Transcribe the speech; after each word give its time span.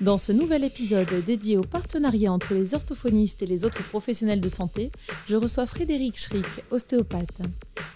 Dans 0.00 0.16
ce 0.16 0.32
nouvel 0.32 0.64
épisode 0.64 1.12
dédié 1.26 1.58
au 1.58 1.62
partenariat 1.62 2.32
entre 2.32 2.54
les 2.54 2.72
orthophonistes 2.72 3.42
et 3.42 3.46
les 3.46 3.66
autres 3.66 3.82
professionnels 3.82 4.40
de 4.40 4.48
santé, 4.48 4.90
je 5.28 5.36
reçois 5.36 5.66
Frédéric 5.66 6.18
Schrick, 6.18 6.46
ostéopathe. 6.70 7.42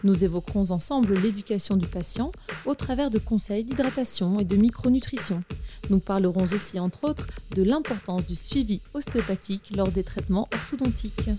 Nous 0.02 0.22
évoquerons 0.22 0.70
ensemble 0.70 1.18
l'éducation 1.18 1.78
du 1.78 1.86
patient 1.86 2.30
au 2.66 2.74
travers 2.74 3.10
de 3.10 3.18
conseils 3.18 3.64
d'hydratation 3.64 4.38
et 4.38 4.44
de 4.44 4.54
micronutrition. 4.54 5.42
Nous 5.88 5.98
parlerons 5.98 6.44
aussi, 6.44 6.78
entre 6.78 7.04
autres, 7.04 7.26
de 7.56 7.62
l'importance 7.62 8.26
du 8.26 8.34
suivi 8.34 8.82
ostéopathique 8.92 9.74
lors 9.74 9.88
des 9.88 10.04
traitements 10.04 10.46
orthodontiques. 10.52 11.30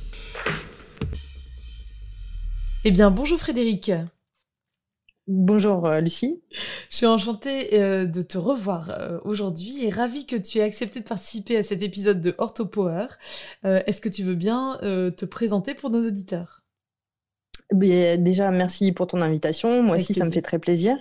Eh 2.85 2.91
bien, 2.91 3.11
bonjour 3.11 3.37
Frédéric. 3.37 3.91
Bonjour 5.27 5.87
euh, 5.87 6.01
Lucie. 6.01 6.39
Je 6.91 6.97
suis 6.97 7.05
enchantée 7.07 7.79
euh, 7.79 8.05
de 8.05 8.21
te 8.21 8.37
revoir 8.37 8.91
euh, 8.91 9.19
aujourd'hui 9.23 9.83
et 9.83 9.89
ravie 9.89 10.27
que 10.27 10.35
tu 10.35 10.59
aies 10.59 10.63
accepté 10.63 10.99
de 10.99 11.05
participer 11.05 11.57
à 11.57 11.63
cet 11.63 11.81
épisode 11.81 12.21
de 12.21 12.35
OrthoPower. 12.37 13.07
Est-ce 13.63 14.01
que 14.01 14.09
tu 14.09 14.23
veux 14.23 14.35
bien 14.35 14.77
te 14.81 15.25
présenter 15.25 15.73
pour 15.73 15.89
nos 15.89 16.05
auditeurs? 16.05 16.61
Déjà, 17.71 18.51
merci 18.51 18.91
pour 18.91 19.07
ton 19.07 19.21
invitation. 19.21 19.81
Moi 19.81 19.95
aussi, 19.95 20.13
ça 20.13 20.23
me 20.23 20.29
fait 20.29 20.43
très 20.43 20.59
plaisir. 20.59 20.95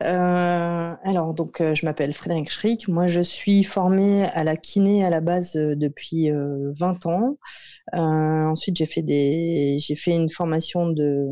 alors, 0.00 1.34
donc, 1.34 1.58
je 1.60 1.84
m'appelle 1.84 2.14
Frédéric 2.14 2.50
Schrick. 2.50 2.88
Moi, 2.88 3.08
je 3.08 3.20
suis 3.20 3.62
formée 3.62 4.24
à 4.24 4.42
la 4.42 4.56
kiné 4.56 5.04
à 5.04 5.10
la 5.10 5.20
base 5.20 5.52
depuis 5.52 6.30
20 6.30 7.04
ans. 7.06 7.36
ensuite, 7.92 8.76
j'ai 8.76 8.86
fait 8.86 9.02
des, 9.02 9.76
j'ai 9.78 9.96
fait 9.96 10.14
une 10.14 10.30
formation 10.30 10.88
de 10.88 11.26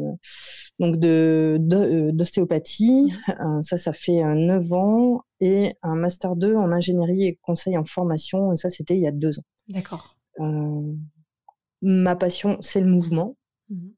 donc 0.79 0.97
de, 0.97 1.59
euh, 1.73 2.13
d'ostéopathie. 2.13 3.13
Euh, 3.41 3.63
ça, 3.63 3.77
ça 3.77 3.93
fait 3.93 4.23
9 4.23 4.65
euh, 4.73 4.75
ans 4.75 5.23
et 5.41 5.75
un 5.83 5.95
master 5.95 6.37
2 6.37 6.55
en 6.55 6.73
ingénierie 6.73 7.25
et 7.25 7.39
conseil 7.43 7.77
en 7.77 7.85
formation. 7.85 8.55
ça, 8.57 8.69
c'était 8.69 8.95
il 8.95 9.01
y 9.01 9.07
a 9.07 9.13
deux 9.13 9.39
ans. 9.39 9.45
D'accord. 9.69 10.17
ma 11.83 12.17
passion, 12.17 12.59
c'est 12.61 12.81
le 12.81 12.87
mouvement, 12.87 13.37
mmh 13.71 13.89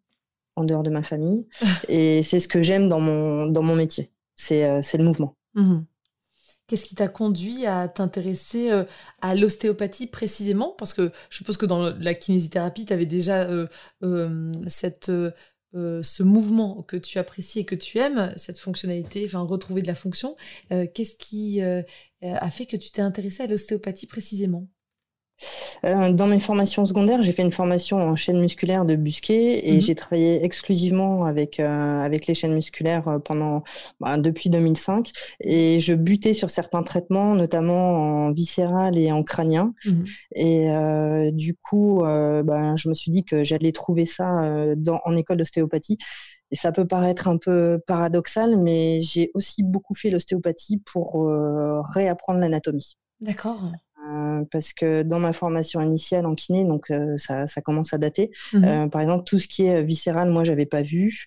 en 0.57 0.65
dehors 0.65 0.83
de 0.83 0.91
ma 0.91 1.05
famille, 1.05 1.47
et 1.89 2.21
c'est 2.25 2.41
ce 2.41 2.49
que 2.49 2.63
j'aime 2.63 2.89
dans 2.89 2.99
mon 2.99 3.47
dans 3.47 3.63
mon 3.63 3.77
métier. 3.77 4.11
C'est 4.35 4.83
c'est 4.83 4.99
le 4.99 5.05
mouvement. 5.05 5.37
Mmh 5.55 5.83
Qu'est-ce 6.67 6.85
qui 6.85 6.97
t'a 6.97 7.07
conduit 7.07 7.65
à 7.65 7.87
t'intéresser 7.87 8.71
à 9.23 9.35
l'ostéopathie 9.37 10.09
précisément? 10.09 10.75
Parce 10.77 10.95
que 10.95 11.13
je 11.31 11.37
suppose 11.37 11.57
que 11.59 11.65
dans 11.65 11.97
la 11.97 12.13
kinésithérapie, 12.13 12.87
tu 12.87 12.93
avais 12.93 13.07
déjà 13.07 13.49
cette 14.67 15.13
euh, 15.75 16.03
ce 16.03 16.23
mouvement 16.23 16.83
que 16.83 16.97
tu 16.97 17.19
apprécies 17.19 17.61
et 17.61 17.65
que 17.65 17.75
tu 17.75 17.99
aimes, 17.99 18.33
cette 18.37 18.59
fonctionnalité, 18.59 19.25
enfin 19.27 19.41
retrouver 19.41 19.83
de 19.83 19.87
la 19.87 19.95
fonction, 19.95 20.37
euh, 20.73 20.87
qu'est-ce 20.93 21.17
qui 21.17 21.61
euh, 21.63 21.83
a 22.23 22.51
fait 22.51 22.67
que 22.67 22.77
tu 22.77 22.91
t'es 22.91 23.03
intéressé 23.03 23.43
à 23.43 23.47
l'ostéopathie 23.47 24.07
précisément? 24.07 24.67
Euh, 25.85 26.13
dans 26.13 26.27
mes 26.27 26.41
formations 26.41 26.85
secondaires, 26.85 27.23
j'ai 27.23 27.33
fait 27.33 27.43
une 27.43 27.53
formation 27.53 27.99
en 27.99 28.17
chaîne 28.17 28.41
musculaire 28.41 28.85
de 28.85 28.97
Busquet 28.97 29.69
et 29.69 29.75
mhm. 29.75 29.81
j'ai 29.81 29.95
travaillé 29.95 30.45
exclusivement 30.45 31.25
avec 31.25 31.61
euh, 31.61 32.01
avec 32.03 32.27
les 32.27 32.35
chaînes 32.35 32.55
musculaires 32.55 33.09
euh, 33.09 33.19
pendant 33.19 33.63
bah, 34.01 34.19
depuis 34.19 34.51
2005 34.51 35.11
et 35.41 35.81
je 35.81 35.95
butais 35.95 36.33
sur 36.33 36.51
certains 36.51 36.83
traitements, 36.83 37.35
notamment 37.35 38.27
en 38.27 38.33
viscéral 38.33 38.99
et 38.99 39.13
en 39.13 39.23
crânien. 39.23 39.75
Mhm. 39.85 40.05
Et 40.35 40.69
du 41.33 41.55
coup, 41.55 42.01
bah, 42.03 42.77
je 42.77 42.89
me 42.89 42.95
suis 42.95 43.11
dit 43.11 43.25
que 43.25 43.45
j'allais 43.45 43.73
trouver 43.73 44.05
ça 44.05 44.75
dans, 44.77 45.01
en 45.05 45.17
école 45.17 45.39
d'ostéopathie. 45.39 45.99
Et 46.51 46.57
ça 46.57 46.73
peut 46.73 46.87
paraître 46.87 47.29
un 47.29 47.37
peu 47.37 47.81
paradoxal, 47.87 48.57
mais 48.57 49.01
j'ai 49.01 49.31
aussi 49.35 49.63
beaucoup 49.63 49.95
fait 49.95 50.11
l'ostéopathie 50.11 50.79
pour 50.79 51.29
réapprendre 51.95 52.41
l'anatomie. 52.41 52.97
D'accord. 53.21 53.71
Euh, 54.07 54.45
parce 54.51 54.73
que 54.73 55.03
dans 55.03 55.19
ma 55.19 55.33
formation 55.33 55.81
initiale 55.81 56.25
en 56.27 56.35
kiné, 56.35 56.65
donc 56.65 56.91
euh, 56.91 57.17
ça, 57.17 57.47
ça, 57.47 57.61
commence 57.61 57.93
à 57.93 57.99
dater. 57.99 58.31
Mmh 58.53 58.65
euh, 58.65 58.87
par 58.87 59.01
exemple, 59.01 59.25
tout 59.25 59.39
ce 59.39 59.49
qui 59.49 59.65
est 59.65 59.83
viscéral, 59.83 60.31
moi, 60.31 60.45
j'avais 60.45 60.67
pas 60.67 60.83
vu. 60.83 61.27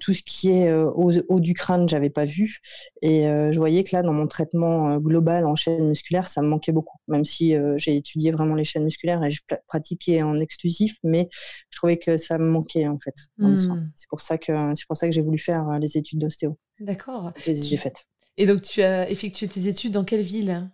tout 0.00 0.12
ce 0.12 0.22
qui 0.22 0.50
est 0.50 0.72
haut, 0.72 1.12
haut, 1.28 1.40
du 1.40 1.54
crâne, 1.54 1.88
j'avais 1.88 2.10
pas 2.10 2.24
vu. 2.24 2.60
Et 3.02 3.22
je 3.24 3.58
voyais 3.58 3.82
que 3.82 3.94
là, 3.94 4.02
dans 4.02 4.12
mon 4.12 4.26
traitement 4.26 4.96
global 4.98 5.46
en 5.46 5.54
chaîne 5.54 5.88
musculaire, 5.88 6.28
ça 6.28 6.42
me 6.42 6.48
manquait 6.48 6.72
beaucoup. 6.72 6.98
Même 7.08 7.24
si 7.24 7.54
j'ai 7.76 7.96
étudié 7.96 8.30
vraiment 8.30 8.54
les 8.54 8.64
chaînes 8.64 8.84
musculaires 8.84 9.22
et 9.24 9.30
je 9.30 9.42
pratiquais 9.66 10.22
en 10.22 10.38
exclusif, 10.38 10.96
mais 11.02 11.28
je 11.70 11.76
trouvais 11.76 11.96
que 11.96 12.16
ça 12.16 12.38
me 12.38 12.48
manquait 12.48 12.86
en 12.86 12.98
fait. 12.98 13.14
Mmh. 13.38 13.56
C'est 13.94 14.08
pour 14.08 14.20
ça 14.20 14.38
que 14.38 14.52
c'est 14.74 14.86
pour 14.86 14.96
ça 14.96 15.06
que 15.06 15.12
j'ai 15.12 15.22
voulu 15.22 15.38
faire 15.38 15.78
les 15.80 15.96
études 15.96 16.20
d'ostéo. 16.20 16.56
D'accord. 16.80 17.32
J'ai 17.44 17.76
faites. 17.76 18.06
Et 18.38 18.46
donc, 18.46 18.62
tu 18.62 18.82
as 18.82 19.08
effectué 19.10 19.48
tes 19.48 19.66
études 19.68 19.92
dans 19.92 20.04
quelle 20.04 20.20
ville? 20.20 20.70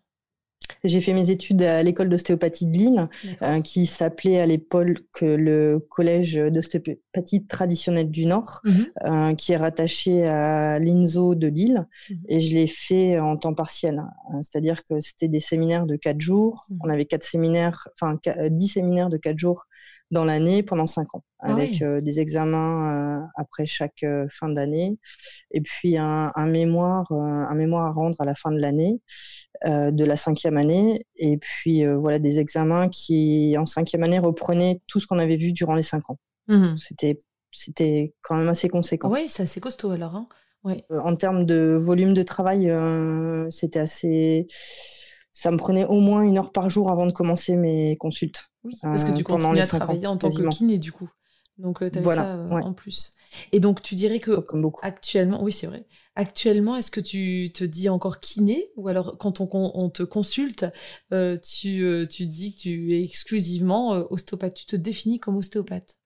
J'ai 0.84 1.00
fait 1.00 1.12
mes 1.12 1.30
études 1.30 1.62
à 1.62 1.82
l'école 1.82 2.08
d'ostéopathie 2.08 2.66
de 2.66 2.76
Lille, 2.76 3.08
euh, 3.42 3.60
qui 3.60 3.86
s'appelait 3.86 4.40
à 4.40 4.46
l'époque 4.46 4.98
le 5.20 5.78
Collège 5.78 6.34
d'ostéopathie 6.34 7.46
traditionnelle 7.46 8.10
du 8.10 8.26
Nord, 8.26 8.60
mhm. 8.64 8.86
euh, 9.04 9.34
qui 9.34 9.52
est 9.52 9.56
rattaché 9.56 10.26
à 10.26 10.78
l'INSO 10.78 11.34
de 11.34 11.46
Lille. 11.46 11.86
Mhm. 12.10 12.16
Et 12.28 12.40
je 12.40 12.54
l'ai 12.54 12.66
fait 12.66 13.18
en 13.18 13.36
temps 13.36 13.54
partiel. 13.54 14.02
Euh, 14.32 14.38
c'est-à-dire 14.42 14.84
que 14.84 15.00
c'était 15.00 15.28
des 15.28 15.40
séminaires 15.40 15.86
de 15.86 15.96
quatre 15.96 16.20
jours. 16.20 16.64
Mhm. 16.70 16.78
On 16.84 16.90
avait 16.90 17.06
quatre 17.06 17.24
séminaires, 17.24 17.88
enfin 18.00 18.18
dix 18.50 18.68
séminaires 18.68 19.08
de 19.08 19.16
quatre 19.16 19.38
jours 19.38 19.66
dans 20.12 20.26
l'année 20.26 20.62
pendant 20.62 20.86
cinq 20.86 21.14
ans, 21.14 21.24
ah 21.40 21.50
avec 21.50 21.80
euh, 21.80 22.00
des 22.02 22.20
examens 22.20 23.22
euh, 23.22 23.26
après 23.36 23.64
chaque 23.64 24.04
euh, 24.04 24.26
fin 24.30 24.50
d'année, 24.50 24.98
et 25.50 25.62
puis 25.62 25.96
un, 25.96 26.30
mémoire, 26.46 27.10
un 27.10 27.54
mémoire 27.54 27.86
à 27.86 27.92
rendre 27.92 28.20
à 28.20 28.24
la 28.24 28.34
fin 28.34 28.52
de 28.52 28.58
l'année, 28.58 29.00
de 29.64 30.04
la 30.04 30.16
cinquième 30.16 30.56
année, 30.56 31.06
et 31.16 31.38
puis 31.38 31.84
voilà 31.86 32.18
des 32.18 32.40
examens 32.40 32.88
qui 32.88 33.56
en 33.58 33.66
cinquième 33.66 34.02
année 34.02 34.18
reprenaient 34.18 34.80
tout 34.86 35.00
ce 35.00 35.06
qu'on 35.06 35.18
avait 35.18 35.36
vu 35.36 35.52
durant 35.52 35.74
les 35.74 35.82
cinq 35.82 36.08
ans. 36.10 36.18
Mmh 36.48 36.76
c'était 36.76 37.18
c'était 37.54 38.14
quand 38.22 38.36
même 38.36 38.48
assez 38.48 38.68
conséquent. 38.68 39.10
Oui, 39.10 39.28
c'est 39.28 39.44
assez 39.44 39.60
costaud 39.60 39.90
alors. 39.90 40.16
Hein 40.16 40.28
en 40.90 41.16
termes 41.16 41.44
de 41.44 41.76
volume 41.78 42.14
de 42.14 42.22
travail, 42.22 42.72
c'était 43.50 43.80
assez 43.80 44.46
ça 45.32 45.50
me 45.50 45.56
prenait 45.56 45.86
au 45.86 46.00
moins 46.00 46.22
une 46.22 46.38
heure 46.38 46.52
par 46.52 46.68
jour 46.70 46.90
avant 46.90 47.06
de 47.06 47.12
commencer 47.12 47.56
mes 47.56 47.96
consultes. 47.96 48.51
Oui, 48.64 48.78
parce 48.82 49.04
que 49.04 49.12
tu 49.12 49.22
euh, 49.22 49.24
continues 49.24 49.60
à 49.60 49.66
travailler 49.66 50.06
en 50.06 50.16
tant 50.16 50.30
que 50.30 50.48
kiné 50.48 50.78
du 50.78 50.92
coup. 50.92 51.10
Donc 51.58 51.82
euh, 51.82 51.90
tu 51.90 51.98
avais 51.98 52.08
ça 52.08 52.36
euh, 52.36 52.48
en 52.48 52.72
plus. 52.72 53.14
Et 53.52 53.60
donc 53.60 53.82
tu 53.82 53.94
dirais 53.94 54.20
que 54.20 54.40
Comme 54.40 54.62
beaucoup. 54.62 54.80
actuellement, 54.82 55.42
oui 55.42 55.52
c'est 55.52 55.66
vrai, 55.66 55.86
actuellement 56.14 56.76
est-ce 56.76 56.90
que 56.90 57.00
tu 57.00 57.50
te 57.52 57.64
dis 57.64 57.88
encore 57.88 58.20
kiné? 58.20 58.70
Ou 58.76 58.88
alors 58.88 59.18
quand 59.18 59.40
on, 59.40 59.90
te 59.90 60.02
consulte, 60.02 60.66
tu, 61.10 62.06
tu 62.10 62.26
dis 62.26 62.54
que 62.54 62.60
tu 62.60 62.94
es 62.94 63.02
exclusivement 63.02 63.90
ostéopathe, 64.10 64.54
tu 64.54 64.66
te 64.66 64.76
définis 64.76 65.18
comme 65.18 65.36
ostéopathe? 65.36 65.98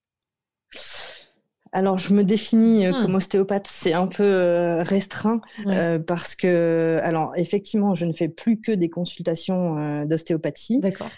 Alors, 1.76 1.98
je 1.98 2.14
me 2.14 2.24
définis 2.24 2.86
euh, 2.86 2.90
hmm. 2.90 3.02
comme 3.02 3.14
ostéopathe, 3.16 3.66
c'est 3.68 3.92
un 3.92 4.06
peu 4.06 4.22
euh, 4.24 4.82
restreint 4.82 5.42
euh, 5.66 5.98
parce 5.98 6.34
que, 6.34 6.98
alors, 7.02 7.32
effectivement, 7.36 7.94
je 7.94 8.06
ne 8.06 8.14
fais 8.14 8.28
plus 8.28 8.62
que 8.62 8.72
des 8.72 8.88
consultations 8.88 10.06
d'ostéopathie. 10.06 10.80
D'accord. 10.80 11.10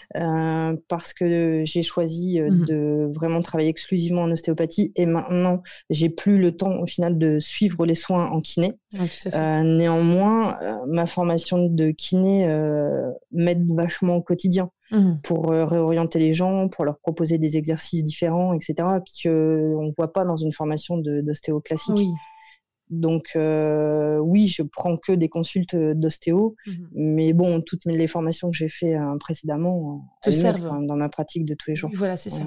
parce 0.89 1.13
que 1.13 1.61
j'ai 1.63 1.81
choisi 1.81 2.41
hmm. 2.41 2.65
de 2.65 3.09
vraiment 3.15 3.41
travailler 3.41 3.69
exclusivement 3.69 4.23
en 4.23 4.31
ostéopathie 4.31 4.91
et 4.97 5.05
maintenant, 5.05 5.63
j'ai 5.89 6.09
plus 6.09 6.39
le 6.39 6.53
temps 6.53 6.81
au 6.81 6.85
final 6.85 7.17
de 7.17 7.39
suivre 7.39 7.85
les 7.85 7.95
soins 7.95 8.27
en 8.27 8.41
kiné. 8.41 8.73
néanmoins, 9.33 10.59
ma 10.87 11.05
formation 11.05 11.67
de 11.67 11.91
kiné 11.91 12.47
m'aide 13.31 13.65
vachement 13.73 14.17
au 14.17 14.21
quotidien. 14.21 14.69
Mmh. 14.91 15.17
pour 15.21 15.51
euh, 15.51 15.65
réorienter 15.65 16.17
les 16.17 16.33
gens, 16.33 16.67
pour 16.67 16.83
leur 16.83 16.97
proposer 16.97 17.37
des 17.37 17.57
exercices 17.57 18.03
différents, 18.03 18.53
etc., 18.53 18.73
qu'on 19.21 19.85
ne 19.85 19.93
voit 19.95 20.11
pas 20.11 20.25
dans 20.25 20.35
une 20.35 20.51
formation 20.51 20.97
d'ostéo 20.97 21.61
classique. 21.61 22.07
Donc 22.89 23.33
euh, 23.35 24.17
oui, 24.17 24.47
je 24.47 24.63
prends 24.63 24.97
que 24.97 25.11
des 25.11 25.29
consultes 25.29 25.75
d'ostéo, 25.75 26.55
mmh 26.65 26.71
mais 26.93 27.33
bon, 27.33 27.61
toutes 27.61 27.85
les 27.85 28.07
formations 28.07 28.49
que 28.49 28.57
j'ai 28.57 28.69
fait 28.69 28.95
euh, 28.95 29.15
précédemment 29.19 30.03
te 30.23 30.31
servent 30.31 30.83
dans 30.83 30.95
ma 30.95 31.07
pratique 31.07 31.45
de 31.45 31.53
tous 31.53 31.69
les 31.69 31.75
jours. 31.75 31.91
voilà, 31.93 32.15
c'est 32.15 32.31
ça. 32.31 32.43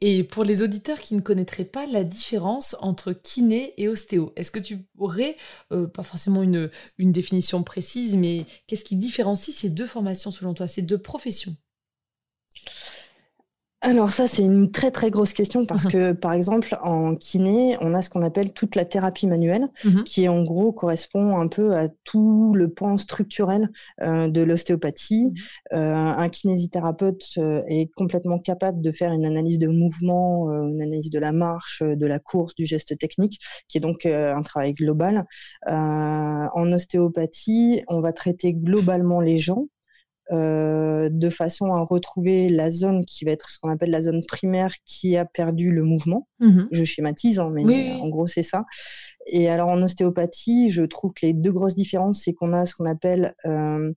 Et 0.00 0.24
pour 0.24 0.44
les 0.44 0.62
auditeurs 0.62 1.00
qui 1.00 1.14
ne 1.14 1.20
connaîtraient 1.20 1.64
pas 1.64 1.86
la 1.86 2.04
différence 2.04 2.76
entre 2.80 3.12
kiné 3.12 3.74
et 3.76 3.88
ostéo, 3.88 4.32
est-ce 4.36 4.50
que 4.50 4.58
tu 4.58 4.86
aurais, 4.98 5.36
euh, 5.72 5.86
pas 5.86 6.02
forcément 6.02 6.42
une, 6.42 6.70
une 6.98 7.12
définition 7.12 7.62
précise, 7.62 8.16
mais 8.16 8.46
qu'est-ce 8.66 8.84
qui 8.84 8.96
différencie 8.96 9.54
ces 9.56 9.70
deux 9.70 9.86
formations 9.86 10.30
selon 10.30 10.54
toi, 10.54 10.66
ces 10.66 10.82
deux 10.82 10.98
professions? 10.98 11.56
Alors 13.80 14.10
ça, 14.10 14.26
c'est 14.26 14.42
une 14.42 14.72
très 14.72 14.90
très 14.90 15.08
grosse 15.08 15.32
question 15.32 15.64
parce 15.64 15.86
que, 15.86 16.12
par 16.12 16.32
exemple, 16.32 16.76
en 16.82 17.14
kiné, 17.14 17.76
on 17.80 17.94
a 17.94 18.02
ce 18.02 18.10
qu'on 18.10 18.22
appelle 18.22 18.52
toute 18.52 18.74
la 18.74 18.84
thérapie 18.84 19.28
manuelle, 19.28 19.68
mmh 19.84 20.02
qui 20.04 20.28
en 20.28 20.42
gros 20.42 20.72
correspond 20.72 21.38
un 21.38 21.46
peu 21.46 21.76
à 21.76 21.88
tout 22.02 22.54
le 22.54 22.70
pan 22.70 22.96
structurel 22.96 23.70
euh, 24.02 24.28
de 24.28 24.40
l'ostéopathie. 24.40 25.28
Mmh 25.28 25.76
euh, 25.76 25.94
un 25.94 26.28
kinésithérapeute 26.28 27.24
euh, 27.38 27.62
est 27.68 27.92
complètement 27.94 28.38
capable 28.38 28.80
de 28.80 28.90
faire 28.90 29.12
une 29.12 29.24
analyse 29.24 29.58
de 29.58 29.68
mouvement, 29.68 30.50
une 30.66 30.82
analyse 30.82 31.10
de 31.10 31.18
la 31.18 31.32
marche, 31.32 31.82
de 31.82 32.06
la 32.06 32.18
course, 32.18 32.54
du 32.54 32.66
geste 32.66 32.98
technique, 32.98 33.38
qui 33.68 33.78
est 33.78 33.80
donc 33.80 34.06
un 34.06 34.40
travail 34.40 34.74
global. 34.74 35.24
en 35.66 36.72
ostéopathie, 36.72 37.82
on 37.86 38.00
va 38.00 38.12
traiter 38.12 38.54
globalement 38.54 39.20
les 39.20 39.38
gens, 39.38 39.68
euh, 40.30 41.08
de 41.10 41.30
façon 41.30 41.72
à 41.72 41.80
retrouver 41.80 42.48
la 42.48 42.70
zone 42.70 43.04
qui 43.04 43.24
va 43.24 43.30
être 43.30 43.50
ce 43.50 43.58
qu'on 43.58 43.70
appelle 43.70 43.90
la 43.90 44.02
zone 44.02 44.20
primaire 44.26 44.74
qui 44.84 45.16
a 45.16 45.24
perdu 45.24 45.70
le 45.70 45.82
mouvement. 45.82 46.28
Mmh 46.40 46.64
je 46.70 46.84
schématise, 46.84 47.38
hein, 47.38 47.50
mais 47.52 47.92
en 48.00 48.08
gros 48.08 48.26
c'est 48.26 48.42
ça. 48.42 48.64
Et 49.26 49.48
alors 49.48 49.68
en 49.68 49.82
ostéopathie, 49.82 50.70
je 50.70 50.82
trouve 50.84 51.12
que 51.14 51.26
les 51.26 51.32
deux 51.32 51.52
grosses 51.52 51.74
différences, 51.74 52.22
c'est 52.24 52.34
qu'on 52.34 52.52
a 52.52 52.66
ce 52.66 52.74
qu'on 52.74 52.86
appelle 52.86 53.34
euh, 53.46 53.92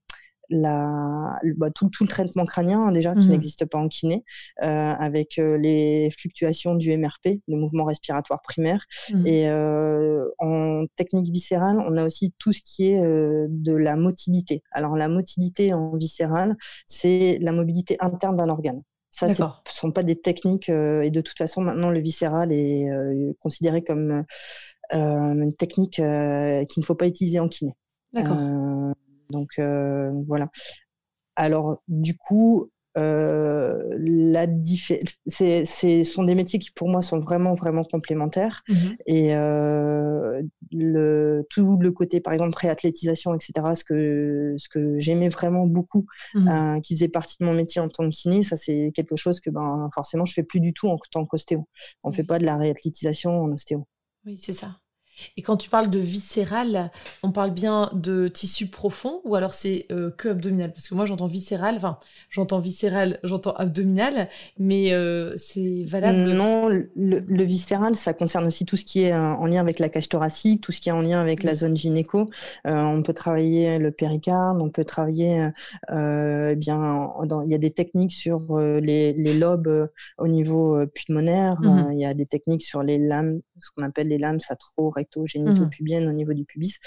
la, 0.52 1.38
bah, 1.56 1.70
tout, 1.70 1.88
le 2.00 2.06
traitement 2.06 2.44
crânien 2.44 2.86
hein, 2.86 2.92
déjà 2.92 3.14
qui 3.14 3.26
mmh. 3.26 3.30
n'existe 3.30 3.64
pas 3.66 3.78
en 3.78 3.88
kiné, 3.88 4.24
euh, 4.62 4.66
avec 4.66 5.38
euh, 5.38 5.56
les 5.56 6.10
fluctuations 6.10 6.74
du 6.74 6.96
MRP, 6.96 7.40
le 7.48 7.56
mouvement 7.56 7.84
respiratoire 7.84 8.40
primaire. 8.42 8.84
Mmh. 9.12 9.26
Et 9.26 9.48
euh, 9.48 10.28
en 10.38 10.84
technique 10.96 11.32
viscérale, 11.32 11.78
on 11.86 11.96
a 11.96 12.04
aussi 12.04 12.34
tout 12.38 12.52
ce 12.52 12.60
qui 12.62 12.86
est 12.86 13.00
de 13.00 13.72
la 13.72 13.96
motilité. 13.96 14.62
Alors 14.70 14.96
la 14.96 15.08
motilité 15.08 15.72
en 15.72 15.96
viscérale, 15.96 16.56
c'est 16.86 17.38
la 17.40 17.52
mobilité 17.52 17.96
interne 18.00 18.36
d'un 18.36 18.48
organe. 18.48 18.82
Ça, 19.10 19.28
ce 19.28 19.42
ne 19.42 19.48
sont 19.68 19.92
pas 19.92 20.02
des 20.02 20.16
techniques. 20.16 20.68
et 20.70 21.10
de 21.10 21.20
toute 21.20 21.36
façon, 21.36 21.60
maintenant, 21.60 21.90
le 21.90 22.00
viscéral 22.00 22.50
est 22.50 22.88
considéré 23.40 23.82
comme 23.82 24.24
une 24.90 25.54
technique 25.54 25.96
qu'il 25.96 26.04
ne 26.04 26.84
faut 26.84 26.94
pas 26.94 27.06
utiliser 27.06 27.38
en 27.38 27.48
kiné. 27.48 27.74
D'accord. 28.12 28.38
Donc 29.32 29.58
euh, 29.58 30.12
voilà. 30.26 30.48
Alors 31.34 31.82
du 31.88 32.16
coup, 32.16 32.70
euh, 32.98 33.82
la 33.98 34.46
ce 35.26 36.02
sont 36.04 36.24
des 36.24 36.34
métiers 36.34 36.58
qui 36.58 36.70
pour 36.70 36.90
moi 36.90 37.00
sont 37.00 37.20
vraiment 37.20 37.54
vraiment 37.54 37.84
complémentaires. 37.84 38.62
Mmh 38.68 38.74
et 39.06 39.34
euh, 39.34 40.42
le 40.70 41.46
tout 41.48 41.78
le 41.80 41.90
côté 41.90 42.20
par 42.20 42.32
exemple 42.34 42.52
préathlétisation 42.52 43.34
etc 43.34 43.52
ce 43.74 43.84
que 43.84 44.54
ce 44.58 44.68
que 44.68 44.98
j'aimais 44.98 45.28
vraiment 45.28 45.66
beaucoup 45.66 46.04
mmh 46.34 46.80
qui 46.82 46.94
faisait 46.94 47.08
partie 47.08 47.36
de 47.40 47.46
mon 47.46 47.54
métier 47.54 47.80
en 47.80 47.88
tant 47.88 48.04
que 48.04 48.14
kiné 48.14 48.42
ça 48.42 48.56
c'est 48.56 48.92
quelque 48.94 49.16
chose 49.16 49.40
que 49.40 49.50
ben 49.50 49.88
forcément 49.94 50.26
je 50.26 50.34
fais 50.34 50.42
plus 50.42 50.60
du 50.60 50.74
tout 50.74 50.88
en 50.88 50.98
tant 51.10 51.24
qu'ostéo. 51.24 51.66
On 52.04 52.10
ne 52.10 52.14
fait 52.14 52.24
pas 52.24 52.38
de 52.38 52.44
la 52.44 52.56
réathlétisation 52.58 53.42
en 53.42 53.52
ostéo. 53.52 53.86
Oui 54.26 54.36
c'est 54.36 54.52
ça 54.52 54.81
et 55.36 55.42
quand 55.42 55.56
tu 55.56 55.70
parles 55.70 55.90
de 55.90 55.98
viscéral, 55.98 56.90
on 57.22 57.32
parle 57.32 57.50
bien 57.50 57.90
de 57.92 58.28
tissu 58.28 58.66
profond 58.66 59.20
ou 59.24 59.34
alors 59.34 59.54
c'est 59.54 59.86
euh, 59.90 60.10
que 60.10 60.28
abdominal? 60.28 60.72
Parce 60.72 60.88
que 60.88 60.94
moi 60.94 61.06
j'entends 61.06 61.26
viscéral, 61.26 61.76
enfin 61.76 61.98
j'entends 62.30 62.58
viscéral, 62.58 63.18
j'entends 63.22 63.54
abdominal, 63.54 64.28
mais 64.58 64.92
euh, 64.92 65.34
c'est 65.36 65.84
valable. 65.84 66.32
Non, 66.32 66.68
le, 66.68 67.44
viscéral 67.44 67.96
ça 67.96 68.14
concerne 68.14 68.46
aussi 68.46 68.64
tout 68.64 68.76
ce 68.76 68.84
qui 68.84 69.02
est 69.02 69.12
euh, 69.12 69.18
en 69.18 69.46
lien 69.46 69.60
avec 69.60 69.78
la 69.78 69.88
cage 69.88 70.08
thoracique, 70.08 70.60
tout 70.60 70.72
ce 70.72 70.80
qui 70.80 70.88
est 70.88 70.92
en 70.92 71.02
lien 71.02 71.20
avec 71.20 71.42
la 71.42 71.54
zone 71.54 71.76
gynéco. 71.76 72.28
on 72.64 73.02
peut 73.02 73.14
travailler 73.14 73.78
le 73.78 73.90
péricarde, 73.90 74.60
on 74.60 74.70
peut 74.70 74.84
travailler 74.84 75.48
eh 75.90 76.56
bien, 76.56 77.12
il 77.44 77.50
y 77.50 77.54
a 77.54 77.58
des 77.58 77.70
techniques 77.70 78.12
sur 78.12 78.58
les, 78.58 79.12
lobes 79.38 79.88
au 80.18 80.28
niveau 80.28 80.78
pulmonaire, 80.94 81.60
mmh 81.60 81.92
il 81.92 81.98
y 81.98 82.04
a 82.04 82.14
des 82.14 82.26
techniques 82.26 82.62
sur 82.62 82.82
les 82.82 82.98
lames, 82.98 83.40
ce 83.58 83.70
qu'on 83.74 83.82
appelle 83.82 84.08
les 84.08 84.18
lames 84.18 84.40
satro 84.40 84.90
recto 84.90 85.01
génito-pubienne 85.26 86.06
mmh. 86.06 86.08
au 86.08 86.12
niveau 86.12 86.32
du 86.32 86.44
pubis. 86.44 86.78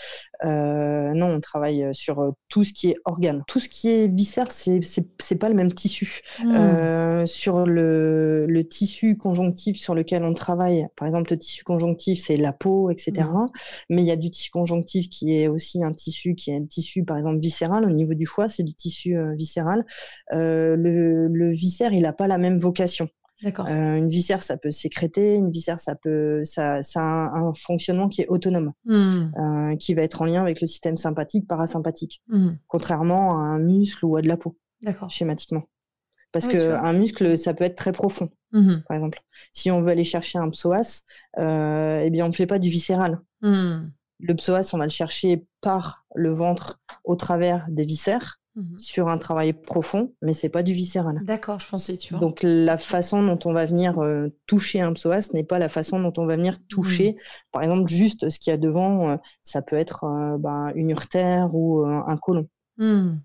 Euh, 0.43 1.13
non, 1.13 1.27
on 1.27 1.39
travaille 1.39 1.83
euh, 1.83 1.93
sur 1.93 2.19
euh, 2.19 2.31
tout 2.49 2.63
ce 2.63 2.73
qui 2.73 2.89
est 2.89 2.97
organe. 3.05 3.43
Tout 3.47 3.59
ce 3.59 3.69
qui 3.69 3.89
est 3.89 4.07
viscère, 4.07 4.51
c'est 4.51 4.79
c'est 4.83 5.35
pas 5.35 5.49
le 5.49 5.55
même 5.55 5.73
tissu. 5.73 6.21
Mmh. 6.43 7.25
sur 7.25 7.65
le, 7.65 8.45
le, 8.47 8.67
tissu 8.67 9.17
conjonctif 9.17 9.77
sur 9.77 9.95
lequel 9.95 10.23
on 10.23 10.33
travaille, 10.33 10.87
par 10.95 11.07
exemple, 11.07 11.31
le 11.31 11.37
tissu 11.37 11.63
conjonctif, 11.63 12.19
c'est 12.19 12.37
la 12.37 12.53
peau, 12.53 12.89
etc. 12.89 13.27
Mmh. 13.29 13.45
Mais 13.89 14.01
il 14.01 14.05
y 14.05 14.11
a 14.11 14.15
du 14.15 14.29
tissu 14.29 14.51
conjonctif 14.51 15.09
qui 15.09 15.37
est 15.37 15.47
aussi 15.47 15.83
un 15.83 15.91
tissu 15.91 16.35
qui 16.35 16.51
est 16.51 16.57
un 16.57 16.65
tissu, 16.65 17.03
par 17.03 17.17
exemple, 17.17 17.39
viscéral. 17.39 17.85
Au 17.85 17.89
niveau 17.89 18.13
du 18.13 18.25
foie, 18.25 18.47
c'est 18.47 18.63
du 18.63 18.73
tissu 18.73 19.15
viscéral. 19.35 19.85
le, 20.31 21.27
le 21.27 21.51
viscère, 21.51 21.93
il 21.93 22.01
n'a 22.01 22.13
pas 22.13 22.27
la 22.27 22.37
même 22.37 22.57
vocation. 22.57 23.09
Euh, 23.43 23.97
une 23.97 24.09
viscère, 24.09 24.41
ça 24.41 24.57
peut 24.57 24.71
sécréter. 24.71 25.35
Une 25.35 25.51
viscère, 25.51 25.79
ça 25.79 25.95
peut, 25.95 26.43
ça, 26.43 26.81
ça 26.81 27.01
a 27.01 27.37
un, 27.37 27.53
fonctionnement 27.53 28.07
qui 28.07 28.21
est 28.21 28.27
autonome, 28.27 28.73
mmh. 28.85 29.31
euh, 29.37 29.75
qui 29.75 29.93
va 29.93 30.03
être 30.03 30.21
en 30.21 30.25
lien 30.25 30.41
avec 30.41 30.61
le 30.61 30.67
système 30.67 30.97
sympathique, 30.97 31.47
parasympathique, 31.47 32.23
mmh. 32.29 32.51
contrairement 32.67 33.39
à 33.39 33.41
un 33.41 33.59
muscle 33.59 34.05
ou 34.05 34.15
à 34.15 34.21
de 34.21 34.27
la 34.27 34.37
peau, 34.37 34.57
schématiquement. 35.09 35.63
Parce 36.31 36.47
ah 36.49 36.51
qu'un 36.51 36.93
muscle, 36.93 37.37
ça 37.37 37.53
peut 37.53 37.63
être 37.63 37.75
très 37.75 37.91
profond, 37.91 38.29
mmh. 38.51 38.75
par 38.87 38.95
exemple. 38.95 39.21
Si 39.51 39.71
on 39.71 39.81
veut 39.81 39.91
aller 39.91 40.03
chercher 40.03 40.37
un 40.37 40.49
psoas, 40.49 41.03
euh, 41.39 42.01
eh 42.03 42.09
bien, 42.09 42.25
on 42.25 42.29
ne 42.29 42.33
fait 42.33 42.47
pas 42.47 42.59
du 42.59 42.69
viscéral. 42.69 43.21
Le 43.41 44.33
psoas, 44.33 44.69
on 44.73 44.77
va 44.77 44.85
le 44.85 44.91
chercher 44.91 45.45
par 45.61 46.05
le 46.15 46.31
ventre 46.33 46.81
au 47.03 47.15
travers 47.15 47.65
des 47.69 47.85
viscères. 47.85 48.39
Mmh 48.55 48.77
sur 48.77 49.09
un 49.09 49.17
travail 49.17 49.51
profond, 49.51 50.13
mais 50.21 50.33
c'est 50.33 50.47
pas 50.47 50.63
du 50.63 50.73
viscéral. 50.73 51.19
D'accord, 51.23 51.59
je 51.59 51.67
pensais, 51.67 51.97
tu 51.97 52.13
vois. 52.13 52.21
Donc 52.21 52.39
la 52.41 52.77
façon 52.77 53.21
dont 53.21 53.39
on 53.43 53.51
va 53.51 53.65
venir 53.65 53.99
euh, 53.99 54.29
toucher 54.45 54.79
un 54.79 54.93
psoas 54.93 55.31
n'est 55.33 55.43
pas 55.43 55.59
la 55.59 55.67
façon 55.67 55.99
dont 55.99 56.13
on 56.15 56.25
va 56.25 56.37
venir 56.37 56.57
toucher, 56.69 57.13
mmh. 57.13 57.51
par 57.51 57.63
exemple, 57.63 57.91
juste 57.91 58.29
ce 58.29 58.39
qu'il 58.39 58.51
y 58.51 58.53
a 58.53 58.57
devant, 58.57 59.09
euh, 59.09 59.17
ça 59.43 59.61
peut 59.61 59.75
être 59.75 60.05
euh, 60.05 60.37
ben, 60.37 60.71
une 60.75 60.91
urtère 60.91 61.53
ou 61.53 61.85
un 61.85 62.15
côlon. 62.17 62.47
Mmh. 62.77 63.15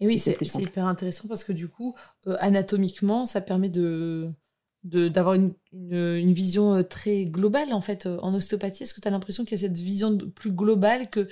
Et 0.00 0.06
oui, 0.06 0.18
c'est 0.18 0.38
hyper 0.58 0.86
intéressant 0.86 1.28
parce 1.28 1.44
que 1.44 1.52
du 1.52 1.68
coup, 1.68 1.94
anatomiquement, 2.26 3.26
ça 3.26 3.42
permet 3.42 3.68
de 3.68 4.30
d'avoir 4.84 5.34
une, 5.34 5.54
une, 5.72 6.32
vision 6.32 6.82
très 6.82 7.26
globale 7.26 7.72
en 7.72 7.80
fait 7.80 8.06
en 8.06 8.34
ostéopathie 8.34 8.82
est-ce 8.82 8.94
que 8.94 9.00
tu 9.00 9.06
as 9.06 9.12
l'impression 9.12 9.44
qu'il 9.44 9.52
y 9.52 9.54
a 9.54 9.68
cette 9.68 9.78
vision 9.78 10.18
plus 10.34 10.50
globale 10.50 11.08
que 11.08 11.28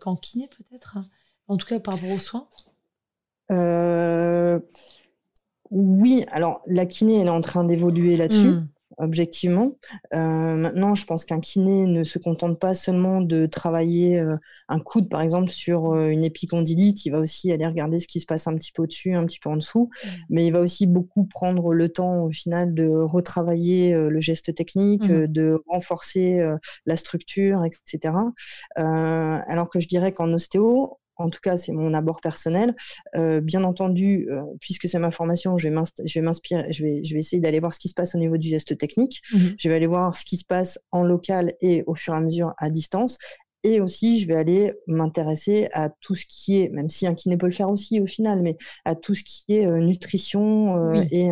qu'en 0.00 0.16
kiné 0.16 0.48
peut-être 0.48 0.98
en 1.48 1.56
tout 1.56 1.66
cas 1.66 1.80
par 1.80 1.94
rapport 1.94 2.10
aux 2.10 2.18
soins 2.18 2.48
euh, 3.50 4.58
Oui, 5.70 6.24
alors 6.30 6.62
la 6.66 6.86
kiné, 6.86 7.20
elle 7.20 7.28
est 7.28 7.30
en 7.30 7.40
train 7.40 7.64
d'évoluer 7.64 8.16
là-dessus. 8.16 8.48
Hmm. 8.48 8.68
objectivement. 8.98 9.76
Euh, 10.14 10.56
maintenant, 10.56 10.94
je 10.94 11.04
pense 11.04 11.26
qu'un 11.26 11.40
kiné 11.40 11.84
ne 11.84 12.02
se 12.02 12.18
contente 12.18 12.58
pas 12.58 12.72
seulement 12.72 13.20
de 13.20 13.44
travailler 13.44 14.18
euh, 14.18 14.36
un 14.68 14.80
coude, 14.80 15.10
par 15.10 15.20
exemple, 15.20 15.50
sur 15.50 15.94
une 15.94 16.24
épicondylite. 16.24 17.04
Il 17.04 17.10
va 17.10 17.18
aussi 17.18 17.52
aller 17.52 17.66
regarder 17.66 17.98
ce 17.98 18.08
qui 18.08 18.20
se 18.20 18.26
passe 18.26 18.46
un 18.46 18.54
petit 18.54 18.72
peu 18.72 18.84
au-dessus, 18.84 19.14
un 19.14 19.26
petit 19.26 19.38
peu 19.38 19.50
en 19.50 19.56
dessous. 19.56 19.88
Hmm. 20.02 20.08
Mais 20.30 20.46
il 20.46 20.52
va 20.52 20.60
aussi 20.60 20.86
beaucoup 20.86 21.24
prendre 21.24 21.74
le 21.74 21.88
temps, 21.90 22.24
au 22.24 22.30
final, 22.30 22.72
de 22.74 22.88
retravailler 22.88 23.92
le 23.92 24.20
geste 24.20 24.54
technique, 24.54 25.08
hmm. 25.08 25.26
de 25.26 25.62
renforcer 25.68 26.40
la 26.86 26.96
structure, 26.96 27.64
etc. 27.64 28.14
alors 28.76 29.68
que 29.68 29.78
je 29.78 29.88
dirais 29.88 30.12
qu'en 30.12 30.32
ostéo, 30.32 30.98
en 31.16 31.30
tout 31.30 31.40
cas 31.42 31.56
c'est 31.56 31.72
mon 31.72 31.94
abord 31.94 32.20
personnel. 32.20 32.74
Euh, 33.14 33.40
bien 33.40 33.64
entendu, 33.64 34.28
euh, 34.30 34.42
puisque 34.60 34.88
c'est 34.88 34.98
ma 34.98 35.10
formation, 35.10 35.56
je 35.56 35.68
vais 35.68 36.20
m'inspirer, 36.20 36.72
je 36.72 36.82
vais, 36.82 37.04
je 37.04 37.14
vais 37.14 37.20
essayer 37.20 37.40
d'aller 37.40 37.60
voir 37.60 37.74
ce 37.74 37.80
qui 37.80 37.88
se 37.88 37.94
passe 37.94 38.14
au 38.14 38.18
niveau 38.18 38.36
du 38.36 38.48
geste 38.48 38.76
technique. 38.78 39.22
Mhm. 39.32 39.54
Je 39.58 39.68
vais 39.68 39.74
aller 39.74 39.86
voir 39.86 40.14
ce 40.14 40.24
qui 40.24 40.36
se 40.36 40.44
passe 40.44 40.78
en 40.92 41.04
local 41.04 41.54
et 41.60 41.82
au 41.86 41.94
fur 41.94 42.14
et 42.14 42.16
à 42.16 42.20
mesure 42.20 42.54
à 42.58 42.70
distance. 42.70 43.18
Et 43.64 43.80
aussi, 43.80 44.20
je 44.20 44.28
vais 44.28 44.36
aller 44.36 44.74
m'intéresser 44.86 45.68
à 45.72 45.90
tout 46.00 46.14
ce 46.14 46.24
qui 46.28 46.60
est, 46.60 46.68
même 46.68 46.88
si 46.88 47.04
un 47.06 47.14
kiné 47.14 47.36
peut 47.36 47.46
le 47.46 47.52
faire 47.52 47.68
aussi 47.68 48.00
au 48.00 48.06
final, 48.06 48.40
mais 48.40 48.56
à 48.84 48.94
tout 48.94 49.14
ce 49.14 49.24
qui 49.24 49.44
est 49.48 49.66
euh, 49.66 49.80
nutrition 49.80 50.92
et, 50.92 51.30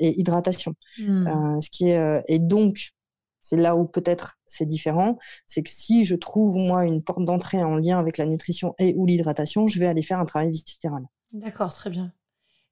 et, 0.00 0.20
hydratation. 0.20 0.74
Hmm. 0.98 1.60
ce 1.60 1.68
qui 1.70 1.90
est, 1.90 2.22
et 2.28 2.38
donc, 2.38 2.92
c'est 3.40 3.56
là 3.56 3.76
où 3.76 3.84
peut-être 3.84 4.38
c'est 4.46 4.66
différent, 4.66 5.18
c'est 5.46 5.62
que 5.62 5.70
si 5.70 6.04
je 6.04 6.16
trouve 6.16 6.56
moi 6.56 6.86
une 6.86 7.02
porte 7.02 7.24
d'entrée 7.24 7.62
en 7.62 7.76
lien 7.76 7.98
avec 7.98 8.18
la 8.18 8.26
nutrition 8.26 8.74
et 8.78 8.94
ou 8.96 9.06
l'hydratation, 9.06 9.66
je 9.66 9.78
vais 9.78 9.86
aller 9.86 10.02
faire 10.02 10.18
un 10.18 10.24
travail 10.24 10.50
viscéral. 10.50 11.02
D'accord, 11.32 11.72
très 11.72 11.90
bien. 11.90 12.12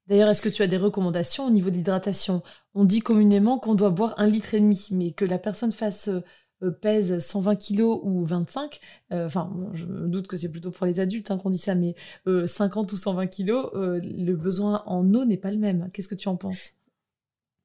D'ailleurs, 0.09 0.29
est-ce 0.29 0.41
que 0.41 0.49
tu 0.49 0.63
as 0.63 0.67
des 0.67 0.77
recommandations 0.77 1.45
au 1.45 1.51
niveau 1.51 1.69
de 1.69 1.75
l'hydratation? 1.75 2.41
On 2.73 2.83
dit 2.83 2.99
communément 2.99 3.59
qu'on 3.59 3.75
doit 3.75 3.91
boire 3.91 4.15
un 4.17 4.25
litre 4.25 4.55
et 4.55 4.59
demi, 4.59 4.87
mais 4.91 5.11
que 5.11 5.23
la 5.23 5.37
personne 5.37 5.71
fasse 5.71 6.07
euh, 6.07 6.21
euh, 6.63 6.71
pèse 6.71 7.19
120 7.19 7.55
kilos 7.55 7.99
ou 8.03 8.25
25, 8.25 8.79
euh, 9.13 9.27
enfin, 9.27 9.53
je 9.73 9.85
doute 9.85 10.25
que 10.27 10.35
c'est 10.35 10.51
plutôt 10.51 10.71
pour 10.71 10.87
les 10.87 10.99
adultes 10.99 11.29
hein, 11.29 11.37
qu'on 11.37 11.51
dit 11.51 11.59
ça, 11.59 11.75
mais 11.75 11.95
50 12.25 12.91
ou 12.91 12.97
120 12.97 13.27
kilos, 13.27 13.69
le 13.73 14.33
besoin 14.33 14.83
en 14.87 15.13
eau 15.13 15.25
n'est 15.25 15.37
pas 15.37 15.51
le 15.51 15.57
même. 15.57 15.87
Qu'est-ce 15.93 16.07
que 16.07 16.15
tu 16.15 16.27
en 16.27 16.35
penses? 16.35 16.78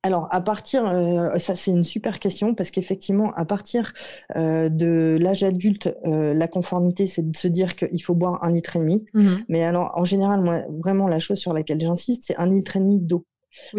Alors, 0.05 0.29
à 0.31 0.43
partir, 0.43 0.87
euh, 0.87 1.39
ça 1.39 1.55
c'est 1.55 1.71
une 1.71 1.83
super 1.83 2.21
question 2.21 2.55
parce 2.55 2.71
qu'effectivement, 2.71 3.33
à 3.37 3.47
partir 3.47 3.95
euh, 4.37 4.69
de 4.69 5.17
l'âge 5.19 5.43
adulte, 5.43 5.97
euh, 6.05 6.35
la 6.35 6.47
conformité, 6.47 7.07
c'est 7.07 7.31
de 7.31 7.35
se 7.35 7.49
dire 7.49 7.75
qu'il 7.75 8.03
faut 8.03 8.15
boire 8.15 8.45
un 8.45 8.51
litre 8.51 8.77
et 8.77 8.81
demi. 8.81 9.07
Mmh 9.15 9.29
Mais 9.49 9.65
alors, 9.65 9.93
en 9.95 10.05
général, 10.05 10.43
moi, 10.43 10.61
vraiment, 10.85 11.09
la 11.09 11.21
chose 11.21 11.39
sur 11.39 11.55
laquelle 11.55 11.81
j'insiste, 11.81 12.25
c'est 12.27 12.37
un 12.37 12.47
litre 12.47 12.77
et 12.77 12.81
demi 12.81 13.01
d'eau. 13.01 13.25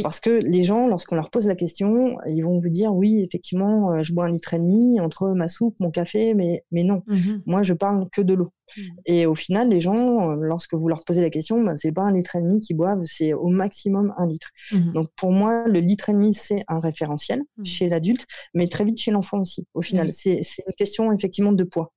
Parce 0.01 0.19
que 0.19 0.29
les 0.29 0.63
gens, 0.63 0.87
lorsqu'on 0.87 1.15
leur 1.15 1.29
pose 1.29 1.47
la 1.47 1.55
question, 1.55 2.17
ils 2.27 2.41
vont 2.41 2.59
vous 2.59 2.69
dire 2.69 2.93
oui, 2.93 3.21
effectivement, 3.21 3.93
euh, 3.93 4.01
je 4.01 4.13
bois 4.13 4.25
un 4.25 4.29
litre 4.29 4.53
et 4.53 4.59
demi 4.59 4.99
entre 4.99 5.29
ma 5.29 5.47
soupe, 5.47 5.75
mon 5.79 5.91
café, 5.91 6.33
mais, 6.33 6.63
mais 6.71 6.83
non. 6.83 7.03
Mmh 7.07 7.37
Moi, 7.45 7.63
je 7.63 7.73
parle 7.73 8.07
que 8.11 8.21
de 8.21 8.33
l'eau. 8.33 8.51
Mmh. 8.75 8.81
Et 9.05 9.25
au 9.25 9.35
final, 9.35 9.69
les 9.69 9.81
gens, 9.81 10.31
euh, 10.31 10.35
lorsque 10.39 10.73
vous 10.73 10.87
leur 10.87 11.03
posez 11.03 11.21
la 11.21 11.29
question, 11.29 11.61
ben, 11.63 11.75
c'est 11.75 11.91
pas 11.91 12.03
un 12.03 12.11
litre 12.11 12.35
et 12.35 12.41
demi 12.41 12.61
qu'ils 12.61 12.77
boivent, 12.77 13.03
c'est 13.03 13.33
au 13.33 13.47
maximum 13.47 14.13
un 14.17 14.27
litre. 14.27 14.49
Mmh 14.71 14.93
Donc 14.93 15.07
pour 15.15 15.31
moi, 15.31 15.67
le 15.67 15.79
litre 15.79 16.09
et 16.09 16.13
demi, 16.13 16.33
c'est 16.33 16.63
un 16.67 16.79
référentiel 16.79 17.41
chez 17.63 17.89
l'adulte, 17.89 18.25
mais 18.53 18.67
très 18.67 18.85
vite 18.85 18.97
chez 18.97 19.11
l'enfant 19.11 19.39
aussi. 19.39 19.67
Au 19.73 19.81
final, 19.81 20.11
c'est 20.11 20.41
une 20.65 20.73
question 20.77 21.11
effectivement 21.11 21.51
de 21.51 21.63
poids. 21.63 21.91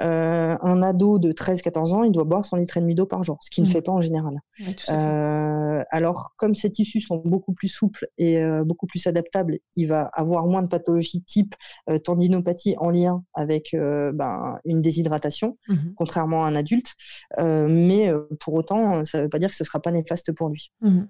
Euh, 0.00 0.56
un 0.60 0.82
ado 0.82 1.18
de 1.18 1.32
13-14 1.32 1.94
ans, 1.94 2.02
il 2.04 2.12
doit 2.12 2.24
boire 2.24 2.44
son 2.44 2.56
litre 2.56 2.76
et 2.76 2.80
demi 2.80 2.94
d'eau 2.94 3.06
par 3.06 3.22
jour, 3.22 3.38
ce 3.42 3.50
qu'il 3.50 3.64
ne 3.64 3.68
mmh. 3.68 3.72
fait 3.72 3.82
pas 3.82 3.92
en 3.92 4.00
général. 4.00 4.40
Euh, 4.90 5.82
alors, 5.90 6.32
comme 6.36 6.54
ces 6.54 6.70
tissus 6.70 7.00
sont 7.00 7.22
beaucoup 7.24 7.52
plus 7.52 7.68
souples 7.68 8.08
et 8.18 8.38
euh, 8.38 8.64
beaucoup 8.64 8.86
plus 8.86 9.06
adaptables, 9.06 9.58
il 9.76 9.86
va 9.86 10.10
avoir 10.14 10.46
moins 10.46 10.62
de 10.62 10.68
pathologies 10.68 11.22
type 11.22 11.54
tendinopathie 12.04 12.74
en 12.78 12.90
lien 12.90 13.22
avec 13.34 13.74
ben, 13.74 14.58
une 14.64 14.80
déshydratation, 14.80 15.58
mmh 15.68 15.74
contrairement 15.96 16.44
à 16.44 16.48
un 16.48 16.56
adulte. 16.56 16.94
mais 17.38 18.12
pour 18.40 18.54
autant, 18.54 19.04
ça 19.04 19.18
ne 19.18 19.22
veut 19.24 19.28
pas 19.28 19.38
dire 19.38 19.48
que 19.48 19.54
ce 19.54 19.62
ne 19.62 19.66
sera 19.66 19.80
pas 19.80 19.90
néfaste 19.90 20.32
pour 20.32 20.48
lui. 20.48 20.72
Mmh 20.80 21.02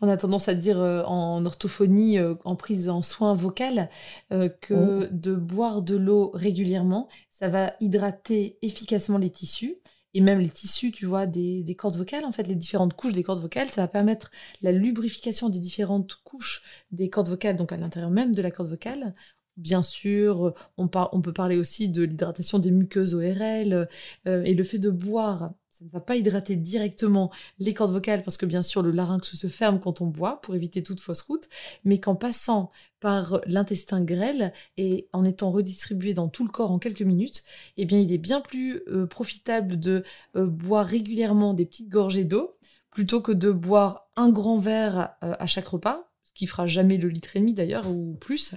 on 0.00 0.08
a 0.08 0.16
tendance 0.16 0.48
à 0.48 0.54
dire 0.54 0.80
euh, 0.80 1.02
en 1.04 1.44
orthophonie, 1.44 2.18
euh, 2.18 2.34
en 2.44 2.56
prise 2.56 2.88
en 2.88 3.02
soins 3.02 3.34
vocal, 3.34 3.88
euh, 4.32 4.48
que 4.48 5.08
de 5.12 5.34
boire 5.34 5.82
de 5.82 5.96
l'eau 5.96 6.30
régulièrement, 6.34 7.08
ça 7.30 7.48
va 7.48 7.72
hydrater 7.80 8.58
efficacement 8.62 9.18
les 9.18 9.30
tissus. 9.30 9.76
Et 10.14 10.20
même 10.20 10.40
les 10.40 10.50
tissus, 10.50 10.92
tu 10.92 11.06
vois, 11.06 11.24
des, 11.24 11.62
des, 11.62 11.74
cordes 11.74 11.96
vocales, 11.96 12.26
en 12.26 12.32
fait, 12.32 12.46
les 12.46 12.54
différentes 12.54 12.92
couches 12.92 13.14
des 13.14 13.22
cordes 13.22 13.40
vocales, 13.40 13.68
ça 13.68 13.80
va 13.80 13.88
permettre 13.88 14.30
la 14.60 14.70
lubrification 14.70 15.48
des 15.48 15.58
différentes 15.58 16.16
couches 16.22 16.84
des 16.90 17.08
cordes 17.08 17.30
vocales, 17.30 17.56
donc 17.56 17.72
à 17.72 17.78
l'intérieur 17.78 18.10
même 18.10 18.34
de 18.34 18.42
la 18.42 18.50
corde 18.50 18.68
vocale. 18.68 19.14
Bien 19.56 19.82
sûr, 19.82 20.52
on, 20.76 20.90
on 20.94 21.22
peut 21.22 21.32
parler 21.32 21.56
aussi 21.56 21.88
de 21.88 22.02
l'hydratation 22.02 22.58
des 22.58 22.70
muqueuses 22.70 23.14
ORL 23.14 23.88
et 24.26 24.54
le 24.54 24.64
fait 24.64 24.78
de 24.78 24.90
boire 24.90 25.52
ça 25.72 25.86
ne 25.86 25.90
va 25.90 26.00
pas 26.00 26.16
hydrater 26.16 26.54
directement 26.54 27.32
les 27.58 27.72
cordes 27.72 27.92
vocales 27.92 28.22
parce 28.22 28.36
que 28.36 28.44
bien 28.44 28.60
sûr 28.60 28.82
le 28.82 28.90
larynx 28.90 29.34
se 29.34 29.46
ferme 29.46 29.80
quand 29.80 30.02
on 30.02 30.06
boit 30.06 30.42
pour 30.42 30.54
éviter 30.54 30.82
toute 30.82 31.00
fausse 31.00 31.22
route, 31.22 31.48
mais 31.84 31.98
qu'en 31.98 32.14
passant 32.14 32.70
par 33.00 33.40
l'intestin 33.46 34.02
grêle 34.04 34.52
et 34.76 35.08
en 35.14 35.24
étant 35.24 35.50
redistribué 35.50 36.12
dans 36.12 36.28
tout 36.28 36.44
le 36.44 36.50
corps 36.50 36.72
en 36.72 36.78
quelques 36.78 37.00
minutes, 37.00 37.42
eh 37.78 37.86
bien 37.86 37.98
il 37.98 38.12
est 38.12 38.18
bien 38.18 38.42
plus 38.42 38.82
euh, 38.88 39.06
profitable 39.06 39.80
de 39.80 40.04
euh, 40.36 40.46
boire 40.46 40.84
régulièrement 40.84 41.54
des 41.54 41.64
petites 41.64 41.88
gorgées 41.88 42.24
d'eau 42.26 42.54
plutôt 42.90 43.22
que 43.22 43.32
de 43.32 43.50
boire 43.50 44.10
un 44.14 44.30
grand 44.30 44.58
verre 44.58 45.14
euh, 45.24 45.34
à 45.38 45.46
chaque 45.46 45.68
repas, 45.68 46.12
ce 46.22 46.34
qui 46.34 46.46
fera 46.46 46.66
jamais 46.66 46.98
le 46.98 47.08
litre 47.08 47.34
et 47.34 47.40
demi 47.40 47.54
d'ailleurs 47.54 47.90
ou 47.90 48.14
plus. 48.20 48.54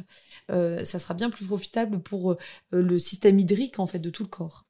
ça 0.49 0.99
sera 0.99 1.13
bien 1.13 1.29
plus 1.29 1.45
profitable 1.45 2.01
pour 2.01 2.35
le 2.71 2.99
système 2.99 3.39
hydrique 3.39 3.79
en 3.79 3.87
fait 3.87 3.99
de 3.99 4.09
tout 4.09 4.23
le 4.23 4.29
corps. 4.29 4.64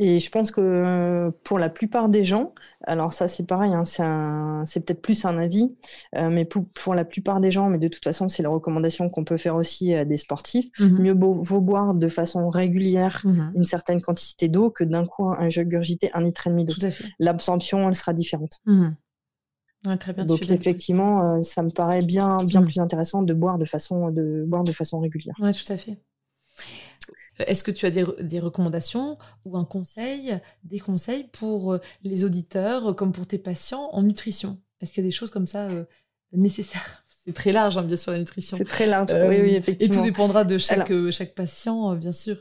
Et 0.00 0.20
je 0.20 0.30
pense 0.30 0.52
que 0.52 0.60
euh, 0.60 1.30
pour 1.42 1.58
la 1.58 1.68
plupart 1.68 2.08
des 2.08 2.24
gens, 2.24 2.54
alors 2.84 3.12
ça 3.12 3.26
c'est 3.26 3.44
pareil, 3.44 3.72
hein, 3.74 3.84
c'est 4.64 4.80
peut-être 4.80 5.02
plus 5.02 5.24
un 5.24 5.36
avis, 5.36 5.74
euh, 6.16 6.30
mais 6.30 6.44
pour, 6.44 6.94
la 6.94 7.04
plupart 7.04 7.40
des 7.40 7.50
gens, 7.50 7.68
mais 7.68 7.78
de 7.78 7.88
toute 7.88 8.04
façon 8.04 8.28
c'est 8.28 8.44
la 8.44 8.48
recommandation 8.48 9.10
qu'on 9.10 9.24
peut 9.24 9.36
faire 9.36 9.56
aussi 9.56 9.92
à 9.94 10.04
des 10.04 10.16
sportifs, 10.16 10.70
mmh 10.78 11.02
mieux 11.02 11.14
vaut 11.18 11.60
boire 11.60 11.94
de 11.94 12.08
façon 12.08 12.48
régulière 12.48 13.22
mmh 13.24 13.52
une 13.56 13.64
certaine 13.64 14.00
quantité 14.00 14.48
d'eau 14.48 14.70
que 14.70 14.84
d'un 14.84 15.04
coup 15.04 15.28
ingurgiter 15.30 16.10
un 16.14 16.22
litre 16.22 16.46
et 16.46 16.50
demi 16.50 16.64
d'eau. 16.64 16.74
L'absorption, 17.18 17.88
elle 17.88 17.96
sera 17.96 18.12
différente. 18.12 18.60
Mmh 18.66 18.90
très 19.98 20.12
bien, 20.12 20.24
Donc 20.24 20.42
effectivement, 20.50 21.36
euh, 21.36 21.40
ça 21.40 21.62
me 21.62 21.70
paraît 21.70 22.04
bien, 22.04 22.36
bien 22.44 22.62
plus 22.62 22.78
intéressant 22.78 23.22
de 23.22 23.34
boire 23.34 23.58
de 23.58 23.64
façon, 23.64 24.10
de 24.10 24.44
boire 24.46 24.64
de 24.64 24.72
façon 24.72 25.00
régulière. 25.00 25.34
Oui, 25.40 25.52
tout 25.52 25.72
à 25.72 25.76
fait. 25.76 25.98
Est-ce 27.38 27.62
que 27.62 27.70
tu 27.70 27.86
as 27.86 27.90
des, 27.90 28.40
recommandations 28.40 29.18
ou 29.44 29.56
un 29.56 29.64
conseil, 29.64 30.38
des 30.64 30.80
conseils 30.80 31.24
pour 31.24 31.74
euh, 31.74 31.80
les 32.02 32.24
auditeurs 32.24 32.96
comme 32.96 33.12
pour 33.12 33.26
tes 33.26 33.38
patients 33.38 33.90
en 33.92 34.02
nutrition? 34.02 34.58
Est-ce 34.80 34.92
qu'il 34.92 35.02
y 35.02 35.06
a 35.06 35.08
des 35.08 35.14
choses 35.14 35.30
comme 35.30 35.46
ça 35.46 35.68
euh, 35.68 35.84
nécessaires? 36.32 37.04
C'est 37.24 37.34
très 37.34 37.52
large, 37.52 37.76
hein, 37.76 37.82
bien 37.82 37.96
sûr, 37.96 38.12
la 38.12 38.18
nutrition. 38.18 38.56
C'est 38.56 38.64
très 38.64 38.86
large, 38.86 39.12
oui, 39.12 39.36
oui, 39.42 39.54
effectivement. 39.54 39.94
Et 39.94 39.96
tout 39.98 40.02
dépendra 40.02 40.44
de 40.44 40.56
chaque, 40.56 40.90
chaque 41.10 41.34
patient, 41.34 41.94
bien 41.94 42.12
sûr. 42.12 42.36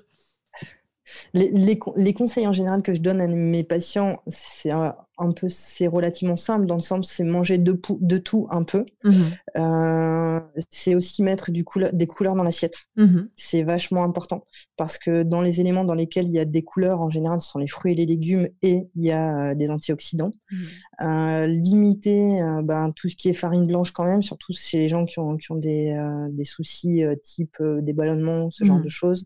Les, 1.33 1.51
les, 1.51 2.13
conseils 2.13 2.47
en 2.47 2.53
général 2.53 2.83
que 2.83 2.93
je 2.93 3.01
donne 3.01 3.21
à 3.21 3.27
mes 3.27 3.63
patients, 3.63 4.21
c'est 4.27 4.71
un 4.71 4.95
peu, 5.31 5.49
c'est 5.49 5.87
relativement 5.87 6.35
simple 6.35 6.65
dans 6.65 6.75
le 6.75 6.81
sens, 6.81 7.11
c'est 7.11 7.23
manger 7.23 7.57
de, 7.57 7.79
de, 7.99 8.17
tout 8.17 8.47
un 8.51 8.63
peu. 8.63 8.85
Mmh 9.03 9.11
euh, 9.57 10.39
c'est 10.69 10.93
aussi 10.95 11.23
mettre 11.23 11.51
du 11.51 11.65
des 11.93 12.07
couleurs 12.07 12.35
dans 12.35 12.43
l'assiette. 12.43 12.85
Mmh 12.95 13.21
c'est 13.35 13.63
vachement 13.63 14.03
important 14.03 14.45
parce 14.75 14.97
que 14.97 15.23
dans 15.23 15.41
les 15.41 15.61
éléments 15.61 15.83
dans 15.83 15.93
lesquels 15.95 16.25
il 16.25 16.33
y 16.33 16.39
a 16.39 16.45
des 16.45 16.63
couleurs, 16.63 17.01
en 17.01 17.09
général, 17.09 17.41
ce 17.41 17.49
sont 17.49 17.59
les 17.59 17.67
fruits 17.67 17.93
et 17.93 17.95
les 17.95 18.05
légumes 18.05 18.47
et 18.61 18.87
il 18.95 19.03
y 19.03 19.11
a 19.11 19.51
euh, 19.51 19.55
des 19.55 19.69
antioxydants. 19.71 20.31
Mmh 20.51 20.55
euh, 21.01 21.45
limiter 21.45 22.41
ben, 22.63 22.91
tout 22.95 23.07
ce 23.07 23.15
qui 23.15 23.29
est 23.29 23.33
farine 23.33 23.67
blanche 23.67 23.91
quand 23.91 24.05
même, 24.05 24.23
surtout 24.23 24.53
chez 24.53 24.79
les 24.79 24.87
gens 24.87 25.05
qui 25.05 25.19
ont, 25.19 25.37
qui 25.37 25.51
ont 25.51 25.55
des, 25.55 25.95
des 26.31 26.43
soucis 26.43 27.03
type 27.21 27.57
des 27.61 27.93
ballonnements, 27.93 28.49
ce 28.49 28.63
genre 28.63 28.81
de 28.81 28.89
choses. 28.89 29.25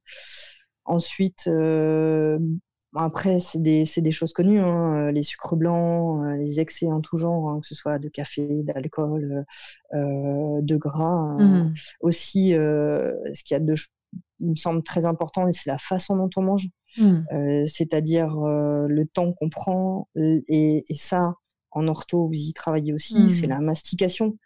Ensuite, 0.84 1.50
après, 2.96 3.40
c'est 3.40 3.62
des, 3.62 3.84
des, 3.98 4.12
choses 4.12 4.34
connues, 4.34 4.60
hein, 4.60 5.08
euh, 5.08 5.12
les 5.12 5.24
sucres 5.24 5.56
blancs, 5.56 6.26
euh, 6.26 6.36
les 6.36 6.60
excès 6.60 6.88
en 6.88 7.00
tout 7.00 7.18
genre, 7.18 7.50
hein, 7.50 7.60
que 7.62 7.68
ce 7.68 7.76
soit 7.76 8.00
de 8.00 8.10
café, 8.10 8.64
d'alcool, 8.64 9.46
euh, 9.94 10.62
de 10.62 10.76
gras. 10.76 11.38
Mmh 11.40 11.74
aussi, 12.02 12.52
ce 12.52 13.44
qui 13.46 13.56
a 13.56 13.60
de, 13.60 13.74
me 14.40 14.56
semble 14.56 14.84
très 14.84 15.06
important, 15.06 15.50
c'est 15.52 15.70
la 15.70 15.78
façon 15.78 16.18
dont 16.18 16.30
on 16.36 16.42
mange, 16.42 16.68
mmh. 16.98 17.66
c'est-à-dire 17.66 18.36
le 18.36 19.04
temps 19.06 19.32
qu'on 19.34 19.50
prend. 19.50 20.10
Et, 20.16 20.84
et, 20.90 20.94
ça, 20.96 21.36
en 21.72 21.88
ortho, 21.88 22.26
vous 22.26 22.34
y 22.34 22.54
travaillez 22.54 22.94
aussi, 22.94 23.30
c'est 23.30 23.48
mmh. 23.48 23.50
la 23.50 23.60
mastication. 23.60 24.38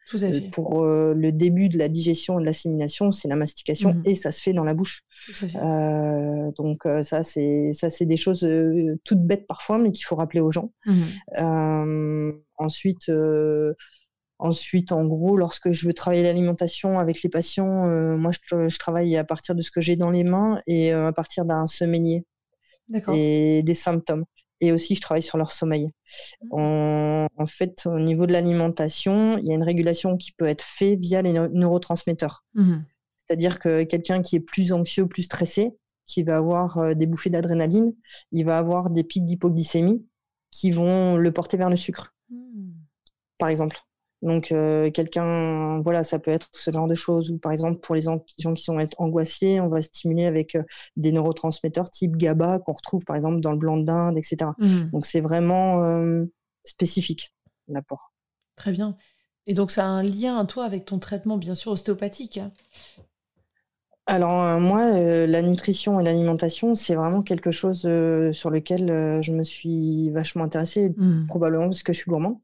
pour 0.52 0.84
euh, 0.84 1.14
le 1.16 1.32
début 1.32 1.70
de 1.70 1.78
la 1.78 1.90
digestion 1.90 2.38
et 2.40 2.42
de 2.42 2.46
l'assimilation, 2.46 3.12
c'est 3.12 3.28
la 3.28 3.36
mastication 3.36 3.94
mmh. 3.94 4.02
et 4.06 4.16
ça 4.16 4.32
se 4.32 4.42
fait 4.42 4.54
dans 4.54 4.64
la 4.64 4.76
bouche. 4.76 5.02
Euh, 5.42 6.52
donc 6.56 6.86
euh, 6.86 7.02
ça, 7.02 7.24
c'est 7.24 7.72
ça, 7.74 7.90
c'est 7.90 8.06
des 8.06 8.18
choses 8.18 8.48
toutes 9.04 9.26
bêtes 9.26 9.48
parfois, 9.48 9.80
mais 9.80 9.92
qu'il 9.92 10.06
faut 10.06 10.16
rappeler 10.16 10.42
aux 10.42 10.52
gens. 10.52 10.72
Mmh. 10.86 12.32
ensuite. 12.58 13.12
Ensuite, 14.38 14.92
en 14.92 15.06
gros, 15.06 15.38
lorsque 15.38 15.72
je 15.72 15.88
veux 15.88 15.94
travailler 15.94 16.22
l'alimentation 16.22 17.00
avec 17.00 17.24
les 17.24 17.30
patients, 17.30 17.88
moi, 18.18 18.32
je, 18.34 18.68
je, 18.68 18.80
travaille 18.80 19.16
à 19.16 19.24
partir 19.24 19.56
de 19.56 19.62
ce 19.62 19.72
que 19.72 19.80
j'ai 19.80 19.96
dans 19.96 20.12
les 20.12 20.26
mains 20.26 20.60
et 20.68 20.92
à 20.92 21.14
partir 21.14 21.46
d'un 21.46 21.66
semainier 21.68 22.26
et 23.14 23.64
des 23.64 23.74
symptômes 23.74 24.26
et 24.62 24.72
aussi 24.72 24.96
je 24.96 25.02
travaille 25.02 25.22
sur 25.22 25.38
leur 25.38 25.52
sommeil. 25.52 25.90
Mmh. 26.44 27.28
En, 27.38 27.46
fait, 27.48 27.84
au 27.86 28.00
niveau 28.00 28.26
de 28.26 28.34
l'alimentation, 28.34 29.38
il 29.38 29.46
y 29.46 29.52
a 29.52 29.56
une 29.56 29.64
régulation 29.64 30.18
qui 30.18 30.32
peut 30.32 30.48
être 30.48 30.64
faite 30.64 31.00
via 31.00 31.22
les 31.22 31.34
neurotransmetteurs. 31.34 32.44
Mmh. 32.54 32.78
C'est-à-dire 33.18 33.60
que 33.60 33.84
quelqu'un 33.84 34.22
qui 34.22 34.36
est 34.36 34.42
plus 34.42 34.72
anxieux, 34.72 35.08
plus 35.08 35.24
stressé, 35.24 35.76
qui 36.06 36.24
va 36.24 36.38
avoir 36.38 36.78
euh, 36.78 36.94
des 36.94 37.08
bouffées 37.08 37.32
d'adrénaline, 37.32 37.94
il 38.32 38.46
va 38.46 38.58
avoir 38.60 38.92
des 38.92 39.04
pics 39.04 39.26
d'hypoglycémie 39.26 40.06
qui 40.52 40.72
vont 40.72 41.18
le 41.18 41.32
porter 41.32 41.58
vers 41.58 41.70
le 41.70 41.76
sucre, 41.76 42.14
mmh. 42.30 42.72
par 43.38 43.50
exemple. 43.50 43.78
Donc, 44.22 44.52
euh, 44.52 44.90
quelqu'un, 44.92 45.82
voilà, 45.82 46.04
ça 46.04 46.20
peut 46.20 46.32
être 46.32 46.50
ce 46.52 46.72
genre 46.72 46.88
de 46.88 46.96
choses. 46.96 47.32
Ou 47.32 47.38
par 47.38 47.52
exemple, 47.52 47.80
pour 47.80 47.96
les 47.96 48.02
gens 48.02 48.20
qui 48.20 48.42
sont 48.56 48.78
angoissés, 48.98 49.60
on 49.60 49.68
va 49.68 49.82
stimuler 49.82 50.26
avec 50.26 50.56
euh, 50.56 50.64
des 50.96 51.12
neurotransmetteurs 51.12 51.90
type 51.90 52.16
GABA 52.16 52.60
qu'on 52.60 52.72
retrouve 52.72 53.06
par 53.06 53.16
exemple 53.16 53.40
dans 53.40 53.52
le 53.52 53.58
blanc 53.58 53.78
d'Inde, 53.78 54.18
etc. 54.18 54.52
Mmh. 54.58 54.90
Donc, 54.92 55.06
c'est 55.06 55.22
vraiment 55.22 55.84
euh, 55.84 56.26
spécifique, 56.64 57.34
l'apport. 57.68 58.14
Très 58.56 58.72
bien. 58.72 58.96
Et 59.48 59.54
donc, 59.54 59.70
ça 59.70 59.86
a 59.86 59.88
un 59.88 60.02
lien, 60.02 60.44
toi, 60.46 60.66
avec 60.66 60.86
ton 60.86 60.98
traitement, 60.98 61.38
bien 61.38 61.56
sûr, 61.56 61.72
ostéopathique 61.72 62.40
alors 64.08 64.62
moi, 64.62 64.92
la 64.92 65.42
nutrition 65.42 66.00
et 66.00 66.04
l'alimentation, 66.04 66.76
c'est 66.76 66.94
vraiment 66.94 67.24
quelque 67.24 67.50
chose 67.50 67.90
sur 68.34 68.52
lequel 68.52 69.22
je 69.24 69.32
me 69.32 69.42
suis 69.42 70.12
vachement 70.12 70.44
intéressée, 70.44 70.94
mmh. 70.96 71.26
probablement 71.26 71.64
parce 71.64 71.82
que 71.82 71.92
je 71.92 71.98
suis 71.98 72.10
gourmand. 72.12 72.40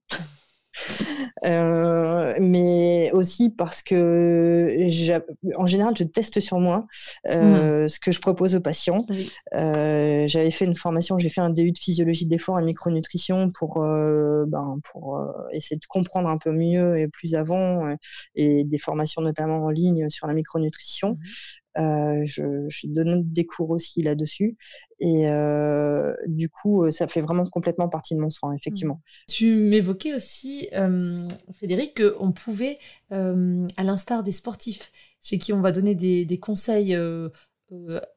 Mais 1.44 3.12
aussi 3.14 3.50
parce 3.50 3.82
que 3.82 4.88
en 5.58 5.66
général, 5.66 5.96
je 5.98 6.04
teste 6.04 6.40
sur 6.40 6.60
moi 6.60 6.88
mmh. 7.26 7.88
ce 7.88 8.00
que 8.00 8.12
je 8.12 8.20
propose 8.20 8.56
aux 8.56 8.62
patients. 8.62 9.06
J'avais 9.52 10.52
fait 10.52 10.66
une 10.66 10.76
formation, 10.76 11.18
j'ai 11.18 11.30
fait 11.30 11.42
un 11.42 11.50
DU 11.50 11.72
de 11.72 11.78
physiologie 11.78 12.26
de 12.26 12.32
l'effort 12.32 12.60
et 12.60 12.64
micronutrition 12.64 13.50
pour, 13.50 13.80
ben, 13.80 14.78
pour 14.92 15.22
essayer 15.52 15.78
de 15.78 15.86
comprendre 15.88 16.30
un 16.30 16.38
peu 16.38 16.52
mieux 16.52 16.98
et 16.98 17.08
plus 17.08 17.36
avant, 17.36 17.96
et 18.36 18.64
des 18.64 18.78
formations 18.78 19.22
notamment 19.22 19.66
en 19.66 19.70
ligne 19.70 20.10
sur 20.10 20.28
la 20.28 20.34
micronutrition. 20.34 21.18
Euh, 21.78 22.22
je, 22.26 22.68
je, 22.68 22.88
donne 22.88 23.24
des 23.32 23.46
cours 23.46 23.70
aussi 23.70 24.02
là-dessus. 24.02 24.58
Et 25.00 25.28
euh, 25.28 26.14
du 26.28 26.50
coup, 26.50 26.84
euh, 26.84 26.92
ça 26.92 27.08
fait 27.08 27.22
vraiment 27.22 27.46
complètement 27.46 27.88
partie 27.88 28.14
de 28.14 28.20
mon 28.20 28.30
soin, 28.30 28.54
effectivement. 28.54 28.96
Mmh. 28.96 29.32
Tu 29.32 29.56
m'évoquais 29.56 30.14
aussi, 30.14 30.70
Frédéric, 31.54 32.02
qu'on 32.02 32.32
pouvait, 32.32 32.78
à 33.10 33.84
l'instar 33.84 34.24
des 34.24 34.32
sportifs, 34.32 34.92
chez 35.22 35.38
qui 35.38 35.54
on 35.54 35.62
va 35.62 35.72
donner 35.72 35.96
des, 35.96 36.26
des 36.26 36.40
conseils 36.40 36.98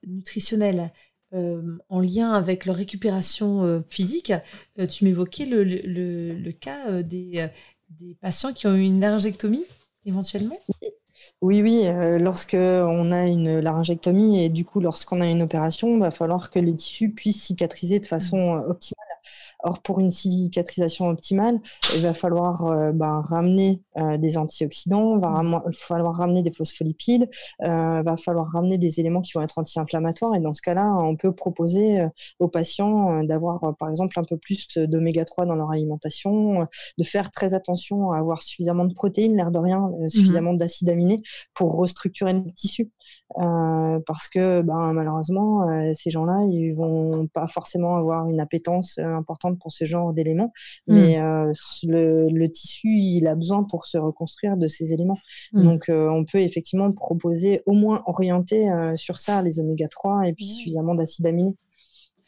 nutritionnels, 0.06 0.90
en 1.32 2.00
lien 2.00 2.32
avec 2.32 2.64
leur 2.64 2.76
récupération 2.76 3.82
physique, 3.88 4.32
tu 4.88 5.04
m'évoquais 5.04 5.46
le, 5.46 5.64
le, 5.64 6.34
le, 6.34 6.52
cas 6.52 7.02
des, 7.02 7.48
des 7.90 8.14
patients 8.20 8.52
qui 8.52 8.66
ont 8.66 8.74
eu 8.74 8.82
une 8.82 9.00
laryngectomie 9.00 9.64
éventuellement? 10.04 10.56
Oui, 11.40 11.62
oui, 11.62 11.82
euh, 11.86 12.18
lorsque 12.18 12.54
on 12.54 13.12
a 13.12 13.26
une 13.26 13.60
laryngectomie 13.60 14.42
et 14.42 14.48
du 14.48 14.64
coup 14.64 14.80
lorsqu'on 14.80 15.20
a 15.20 15.26
une 15.26 15.42
opération, 15.42 15.94
il 15.94 16.00
va 16.00 16.10
falloir 16.10 16.50
que 16.50 16.58
les 16.58 16.74
tissus 16.74 17.10
puissent 17.10 17.42
cicatriser 17.44 17.98
de 18.00 18.06
façon 18.06 18.54
mmh. 18.54 18.58
euh, 18.58 18.68
optimale. 18.68 19.14
Or, 19.62 19.80
pour 19.80 19.98
une 19.98 20.10
cicatrisation 20.10 21.08
optimale, 21.08 21.58
il 21.94 22.02
va 22.02 22.14
falloir 22.14 22.66
euh, 22.66 22.92
ben, 22.92 23.20
ramener 23.20 23.80
euh, 23.98 24.18
des 24.18 24.36
antioxydants, 24.36 25.16
il 25.16 25.20
va 25.22 25.42
mmh. 25.42 25.72
falloir 25.72 26.16
ramener 26.16 26.42
des 26.42 26.52
phospholipides, 26.52 27.28
il 27.60 27.66
euh, 27.66 28.02
va 28.02 28.16
falloir 28.16 28.50
ramener 28.52 28.76
des 28.76 29.00
éléments 29.00 29.22
qui 29.22 29.32
vont 29.34 29.42
être 29.42 29.58
anti-inflammatoires. 29.58 30.34
Et 30.34 30.40
dans 30.40 30.52
ce 30.52 30.60
cas-là, 30.62 30.94
on 30.98 31.16
peut 31.16 31.32
proposer 31.32 32.06
aux 32.38 32.48
patients 32.48 33.22
d'avoir, 33.24 33.74
par 33.78 33.88
exemple, 33.88 34.18
un 34.18 34.24
peu 34.24 34.36
plus 34.36 34.68
d'oméga 34.76 35.24
3 35.24 35.46
dans 35.46 35.54
leur 35.54 35.70
alimentation, 35.70 36.66
de 36.98 37.04
faire 37.04 37.30
très 37.30 37.54
attention 37.54 38.12
à 38.12 38.18
avoir 38.18 38.42
suffisamment 38.42 38.84
de 38.84 38.92
protéines, 38.92 39.36
l'air 39.36 39.50
de 39.50 39.58
rien, 39.58 39.80
mmh 39.80 40.08
suffisamment 40.08 40.54
d'acides 40.54 40.90
aminés 40.90 41.03
pour 41.54 41.76
restructurer 41.76 42.32
le 42.32 42.52
tissu. 42.52 42.90
parce 43.34 44.28
que 44.28 44.62
ben, 44.62 44.92
malheureusement, 44.92 45.66
ces 45.94 46.10
gens-là, 46.10 46.46
ils 46.50 46.72
vont 46.72 47.26
pas 47.28 47.46
forcément 47.46 47.96
avoir 47.96 48.28
une 48.28 48.40
appétence 48.40 48.98
importante 48.98 49.58
pour 49.58 49.72
ce 49.72 49.84
genre 49.84 50.12
d'éléments, 50.12 50.52
mmh. 50.86 50.94
mais 50.94 51.18
euh, 51.18 51.52
le, 51.84 52.46
tissu, 52.46 52.88
il 52.88 53.26
a 53.26 53.34
besoin 53.34 53.64
pour 53.64 53.86
se 53.86 53.98
reconstruire 53.98 54.56
de 54.56 54.66
ces 54.66 54.92
éléments. 54.92 55.18
Mmh. 55.52 55.64
Donc, 55.64 55.88
euh, 55.88 56.08
on 56.08 56.24
peut 56.24 56.40
effectivement 56.40 56.90
proposer 56.92 57.62
au 57.66 57.72
moins 57.72 58.02
orienter 58.06 58.70
euh, 58.70 58.96
sur 58.96 59.18
ça 59.18 59.42
les 59.42 59.60
oméga 59.60 59.88
3 59.88 60.26
et 60.26 60.32
puis 60.32 60.46
suffisamment 60.46 60.94
d'acides 60.94 61.26
aminés. 61.26 61.56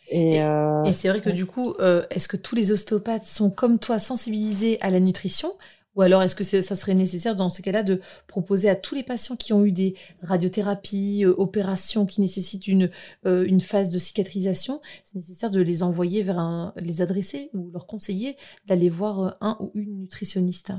Et, 0.08 0.36
et 0.36 0.92
c'est 0.92 1.08
vrai 1.08 1.20
que 1.20 1.30
du 1.30 1.46
coup, 1.46 1.74
est-ce 2.10 2.28
que 2.28 2.36
tous 2.36 2.54
les 2.54 2.70
ostéopathes 2.70 3.24
sont 3.24 3.50
comme 3.50 3.80
toi 3.80 3.98
sensibilisés 3.98 4.80
à 4.80 4.90
la 4.90 5.00
nutrition? 5.00 5.50
Ou 5.96 6.02
alors, 6.02 6.22
est-ce 6.22 6.36
que 6.36 6.44
ça 6.44 6.76
serait 6.76 6.94
nécessaire 6.94 7.34
dans 7.36 7.48
ce 7.48 7.62
cas-là 7.62 7.82
de 7.82 8.00
proposer 8.26 8.68
à 8.68 8.76
tous 8.76 8.94
les 8.94 9.02
patients 9.02 9.36
qui 9.36 9.52
ont 9.52 9.64
eu 9.64 9.72
des 9.72 9.94
radiothérapies, 10.22 11.24
euh, 11.24 11.34
opérations 11.38 12.06
qui 12.06 12.20
nécessitent 12.20 12.68
une, 12.68 12.90
euh, 13.24 13.44
une 13.46 13.60
phase 13.60 13.88
de 13.88 13.98
cicatrisation, 13.98 14.80
c'est 15.04 15.16
nécessaire 15.16 15.50
de 15.50 15.60
les 15.60 15.82
envoyer 15.82 16.22
vers 16.22 16.38
un, 16.38 16.72
les 16.76 17.02
adresser 17.02 17.50
ou 17.54 17.70
leur 17.72 17.86
conseiller 17.86 18.36
d'aller 18.66 18.90
voir 18.90 19.20
euh, 19.20 19.30
un 19.40 19.56
ou 19.60 19.70
une 19.74 20.00
nutritionniste? 20.00 20.72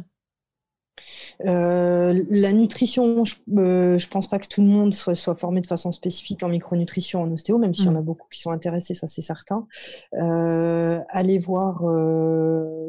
Euh, 1.45 2.23
la 2.29 2.51
nutrition, 2.51 3.23
je 3.23 3.35
ne 3.47 3.95
euh, 3.95 3.97
pense 4.09 4.27
pas 4.27 4.39
que 4.39 4.47
tout 4.47 4.61
le 4.61 4.67
monde 4.67 4.93
soit, 4.93 5.15
soit, 5.15 5.35
formé 5.35 5.61
de 5.61 5.67
façon 5.67 5.91
spécifique 5.91 6.43
en 6.43 6.49
micronutrition, 6.49 7.21
en 7.21 7.31
ostéo, 7.31 7.57
même 7.57 7.73
s'il 7.73 7.85
y 7.85 7.89
en 7.89 7.95
a 7.95 8.01
mm. 8.01 8.05
beaucoup 8.05 8.27
qui 8.31 8.39
sont 8.39 8.51
intéressés, 8.51 8.93
ça 8.93 9.07
c'est 9.07 9.21
certain. 9.21 9.67
Euh, 10.13 10.99
aller 11.09 11.37
voir 11.37 11.83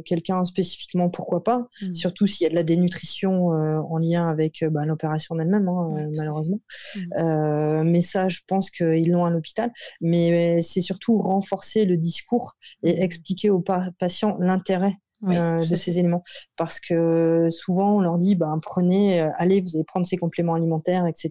quelqu'un 0.05 0.45
spécifiquement, 0.45 1.09
pourquoi 1.11 1.45
pas, 1.45 1.69
mm. 1.83 1.95
surtout 1.95 2.27
s'il 2.27 2.45
y 2.45 2.47
a 2.47 2.51
de 2.51 2.55
la 2.55 2.63
dénutrition 2.63 3.49
en 3.49 3.99
lien 3.99 4.29
avec 4.29 4.65
bah, 4.71 4.85
l'opération 4.87 5.39
elle-même, 5.39 5.69
hein, 5.69 6.09
malheureusement. 6.17 6.61
Mm. 6.97 7.83
mais 7.85 8.01
ça, 8.01 8.29
je 8.29 8.41
pense 8.47 8.71
qu'ils 8.71 9.11
l'ont 9.11 9.25
à 9.25 9.31
l'hôpital. 9.31 9.71
Mais 10.01 10.63
c'est 10.63 10.81
surtout 10.81 11.19
renforcer 11.19 11.85
le 11.85 11.97
discours 11.97 12.55
et 12.83 13.03
expliquer 13.03 13.51
aux 13.51 13.63
patients 13.99 14.37
l'intérêt 14.41 14.99
euh, 15.27 15.65
de 15.67 15.75
ces 15.75 15.99
éléments. 15.99 16.23
Parce 16.57 16.79
que 16.79 17.49
souvent, 17.51 17.97
on 17.97 18.01
leur 18.01 18.19
dit, 18.19 18.37
bah, 18.37 18.55
prenez, 18.63 19.21
euh, 19.21 19.31
allez, 19.37 19.61
vous 19.61 19.75
allez 19.75 19.85
prendre 19.85 20.07
ces 20.07 20.17
compléments 20.17 20.55
alimentaires, 20.55 21.07
etc. 21.07 21.31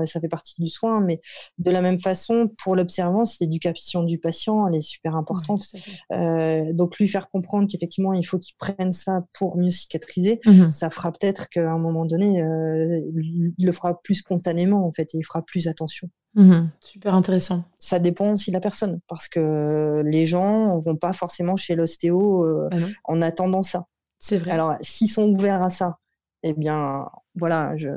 Euh, 0.00 0.04
ça 0.04 0.20
fait 0.20 0.28
partie 0.28 0.60
du 0.60 0.68
soin. 0.68 1.00
Mais 1.00 1.20
de 1.58 1.70
la 1.70 1.80
même 1.80 1.98
façon, 1.98 2.50
pour 2.62 2.74
l'observance, 2.74 3.38
l'éducation 3.40 4.02
du 4.02 4.18
patient, 4.18 4.66
elle 4.66 4.74
est 4.74 4.80
super 4.80 5.14
importante. 5.14 5.66
donc, 6.10 6.98
lui 6.98 7.06
faire 7.06 7.30
comprendre 7.30 7.68
qu'effectivement, 7.70 8.12
il 8.12 8.24
faut 8.24 8.38
qu'il 8.38 8.56
prenne 8.56 8.92
ça 8.92 9.24
pour 9.32 9.56
mieux 9.56 9.70
cicatriser, 9.70 10.40
mmh 10.44 10.70
ça 10.70 10.90
fera 10.90 11.12
peut-être 11.12 11.48
qu'à 11.48 11.70
un 11.70 11.78
moment 11.78 12.04
donné, 12.04 12.38
il 12.38 13.66
le 13.66 13.72
fera 13.72 14.00
plus 14.02 14.16
spontanément, 14.16 14.86
en 14.86 14.92
fait, 14.92 15.14
et 15.14 15.18
il 15.18 15.24
fera 15.24 15.42
plus 15.42 15.68
attention. 15.68 16.08
Mmh 16.38 16.68
super 16.80 17.14
intéressant. 17.14 17.64
Ça 17.80 17.98
dépend 17.98 18.32
aussi 18.32 18.50
de 18.50 18.54
la 18.54 18.60
personne, 18.60 19.00
parce 19.08 19.26
que 19.26 20.02
les 20.06 20.24
gens 20.24 20.76
ne 20.76 20.80
vont 20.80 20.94
pas 20.94 21.12
forcément 21.12 21.56
chez 21.56 21.74
l'ostéo 21.74 22.44
euh, 22.44 22.68
ah 22.70 22.76
en 23.04 23.20
attendant 23.22 23.62
ça. 23.62 23.86
C'est 24.20 24.38
vrai. 24.38 24.52
Alors, 24.52 24.76
s'ils 24.80 25.10
sont 25.10 25.28
ouverts 25.28 25.62
à 25.62 25.68
ça, 25.68 25.98
eh 26.44 26.52
bien, 26.52 27.08
voilà, 27.34 27.76
je, 27.76 27.88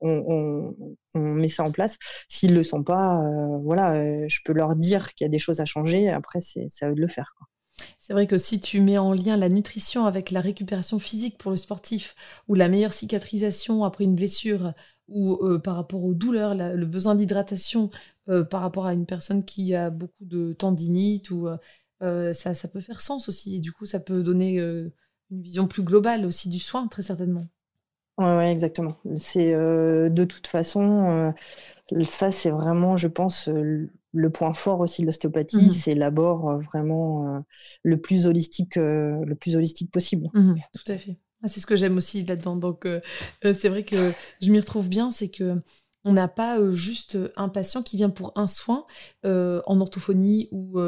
on, 0.00 0.72
met 1.14 1.48
ça 1.48 1.64
en 1.64 1.72
place. 1.72 1.98
S'ils 2.28 2.52
ne 2.52 2.56
le 2.56 2.62
sont 2.62 2.84
pas, 2.84 3.20
euh, 3.22 3.58
voilà, 3.64 3.94
euh, 3.94 4.24
je 4.28 4.38
peux 4.44 4.52
leur 4.52 4.76
dire 4.76 5.12
qu'il 5.14 5.24
y 5.24 5.28
a 5.28 5.30
des 5.30 5.40
choses 5.40 5.60
à 5.60 5.64
changer. 5.64 6.08
Après, 6.08 6.40
c'est 6.40 6.68
à 6.82 6.90
eux 6.90 6.94
de 6.94 7.00
le 7.00 7.08
faire. 7.08 7.34
C'est 7.98 8.12
vrai 8.12 8.26
que 8.26 8.38
si 8.38 8.60
tu 8.60 8.80
mets 8.80 8.98
en 8.98 9.12
lien 9.12 9.36
la 9.36 9.48
nutrition 9.48 10.04
avec 10.04 10.30
la 10.30 10.40
récupération 10.40 10.98
physique 10.98 11.38
pour 11.38 11.50
le 11.50 11.56
sportif, 11.56 12.14
ou 12.48 12.54
la 12.54 12.68
meilleure 12.68 12.92
cicatrisation 12.92 13.84
après 13.84 14.04
une 14.04 14.16
blessure, 14.16 14.72
ou 15.08 15.38
euh, 15.44 15.58
par 15.58 15.76
rapport 15.76 16.04
aux 16.04 16.14
douleurs, 16.14 16.54
le 16.54 16.86
besoin 16.86 17.14
d'hydratation 17.14 17.90
euh, 18.28 18.44
par 18.44 18.62
rapport 18.62 18.86
à 18.86 18.94
une 18.94 19.06
personne 19.06 19.44
qui 19.44 19.74
a 19.74 19.90
beaucoup 19.90 20.24
de 20.24 20.52
tendinite, 20.52 21.30
ou 21.30 21.48
euh, 22.02 22.32
ça, 22.32 22.54
ça, 22.54 22.68
peut 22.68 22.80
faire 22.80 23.00
sens 23.00 23.28
aussi. 23.28 23.56
Et 23.56 23.60
du 23.60 23.72
coup, 23.72 23.86
ça 23.86 24.00
peut 24.00 24.22
donner 24.22 24.58
une 24.58 25.42
vision 25.42 25.66
plus 25.66 25.82
globale 25.82 26.24
aussi 26.26 26.48
du 26.48 26.58
soin, 26.58 26.88
très 26.88 27.02
certainement. 27.02 27.46
Oui, 28.18 28.26
ouais, 28.26 28.50
exactement. 28.50 28.96
C'est 29.16 29.52
de 29.52 30.24
toute 30.24 30.46
façon, 30.46 31.32
ça 32.04 32.30
c'est 32.30 32.50
vraiment, 32.50 32.96
je 32.96 33.08
pense, 33.08 33.48
le 34.12 34.30
point 34.30 34.52
fort 34.52 34.80
aussi 34.80 35.02
de 35.02 35.06
l'ostéopathie, 35.06 35.66
mmh 35.66 35.70
c'est 35.70 35.94
l'abord 35.94 36.60
vraiment 36.60 37.44
le 37.82 38.00
plus 38.00 38.26
holistique, 38.26 38.76
le 38.76 39.34
plus 39.34 39.56
holistique 39.56 39.90
possible. 39.90 40.28
Mmh 40.34 40.54
tout 40.74 40.92
à 40.92 40.98
fait. 40.98 41.16
Ah, 41.42 41.48
c'est 41.48 41.60
ce 41.60 41.66
que 41.66 41.76
j'aime 41.76 41.96
aussi 41.96 42.24
là-dedans. 42.24 42.56
Donc, 42.56 42.84
euh, 42.86 43.00
euh, 43.44 43.52
c'est 43.52 43.68
vrai 43.68 43.82
que 43.82 44.12
je 44.40 44.50
m'y 44.50 44.60
retrouve 44.60 44.88
bien. 44.88 45.10
C'est 45.10 45.30
que 45.30 45.56
on 46.04 46.12
n'a 46.12 46.28
pas 46.28 46.58
euh, 46.58 46.72
juste 46.72 47.18
un 47.36 47.48
patient 47.48 47.82
qui 47.82 47.96
vient 47.96 48.10
pour 48.10 48.32
un 48.36 48.46
soin 48.46 48.86
en 49.24 49.80
orthophonie 49.80 50.48
ou, 50.50 50.78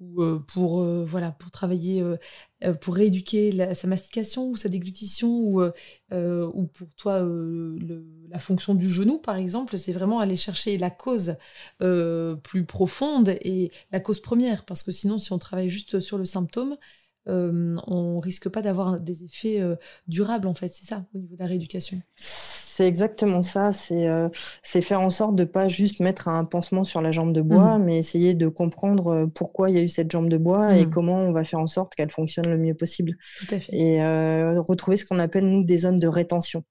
ou 0.00 0.38
pour 0.46 0.84
voilà 1.04 1.32
pour 1.32 1.50
travailler 1.50 2.04
pour 2.80 2.94
rééduquer 2.94 3.74
sa 3.74 3.88
mastication 3.88 4.48
ou 4.50 4.56
sa 4.56 4.68
déglutition 4.68 5.28
ou 5.28 5.62
ou 6.12 6.66
pour 6.66 6.94
toi 6.96 7.26
la 8.30 8.38
fonction 8.38 8.74
du 8.74 8.88
genou 8.88 9.18
par 9.18 9.36
exemple 9.36 9.76
c'est 9.76 9.92
vraiment 9.92 10.20
aller 10.20 10.36
chercher 10.36 10.78
la 10.78 10.90
cause 10.90 11.36
plus 11.78 12.64
profonde 12.64 13.30
et 13.40 13.72
la 13.90 14.00
cause 14.00 14.20
première. 14.20 14.64
Parce 14.64 14.82
que 14.82 14.92
sinon 14.92 15.18
si 15.18 15.32
on 15.32 15.38
travaille 15.38 15.70
juste 15.70 16.00
sur 16.00 16.18
le 16.18 16.24
symptôme 16.24 16.76
euh, 17.28 17.76
on 17.86 18.20
risque 18.20 18.48
pas 18.48 18.62
d'avoir 18.62 19.00
des 19.00 19.24
effets 19.24 19.60
euh, 19.60 19.76
durables, 20.06 20.48
en 20.48 20.54
fait. 20.54 20.68
C'est 20.68 20.84
ça, 20.84 21.04
au 21.14 21.18
niveau 21.18 21.34
de 21.34 21.40
la 21.40 21.46
rééducation. 21.46 21.98
C'est 22.16 22.86
exactement 22.86 23.42
ça. 23.42 23.72
C'est 23.72 24.06
euh, 24.06 24.28
faire 24.62 25.00
en 25.00 25.10
sorte 25.10 25.36
de 25.36 25.44
pas 25.44 25.68
juste 25.68 26.00
mettre 26.00 26.28
un 26.28 26.44
pansement 26.44 26.84
sur 26.84 27.02
la 27.02 27.10
jambe 27.10 27.32
de 27.32 27.42
bois, 27.42 27.78
mmh. 27.78 27.84
mais 27.84 27.98
essayer 27.98 28.34
de 28.34 28.48
comprendre 28.48 29.28
pourquoi 29.34 29.70
il 29.70 29.76
y 29.76 29.78
a 29.78 29.82
eu 29.82 29.88
cette 29.88 30.10
jambe 30.10 30.28
de 30.28 30.38
bois 30.38 30.76
et 30.76 30.86
mmh. 30.86 30.90
comment 30.90 31.18
on 31.20 31.32
va 31.32 31.44
faire 31.44 31.60
en 31.60 31.66
sorte 31.66 31.94
qu'elle 31.94 32.10
fonctionne 32.10 32.48
le 32.48 32.58
mieux 32.58 32.74
possible. 32.74 33.16
Tout 33.38 33.54
à 33.54 33.58
fait. 33.58 33.74
Et 33.74 34.02
retrouver 34.58 34.96
ce 34.96 35.04
qu'on 35.04 35.18
appelle, 35.18 35.46
nous, 35.46 35.64
des 35.64 35.78
zones 35.78 35.98
de 35.98 36.08
rétention. 36.08 36.64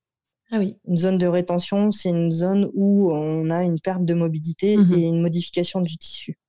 Ah 0.51 0.59
oui. 0.59 0.77
Une 0.87 0.95
zone 0.95 1.17
de 1.17 1.27
rétention, 1.27 1.91
c'est 1.91 2.09
une 2.09 2.31
zone 2.31 2.69
où 2.73 3.11
on 3.11 3.49
a 3.49 3.63
une 3.63 3.81
perte 3.81 4.05
de 4.05 4.13
mobilité 4.13 4.77
mmh 4.77 4.93
et 4.93 5.07
une 5.07 5.21
modification 5.21 5.81
du 5.81 5.97
tissu. 5.97 6.39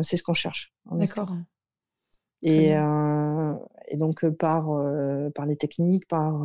c'est 0.00 0.16
ce 0.16 0.22
qu'on 0.22 0.34
cherche. 0.34 0.72
D'accord. 0.90 1.30
Et, 2.42 2.74
euh, 2.74 3.54
et, 3.88 3.96
donc, 3.96 4.24
euh, 4.24 4.30
par, 4.32 4.70
euh, 4.70 5.30
par 5.30 5.46
les 5.46 5.56
techniques, 5.56 6.06
par 6.08 6.44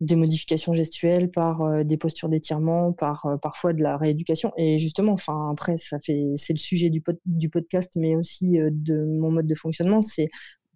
des 0.00 0.14
modifications 0.14 0.74
gestuelles, 0.74 1.28
par 1.30 1.84
des 1.84 1.96
postures 1.96 2.28
d'étirement, 2.28 2.92
par 2.92 3.26
parfois 3.42 3.72
de 3.72 3.82
la 3.82 3.96
rééducation. 3.96 4.52
Et 4.56 4.78
justement, 4.78 5.12
enfin, 5.12 5.50
après, 5.50 5.76
ça 5.76 5.98
fait, 5.98 6.24
c'est 6.36 6.52
le 6.52 6.58
sujet 6.58 6.88
du, 6.88 7.02
du 7.26 7.50
podcast, 7.50 7.92
mais 7.96 8.14
aussi 8.14 8.58
de 8.60 9.04
mon 9.04 9.32
mode 9.32 9.48
de 9.48 9.54
fonctionnement, 9.56 10.00
c'est 10.00 10.28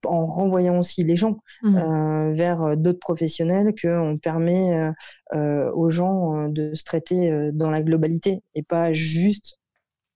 en 0.05 0.27
renvoyant 0.27 0.81
aussi 0.81 1.05
les 1.05 1.15
gens 1.15 1.39
mmh. 1.63 2.33
vers 2.33 2.77
d'autres 2.77 2.99
professionnels 2.99 3.73
qu'on 3.81 4.19
permet 4.21 4.91
aux 5.33 5.89
gens 5.89 6.49
de 6.49 6.75
se 6.75 6.83
traiter 6.83 7.53
dans 7.53 7.71
la 7.71 7.85
globalité 7.85 8.43
et 8.57 8.65
pas 8.65 8.93
juste 8.93 9.61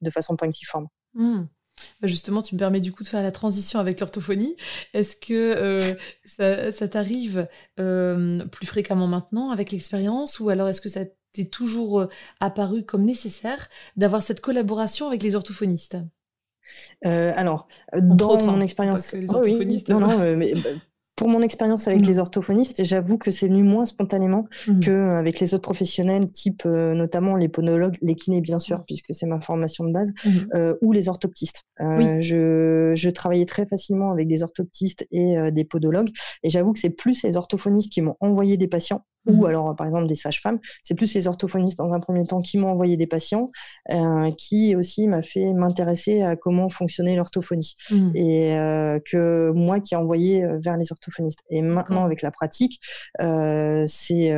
de 0.01 0.11
façon 0.11 0.35
punctiforme. 0.35 0.89
Mmh. 1.15 1.45
Bah, 2.01 2.09
justement, 2.09 2.43
tu 2.43 2.55
me 2.55 2.59
permets 2.59 2.81
du 2.81 2.93
coup 2.93 3.03
de 3.03 3.09
faire 3.09 3.23
la 3.23 3.33
transition 3.33 3.79
avec 3.79 4.01
l'orthophonie. 4.01 4.57
Est-ce 4.95 5.17
que 5.17 5.97
ça, 6.25 6.73
ça 6.73 6.89
t'arrive 6.89 7.49
plus 7.77 8.67
fréquemment 8.67 9.07
maintenant 9.07 9.51
avec 9.51 9.73
l'expérience 9.73 10.41
ou 10.41 10.49
alors 10.49 10.69
est-ce 10.69 10.81
que 10.81 10.89
ça 10.89 11.01
t'est 11.33 11.51
toujours 11.51 12.09
apparu 12.41 12.85
comme 12.85 13.05
nécessaire 13.05 13.69
d'avoir 13.97 14.23
cette 14.23 14.41
collaboration 14.41 15.07
avec 15.07 15.23
les 15.23 15.35
orthophonistes? 15.35 15.99
Euh, 17.05 17.33
alors, 17.37 17.69
dans 17.93 18.39
mon 18.41 18.55
hein, 18.55 18.61
expérience, 18.61 19.15
oui, 19.15 19.85
non, 19.89 20.01
non, 20.01 20.37
mais 20.37 20.55
bah, 20.55 20.71
pour 21.17 21.29
mon 21.29 21.41
expérience 21.41 21.89
avec 21.89 22.03
mm. 22.03 22.09
les 22.09 22.19
orthophonistes, 22.19 22.85
j'avoue 22.85 23.17
que 23.17 23.31
c'est 23.31 23.49
venu 23.49 23.63
moins 23.63 23.87
spontanément 23.87 24.47
mm. 24.69 24.81
qu'avec 24.81 25.41
les 25.41 25.55
autres 25.55 25.63
professionnels, 25.63 26.27
type 26.27 26.63
euh, 26.67 26.95
notamment 26.95 27.37
les 27.37 27.49
ponologues, 27.49 27.97
les 28.03 28.15
kinés 28.15 28.43
bien 28.43 28.59
sûr, 28.59 28.79
mm. 28.79 28.85
puisque 28.87 29.15
c'est 29.15 29.27
ma 29.27 29.41
formation 29.41 29.85
de 29.85 29.93
base, 29.93 30.13
euh, 30.55 30.75
ou 30.83 30.93
les 30.93 31.09
orthoptistes. 31.09 31.65
Euh, 31.81 32.21
je, 32.21 32.93
je, 32.95 33.11
travaillais 33.11 33.47
très 33.47 33.67
facilement 33.67 34.11
avec 34.11 34.29
des 34.29 34.43
orthoptistes 34.43 35.07
et 35.11 35.37
des 35.51 35.65
podologues, 35.65 36.11
et 36.43 36.51
j'avoue 36.51 36.75
que 36.75 36.79
c'est 36.79 36.91
plus 36.91 37.23
les 37.23 37.37
orthophonistes 37.37 37.91
qui 37.91 38.03
m'ont 38.03 38.17
envoyé 38.21 38.59
des 38.59 38.69
patients 38.69 39.03
ou 39.27 39.43
mhm. 39.43 39.45
alors 39.47 39.77
par 39.77 39.87
exemple 39.87 40.07
des 40.07 40.15
sages-femmes. 40.15 40.59
C'est 40.83 40.95
plus 40.95 41.13
les 41.15 41.29
orthophonistes 41.29 41.79
dans 41.79 41.93
un 41.93 42.01
premier 42.01 42.25
temps 42.25 42.41
qui 42.41 42.59
m'ont 42.59 42.71
envoyé 42.71 42.97
des 42.97 43.07
patients, 43.07 43.51
euh, 43.91 44.31
qui 44.33 44.77
aussi 44.77 45.09
m'a 45.09 45.23
fait 45.23 45.53
m'intéresser 45.53 46.23
à 46.23 46.37
comment 46.37 46.69
fonctionnait 46.69 47.17
l'orthophonie 47.17 47.75
mhm. 47.91 48.13
et 48.15 48.57
euh, 48.57 48.99
que 49.05 49.51
moi 49.55 49.81
qui 49.81 49.95
ai 49.95 49.97
envoyé 49.97 50.45
euh, 50.45 50.59
vers 50.63 50.77
les 50.77 50.93
orthophonistes. 50.93 51.41
Et 51.51 51.63
maintenant 51.63 52.05
avec 52.05 52.23
la 52.23 52.31
pratique, 52.31 52.81
c'est 53.19 54.35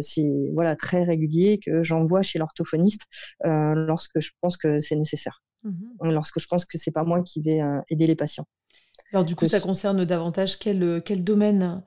c'est 0.00 0.30
voilà 0.52 0.76
très 0.76 1.02
régulier 1.02 1.58
que 1.64 1.82
j'envoie 1.82 2.22
chez 2.22 2.38
l'orthophoniste 2.38 3.02
lorsque 3.44 4.20
je 4.20 4.30
pense 4.40 4.56
que 4.56 4.78
c'est 4.78 4.96
nécessaire, 4.96 5.42
mhm. 5.62 6.10
lorsque 6.10 6.40
je 6.40 6.46
pense 6.46 6.64
que 6.64 6.78
c'est 6.78 6.90
pas 6.90 7.04
moi 7.04 7.22
qui 7.22 7.40
vais 7.40 7.60
aider 7.90 8.06
les 8.06 8.16
patients. 8.16 8.46
Alors 9.12 9.24
du 9.24 9.36
coup, 9.36 9.46
ça 9.46 9.60
concerne 9.60 10.04
davantage 10.04 10.58
quel, 10.58 11.02
quel 11.04 11.24
domaine? 11.24 11.82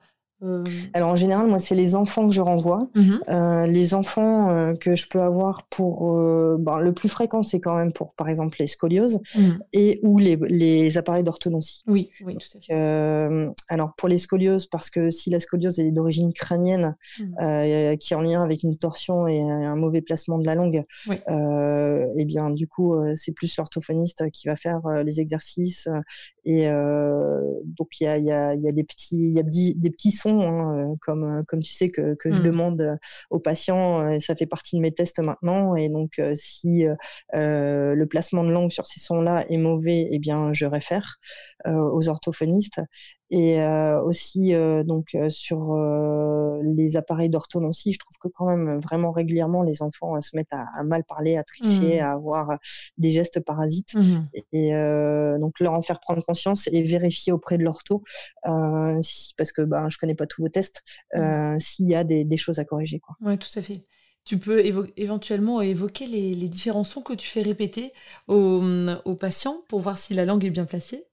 Alors 0.94 1.10
en 1.10 1.16
général, 1.16 1.48
moi, 1.48 1.58
c'est 1.58 1.74
les 1.74 1.96
enfants 1.96 2.28
que 2.28 2.34
je 2.34 2.40
renvoie. 2.40 2.88
Mhm. 2.94 3.20
Euh, 3.28 3.66
les 3.66 3.94
enfants 3.94 4.50
euh, 4.50 4.74
que 4.74 4.94
je 4.94 5.08
peux 5.08 5.20
avoir 5.20 5.66
pour... 5.68 6.16
Ben, 6.58 6.78
le 6.78 6.92
plus 6.92 7.08
fréquent, 7.08 7.42
c'est 7.42 7.60
quand 7.60 7.76
même 7.76 7.92
pour, 7.92 8.14
par 8.14 8.28
exemple, 8.28 8.56
les 8.60 8.66
scolioses 8.66 9.20
mhm. 9.36 9.58
et 9.72 10.00
ou 10.02 10.18
les, 10.18 10.36
les 10.48 10.96
appareils 10.96 11.24
d'orthodontie. 11.24 11.82
Oui, 11.86 12.10
oui, 12.24 12.36
tout 12.36 12.58
à 12.58 12.60
fait. 12.60 13.50
alors 13.68 13.94
pour 13.96 14.08
les 14.08 14.18
scolioses, 14.18 14.66
parce 14.66 14.90
que 14.90 15.10
si 15.10 15.30
la 15.30 15.38
scoliose 15.38 15.80
est 15.80 15.90
d'origine 15.90 16.32
crânienne, 16.32 16.96
mhm. 17.18 17.96
qui 17.98 18.12
est 18.12 18.16
en 18.16 18.20
lien 18.20 18.42
avec 18.42 18.62
une 18.62 18.76
torsion 18.76 19.26
et 19.26 19.40
un 19.40 19.76
mauvais 19.76 20.02
placement 20.02 20.38
de 20.38 20.46
la 20.46 20.54
langue, 20.54 20.84
et 21.08 21.20
eh 22.16 22.24
bien 22.24 22.50
du 22.50 22.68
coup, 22.68 22.94
c'est 23.14 23.32
plus 23.32 23.56
l'orthophoniste 23.56 24.30
qui 24.30 24.46
va 24.46 24.56
faire 24.56 24.80
les 25.04 25.20
exercices. 25.20 25.88
et 26.44 26.68
donc 26.68 27.88
il 28.00 28.04
y 28.04 28.06
a, 28.06 28.18
y, 28.18 28.30
a, 28.30 28.54
y 28.54 28.68
a, 28.68 28.72
des 28.72 28.84
petits, 28.84 29.30
y 29.30 29.40
a 29.40 29.42
des 29.42 29.90
petits 29.90 30.12
sons 30.12 30.27
Hein, 30.30 30.78
euh, 30.78 30.94
comme, 31.00 31.24
euh, 31.24 31.42
comme 31.46 31.60
tu 31.60 31.72
sais 31.72 31.90
que, 31.90 32.14
que 32.14 32.30
je 32.30 32.40
mmh. 32.40 32.44
demande 32.44 32.80
euh, 32.80 32.96
aux 33.30 33.38
patients. 33.38 34.18
ça 34.20 34.34
fait 34.34 34.46
partie 34.46 34.76
de 34.76 34.80
mes 34.80 34.92
tests 34.92 35.20
maintenant. 35.20 35.76
Et 35.76 35.88
donc, 35.88 36.20
si 36.34 36.84
le 37.32 38.04
placement 38.04 38.44
de 38.44 38.50
langue 38.50 38.70
sur 38.70 38.86
ces 38.86 39.00
sons-là 39.00 39.44
est 39.48 39.58
mauvais, 39.58 40.08
eh 40.10 40.18
bien, 40.18 40.52
je 40.52 40.66
réfère 40.66 41.16
aux 41.66 42.08
orthophonistes 42.08 42.80
et 43.30 43.60
euh, 43.60 44.00
aussi 44.02 44.54
euh, 44.54 44.82
donc 44.82 45.14
euh, 45.14 45.28
sur 45.28 45.76
les 46.62 46.96
appareils 46.96 47.28
d'orthodontie, 47.28 47.92
je 47.92 47.98
trouve 47.98 48.16
que 48.18 48.28
quand 48.28 48.46
même 48.46 48.80
vraiment 48.80 49.12
régulièrement 49.12 49.62
les 49.62 49.82
enfants 49.82 50.20
se 50.20 50.34
mettent 50.34 50.52
à, 50.52 50.82
mal 50.82 51.04
parler, 51.04 51.36
à 51.36 51.44
tricher, 51.44 52.00
mmh. 52.00 52.04
à 52.04 52.12
avoir 52.12 52.58
des 52.96 53.10
gestes 53.10 53.40
parasites. 53.40 53.94
Mmh. 53.94 54.28
Et, 54.52 54.72
donc 55.38 55.60
leur 55.60 55.74
en 55.74 55.82
faire 55.82 56.00
prendre 56.00 56.24
conscience 56.24 56.68
et 56.72 56.82
vérifier 56.82 57.32
auprès 57.32 57.58
de 57.58 57.64
l'ortho, 57.64 58.02
si, 59.00 59.34
parce 59.36 59.52
que 59.52 59.62
ben, 59.62 59.88
je 59.88 59.98
connais 59.98 60.14
pas 60.14 60.26
tous 60.26 60.42
vos 60.42 60.48
tests, 60.48 60.82
mmh. 61.14 61.58
s'il 61.58 61.88
y 61.88 61.94
a 61.94 62.04
des, 62.04 62.24
des, 62.24 62.36
choses 62.36 62.58
à 62.58 62.64
corriger. 62.64 63.00
Oui, 63.20 63.38
tout 63.38 63.58
à 63.58 63.62
fait. 63.62 63.80
Tu 64.24 64.38
peux 64.38 64.62
éventuellement 64.96 65.62
évoquer 65.62 66.06
les, 66.06 66.34
les, 66.34 66.48
différents 66.48 66.84
sons 66.84 67.00
que 67.00 67.14
tu 67.14 67.28
fais 67.28 67.42
répéter 67.42 67.92
aux, 68.26 68.62
aux 69.04 69.16
patients 69.16 69.62
pour 69.68 69.80
voir 69.80 69.96
si 69.96 70.12
la 70.12 70.24
langue 70.24 70.44
est 70.44 70.50
bien 70.50 70.66
placée? 70.66 71.07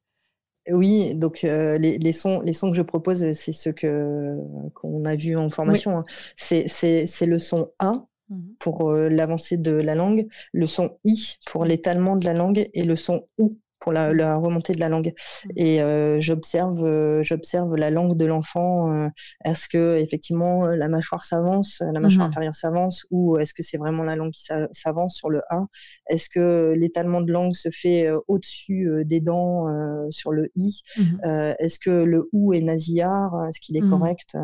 Oui, 0.71 1.15
donc 1.15 1.43
euh, 1.43 1.77
les, 1.77 1.97
les, 1.97 2.11
sons, 2.11 2.41
les 2.41 2.53
sons 2.53 2.71
que 2.71 2.77
je 2.77 2.81
propose, 2.81 3.31
c'est 3.33 3.51
ceux 3.51 3.71
que 3.71 4.37
qu'on 4.73 5.05
a 5.05 5.15
vus 5.15 5.35
en 5.35 5.49
formation. 5.49 5.99
Hein. 5.99 6.03
C'est, 6.35 6.67
c'est, 6.67 7.25
le 7.25 7.37
son 7.37 7.71
A 7.79 7.93
mmh 8.29 8.39
pour 8.57 8.89
euh, 8.89 9.07
l'avancée 9.07 9.57
de 9.57 9.71
la 9.71 9.93
langue, 9.93 10.27
le 10.51 10.65
son 10.65 10.97
I 11.03 11.37
pour 11.45 11.63
l'étalement 11.63 12.15
de 12.15 12.25
la 12.25 12.33
langue 12.33 12.69
et 12.73 12.83
le 12.83 12.95
son 12.95 13.27
OU 13.37 13.51
pour 13.85 13.93
la, 13.93 14.35
remontée 14.35 14.73
de 14.73 14.79
la 14.79 14.89
langue. 14.89 15.13
Mmh. 15.45 15.49
Et 15.57 15.81
euh, 15.81 16.19
j'observe, 16.19 16.83
euh, 16.83 17.21
j'observe 17.21 17.75
la 17.75 17.91
langue 17.91 18.17
de 18.17 18.25
l'enfant. 18.25 18.91
Euh, 18.91 19.09
est-ce 19.45 19.69
que 19.69 19.97
effectivement 19.99 20.65
la 20.65 20.87
mâchoire 20.87 21.23
s'avance, 21.23 21.83
la 21.93 21.99
mâchoire 21.99 22.25
mmh. 22.25 22.29
inférieure 22.29 22.55
s'avance, 22.55 23.05
ou 23.11 23.37
est-ce 23.37 23.53
que 23.53 23.61
c'est 23.61 23.77
vraiment 23.77 24.03
la 24.03 24.15
langue 24.15 24.31
qui 24.31 24.43
s'avance 24.71 25.15
sur 25.15 25.29
le 25.29 25.41
A? 25.51 25.67
Est-ce 26.09 26.29
que 26.29 26.73
l'étalement 26.75 27.21
de 27.21 27.31
langue 27.31 27.53
se 27.53 27.69
fait 27.69 28.09
au-dessus 28.27 28.89
des 29.05 29.19
dents 29.19 29.67
sur 30.09 30.31
le 30.31 30.51
I? 30.55 30.81
Mmh. 30.97 31.53
Est-ce 31.59 31.77
que 31.77 31.91
le 31.91 32.27
OU 32.33 32.53
est 32.53 32.61
nasillard? 32.61 33.45
Est-ce 33.47 33.59
qu'il 33.59 33.77
est 33.77 33.87
correct 33.87 34.35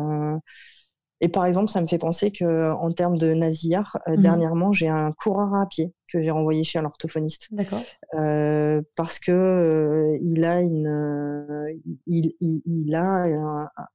et 1.24 1.28
par 1.28 1.46
exemple, 1.46 1.70
ça 1.70 1.80
me 1.80 1.86
fait 1.86 1.98
penser 1.98 2.32
que 2.32 2.72
en 2.72 2.90
termes 2.90 3.16
de 3.16 3.32
nasillard, 3.32 3.96
dernièrement, 4.18 4.72
j'ai 4.72 4.88
un 4.88 5.12
coureur 5.12 5.54
à 5.54 5.66
pied 5.68 5.92
que 6.12 6.20
j'ai 6.20 6.30
renvoyé 6.30 6.62
chez 6.64 6.78
un 6.78 6.84
orthophoniste. 6.84 7.48
D'accord. 7.50 7.82
Euh, 8.14 8.82
parce 8.94 9.18
que 9.18 9.32
euh, 9.32 10.18
il 10.22 10.44
a 10.44 10.60
une, 10.60 10.86
euh, 10.86 11.72
il, 12.06 12.34
il, 12.40 12.60
il, 12.66 12.94
a 12.94 13.26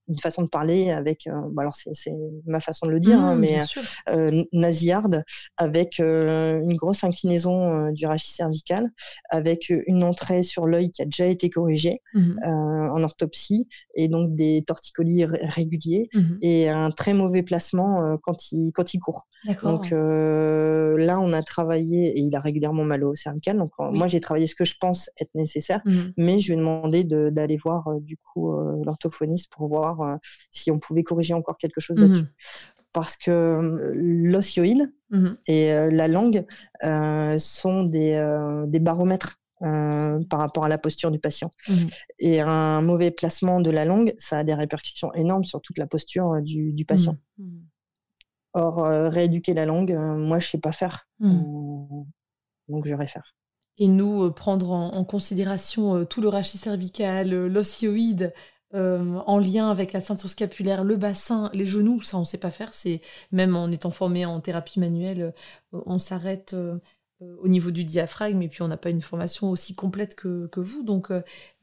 une 0.07 0.19
façon 0.19 0.41
de 0.41 0.47
parler 0.47 0.89
avec, 0.89 1.29
bah 1.51 1.61
alors 1.61 1.75
c'est, 1.75 2.13
ma 2.45 2.59
façon 2.59 2.87
de 2.87 2.91
le 2.91 2.99
dire, 2.99 3.19
hein, 3.19 3.35
mmh, 3.35 3.39
mais 3.39 4.45
nasillarde, 4.53 5.23
avec 5.57 5.99
une 5.99 6.75
grosse 6.75 7.03
inclinaison 7.03 7.91
du 7.91 8.07
rachis 8.07 8.33
cervical, 8.33 8.89
avec 9.29 9.69
une 9.69 10.03
entrée 10.03 10.41
sur 10.43 10.65
l'œil 10.65 10.89
qui 10.89 11.01
a 11.01 11.05
déjà 11.05 11.25
été 11.25 11.49
corrigée 11.49 12.01
mmh 12.13 12.37
en 12.87 13.03
orthopsie, 13.03 13.67
et 13.95 14.07
donc 14.07 14.33
des 14.33 14.63
torticolis 14.65 15.25
réguliers, 15.25 16.09
mmh 16.13 16.37
et 16.41 16.69
un 16.69 16.89
très 16.91 17.13
mauvais 17.13 17.43
placement 17.43 18.15
quand, 18.23 18.51
il, 18.51 18.71
quand 18.73 18.93
il 18.93 18.99
court. 18.99 19.27
Donc 19.63 19.91
là, 19.91 21.19
on 21.19 21.33
a 21.33 21.43
travaillé 21.43 22.06
et 22.07 22.19
il 22.19 22.35
a 22.35 22.39
régulièrement 22.39 22.83
mal 22.83 23.03
au 23.03 23.15
cervical. 23.15 23.57
Donc, 23.57 23.71
moi, 23.79 24.07
j'ai 24.07 24.19
travaillé 24.19 24.47
ce 24.47 24.55
que 24.55 24.65
je 24.65 24.75
pense 24.79 25.09
être 25.19 25.33
nécessaire, 25.35 25.81
mmh. 25.85 25.91
mais 26.17 26.39
je 26.39 26.47
lui 26.47 26.53
ai 26.53 26.57
demandé 26.57 27.03
d'aller 27.03 27.57
voir 27.57 27.87
euh, 27.87 27.99
du 27.99 28.17
coup 28.17 28.53
euh, 28.53 28.81
l'orthophoniste 28.85 29.51
pour 29.51 29.67
voir 29.67 30.01
euh, 30.01 30.15
si 30.51 30.71
on 30.71 30.79
pouvait 30.79 31.03
corriger 31.03 31.33
encore 31.33 31.57
quelque 31.57 31.79
chose 31.79 31.99
là-dessus. 31.99 32.23
Mmh. 32.23 32.33
Parce 32.93 33.15
que 33.15 33.93
l'osioïde 33.93 34.91
mmh. 35.11 35.27
et 35.45 35.69
la 35.91 36.07
langue 36.07 36.45
sont 37.37 37.83
des, 37.83 38.63
des 38.67 38.79
baromètres 38.79 39.39
par 39.59 40.39
rapport 40.39 40.63
à 40.63 40.67
la 40.67 40.79
posture 40.79 41.11
du 41.11 41.19
patient. 41.19 41.51
Et 42.17 42.39
un 42.39 42.81
mauvais 42.81 43.11
placement 43.11 43.61
de 43.61 43.69
la 43.69 43.85
langue, 43.85 44.15
ça 44.17 44.39
a 44.39 44.43
des 44.43 44.55
répercussions 44.55 45.13
énormes 45.13 45.43
sur 45.43 45.61
toute 45.61 45.77
la 45.77 45.85
posture 45.85 46.41
du, 46.41 46.73
du 46.73 46.85
patient. 46.85 47.17
Or, 48.57 48.83
euh, 48.83 49.09
rééduquer 49.09 49.53
la 49.53 49.67
langue, 49.67 49.91
euh, 49.91 50.15
moi, 50.15 50.39
je 50.39 50.49
sais 50.49 50.57
pas 50.57 50.71
faire. 50.71 51.07
Hmm. 51.19 51.29
Euh, 51.29 52.03
donc, 52.69 52.87
je 52.87 52.95
réfère. 52.95 53.35
Et 53.77 53.87
nous, 53.87 54.31
prendre 54.31 54.71
en, 54.71 55.03
considération 55.03 56.03
tout 56.05 56.21
le 56.21 56.27
rachis 56.27 56.57
cervical, 56.57 57.29
l'osioïde, 57.29 58.33
en 58.73 59.37
lien 59.37 59.69
avec 59.69 59.93
la 59.93 60.01
ceinture 60.01 60.31
scapulaire, 60.31 60.83
le 60.83 60.95
bassin, 60.95 61.51
les 61.53 61.67
genoux, 61.67 62.01
ça 62.01 62.17
on 62.17 62.21
ne 62.21 62.25
sait 62.25 62.39
pas 62.39 62.49
faire. 62.49 62.73
C'est 62.73 63.01
même 63.31 63.55
en 63.55 63.69
étant 63.69 63.91
formé 63.91 64.25
en 64.25 64.41
thérapie 64.41 64.79
manuelle, 64.79 65.31
on 65.71 65.99
s'arrête 65.99 66.55
au 67.21 67.47
niveau 67.47 67.69
du 67.69 67.83
diaphragme 67.83 68.41
et 68.41 68.47
puis 68.47 68.63
on 68.63 68.67
n'a 68.67 68.77
pas 68.77 68.89
une 68.89 69.03
formation 69.03 69.51
aussi 69.51 69.75
complète 69.75 70.15
que, 70.15 70.49
vous. 70.59 70.81
Donc 70.81 71.11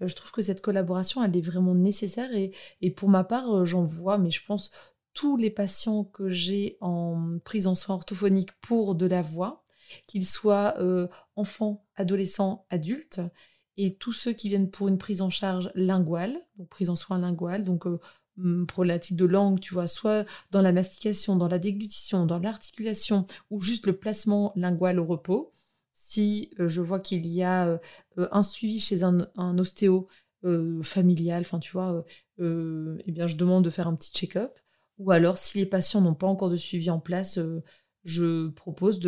je 0.00 0.14
trouve 0.14 0.30
que 0.30 0.40
cette 0.40 0.62
collaboration, 0.62 1.24
elle 1.24 1.36
est 1.36 1.40
vraiment 1.40 1.74
nécessaire 1.74 2.32
et, 2.32 2.52
et 2.80 2.92
pour 2.92 3.08
ma 3.08 3.24
part, 3.24 3.64
j'en 3.64 3.82
vois, 3.82 4.18
mais 4.18 4.30
je 4.30 4.46
pense 4.46 4.70
tous 5.14 5.36
les 5.36 5.50
patients 5.50 6.04
que 6.04 6.28
j'ai 6.28 6.76
en 6.80 7.38
prise 7.44 7.66
en 7.66 7.74
soins 7.74 7.94
orthophoniques 7.94 8.52
pour 8.60 8.96
de 8.96 9.06
la 9.06 9.22
voix, 9.22 9.64
qu'ils 10.06 10.26
soient 10.26 10.74
euh, 10.78 11.06
enfants, 11.36 11.86
adolescents, 11.96 12.66
adultes, 12.68 13.20
et 13.76 13.94
tous 13.94 14.12
ceux 14.12 14.32
qui 14.32 14.48
viennent 14.48 14.70
pour 14.70 14.88
une 14.88 14.98
prise 14.98 15.22
en 15.22 15.30
charge 15.30 15.70
linguale, 15.74 16.36
donc 16.58 16.68
prise 16.68 16.90
en 16.90 16.96
soins 16.96 17.18
linguale, 17.18 17.64
donc 17.64 17.86
euh, 17.86 17.98
de 18.36 19.24
langue, 19.24 19.60
tu 19.60 19.74
vois, 19.74 19.86
soit 19.86 20.26
dans 20.50 20.62
la 20.62 20.72
mastication, 20.72 21.36
dans 21.36 21.48
la 21.48 21.60
déglutition, 21.60 22.26
dans 22.26 22.38
l'articulation, 22.38 23.26
ou 23.50 23.60
juste 23.60 23.86
le 23.86 23.96
placement 23.96 24.52
lingual 24.56 24.98
au 24.98 25.04
repos. 25.04 25.52
Si 25.92 26.50
euh, 26.58 26.66
je 26.66 26.80
vois 26.80 26.98
qu'il 26.98 27.26
y 27.26 27.44
a 27.44 27.80
un 28.16 28.42
suivi 28.42 28.80
chez 28.80 29.04
un 29.04 29.58
ostéo 29.58 30.08
familial, 30.82 31.42
enfin 31.42 31.58
tu 31.58 31.72
vois, 31.72 32.04
eh 32.38 33.12
bien 33.12 33.26
je 33.26 33.36
demande 33.36 33.64
de 33.64 33.70
faire 33.70 33.88
un 33.88 33.94
petit 33.94 34.12
check-up. 34.12 34.58
Ou 34.98 35.10
alors, 35.10 35.38
si 35.38 35.58
les 35.58 35.66
patients 35.66 36.00
n'ont 36.00 36.14
pas 36.14 36.26
encore 36.26 36.50
de 36.50 36.56
suivi 36.56 36.90
en 36.90 37.00
place, 37.00 37.38
je 38.04 38.48
propose 38.50 39.00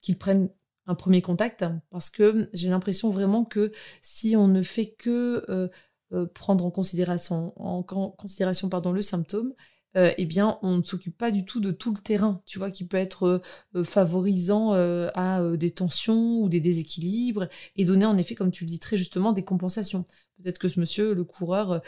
qu'ils 0.00 0.18
prennent 0.18 0.50
un 0.86 0.94
premier 0.94 1.22
contact 1.22 1.64
parce 1.90 2.10
que 2.10 2.50
j'ai 2.52 2.68
l'impression 2.68 3.10
vraiment 3.10 3.44
que 3.44 3.72
si 4.02 4.36
on 4.36 4.48
ne 4.48 4.62
fait 4.62 4.90
que 4.90 5.70
prendre 6.34 6.64
en 6.66 6.70
considération, 6.70 7.52
en 7.56 7.82
considération 7.82 8.68
pardon, 8.68 8.92
le 8.92 9.00
symptôme, 9.00 9.54
eh 9.94 10.24
bien, 10.24 10.58
on 10.62 10.78
ne 10.78 10.82
s'occupe 10.82 11.16
pas 11.16 11.30
du 11.30 11.44
tout 11.44 11.60
de 11.60 11.70
tout 11.70 11.92
le 11.92 12.00
terrain, 12.00 12.42
tu 12.46 12.58
vois, 12.58 12.70
qui 12.70 12.86
peut 12.86 12.96
être 12.96 13.42
favorisant 13.84 14.72
à 14.72 15.56
des 15.56 15.70
tensions 15.70 16.40
ou 16.40 16.48
des 16.48 16.60
déséquilibres 16.60 17.46
et 17.76 17.84
donner 17.84 18.06
en 18.06 18.18
effet, 18.18 18.34
comme 18.34 18.50
tu 18.50 18.64
le 18.64 18.70
dis 18.70 18.78
très 18.78 18.96
justement, 18.96 19.32
des 19.32 19.44
compensations. 19.44 20.04
Peut-être 20.42 20.58
que 20.58 20.68
ce 20.68 20.80
monsieur, 20.80 21.14
le 21.14 21.24
coureur, 21.24 21.82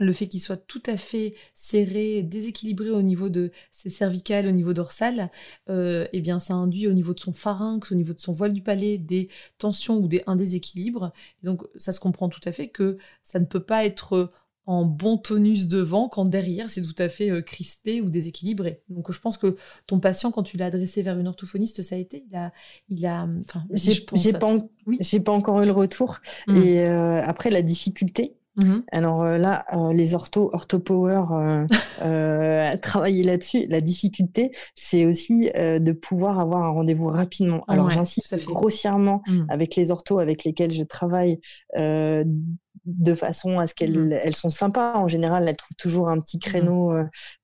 le 0.00 0.12
fait 0.12 0.26
qu'il 0.26 0.40
soit 0.40 0.56
tout 0.56 0.82
à 0.86 0.96
fait 0.96 1.34
serré, 1.54 2.22
déséquilibré 2.22 2.90
au 2.90 3.02
niveau 3.02 3.28
de 3.28 3.52
ses 3.70 3.90
cervicales, 3.90 4.46
au 4.46 4.50
niveau 4.50 4.72
dorsal, 4.72 5.30
euh, 5.68 6.08
eh 6.12 6.20
bien, 6.20 6.40
ça 6.40 6.54
induit 6.54 6.88
au 6.88 6.94
niveau 6.94 7.14
de 7.14 7.20
son 7.20 7.32
pharynx, 7.32 7.92
au 7.92 7.94
niveau 7.94 8.14
de 8.14 8.20
son 8.20 8.32
voile 8.32 8.54
du 8.54 8.62
palais, 8.62 8.98
des 8.98 9.28
tensions 9.58 9.98
ou 9.98 10.08
des, 10.08 10.22
un 10.26 10.36
déséquilibre. 10.36 11.12
donc, 11.42 11.62
ça 11.76 11.92
se 11.92 12.00
comprend 12.00 12.28
tout 12.28 12.40
à 12.44 12.52
fait 12.52 12.68
que 12.68 12.96
ça 13.22 13.38
ne 13.38 13.44
peut 13.44 13.62
pas 13.62 13.84
être 13.84 14.30
en 14.66 14.84
bon 14.84 15.16
tonus 15.16 15.68
devant 15.68 16.08
quand 16.08 16.24
derrière 16.24 16.70
c'est 16.70 16.82
tout 16.82 16.94
à 16.98 17.08
fait 17.08 17.30
euh, 17.30 17.42
crispé 17.42 18.00
ou 18.00 18.08
déséquilibré. 18.08 18.82
Donc 18.88 19.10
je 19.10 19.18
pense 19.18 19.36
que 19.36 19.56
ton 19.86 19.98
patient 19.98 20.30
quand 20.30 20.42
tu 20.42 20.56
l'as 20.56 20.66
adressé 20.66 21.02
vers 21.02 21.18
une 21.18 21.26
orthophoniste 21.26 21.82
ça 21.82 21.96
a 21.96 21.98
été 21.98 22.24
il 22.30 22.36
a 22.36 22.52
il 22.88 23.04
a 23.06 23.26
enfin 23.42 23.64
j'ai 23.72 24.00
pas 24.38 24.56
j'ai 25.00 25.20
pas 25.20 25.32
encore 25.32 25.60
eu 25.62 25.66
le 25.66 25.72
retour 25.72 26.18
mmh. 26.46 26.56
et 26.56 26.80
euh, 26.86 27.22
après 27.24 27.50
la 27.50 27.62
difficulté 27.62 28.36
Mmh 28.56 28.80
Alors 28.90 29.22
euh, 29.22 29.38
là, 29.38 29.64
euh, 29.72 29.92
les 29.92 30.14
ortho, 30.14 30.50
orthopower 30.52 31.24
euh, 32.02 32.76
travailler 32.78 33.22
là-dessus. 33.22 33.66
La 33.68 33.80
difficulté, 33.80 34.50
c'est 34.74 35.06
aussi 35.06 35.50
de 35.54 35.92
pouvoir 35.92 36.40
avoir 36.40 36.62
un 36.62 36.70
rendez-vous 36.70 37.08
rapidement. 37.08 37.64
Alors 37.68 37.90
j'insiste 37.90 38.44
grossièrement 38.46 39.22
mmh. 39.26 39.44
avec 39.48 39.76
les 39.76 39.90
orthos 39.90 40.18
avec 40.18 40.44
lesquels 40.44 40.72
je 40.72 40.82
travaille 40.82 41.38
de 41.76 43.14
façon 43.14 43.58
à 43.58 43.66
ce 43.66 43.74
qu'elles 43.74 43.98
mmh 43.98 44.12
elles 44.12 44.36
sont 44.36 44.50
sympas. 44.50 44.94
En 44.96 45.06
général, 45.06 45.48
elles 45.48 45.56
trouvent 45.56 45.76
toujours 45.76 46.08
un 46.08 46.18
petit 46.20 46.38
créneau 46.38 46.92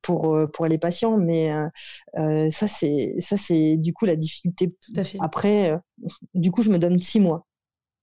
pour, 0.03 0.37
pour 0.53 0.67
les 0.67 0.79
patients, 0.79 1.17
mais 1.19 1.51
ça, 2.51 2.67
c'est 2.67 3.15
ça 3.19 3.37
c'est 3.37 3.77
du 3.77 3.93
coup 3.93 4.07
la 4.07 4.17
difficulté. 4.17 4.75
Tout 4.81 4.93
à 4.97 5.05
fait. 5.05 5.19
Après, 5.21 5.79
du 6.35 6.51
coup, 6.51 6.63
je 6.63 6.71
me 6.71 6.79
donne 6.79 6.99
six 6.99 7.21
mois. 7.21 7.47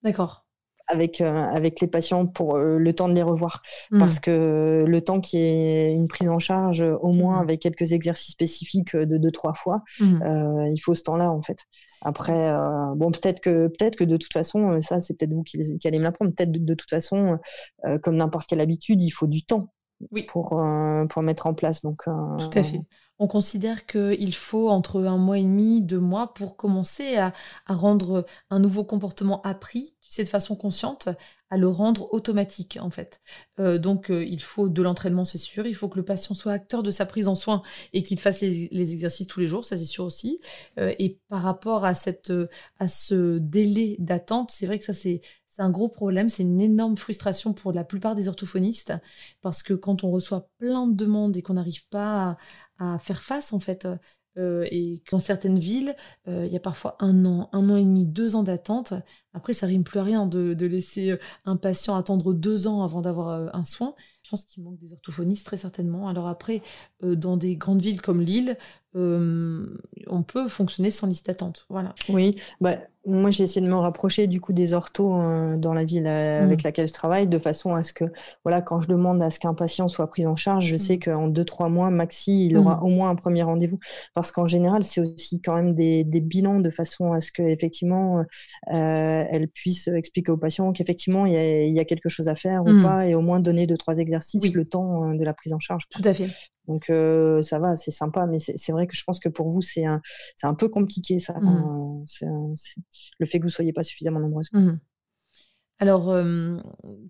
D'accord 0.03 0.42
avec, 0.87 1.21
euh, 1.21 1.45
avec 1.51 1.79
les 1.79 1.87
patients 1.87 2.25
pour 2.25 2.55
euh, 2.55 2.77
le 2.77 2.93
temps 2.93 3.07
de 3.07 3.13
les 3.13 3.23
revoir. 3.23 3.61
Mmh. 3.91 3.99
Parce 3.99 4.19
que 4.19 4.83
le 4.87 5.01
temps 5.01 5.21
qui 5.21 5.37
est 5.37 5.93
une 5.93 6.07
prise 6.07 6.29
en 6.29 6.39
charge, 6.39 6.83
au 7.01 7.11
moins 7.11 7.37
mmh. 7.37 7.41
avec 7.41 7.61
quelques 7.61 7.91
exercices 7.91 8.33
spécifiques 8.33 8.95
de 8.95 9.17
deux, 9.17 9.31
trois 9.31 9.53
fois, 9.53 9.81
mmh. 9.99 10.23
euh, 10.23 10.69
il 10.73 10.79
faut 10.79 10.95
ce 10.95 11.03
temps-là, 11.03 11.31
en 11.31 11.41
fait. 11.41 11.57
Après, 12.01 12.53
bon, 12.97 13.11
peut-être 13.11 13.39
que, 13.39 13.67
peut 13.67 13.89
que 13.97 14.03
de 14.03 14.17
toute 14.17 14.33
façon, 14.33 14.81
ça, 14.81 14.99
c'est 14.99 15.17
peut-être 15.17 15.33
vous 15.33 15.43
qui, 15.43 15.57
allez 15.85 15.99
me 15.99 16.03
l'apprendre, 16.03 16.31
peut-être 16.35 16.51
de, 16.51 16.73
toute 16.73 16.89
façon, 16.89 17.37
comme 18.01 18.17
n'importe 18.17 18.47
quelle 18.47 18.59
habitude, 18.59 19.01
il 19.01 19.11
faut 19.11 19.27
du 19.27 19.45
temps 19.45 19.69
oui. 20.11 20.23
pour, 20.23 20.59
pour 21.09 21.23
mettre 21.23 21.47
en 21.47 21.53
place. 21.53 21.81
Donc, 21.81 22.03
Tout 22.05 22.57
à 22.57 22.63
fait 22.63 22.81
on 23.19 23.27
considère 23.27 23.85
qu'il 23.85 24.35
faut 24.35 24.69
entre 24.69 25.05
un 25.05 25.17
mois 25.17 25.37
et 25.37 25.43
demi, 25.43 25.81
deux 25.81 25.99
mois 25.99 26.33
pour 26.33 26.57
commencer 26.57 27.15
à, 27.15 27.31
à, 27.67 27.73
rendre 27.73 28.25
un 28.49 28.59
nouveau 28.59 28.83
comportement 28.83 29.41
appris 29.43 29.95
de 30.21 30.27
façon 30.27 30.55
consciente, 30.55 31.09
à 31.49 31.57
le 31.57 31.67
rendre 31.67 32.13
automatique 32.13 32.77
en 32.79 32.91
fait. 32.91 33.21
Euh, 33.59 33.79
donc 33.79 34.11
euh, 34.11 34.23
il 34.23 34.41
faut 34.41 34.69
de 34.69 34.81
l'entraînement, 34.83 35.25
c'est 35.25 35.39
sûr. 35.39 35.65
Il 35.65 35.73
faut 35.73 35.89
que 35.89 35.97
le 35.97 36.05
patient 36.05 36.35
soit 36.35 36.51
acteur 36.51 36.83
de 36.83 36.91
sa 36.91 37.07
prise 37.07 37.27
en 37.27 37.33
soin 37.33 37.63
et 37.93 38.03
qu'il 38.03 38.19
fasse 38.19 38.41
les, 38.41 38.93
exercices 38.93 39.27
tous 39.27 39.39
les 39.39 39.47
jours, 39.47 39.65
ça 39.65 39.77
c'est 39.77 39.85
sûr 39.85 40.03
aussi. 40.03 40.39
Euh, 40.77 40.93
et 40.99 41.19
par 41.29 41.41
rapport 41.41 41.85
à 41.85 41.95
cette, 41.95 42.31
à 42.79 42.87
ce 42.87 43.39
délai 43.39 43.95
d'attente, 43.97 44.51
c'est 44.51 44.67
vrai 44.67 44.77
que 44.77 44.85
ça 44.85 44.93
c'est 44.93 45.21
c'est 45.55 45.61
un 45.61 45.69
gros 45.69 45.87
problème, 45.87 46.29
c'est 46.29 46.41
une 46.41 46.59
énorme 46.59 46.97
frustration 46.97 47.53
pour 47.53 47.73
la 47.73 47.83
plupart 47.83 48.15
des 48.15 48.27
orthophonistes 48.27 48.91
parce 49.41 49.61
que 49.61 49.75
quand 49.75 50.03
on 50.03 50.09
reçoit 50.09 50.49
plein 50.57 50.87
de 50.87 50.95
demandes 50.95 51.37
et 51.37 51.43
qu'on 51.43 51.53
n'arrive 51.53 51.87
pas 51.89 52.37
à, 52.79 52.97
faire 52.97 53.21
face 53.21 53.53
en 53.53 53.59
fait 53.59 53.87
euh, 54.39 54.65
et 54.71 55.03
dans 55.11 55.19
certaines 55.19 55.59
villes, 55.59 55.95
euh, 56.27 56.47
il 56.47 56.51
y 56.51 56.55
a 56.55 56.59
parfois 56.59 56.95
un 56.99 57.23
an, 57.23 57.49
un 57.51 57.69
an 57.69 57.75
et 57.75 57.83
demi, 57.83 58.07
deux 58.07 58.35
ans 58.35 58.41
d'attente. 58.41 58.95
Après, 59.33 59.53
ça 59.53 59.67
rime 59.67 59.83
plus 59.83 59.99
à 59.99 60.03
rien 60.03 60.25
de, 60.25 60.55
de, 60.55 60.65
laisser 60.65 61.11
euh, 61.11 61.17
un 61.45 61.55
patient 61.55 61.95
attendre 61.95 62.33
deux 62.33 62.65
ans 62.65 62.81
avant 62.81 63.01
d'avoir 63.01 63.55
un 63.55 63.63
soin. 63.63 63.93
Je 64.23 64.31
pense 64.31 64.45
qu'il 64.45 64.63
manque 64.63 64.79
des 64.79 64.91
orthophonistes 64.91 65.45
très 65.45 65.57
certainement. 65.57 66.07
Alors 66.07 66.27
après, 66.27 66.63
dans 67.03 67.37
des 67.37 67.55
grandes 67.57 67.83
villes 67.83 68.01
comme 68.01 68.21
Lille, 68.21 68.57
on 68.95 70.23
peut 70.23 70.47
fonctionner 70.47 70.91
sans 70.91 71.07
liste 71.07 71.27
d'attente. 71.27 71.65
Voilà. 71.69 71.93
Oui, 72.09 72.35
bah, 72.61 72.77
moi 73.05 73.29
j'ai 73.31 73.43
essayé 73.43 73.65
de 73.65 73.69
me 73.69 73.77
rapprocher 73.77 74.27
du 74.27 74.39
coup 74.39 74.53
des 74.53 74.73
orthos 74.73 75.21
euh, 75.21 75.57
dans 75.57 75.73
la 75.73 75.83
ville 75.83 76.07
euh, 76.07 76.41
avec 76.41 76.61
mm. 76.61 76.63
laquelle 76.63 76.87
je 76.87 76.93
travaille, 76.93 77.27
de 77.27 77.39
façon 77.39 77.75
à 77.75 77.83
ce 77.83 77.91
que, 77.91 78.05
voilà, 78.43 78.61
quand 78.61 78.79
je 78.79 78.87
demande 78.87 79.21
à 79.21 79.29
ce 79.29 79.39
qu'un 79.39 79.53
patient 79.53 79.87
soit 79.87 80.07
pris 80.07 80.25
en 80.25 80.35
charge, 80.35 80.65
je 80.65 80.77
sais 80.77 80.95
mm. 80.95 80.99
qu'en 80.99 81.27
deux, 81.27 81.43
trois 81.43 81.69
mois, 81.69 81.89
maxi, 81.89 82.45
il 82.45 82.57
aura 82.57 82.77
mm. 82.77 82.83
au 82.83 82.87
moins 82.87 83.09
un 83.09 83.15
premier 83.15 83.43
rendez-vous. 83.43 83.79
Parce 84.13 84.31
qu'en 84.31 84.47
général, 84.47 84.83
c'est 84.83 85.01
aussi 85.01 85.41
quand 85.41 85.55
même 85.55 85.73
des, 85.73 86.03
des, 86.03 86.21
bilans 86.21 86.59
de 86.59 86.69
façon 86.69 87.11
à 87.11 87.19
ce 87.19 87.31
qu'effectivement, 87.31 88.19
euh, 88.19 88.23
elle 89.29 89.47
puisse 89.49 89.87
expliquer 89.87 90.31
au 90.31 90.37
patient 90.37 90.71
qu'effectivement, 90.71 91.25
il 91.25 91.33
y, 91.33 91.71
y, 91.73 91.79
a 91.79 91.85
quelque 91.85 92.09
chose 92.09 92.27
à 92.27 92.35
faire 92.35 92.61
ou 92.63 92.81
pas, 92.81 93.07
et 93.07 93.15
au 93.15 93.21
moins 93.21 93.39
donner 93.39 93.67
deux, 93.67 93.77
trois 93.77 93.97
exercices 93.97 94.51
le 94.53 94.65
temps 94.65 95.13
de 95.13 95.23
la 95.23 95.33
prise 95.33 95.53
en 95.53 95.59
charge. 95.59 95.83
Tout 95.89 96.01
à 96.05 96.13
fait. 96.13 96.29
Donc 96.67 96.89
euh, 96.89 97.41
ça 97.41 97.59
va, 97.59 97.75
c'est 97.75 97.91
sympa, 97.91 98.25
mais 98.25 98.39
c'est 98.39 98.71
vrai 98.71 98.87
que 98.87 98.95
je 98.95 99.03
pense 99.03 99.19
que 99.19 99.29
pour 99.29 99.49
vous, 99.49 99.61
c'est 99.61 99.85
un, 99.85 100.01
un 100.43 100.53
peu 100.53 100.69
compliqué 100.69 101.19
ça, 101.19 101.33
mmh. 101.39 102.05
le 103.19 103.25
fait 103.25 103.39
que 103.39 103.43
vous 103.43 103.49
soyez 103.49 103.73
pas 103.73 103.83
suffisamment 103.83 104.19
nombreuses. 104.19 104.49
Mmh. 104.53 104.73
Alors, 105.79 106.11
euh, 106.11 106.55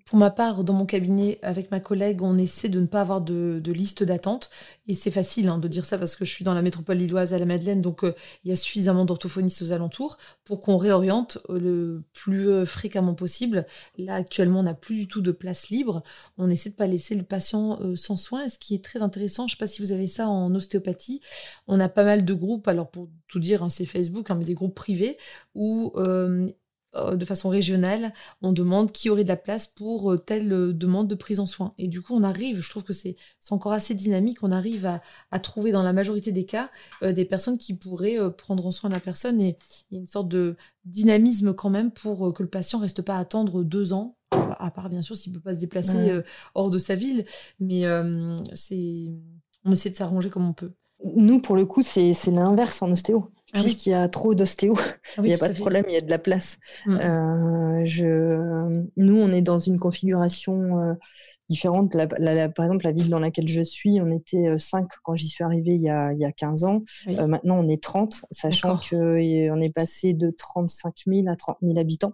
pour 0.06 0.18
ma 0.18 0.32
part, 0.32 0.64
dans 0.64 0.74
mon 0.74 0.86
cabinet, 0.86 1.38
avec 1.44 1.70
ma 1.70 1.80
collègue, 1.80 2.22
on 2.22 2.38
essaie 2.38 2.70
de 2.70 2.80
ne 2.80 2.88
pas 2.88 3.02
avoir 3.02 3.22
de, 3.22 3.62
liste 3.68 4.04
d'attente. 4.04 4.50
Et 4.88 4.94
c'est 4.96 5.12
facile 5.12 5.50
hein, 5.50 5.60
de 5.60 5.68
dire 5.68 5.86
ça 5.86 5.98
parce 5.98 6.16
que 6.16 6.26
je 6.26 6.32
suis 6.32 6.46
dans 6.46 6.54
la 6.54 6.62
métropole 6.62 6.98
lilloise 6.98 7.34
à 7.34 7.40
la 7.40 7.46
Madeleine, 7.46 7.82
donc 7.82 8.04
euh, 8.04 8.16
il 8.44 8.50
y 8.50 8.52
a 8.52 8.56
suffisamment 8.56 9.06
d'orthophonistes 9.06 9.62
aux 9.62 9.72
alentours 9.74 10.18
pour 10.46 10.62
qu'on 10.62 10.78
réoriente 10.78 11.38
euh, 11.50 11.60
le 11.60 12.04
plus 12.14 12.66
fréquemment 12.66 13.14
possible. 13.14 13.66
Là, 13.98 14.16
actuellement, 14.16 14.62
on 14.62 14.64
n'a 14.64 14.74
plus 14.74 14.96
du 14.96 15.08
tout 15.08 15.22
de 15.22 15.32
place 15.32 15.70
libre. 15.70 16.02
On 16.38 16.50
essaie 16.50 16.70
de 16.70 16.76
ne 16.76 16.78
pas 16.78 16.88
laisser 16.88 17.16
le 17.16 17.24
patient 17.24 17.80
sans 17.96 18.18
soins. 18.18 18.46
Et 18.46 18.50
ce 18.50 18.58
qui 18.58 18.76
est 18.76 18.84
très 18.84 19.02
intéressant, 19.02 19.48
je 19.48 19.54
ne 19.54 19.58
sais 19.58 19.60
pas 19.60 19.68
si 19.68 19.82
vous 19.82 19.92
avez 19.92 20.08
ça 20.08 20.28
en 20.28 20.54
ostéopathie, 20.56 21.22
on 21.68 21.80
a 21.80 21.90
pas 21.90 22.04
mal 22.04 22.26
de 22.26 22.34
groupes, 22.34 22.68
alors 22.68 22.90
pour 22.90 23.10
tout 23.28 23.40
dire, 23.40 23.62
hein, 23.62 23.70
c'est 23.70 23.86
Facebook, 23.86 24.32
hein, 24.32 24.36
mais 24.36 24.46
des 24.46 24.54
groupes 24.54 24.76
privés 24.76 25.18
où 25.54 25.94
de 26.94 27.26
façon 27.26 27.50
régionale, 27.50 28.14
on 28.42 28.52
demande 28.52 28.92
qui 28.92 29.10
aurait 29.10 29.24
de 29.24 29.30
la 29.30 29.38
place 29.38 29.68
pour 29.68 30.12
euh, 30.12 30.18
telle 30.18 30.52
euh, 30.52 30.74
demande 30.74 31.08
de 31.08 31.16
prise 31.16 31.40
en 31.40 31.46
soin. 31.46 31.74
Et 31.78 31.88
du 31.88 32.02
coup, 32.02 32.14
on 32.16 32.24
arrive, 32.24 32.62
je 32.62 32.70
trouve 32.70 32.84
que 32.84 32.94
c'est 32.94 33.16
encore 33.50 33.74
assez 33.74 33.96
dynamique, 33.96 34.44
on 34.44 34.52
arrive 34.52 34.86
à, 35.32 35.40
trouver 35.40 35.72
dans 35.72 35.84
la 35.84 35.94
majorité 35.94 36.32
des 36.32 36.46
cas 36.46 36.70
des 37.02 37.26
personnes 37.26 37.58
qui 37.58 37.76
pourraient 37.76 38.18
prendre 38.38 38.66
en 38.66 38.72
soin 38.72 38.90
la 38.90 39.00
personne 39.00 39.42
et 39.42 39.58
il 39.92 39.96
y 39.96 39.98
a 39.98 40.02
une 40.02 40.08
sorte 40.08 40.30
de 40.30 40.56
dynamisme 40.86 41.54
quand 41.54 41.70
même 41.70 41.92
pour 41.92 42.34
que 42.34 42.44
le 42.44 42.50
patient 42.50 42.80
reste 42.80 43.02
pas 43.02 43.18
à 43.18 43.20
attendre 43.20 43.64
deux 43.64 43.92
ans, 43.92 44.16
à 44.32 44.72
part 44.72 44.90
bien 44.90 45.02
sûr 45.02 45.18
s'il 45.18 45.34
ne 45.34 45.38
peut 45.38 45.44
pas 45.44 45.54
se 45.54 45.60
déplacer 45.60 46.22
hors 46.56 46.70
de 46.70 46.78
sa 46.78 46.96
ville, 46.96 47.26
mais 47.60 47.84
c'est 48.54 49.12
on 49.66 49.72
essaie 49.72 49.90
de 49.90 49.96
s'arranger 49.96 50.30
comme 50.30 50.48
on 50.48 50.54
peut. 50.54 50.72
Nous, 51.16 51.40
pour 51.40 51.56
le 51.56 51.66
coup, 51.66 51.82
c'est 51.82 52.14
l'inverse 52.28 52.82
en 52.82 52.92
ostéo. 52.92 53.30
Ah 53.54 53.60
puisqu'il 53.62 53.92
y 53.92 53.94
a 53.94 54.08
trop 54.08 54.34
d'ostéo. 54.34 54.74
Ah 55.18 55.22
il 55.22 55.26
n'y 55.26 55.34
a 55.34 55.38
pas 55.38 55.50
de 55.50 55.58
problème, 55.58 55.86
il 55.88 55.94
y 55.94 55.98
a 55.98 56.02
de 56.02 56.10
la 56.10 56.18
place. 56.18 56.60
Mm. 56.86 56.98
Euh, 56.98 57.82
je... 57.86 58.84
Nous, 58.98 59.16
on 59.16 59.32
est 59.32 59.44
dans 59.44 59.60
une 59.60 59.80
configuration 59.80 60.80
euh, 60.80 60.94
différente. 61.50 61.92
par 61.92 62.66
exemple, 62.66 62.86
la 62.86 62.92
ville 62.92 63.10
dans 63.10 63.20
laquelle 63.20 63.48
je 63.48 63.62
suis, 63.62 64.02
on 64.02 64.10
était 64.12 64.58
5 64.58 64.84
euh, 64.84 64.88
quand 65.04 65.16
j'y 65.16 65.28
suis 65.28 65.44
arrivée 65.44 65.74
il 65.74 65.82
y 65.82 65.90
a, 65.90 66.14
il 66.14 66.20
y 66.20 66.26
a 66.26 66.32
15 66.32 66.64
ans. 66.64 66.82
maintenant, 67.28 67.60
on 67.60 67.68
est 67.68 67.82
30, 67.82 68.26
sachant 68.32 68.78
qu'on 68.78 69.62
est 69.62 69.74
passé 69.76 70.14
de 70.14 70.32
35 70.32 70.94
000 71.06 71.28
à 71.28 71.36
30 71.36 71.58
000 71.62 71.78
habitants. 71.78 72.14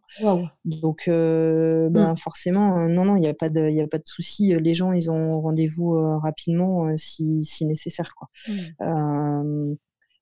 Donc, 0.66 1.04
ben, 1.08 1.90
mm. 1.90 2.18
forcément, 2.18 2.86
non, 2.90 3.06
non, 3.06 3.16
il 3.16 3.22
n'y 3.22 3.30
a 3.30 3.34
pas 3.34 3.48
de, 3.48 3.82
a 3.82 3.88
pas 3.88 4.00
de 4.00 4.08
souci. 4.08 4.54
Les 4.60 4.74
gens, 4.74 4.92
ils 4.92 5.10
ont 5.10 5.40
rendez-vous 5.40 6.20
rapidement 6.20 6.90
si, 6.98 7.46
si, 7.46 7.66
nécessaire. 7.66 8.14
Quoi. 8.14 8.28
Mm. 8.82 9.76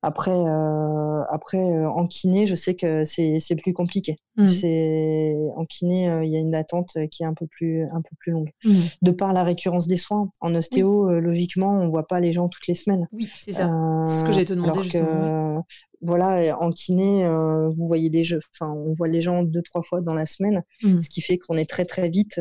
Après, 0.03 0.31
euh, 0.31 1.23
après 1.29 1.57
en 1.57 2.05
kiné, 2.05 2.45
je 2.45 2.55
sais 2.55 2.75
que 2.75 3.03
c'est 3.03 3.55
plus 3.62 3.73
compliqué. 3.73 4.17
Mmh. 4.36 4.47
C'est 4.47 5.36
en 5.55 5.65
kiné, 5.65 6.03
il 6.23 6.29
y 6.29 6.38
a 6.38 6.39
une 6.39 6.53
attente 6.53 6.91
qui 7.10 7.23
est 7.23 7.25
un 7.25 7.33
peu 7.33 7.47
plus 7.47 7.83
un 7.83 8.01
peu 8.01 8.15
plus 8.19 8.31
longue. 8.31 8.51
Mmh. 8.63 8.71
De 9.01 9.12
par 9.12 9.33
la 9.33 9.43
récurrence 9.43 9.88
des 9.88 9.97
soins, 9.97 10.29
en 10.39 10.53
ostéo, 10.53 11.19
logiquement, 11.19 11.71
on 11.71 11.89
voit 11.89 12.07
pas 12.07 12.19
les 12.19 12.31
gens 12.31 12.47
toutes 12.47 12.67
les 12.67 12.75
semaines. 12.75 13.07
Oui, 13.12 13.27
c'est 13.36 13.53
ça. 13.53 13.71
c'est 14.05 14.19
ce 14.19 14.23
que 14.23 14.31
j'allais 14.31 14.45
te 14.45 14.53
demander 14.53 14.83
justement. 14.83 15.65
voilà, 16.01 16.57
en 16.62 16.69
kiné, 16.69 17.27
vous 17.27 17.88
voyez 17.88 18.10
les 18.10 18.23
jeux, 18.23 18.39
enfin, 18.53 18.71
on 18.71 18.93
voit 18.93 19.07
les 19.07 19.21
gens 19.21 19.41
deux 19.41 19.63
trois 19.63 19.81
fois 19.81 20.01
dans 20.01 20.13
la 20.13 20.27
semaine, 20.27 20.63
mmh. 20.83 21.01
ce 21.01 21.10
qui 21.10 21.21
fait 21.21 21.38
qu'on 21.39 21.57
est 21.57 21.69
très 21.69 21.86
très 21.86 22.07
vite 22.07 22.39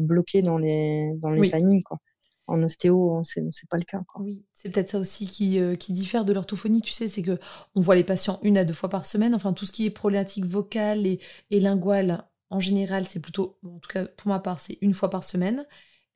bloqué 0.00 0.42
dans 0.42 0.58
les 0.58 1.12
dans 1.20 1.30
les 1.30 1.40
oui. 1.40 1.82
quoi 1.82 1.98
en 2.46 2.62
ostéo, 2.62 3.22
c'est 3.24 3.42
pas 3.68 3.76
le 3.76 3.84
cas. 3.84 4.02
Oui, 4.18 4.44
c'est 4.54 4.70
peut-être 4.70 4.88
ça 4.88 4.98
aussi 4.98 5.26
qui, 5.26 5.58
euh, 5.58 5.76
qui 5.76 5.92
diffère 5.92 6.24
de 6.24 6.32
l'orthophonie, 6.32 6.82
tu 6.82 6.92
sais, 6.92 7.08
c'est 7.08 7.22
que 7.22 7.38
on 7.74 7.80
voit 7.80 7.96
les 7.96 8.04
patients 8.04 8.38
une 8.42 8.56
à 8.58 8.64
deux 8.64 8.74
fois 8.74 8.88
par 8.88 9.06
semaine. 9.06 9.34
Enfin, 9.34 9.52
tout 9.52 9.66
ce 9.66 9.72
qui 9.72 9.86
est 9.86 9.90
problématique 9.90 10.44
vocale 10.44 11.06
et, 11.06 11.20
et 11.50 11.60
linguale, 11.60 12.24
en 12.50 12.60
général, 12.60 13.04
c'est 13.04 13.20
plutôt, 13.20 13.58
en 13.64 13.78
tout 13.78 13.88
cas 13.88 14.06
pour 14.06 14.28
ma 14.28 14.38
part, 14.38 14.60
c'est 14.60 14.78
une 14.80 14.94
fois 14.94 15.10
par 15.10 15.24
semaine. 15.24 15.66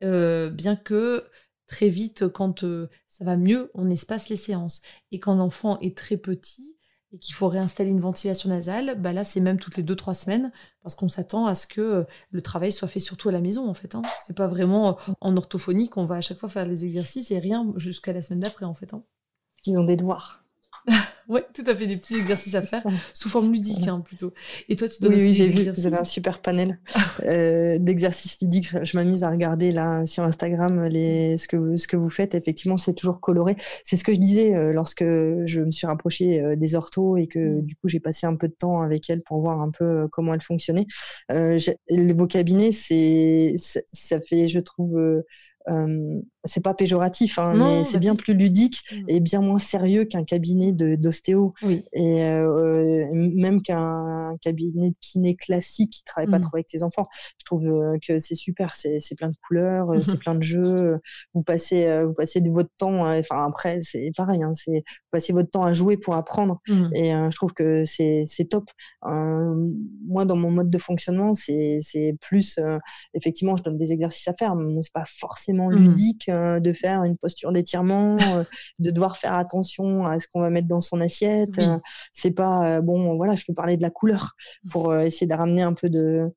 Euh, 0.02 0.50
bien 0.50 0.76
que 0.76 1.24
très 1.66 1.88
vite, 1.88 2.28
quand 2.28 2.64
euh, 2.64 2.88
ça 3.08 3.24
va 3.24 3.36
mieux, 3.36 3.70
on 3.74 3.90
espace 3.90 4.28
les 4.28 4.36
séances. 4.36 4.82
Et 5.12 5.20
quand 5.20 5.34
l'enfant 5.34 5.78
est 5.80 5.96
très 5.96 6.16
petit, 6.16 6.76
et 7.12 7.18
qu'il 7.18 7.34
faut 7.34 7.48
réinstaller 7.48 7.90
une 7.90 8.00
ventilation 8.00 8.48
nasale, 8.48 8.94
bah 8.98 9.12
là 9.12 9.24
c'est 9.24 9.40
même 9.40 9.58
toutes 9.58 9.76
les 9.76 9.82
2-3 9.82 10.14
semaines 10.14 10.52
parce 10.82 10.94
qu'on 10.94 11.08
s'attend 11.08 11.46
à 11.46 11.54
ce 11.54 11.66
que 11.66 11.80
euh, 11.80 12.04
le 12.30 12.40
travail 12.40 12.72
soit 12.72 12.88
fait 12.88 13.00
surtout 13.00 13.28
à 13.28 13.32
la 13.32 13.40
maison 13.40 13.68
en 13.68 13.74
fait. 13.74 13.94
Hein. 13.94 14.02
C'est 14.24 14.36
pas 14.36 14.46
vraiment 14.46 14.90
euh, 14.90 15.12
en 15.20 15.36
orthophonie 15.36 15.88
qu'on 15.88 16.06
va 16.06 16.16
à 16.16 16.20
chaque 16.20 16.38
fois 16.38 16.48
faire 16.48 16.66
les 16.66 16.84
exercices 16.84 17.30
et 17.30 17.38
rien 17.38 17.72
jusqu'à 17.76 18.12
la 18.12 18.22
semaine 18.22 18.40
d'après 18.40 18.64
en 18.64 18.74
fait. 18.74 18.94
Hein. 18.94 19.02
Ils 19.66 19.78
ont 19.78 19.84
des 19.84 19.96
devoirs. 19.96 20.44
Oui, 21.30 21.42
tout 21.54 21.62
à 21.64 21.76
fait, 21.76 21.86
des 21.86 21.96
petits 21.96 22.16
exercices 22.16 22.56
à 22.56 22.62
faire, 22.62 22.82
sous 23.14 23.28
forme 23.28 23.52
ludique 23.52 23.86
hein, 23.86 24.00
plutôt. 24.00 24.32
Et 24.68 24.74
toi, 24.74 24.88
tu 24.88 25.00
donnes 25.00 25.12
oui, 25.14 25.18
aussi 25.18 25.28
oui, 25.28 25.34
j'ai 25.34 25.46
vu, 25.46 25.70
vous 25.70 25.86
avez 25.86 25.98
un 25.98 26.04
super 26.04 26.42
panel 26.42 26.80
euh, 27.24 27.78
d'exercices 27.78 28.40
ludiques. 28.42 28.74
Je, 28.82 28.96
m'amuse 28.96 29.22
à 29.22 29.30
regarder 29.30 29.70
là 29.70 30.04
sur 30.06 30.24
Instagram 30.24 30.86
les, 30.86 31.36
ce, 31.36 31.46
que, 31.46 31.56
vous, 31.56 31.76
ce 31.76 31.86
que 31.86 31.96
vous 31.96 32.10
faites. 32.10 32.34
Effectivement, 32.34 32.76
c'est 32.76 32.94
toujours 32.94 33.20
coloré. 33.20 33.54
C'est 33.84 33.96
ce 33.96 34.02
que 34.02 34.12
je 34.12 34.18
disais 34.18 34.56
euh, 34.56 34.72
lorsque 34.72 35.04
je 35.04 35.60
me 35.60 35.70
suis 35.70 35.86
rapprochée 35.86 36.40
euh, 36.40 36.56
des 36.56 36.74
orthos 36.74 37.16
et 37.16 37.28
que 37.28 37.38
mm. 37.38 37.62
du 37.62 37.76
coup, 37.76 37.86
j'ai 37.86 38.00
passé 38.00 38.26
un 38.26 38.34
peu 38.34 38.48
de 38.48 38.54
temps 38.54 38.82
avec 38.82 39.08
elles 39.08 39.22
pour 39.22 39.40
voir 39.40 39.60
un 39.60 39.70
peu 39.70 40.08
comment 40.08 40.34
elles 40.34 40.42
fonctionnaient. 40.42 40.86
vos 41.30 42.26
cabinets, 42.26 42.72
c'est, 42.72 43.54
ça 43.56 44.20
fait, 44.20 44.48
je 44.48 44.58
trouve, 44.58 45.22
euh, 45.68 46.20
c'est 46.44 46.62
pas 46.64 46.72
péjoratif, 46.72 47.38
hein, 47.38 47.52
mais 47.54 47.84
c'est 47.84 47.98
bah 47.98 48.00
bien 48.00 48.16
plus 48.16 48.32
ludique 48.32 48.80
mm. 48.90 49.04
et 49.08 49.20
bien 49.20 49.42
moins 49.42 49.58
sérieux 49.58 50.04
qu'un 50.04 50.24
cabinet 50.24 50.72
d'ostéo. 50.72 51.50
Et 51.92 52.24
euh, 52.24 53.06
même 53.12 53.60
qu'un 53.60 54.36
cabinet 54.40 54.90
de 54.90 54.96
kiné 55.02 55.36
classique 55.36 55.92
qui 55.92 56.04
travaille 56.04 56.30
pas 56.30 56.38
mm. 56.38 56.42
trop 56.42 56.56
avec 56.56 56.72
les 56.72 56.82
enfants. 56.82 57.06
Je 57.38 57.44
trouve 57.44 57.64
que 58.06 58.18
c'est 58.18 58.34
super, 58.34 58.72
c'est 58.72 59.14
plein 59.18 59.28
de 59.28 59.36
couleurs, 59.46 59.92
c'est 60.02 60.18
plein 60.18 60.34
de 60.34 60.42
jeux. 60.42 60.98
Vous 61.34 61.42
passez, 61.42 62.04
vous 62.04 62.14
passez 62.14 62.40
de 62.40 62.50
votre 62.50 62.70
temps, 62.78 63.02
enfin 63.18 63.46
après, 63.46 63.78
c'est 63.80 64.10
pareil, 64.16 64.42
hein, 64.42 64.52
c'est 64.54 64.70
vous 64.72 65.10
passez 65.10 65.34
votre 65.34 65.50
temps 65.50 65.64
à 65.64 65.74
jouer 65.74 65.98
pour 65.98 66.14
apprendre. 66.14 66.60
Mm. 66.68 66.94
Et 66.94 67.10
je 67.10 67.36
trouve 67.36 67.52
que 67.52 67.84
c'est 67.84 68.48
top. 68.48 68.64
moi, 69.04 70.24
dans 70.24 70.36
mon 70.36 70.50
mode 70.50 70.70
de 70.70 70.78
fonctionnement, 70.78 71.34
c'est 71.34 72.16
plus, 72.22 72.58
effectivement, 73.12 73.56
je 73.56 73.62
donne 73.62 73.76
des 73.76 73.92
exercices 73.92 74.28
à 74.28 74.32
faire, 74.32 74.54
mais 74.56 74.80
c'est 74.80 74.92
pas 74.92 75.04
forcément 75.06 75.49
Mmh. 75.52 75.70
ludique 75.70 76.28
euh, 76.28 76.60
de 76.60 76.72
faire 76.72 77.04
une 77.04 77.16
posture 77.16 77.52
d'étirement, 77.52 78.16
euh, 78.34 78.44
de 78.78 78.90
devoir 78.90 79.16
faire 79.16 79.34
attention 79.34 80.06
à 80.06 80.18
ce 80.18 80.26
qu'on 80.28 80.40
va 80.40 80.50
mettre 80.50 80.68
dans 80.68 80.80
son 80.80 81.00
assiette. 81.00 81.58
Euh, 81.58 81.76
c'est 82.12 82.30
pas 82.30 82.80
bon, 82.80 83.16
voilà, 83.16 83.34
je 83.34 83.44
peux 83.46 83.54
parler 83.54 83.76
de 83.76 83.82
la 83.82 83.90
couleur 83.90 84.32
pour 84.70 84.94
essayer 84.94 85.26
de 85.26 85.34
ramener 85.34 85.62
un 85.62 85.72
peu 85.72 85.88
de, 85.88 86.30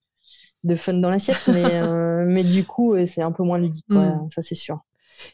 de 0.64 0.76
fun 0.76 0.94
dans 0.94 1.10
l'assiette, 1.10 1.42
mais, 1.48 2.26
mais 2.26 2.44
du 2.44 2.66
coup, 2.66 2.96
c'est 3.06 3.22
un 3.22 3.32
peu 3.32 3.44
moins 3.44 3.58
ludique, 3.58 3.90
mmh. 3.90 4.28
ça 4.30 4.42
c'est 4.42 4.56
sûr. 4.56 4.80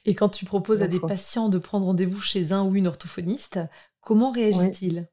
Et 0.06 0.14
quand 0.14 0.30
tu 0.30 0.46
proposes 0.46 0.84
à 0.84 0.88
des 0.88 1.00
patients 1.00 1.50
de 1.50 1.58
prendre 1.58 1.86
rendez-vous 1.86 2.20
chez 2.20 2.52
un 2.52 2.64
ou 2.64 2.76
une 2.76 2.88
orthophoniste, 2.88 3.60
comment 4.02 4.32
réagissent-ils? 4.32 5.08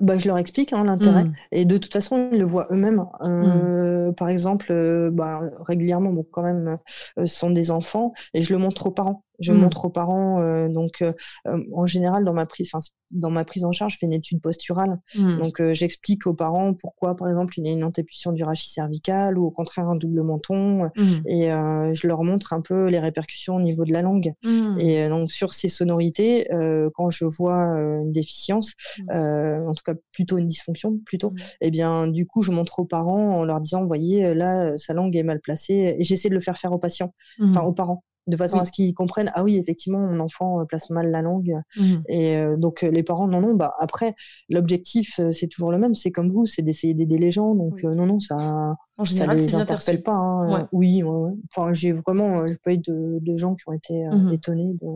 Bah, 0.00 0.16
je 0.16 0.26
leur 0.26 0.38
explique 0.38 0.72
hein, 0.72 0.84
l'intérêt. 0.84 1.24
Mmh. 1.24 1.34
Et 1.52 1.64
de 1.64 1.76
toute 1.76 1.92
façon, 1.92 2.28
ils 2.32 2.38
le 2.38 2.44
voient 2.44 2.68
eux-mêmes. 2.70 3.04
Euh, 3.22 4.08
mmh. 4.08 4.14
Par 4.14 4.28
exemple, 4.28 4.66
euh, 4.70 5.10
bah, 5.10 5.40
régulièrement, 5.66 6.10
bon, 6.10 6.26
quand 6.30 6.42
même, 6.42 6.78
euh, 7.18 7.26
ce 7.26 7.34
sont 7.34 7.50
des 7.50 7.70
enfants, 7.70 8.12
et 8.34 8.42
je 8.42 8.52
le 8.52 8.58
montre 8.58 8.86
aux 8.86 8.90
parents. 8.90 9.24
Je 9.38 9.52
mmh. 9.52 9.56
montre 9.56 9.84
aux 9.84 9.90
parents. 9.90 10.40
Euh, 10.40 10.68
donc, 10.68 11.02
euh, 11.02 11.12
euh, 11.46 11.62
en 11.72 11.86
général, 11.86 12.24
dans 12.24 12.32
ma 12.32 12.46
prise, 12.46 12.70
dans 13.10 13.30
ma 13.30 13.44
prise 13.44 13.64
en 13.64 13.72
charge, 13.72 13.94
je 13.94 13.98
fais 13.98 14.06
une 14.06 14.12
étude 14.12 14.40
posturale. 14.40 14.98
Mmh. 15.16 15.38
Donc, 15.38 15.62
j'explique 15.72 16.26
aux 16.26 16.34
parents 16.34 16.74
pourquoi, 16.74 17.16
par 17.16 17.28
exemple, 17.28 17.54
il 17.58 17.66
y 17.66 17.68
a 17.70 17.72
une 17.72 17.84
antépulsion 17.84 18.32
du 18.32 18.42
rachis 18.42 18.70
cervical 18.70 19.38
ou 19.38 19.46
au 19.46 19.50
contraire 19.50 19.88
un 19.88 19.96
double 19.96 20.22
menton. 20.22 20.90
Mmh. 20.96 21.26
Et 21.26 21.48
je 21.48 22.06
leur 22.06 22.24
montre 22.24 22.52
un 22.52 22.60
peu 22.60 22.88
les 22.88 22.98
répercussions 22.98 23.56
au 23.56 23.60
niveau 23.60 23.84
de 23.84 23.92
la 23.92 24.02
langue. 24.02 24.32
Et 24.78 25.08
donc, 25.08 25.30
sur 25.30 25.54
ces 25.54 25.68
sonorités, 25.68 26.48
quand 26.94 27.10
je 27.10 27.24
vois 27.24 27.54
une 27.54 28.12
déficience, 28.12 28.74
en 29.10 29.72
tout 29.74 29.82
cas 29.84 29.94
plutôt 30.12 30.38
une 30.38 30.46
dysfonction, 30.46 30.98
plutôt, 31.04 31.32
et 31.60 31.68
eh 31.68 31.70
bien, 31.70 32.06
du 32.06 32.26
coup, 32.26 32.42
je 32.42 32.50
montre 32.50 32.80
aux 32.80 32.84
parents 32.84 33.38
en 33.38 33.44
leur 33.44 33.60
disant, 33.60 33.86
voyez, 33.86 34.34
là, 34.34 34.76
sa 34.76 34.94
langue 34.94 35.16
est 35.16 35.22
mal 35.22 35.40
placée. 35.40 35.96
Et 35.98 36.02
j'essaie 36.02 36.28
de 36.28 36.34
le 36.34 36.40
faire 36.40 36.58
faire 36.58 36.72
aux 36.72 36.78
patients, 36.78 37.14
enfin 37.40 37.62
aux 37.62 37.72
parents 37.72 38.02
de 38.28 38.36
façon 38.36 38.58
à 38.58 38.64
ce 38.64 38.72
qu'ils 38.72 38.94
comprennent 38.94 39.32
ah 39.34 39.42
oui 39.42 39.56
effectivement 39.56 39.98
mon 39.98 40.20
enfant 40.20 40.60
euh, 40.60 40.64
place 40.64 40.90
mal 40.90 41.10
la 41.10 41.22
langue. 41.22 41.54
Mmh. 41.76 41.82
et 42.08 42.36
euh, 42.36 42.56
donc 42.56 42.84
euh, 42.84 42.90
les 42.90 43.02
parents 43.02 43.26
non 43.26 43.40
non 43.40 43.54
bah 43.54 43.74
après 43.80 44.14
l'objectif 44.48 45.18
c'est 45.32 45.48
toujours 45.48 45.72
le 45.72 45.78
même 45.78 45.94
c'est 45.94 46.12
comme 46.12 46.28
vous 46.28 46.46
c'est 46.46 46.62
d'essayer 46.62 46.94
d'aider 46.94 47.18
les 47.18 47.30
gens. 47.30 47.54
Donc 47.54 47.82
non 47.82 48.06
non 48.06 48.18
ça 48.18 48.76
en 48.98 49.04
général, 49.04 49.38
ça 49.38 49.44
les 49.44 49.54
interpelle 49.54 50.02
pas 50.02 50.14
hein. 50.14 50.68
oui 50.72 51.02
enfin 51.50 51.72
j'ai 51.72 51.92
vraiment 51.92 52.44
pas 52.62 52.72
eu 52.72 52.78
de, 52.78 53.18
de, 53.20 53.36
gens 53.36 53.54
qui 53.54 53.68
ont 53.68 53.72
été 53.72 54.04
mmh. 54.04 54.32
étonnés 54.32 54.74
de... 54.80 54.86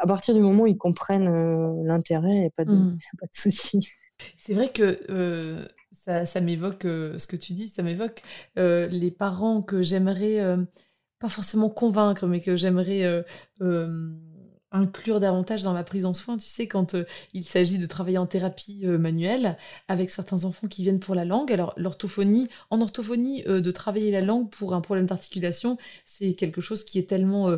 à 0.00 0.06
partir 0.06 0.34
du 0.34 0.40
moment 0.40 0.64
où 0.64 0.66
ils 0.66 0.78
comprennent 0.78 1.82
l'intérêt 1.84 2.46
et 2.46 2.50
pas 2.50 2.64
de 2.64 2.72
mmh. 2.72 2.98
pas 3.18 3.26
de 3.26 3.34
souci. 3.34 3.88
C'est 4.36 4.54
vrai 4.54 4.68
que 4.70 5.66
ça, 5.90 6.26
ça 6.26 6.40
m'évoque 6.40 6.82
ce 6.82 7.26
que 7.26 7.36
tu 7.36 7.54
dis 7.54 7.68
ça 7.68 7.82
m'évoque 7.82 8.22
les 8.56 9.10
parents 9.10 9.62
que 9.62 9.82
j'aimerais 9.82 10.56
pas 11.18 11.28
forcément 11.28 11.70
convaincre, 11.70 12.26
mais 12.26 12.40
que 12.40 12.56
j'aimerais 12.56 13.04
euh, 13.04 13.22
euh, 13.62 14.10
inclure 14.70 15.20
davantage 15.20 15.62
dans 15.62 15.72
la 15.72 15.84
prise 15.84 16.04
en 16.04 16.12
soin, 16.12 16.36
tu 16.36 16.48
sais, 16.48 16.66
quand 16.68 16.94
euh, 16.94 17.04
il 17.32 17.44
s'agit 17.44 17.78
de 17.78 17.86
travailler 17.86 18.18
en 18.18 18.26
thérapie 18.26 18.84
manuelle 18.86 19.56
avec 19.88 20.10
certains 20.10 20.44
enfants 20.44 20.66
qui 20.66 20.82
viennent 20.82 21.00
pour 21.00 21.14
la 21.14 21.24
langue. 21.24 21.52
Alors, 21.52 21.72
l'orthophonie, 21.76 22.48
en 22.70 22.80
orthophonie, 22.80 23.42
de 23.44 23.70
travailler 23.70 24.10
la 24.10 24.20
langue 24.20 24.50
pour 24.50 24.74
un 24.74 24.80
problème 24.80 25.06
d'articulation, 25.06 25.78
c'est 26.04 26.34
quelque 26.34 26.60
chose 26.60 26.84
qui 26.84 26.98
est 26.98 27.08
tellement 27.08 27.56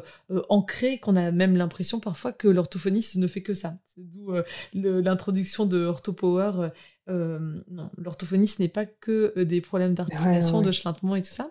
ancré 0.48 0.98
qu'on 0.98 1.16
a 1.16 1.30
même 1.32 1.56
l'impression 1.56 1.98
parfois 1.98 2.32
que 2.32 2.48
l'orthophoniste 2.48 3.16
ne 3.16 3.26
fait 3.26 3.42
que 3.42 3.54
ça. 3.54 3.78
D'où 3.98 4.32
l'introduction 4.72 5.66
de 5.66 5.84
OrthoPower. 5.84 6.68
non, 7.08 7.90
l'orthophonie, 7.96 8.48
ce 8.48 8.62
n'est 8.62 8.68
pas 8.68 8.86
que 8.86 9.42
des 9.42 9.60
problèmes 9.60 9.94
d'articulation, 9.94 10.60
de 10.62 10.72
chlintement 10.72 11.16
et 11.16 11.22
tout 11.22 11.28
ça. 11.28 11.50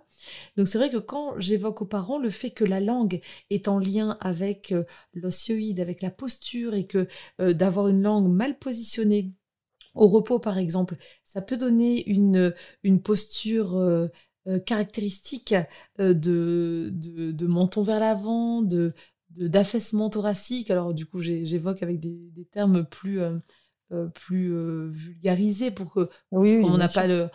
Donc 0.56 0.68
c'est 0.68 0.78
vrai 0.78 0.90
que 0.90 0.98
quand 0.98 1.40
j'évoque 1.40 1.82
aux 1.82 1.86
parents 1.86 2.20
le 2.20 2.30
fait 2.30 2.52
que 2.52 2.64
la 2.64 2.80
langue 2.80 3.22
est 3.50 3.68
en 3.68 3.80
lien 3.80 4.18
avec 4.20 4.72
euh, 4.72 4.84
l'osioïde, 5.14 5.80
avec 5.80 6.02
la 6.02 6.12
posture 6.12 6.74
et 6.74 6.86
que 6.86 7.08
euh, 7.42 7.54
d'avoir 7.54 7.88
une 7.88 8.02
langue 8.02 8.30
mal 8.30 8.58
positionnée 8.58 9.32
au 9.96 10.08
repos 10.08 10.40
par 10.40 10.58
exemple, 10.58 10.96
ça 11.24 11.42
peut 11.42 11.58
donner 11.58 12.08
une, 12.10 12.54
une 12.84 13.02
posture 13.02 13.76
euh, 13.78 14.08
caractéristique 14.66 15.54
de, 16.00 16.90
de, 16.94 17.48
menton 17.48 17.84
vers 17.84 18.00
l'avant, 18.00 18.62
de 18.62 18.92
d'affaissement 19.40 20.10
thoracique. 20.10 20.72
Alors 20.72 20.94
du 20.94 21.06
coup 21.06 21.22
j'évoque 21.22 21.84
avec 21.84 22.00
des, 22.00 22.32
des, 22.34 22.46
termes 22.46 22.86
plus 22.86 23.22
euh, 23.94 24.08
plus 24.08 24.54
euh, 24.54 24.90
vulgarisé 24.92 25.72
pour 25.72 25.94
que 25.94 26.10
oui, 26.32 26.62
on 26.62 26.78
n'a 26.78 26.90
pas 26.90 27.08
l'image, 27.08 27.32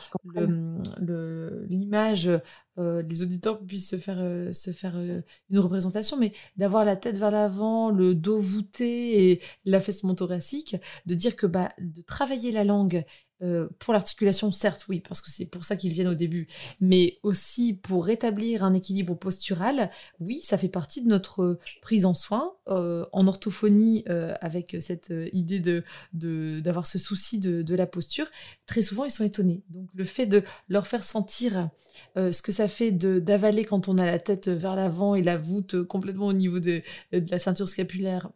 le, 1.00 1.64
l'image 1.66 2.30
euh, 2.76 3.02
les 3.08 3.22
auditeurs 3.22 3.58
puissent 3.64 3.88
se 3.88 3.96
faire, 3.96 4.18
se 4.52 4.70
faire 4.70 4.94
une 4.98 5.58
représentation, 5.58 6.18
mais 6.18 6.34
d'avoir 6.58 6.84
la 6.84 6.96
tête 6.96 7.16
vers 7.16 7.30
l'avant, 7.30 7.90
le 7.90 8.14
dos 8.14 8.38
voûté 8.38 9.30
et 9.30 9.40
l'affaissement 9.64 10.14
thoracique, 10.14 10.76
de 11.06 11.14
dire 11.14 11.36
que 11.36 11.46
bah, 11.46 11.70
de 11.78 12.02
travailler 12.02 12.52
la 12.52 12.64
langue 12.64 13.02
euh, 13.42 13.68
pour 13.78 13.92
l'articulation, 13.92 14.52
certes, 14.52 14.84
oui, 14.88 15.00
parce 15.00 15.20
que 15.20 15.30
c'est 15.30 15.46
pour 15.46 15.64
ça 15.64 15.76
qu'ils 15.76 15.92
viennent 15.92 16.08
au 16.08 16.14
début, 16.14 16.46
mais 16.80 17.18
aussi 17.22 17.74
pour 17.74 18.04
rétablir 18.04 18.64
un 18.64 18.72
équilibre 18.72 19.14
postural, 19.14 19.90
oui, 20.20 20.40
ça 20.42 20.58
fait 20.58 20.68
partie 20.68 21.02
de 21.02 21.08
notre 21.08 21.58
prise 21.80 22.04
en 22.04 22.14
soin 22.14 22.52
euh, 22.68 23.04
en 23.12 23.26
orthophonie 23.26 24.04
euh, 24.08 24.34
avec 24.40 24.76
cette 24.80 25.12
idée 25.32 25.60
de 25.60 25.82
d'avoir 26.12 26.86
ce 26.86 26.98
souci 26.98 27.38
de, 27.38 27.74
la 27.74 27.86
posture. 27.86 28.26
Très 28.66 28.82
souvent, 28.82 29.04
ils 29.04 29.10
sont 29.10 29.24
étonnés. 29.24 29.62
Donc, 29.70 29.88
le 29.94 30.04
fait 30.04 30.26
de 30.26 30.42
leur 30.68 30.86
faire 30.86 31.04
sentir 31.04 31.70
ce 32.16 32.42
que 32.42 32.52
ça 32.52 32.68
fait 32.68 32.92
d'avaler 32.92 33.64
quand 33.64 33.88
on 33.88 33.98
a 33.98 34.04
la 34.04 34.18
tête 34.18 34.48
vers 34.48 34.76
l'avant 34.76 35.14
et 35.14 35.22
la 35.22 35.36
voûte 35.38 35.82
complètement 35.84 36.26
au 36.26 36.32
niveau 36.32 36.60
de 36.60 36.82
la 37.12 37.38
ceinture 37.38 37.68
scapulaire 37.68 38.30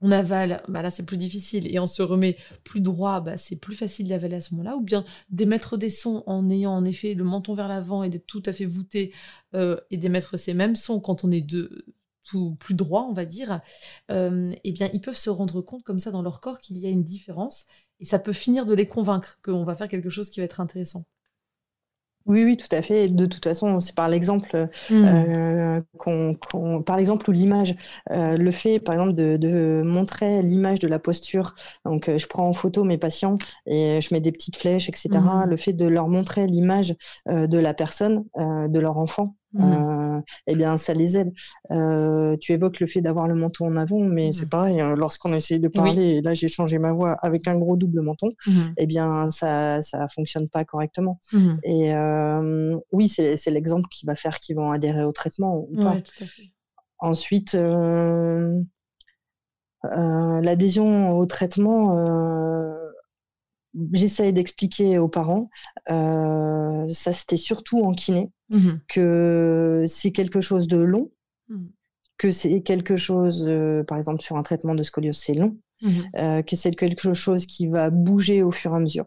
on 0.00 0.10
avale, 0.10 0.62
bah 0.68 0.82
là 0.82 0.90
c'est 0.90 1.06
plus 1.06 1.16
difficile, 1.16 1.72
et 1.74 1.78
on 1.78 1.86
se 1.86 2.02
remet 2.02 2.36
plus 2.64 2.80
droit, 2.80 3.20
bah 3.20 3.36
c'est 3.36 3.56
plus 3.56 3.76
facile 3.76 4.08
d'avaler 4.08 4.36
à 4.36 4.40
ce 4.40 4.54
moment-là, 4.54 4.76
ou 4.76 4.82
bien 4.82 5.04
d'émettre 5.30 5.76
des 5.76 5.90
sons 5.90 6.22
en 6.26 6.50
ayant 6.50 6.72
en 6.72 6.84
effet 6.84 7.14
le 7.14 7.24
menton 7.24 7.54
vers 7.54 7.68
l'avant 7.68 8.02
et 8.02 8.10
d'être 8.10 8.26
tout 8.26 8.42
à 8.46 8.52
fait 8.52 8.66
voûté, 8.66 9.12
euh, 9.54 9.76
et 9.90 9.96
d'émettre 9.96 10.38
ces 10.38 10.54
mêmes 10.54 10.76
sons 10.76 11.00
quand 11.00 11.24
on 11.24 11.30
est 11.30 11.40
de, 11.40 11.86
tout 12.24 12.56
plus 12.56 12.74
droit, 12.74 13.06
on 13.08 13.12
va 13.12 13.24
dire, 13.24 13.60
euh, 14.10 14.54
eh 14.64 14.72
bien 14.72 14.88
ils 14.92 15.00
peuvent 15.00 15.16
se 15.16 15.30
rendre 15.30 15.60
compte 15.60 15.84
comme 15.84 15.98
ça 15.98 16.10
dans 16.10 16.22
leur 16.22 16.40
corps 16.40 16.58
qu'il 16.58 16.78
y 16.78 16.86
a 16.86 16.90
une 16.90 17.04
différence, 17.04 17.66
et 18.00 18.04
ça 18.04 18.18
peut 18.18 18.32
finir 18.32 18.66
de 18.66 18.74
les 18.74 18.88
convaincre 18.88 19.38
qu'on 19.42 19.64
va 19.64 19.74
faire 19.74 19.88
quelque 19.88 20.10
chose 20.10 20.30
qui 20.30 20.40
va 20.40 20.44
être 20.44 20.60
intéressant. 20.60 21.04
Oui, 22.26 22.42
oui, 22.44 22.56
tout 22.56 22.74
à 22.74 22.80
fait. 22.80 23.08
De 23.08 23.26
toute 23.26 23.44
façon, 23.44 23.80
c'est 23.80 23.94
par 23.94 24.08
l'exemple 24.08 24.68
mmh. 24.88 24.94
euh, 24.94 25.80
qu'on, 25.98 26.82
par 26.82 26.96
l'exemple 26.96 27.28
ou 27.28 27.32
l'image, 27.32 27.76
euh, 28.10 28.38
le 28.38 28.50
fait, 28.50 28.78
par 28.78 28.94
exemple, 28.94 29.12
de, 29.12 29.82
montrer 29.84 30.42
l'image 30.42 30.78
de 30.78 30.88
la 30.88 30.98
posture. 30.98 31.54
Donc, 31.84 32.08
euh, 32.08 32.16
je 32.16 32.26
prends 32.26 32.48
en 32.48 32.54
photo 32.54 32.82
mes 32.84 32.96
patients 32.96 33.36
et 33.66 34.00
je 34.00 34.14
mets 34.14 34.20
des 34.20 34.32
petites 34.32 34.56
flèches, 34.56 34.88
etc. 34.88 35.10
Mmh. 35.12 35.44
Le 35.50 35.56
fait 35.56 35.74
de 35.74 35.86
leur 35.86 36.08
montrer 36.08 36.46
l'image 36.46 36.94
de 37.26 37.58
la 37.58 37.74
personne, 37.74 38.24
de 38.36 38.78
leur 38.78 38.96
enfant, 38.96 39.34
Mmh. 39.54 40.22
Eh 40.46 40.54
bien, 40.56 40.76
ça 40.76 40.92
les 40.94 41.16
aide. 41.16 41.32
Euh, 41.70 42.36
tu 42.40 42.52
évoques 42.52 42.80
le 42.80 42.86
fait 42.86 43.00
d'avoir 43.00 43.28
le 43.28 43.34
menton 43.34 43.66
en 43.66 43.76
avant, 43.76 44.00
mais 44.00 44.32
c'est 44.32 44.46
mmh. 44.46 44.48
pareil, 44.48 44.80
hein, 44.80 44.94
lorsqu'on 44.96 45.32
essaye 45.32 45.60
de 45.60 45.68
parler, 45.68 46.16
et 46.16 46.22
là 46.22 46.34
j'ai 46.34 46.48
changé 46.48 46.78
ma 46.78 46.92
voix 46.92 47.16
avec 47.22 47.46
un 47.46 47.56
gros 47.56 47.76
double 47.76 48.00
menton, 48.02 48.28
mmh. 48.46 48.52
eh 48.76 48.86
bien, 48.86 49.30
ça 49.30 49.80
ça 49.82 50.08
fonctionne 50.08 50.48
pas 50.48 50.64
correctement. 50.64 51.20
Et 51.62 51.94
euh, 51.94 52.76
oui, 52.92 53.08
c'est 53.08 53.50
l'exemple 53.50 53.88
qui 53.90 54.06
va 54.06 54.14
faire 54.14 54.40
qu'ils 54.40 54.56
vont 54.56 54.72
adhérer 54.72 55.04
au 55.04 55.12
traitement 55.12 55.56
ou 55.56 55.76
pas. 55.76 55.96
Ensuite, 56.98 57.56
l'adhésion 59.84 61.18
au 61.18 61.26
traitement 61.26 61.94
j'essaye 63.92 64.32
d'expliquer 64.32 64.98
aux 64.98 65.08
parents, 65.08 65.50
euh, 65.90 66.86
ça 66.88 67.12
c'était 67.12 67.36
surtout 67.36 67.82
en 67.82 67.92
kiné, 67.92 68.30
mmh 68.50 68.70
que 68.88 69.84
c'est 69.86 70.12
quelque 70.12 70.40
chose 70.40 70.68
de 70.68 70.76
long, 70.76 71.10
mmh. 71.48 71.64
que 72.18 72.30
c'est 72.30 72.60
quelque 72.62 72.96
chose, 72.96 73.46
euh, 73.48 73.82
par 73.84 73.98
exemple 73.98 74.22
sur 74.22 74.36
un 74.36 74.42
traitement 74.42 74.74
de 74.74 74.82
scoliose, 74.82 75.16
c'est 75.16 75.34
long, 75.34 75.56
mmh 75.82 75.90
euh, 76.18 76.42
que 76.42 76.56
c'est 76.56 76.70
quelque 76.72 77.12
chose 77.12 77.46
qui 77.46 77.66
va 77.66 77.90
bouger 77.90 78.42
au 78.42 78.50
fur 78.50 78.72
et 78.72 78.76
à 78.76 78.80
mesure. 78.80 79.06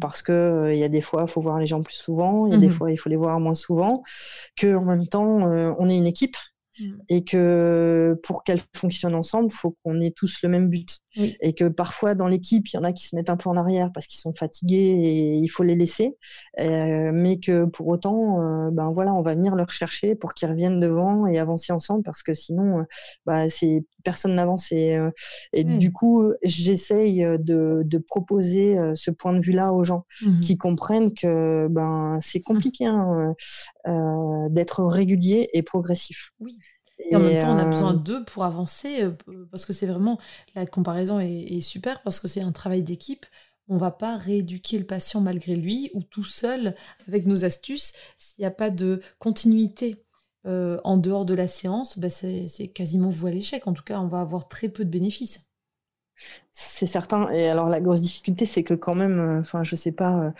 Parce 0.00 0.20
que 0.20 0.72
il 0.72 0.78
y 0.78 0.82
a 0.82 0.88
des 0.88 1.00
fois, 1.00 1.26
il 1.28 1.30
faut 1.30 1.40
voir 1.40 1.60
les 1.60 1.66
gens 1.66 1.80
plus 1.80 1.94
souvent, 1.94 2.48
il 2.48 2.54
y 2.54 2.56
a 2.56 2.58
des 2.58 2.70
fois, 2.70 2.90
il 2.90 2.96
faut 2.96 3.08
les 3.08 3.14
voir 3.14 3.38
moins 3.38 3.54
souvent, 3.54 4.02
que 4.56 4.74
en 4.74 4.84
même 4.84 5.06
temps, 5.06 5.24
on 5.78 5.88
est 5.88 5.96
une 5.96 6.08
équipe 6.08 6.36
Mmh. 6.78 6.92
et 7.08 7.24
que 7.24 8.20
pour 8.22 8.44
qu'elle 8.44 8.60
fonctionne 8.74 9.14
ensemble, 9.14 9.48
il 9.50 9.54
faut 9.54 9.76
qu'on 9.82 10.00
ait 10.00 10.10
tous 10.10 10.42
le 10.42 10.48
même 10.48 10.68
but. 10.68 11.00
Et 11.40 11.54
que 11.54 11.64
parfois 11.64 12.14
dans 12.14 12.26
l'équipe, 12.26 12.68
il 12.68 12.76
y 12.76 12.78
en 12.78 12.84
a 12.84 12.92
qui 12.92 13.06
se 13.06 13.16
mettent 13.16 13.30
un 13.30 13.38
peu 13.38 13.48
en 13.48 13.56
arrière 13.56 13.90
parce 13.94 14.06
qu'ils 14.06 14.20
sont 14.20 14.34
fatigués 14.34 14.76
et 14.76 15.34
il 15.36 15.48
faut 15.48 15.62
les 15.62 15.74
laisser, 15.74 16.18
euh, 16.60 17.10
mais 17.14 17.38
que 17.38 17.64
pour 17.64 17.88
autant, 17.88 18.42
euh, 18.42 18.70
ben 18.70 18.90
voilà, 18.90 19.14
on 19.14 19.22
va 19.22 19.34
venir 19.34 19.54
leur 19.54 19.70
chercher 19.70 20.14
pour 20.14 20.34
qu'ils 20.34 20.50
reviennent 20.50 20.78
devant 20.78 21.26
et 21.26 21.38
avancer 21.38 21.72
ensemble 21.72 22.02
parce 22.02 22.22
que 22.22 22.34
sinon, 22.34 22.80
euh, 22.80 22.82
bah, 23.24 23.48
c'est 23.48 23.86
personne 24.04 24.34
n'avance 24.34 24.70
et, 24.72 24.96
et 25.52 25.64
du 25.64 25.90
coup, 25.90 26.32
j'essaye 26.44 27.26
de, 27.40 27.82
de, 27.84 27.98
proposer 27.98 28.78
ce 28.94 29.10
point 29.10 29.32
de 29.32 29.40
vue-là 29.40 29.72
aux 29.72 29.82
gens 29.82 30.04
mmh 30.22 30.40
qui 30.42 30.56
comprennent 30.58 31.12
que 31.12 31.66
ben 31.68 32.18
c'est 32.20 32.40
compliqué 32.40 32.86
hein, 32.86 33.34
d'être 33.86 34.84
régulier 34.84 35.48
et 35.52 35.62
progressif. 35.62 36.32
Oui. 36.40 36.58
Et, 36.98 37.14
en 37.14 37.20
même 37.20 37.38
temps, 37.38 37.54
on 37.54 37.58
a 37.58 37.64
besoin 37.64 37.94
euh, 37.94 37.98
d'eux 37.98 38.24
pour 38.24 38.44
avancer, 38.44 39.02
euh, 39.02 39.12
parce 39.50 39.66
que 39.66 39.72
c'est 39.72 39.86
vraiment, 39.86 40.18
la 40.54 40.66
comparaison 40.66 41.20
est, 41.20 41.60
super, 41.60 42.02
parce 42.02 42.20
que 42.20 42.28
c'est 42.28 42.40
un 42.40 42.52
travail 42.52 42.82
d'équipe. 42.82 43.26
On 43.68 43.76
va 43.76 43.90
pas 43.90 44.16
rééduquer 44.16 44.78
le 44.78 44.86
patient 44.86 45.20
malgré 45.20 45.56
lui, 45.56 45.90
ou 45.94 46.02
tout 46.02 46.24
seul, 46.24 46.74
avec 47.08 47.26
nos 47.26 47.44
astuces, 47.44 47.92
s'il 48.18 48.42
n'y 48.42 48.46
a 48.46 48.50
pas 48.50 48.70
de 48.70 49.00
continuité. 49.18 50.02
Euh, 50.46 50.78
en 50.84 50.96
dehors 50.96 51.24
de 51.24 51.34
la 51.34 51.48
séance, 51.48 51.98
ben 51.98 52.08
c'est 52.08 52.68
quasiment 52.68 53.10
voué 53.10 53.32
à 53.32 53.34
l'échec. 53.34 53.66
En 53.66 53.72
tout 53.72 53.82
cas, 53.82 53.98
on 53.98 54.06
va 54.06 54.20
avoir 54.20 54.46
très 54.46 54.68
peu 54.68 54.84
de 54.84 54.90
bénéfices. 54.90 55.50
C'est 56.52 56.86
certain. 56.86 57.28
Et 57.30 57.48
alors, 57.48 57.68
la 57.68 57.80
grosse 57.80 58.00
difficulté, 58.00 58.46
c'est 58.46 58.62
que 58.62 58.74
quand 58.74 58.94
même, 58.94 59.40
enfin, 59.40 59.64
je 59.64 59.74
sais 59.74 59.90
pas, 59.90 60.32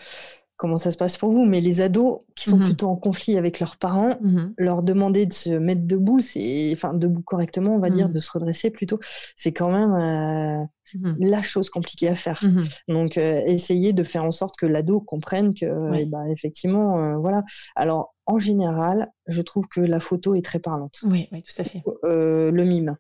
comment 0.57 0.77
ça 0.77 0.91
se 0.91 0.97
passe 0.97 1.17
pour 1.17 1.31
vous, 1.31 1.45
mais 1.45 1.61
les 1.61 1.81
ados 1.81 2.21
qui 2.35 2.49
sont 2.49 2.57
mhm. 2.57 2.67
plutôt 2.67 2.89
en 2.89 2.97
conflit 2.97 3.37
avec 3.37 3.61
leurs 3.61 3.77
parents, 3.77 4.19
mhm. 4.21 4.55
leur 4.57 4.83
demander 4.83 5.27
de 5.27 5.33
se 5.33 5.51
mettre 5.51 5.83
debout, 5.83 6.21
c'est, 6.21 6.71
enfin, 6.73 6.95
debout 6.95 7.23
correctement, 7.23 7.75
on 7.75 7.79
va 7.79 7.91
dire, 7.91 8.07
mhm. 8.07 8.13
de 8.13 8.19
se 8.19 8.31
redresser 8.31 8.71
plutôt, 8.71 8.99
c'est 9.37 9.53
quand 9.53 9.71
même 9.71 9.93
euh, 9.95 11.15
la 11.19 11.43
chose 11.43 11.69
compliquée 11.69 12.09
à 12.09 12.15
faire. 12.15 12.43
Donc, 12.89 13.19
euh, 13.19 13.43
essayer 13.47 13.93
de 13.93 14.03
faire 14.03 14.25
en 14.25 14.31
sorte 14.31 14.57
que 14.57 14.67
l'ado 14.67 15.01
comprenne 15.01 15.53
que, 15.55 15.67
eh 15.95 16.07
ben, 16.07 16.27
effectivement, 16.27 17.01
euh, 17.01 17.17
voilà. 17.17 17.45
Alors, 17.75 18.15
en 18.25 18.39
général, 18.39 19.13
je 19.27 19.43
trouve 19.43 19.67
que 19.69 19.81
la 19.81 20.01
photo 20.01 20.35
est 20.35 20.45
très 20.45 20.59
parlante. 20.59 21.01
Oui, 21.05 21.29
oui 21.33 21.43
tout 21.43 21.61
à 21.61 21.65
fait. 21.65 21.83
le 22.03 22.65
mime. 22.65 22.97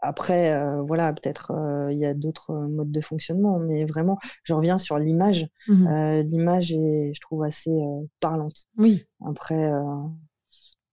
Après, 0.00 0.52
euh, 0.52 0.80
voilà, 0.82 1.12
peut-être 1.12 1.50
euh, 1.50 1.92
il 1.92 1.98
y 1.98 2.06
a 2.06 2.14
d'autres 2.14 2.50
euh, 2.50 2.68
modes 2.68 2.92
de 2.92 3.00
fonctionnement, 3.00 3.58
mais 3.58 3.84
vraiment, 3.84 4.18
je 4.44 4.54
reviens 4.54 4.78
sur 4.78 4.98
l'image. 4.98 5.48
Mmh 5.66 5.88
l'image 6.22 6.72
est, 6.72 7.12
je 7.14 7.20
trouve, 7.20 7.42
assez 7.42 7.72
parlante. 8.20 8.66
Oui. 8.76 9.04
Après, 9.26 9.70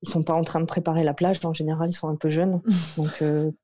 ils 0.01 0.09
sont 0.09 0.23
pas 0.23 0.33
en 0.33 0.43
train 0.43 0.59
de 0.59 0.65
préparer 0.65 1.03
la 1.03 1.13
plage. 1.13 1.43
En 1.43 1.53
général, 1.53 1.89
ils 1.89 1.93
sont 1.93 2.07
un 2.07 2.15
peu 2.15 2.29
jeunes, 2.29 2.61
donc 2.97 3.23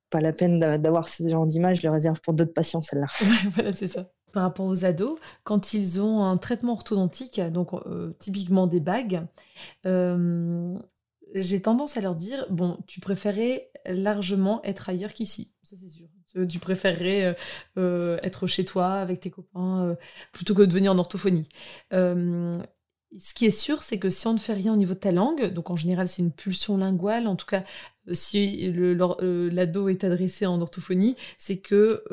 pas 0.09 0.21
la 0.21 0.33
peine 0.33 0.59
d'avoir 0.77 1.09
ce 1.09 1.27
genre 1.27 1.45
d'image. 1.45 1.77
Je 1.81 1.87
le 1.87 1.91
réserve 1.91 2.19
pour 2.21 2.33
d'autres 2.33 2.53
patients, 2.53 2.81
celle-là. 2.81 3.07
voilà, 3.53 3.71
c'est 3.71 3.87
ça. 3.87 4.09
Par 4.33 4.43
rapport 4.43 4.65
aux 4.65 4.85
ados, 4.85 5.19
quand 5.43 5.73
ils 5.73 6.01
ont 6.01 6.23
un 6.23 6.37
traitement 6.37 6.73
orthodontique, 6.73 7.39
donc 7.51 7.71
typiquement 8.19 8.67
des 8.67 8.79
bagues, 8.79 9.25
j'ai 9.83 11.61
tendance 11.61 11.97
à 11.97 12.01
leur 12.01 12.15
dire 12.15 12.45
bon, 12.49 12.77
tu 12.87 12.99
préférais 12.99 13.70
largement 13.85 14.61
être 14.63 14.89
ailleurs 14.89 15.13
qu'ici, 15.13 15.53
ça 15.63 15.75
c'est 15.75 15.89
sûr. 15.89 16.07
Tu 16.49 16.59
préférerais 16.59 17.25
euh, 17.25 17.33
euh, 17.77 18.17
être 18.23 18.47
chez 18.47 18.63
toi 18.63 18.93
avec 18.93 19.19
tes 19.19 19.29
copains 19.29 19.83
euh, 19.83 19.95
plutôt 20.31 20.53
que 20.53 20.61
de 20.61 20.73
venir 20.73 20.91
en 20.91 20.97
orthophonie 20.97 21.47
ce 23.19 23.33
qui 23.33 23.45
est 23.45 23.49
sûr, 23.49 23.83
c'est 23.83 23.99
que 23.99 24.09
si 24.09 24.25
on 24.27 24.31
ne 24.31 24.37
fait 24.37 24.53
rien 24.53 24.71
au 24.71 24.77
niveau 24.77 24.93
de 24.93 24.99
ta 24.99 25.11
langue, 25.11 25.53
donc 25.53 25.69
en 25.69 25.75
général 25.75 26.07
c'est 26.07 26.21
une 26.21 26.31
pulsion 26.31 26.77
linguale, 26.77 27.27
en 27.27 27.35
tout 27.35 27.45
cas 27.45 27.65
si 28.13 28.71
l'ado 28.71 29.89
est 29.89 30.05
adressé 30.05 30.45
en 30.45 30.61
orthophonie, 30.61 31.17
c'est 31.37 31.57
que 31.57 32.05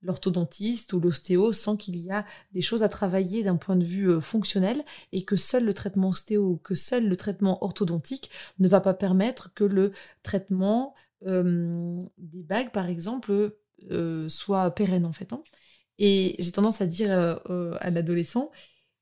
l'orthodontiste 0.00 0.94
ou 0.94 1.00
l'ostéo 1.00 1.52
sent 1.52 1.76
qu'il 1.78 1.98
y 1.98 2.10
a 2.10 2.24
des 2.52 2.62
choses 2.62 2.82
à 2.82 2.88
travailler 2.88 3.42
d'un 3.42 3.56
point 3.56 3.76
de 3.76 3.84
vue 3.84 4.22
fonctionnel 4.22 4.82
et 5.12 5.22
que 5.22 5.36
seul 5.36 5.66
le 5.66 5.74
traitement 5.74 6.08
ostéo, 6.08 6.58
que 6.64 6.74
seul 6.74 7.06
le 7.06 7.16
traitement 7.16 7.62
orthodontique 7.62 8.30
ne 8.58 8.68
va 8.68 8.80
pas 8.80 8.94
permettre 8.94 9.52
que 9.52 9.64
le 9.64 9.92
traitement 10.22 10.94
des 11.22 12.42
bagues, 12.42 12.70
par 12.70 12.88
exemple, 12.88 13.56
soit 14.28 14.70
pérenne 14.72 15.04
en 15.04 15.12
fait. 15.12 15.32
Hein. 15.32 15.42
Et 15.98 16.36
j'ai 16.38 16.52
tendance 16.52 16.80
à 16.80 16.86
dire 16.86 17.10
à 17.12 17.90
l'adolescent, 17.90 18.50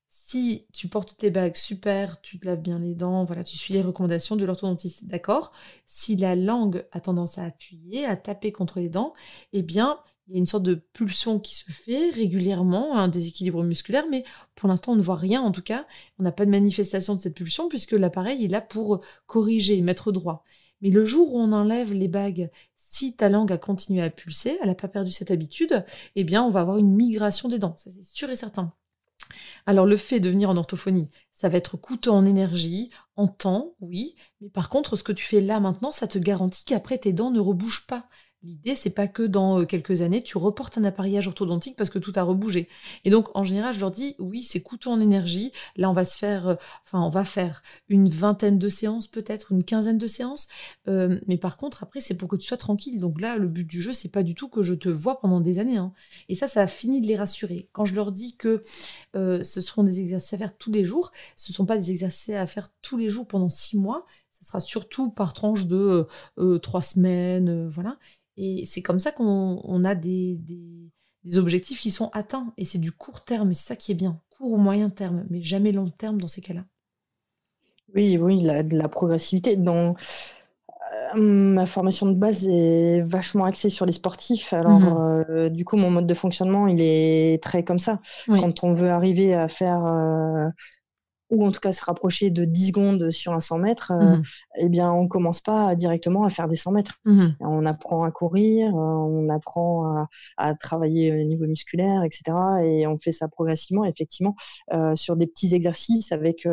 si 0.09 0.67
tu 0.73 0.87
portes 0.87 1.17
tes 1.17 1.29
bagues, 1.29 1.55
super, 1.55 2.21
tu 2.21 2.39
te 2.39 2.45
laves 2.47 2.61
bien 2.61 2.79
les 2.79 2.95
dents, 2.95 3.25
voilà, 3.25 3.43
tu 3.43 3.57
suis 3.57 3.73
les 3.73 3.81
recommandations 3.81 4.35
de 4.35 4.45
l'orthodontiste, 4.45 5.05
d'accord? 5.05 5.51
Si 5.85 6.15
la 6.15 6.35
langue 6.35 6.85
a 6.91 7.01
tendance 7.01 7.37
à 7.37 7.43
appuyer, 7.43 8.05
à 8.05 8.15
taper 8.15 8.51
contre 8.51 8.79
les 8.79 8.89
dents, 8.89 9.13
eh 9.51 9.61
bien, 9.63 9.99
il 10.27 10.33
y 10.33 10.37
a 10.37 10.39
une 10.39 10.45
sorte 10.45 10.63
de 10.63 10.75
pulsion 10.75 11.39
qui 11.39 11.55
se 11.55 11.71
fait 11.71 12.09
régulièrement, 12.09 12.97
un 12.97 13.09
déséquilibre 13.09 13.63
musculaire, 13.63 14.05
mais 14.09 14.23
pour 14.55 14.69
l'instant, 14.69 14.93
on 14.93 14.95
ne 14.95 15.01
voit 15.01 15.15
rien 15.15 15.41
en 15.41 15.51
tout 15.51 15.61
cas. 15.61 15.85
On 16.19 16.23
n'a 16.23 16.31
pas 16.31 16.45
de 16.45 16.51
manifestation 16.51 17.15
de 17.15 17.21
cette 17.21 17.35
pulsion 17.35 17.69
puisque 17.69 17.91
l'appareil 17.91 18.43
est 18.45 18.49
là 18.49 18.61
pour 18.61 19.01
corriger, 19.25 19.81
mettre 19.81 20.11
droit. 20.11 20.43
Mais 20.81 20.89
le 20.89 21.05
jour 21.05 21.33
où 21.33 21.39
on 21.39 21.51
enlève 21.51 21.93
les 21.93 22.07
bagues, 22.07 22.49
si 22.75 23.15
ta 23.15 23.29
langue 23.29 23.51
a 23.51 23.57
continué 23.57 24.01
à 24.01 24.09
pulser, 24.09 24.57
elle 24.61 24.69
n'a 24.69 24.75
pas 24.75 24.87
perdu 24.87 25.11
cette 25.11 25.31
habitude, 25.31 25.85
eh 26.15 26.23
bien, 26.23 26.43
on 26.43 26.51
va 26.51 26.61
avoir 26.61 26.77
une 26.77 26.95
migration 26.95 27.49
des 27.49 27.59
dents. 27.59 27.75
Ça, 27.77 27.91
c'est 27.91 28.03
sûr 28.03 28.29
et 28.29 28.35
certain. 28.35 28.73
Alors 29.65 29.85
le 29.85 29.97
fait 29.97 30.19
de 30.19 30.29
venir 30.29 30.49
en 30.49 30.57
orthophonie, 30.57 31.09
ça 31.33 31.49
va 31.49 31.57
être 31.57 31.77
coûteux 31.77 32.11
en 32.11 32.25
énergie, 32.25 32.89
en 33.15 33.27
temps, 33.27 33.75
oui, 33.81 34.15
mais 34.39 34.49
par 34.49 34.69
contre, 34.69 34.95
ce 34.95 35.03
que 35.03 35.11
tu 35.11 35.25
fais 35.25 35.41
là 35.41 35.59
maintenant, 35.59 35.91
ça 35.91 36.07
te 36.07 36.17
garantit 36.17 36.65
qu'après 36.65 36.97
tes 36.97 37.13
dents 37.13 37.31
ne 37.31 37.39
rebougent 37.39 37.85
pas. 37.87 38.07
L'idée, 38.47 38.75
c'est 38.75 38.91
pas 38.91 39.09
que 39.09 39.23
dans 39.23 39.59
euh, 39.59 39.65
quelques 39.65 40.03
années, 40.03 40.23
tu 40.23 40.37
reportes 40.37 40.77
un 40.77 40.85
appareillage 40.85 41.27
orthodontique 41.27 41.75
parce 41.75 41.89
que 41.89 41.99
tout 41.99 42.13
a 42.15 42.23
rebougé. 42.23 42.69
Et 43.03 43.09
donc, 43.09 43.27
en 43.35 43.43
général, 43.43 43.75
je 43.75 43.81
leur 43.81 43.91
dis, 43.91 44.15
oui, 44.19 44.41
c'est 44.41 44.61
coûteux 44.61 44.89
en 44.89 45.01
énergie. 45.01 45.51
Là, 45.75 45.89
on 45.89 45.93
va 45.93 46.05
se 46.05 46.17
faire, 46.17 46.47
euh, 46.47 46.55
enfin, 46.85 47.01
on 47.01 47.09
va 47.09 47.25
faire 47.25 47.61
une 47.89 48.07
vingtaine 48.07 48.57
de 48.57 48.69
séances, 48.69 49.07
peut-être 49.07 49.51
une 49.51 49.65
quinzaine 49.65 49.97
de 49.97 50.07
séances. 50.07 50.47
Euh, 50.87 51.19
mais 51.27 51.37
par 51.37 51.57
contre, 51.57 51.83
après, 51.83 51.99
c'est 51.99 52.15
pour 52.15 52.29
que 52.29 52.37
tu 52.37 52.47
sois 52.47 52.55
tranquille. 52.55 53.01
Donc 53.01 53.19
là, 53.19 53.35
le 53.35 53.49
but 53.49 53.67
du 53.67 53.81
jeu, 53.81 53.91
c'est 53.91 54.13
pas 54.13 54.23
du 54.23 54.33
tout 54.33 54.47
que 54.47 54.61
je 54.61 54.75
te 54.75 54.87
vois 54.87 55.19
pendant 55.19 55.41
des 55.41 55.59
années. 55.59 55.75
Hein. 55.75 55.91
Et 56.29 56.35
ça, 56.35 56.47
ça 56.47 56.61
a 56.61 56.67
fini 56.67 57.01
de 57.01 57.07
les 57.07 57.17
rassurer. 57.17 57.67
Quand 57.73 57.83
je 57.83 57.95
leur 57.95 58.13
dis 58.13 58.37
que 58.37 58.61
ce 59.13 59.61
seront 59.61 59.83
des 59.83 59.99
exercices 59.99 60.33
à 60.33 60.37
faire 60.37 60.57
tous 60.57 60.71
les 60.71 60.85
jours, 60.85 61.11
ce 61.35 61.51
sont 61.51 61.65
pas 61.65 61.75
des 61.75 61.91
exercices 61.91 62.29
à 62.29 62.45
faire 62.45 62.69
tous 62.81 62.95
les 62.95 63.09
jours 63.09 63.27
pendant 63.27 63.49
six 63.49 63.77
mois. 63.77 64.05
Ce 64.31 64.45
sera 64.45 64.59
surtout 64.61 65.09
par 65.09 65.33
tranche 65.33 65.65
de 65.65 66.07
trois 66.61 66.81
semaines, 66.81 67.67
voilà. 67.67 67.97
Et 68.37 68.65
c'est 68.65 68.81
comme 68.81 68.99
ça 68.99 69.11
qu'on 69.11 69.83
a 69.83 69.95
des, 69.95 70.35
des, 70.35 71.37
objectifs 71.37 71.81
qui 71.81 71.91
sont 71.91 72.09
atteints. 72.13 72.53
Et 72.57 72.63
c'est 72.63 72.77
du 72.77 72.91
court 72.91 73.23
terme, 73.23 73.51
et 73.51 73.53
c'est 73.53 73.67
ça 73.67 73.75
qui 73.75 73.91
est 73.91 73.95
bien. 73.95 74.21
Court 74.37 74.53
ou 74.53 74.57
moyen 74.57 74.89
terme, 74.89 75.25
mais 75.29 75.41
jamais 75.41 75.71
long 75.71 75.89
terme 75.89 76.21
dans 76.21 76.27
ces 76.27 76.41
cas-là. 76.41 76.63
Oui, 77.95 78.17
oui, 78.17 78.41
la, 78.41 78.63
de 78.63 78.77
la 78.77 78.87
progressivité. 78.87 79.55
Dans 79.55 79.95
euh, 81.15 81.19
ma 81.19 81.65
formation 81.65 82.05
de 82.05 82.13
base 82.13 82.47
est 82.47 83.01
vachement 83.01 83.45
axée 83.45 83.69
sur 83.69 83.85
les 83.85 83.91
sportifs. 83.91 84.53
Alors, 84.53 84.79
mhm. 84.79 85.25
euh, 85.29 85.49
du 85.49 85.65
coup, 85.65 85.77
mon 85.77 85.89
mode 85.89 86.07
de 86.07 86.13
fonctionnement, 86.13 86.67
il 86.67 86.81
est 86.81 87.41
très 87.41 87.63
comme 87.63 87.79
ça. 87.79 87.99
Quand 88.27 88.63
on 88.63 88.73
veut 88.73 88.89
arriver 88.89 89.33
à 89.33 89.47
faire 89.47 89.83
euh, 89.85 90.49
ou 91.29 91.45
en 91.45 91.51
tout 91.51 91.59
cas 91.59 91.71
se 91.71 91.83
rapprocher 91.83 92.29
de 92.29 92.45
10 92.45 92.67
secondes 92.67 93.11
sur 93.11 93.33
un 93.33 93.39
100 93.39 93.57
mètres, 93.59 93.91
euh, 93.91 94.17
mmh 94.17 94.23
eh 94.59 94.69
bien, 94.69 94.91
on 94.91 95.07
commence 95.07 95.41
pas 95.41 95.75
directement 95.75 96.23
à 96.23 96.29
faire 96.29 96.47
des 96.47 96.55
100 96.55 96.71
mètres. 96.71 96.99
Mmh 97.05 97.27
on 97.41 97.65
apprend 97.65 98.03
à 98.03 98.11
courir, 98.11 98.69
euh, 98.69 98.79
on 98.79 99.29
apprend 99.29 100.07
à, 100.37 100.53
travailler 100.55 101.13
au 101.13 101.23
niveau 101.23 101.45
musculaire, 101.45 102.03
etc. 102.03 102.35
Et 102.63 102.87
on 102.87 102.97
fait 102.97 103.11
ça 103.11 103.27
progressivement, 103.27 103.85
effectivement, 103.85 104.35
euh, 104.73 104.95
sur 104.95 105.15
des 105.15 105.27
petits 105.27 105.53
exercices 105.53 106.11
avec 106.11 106.47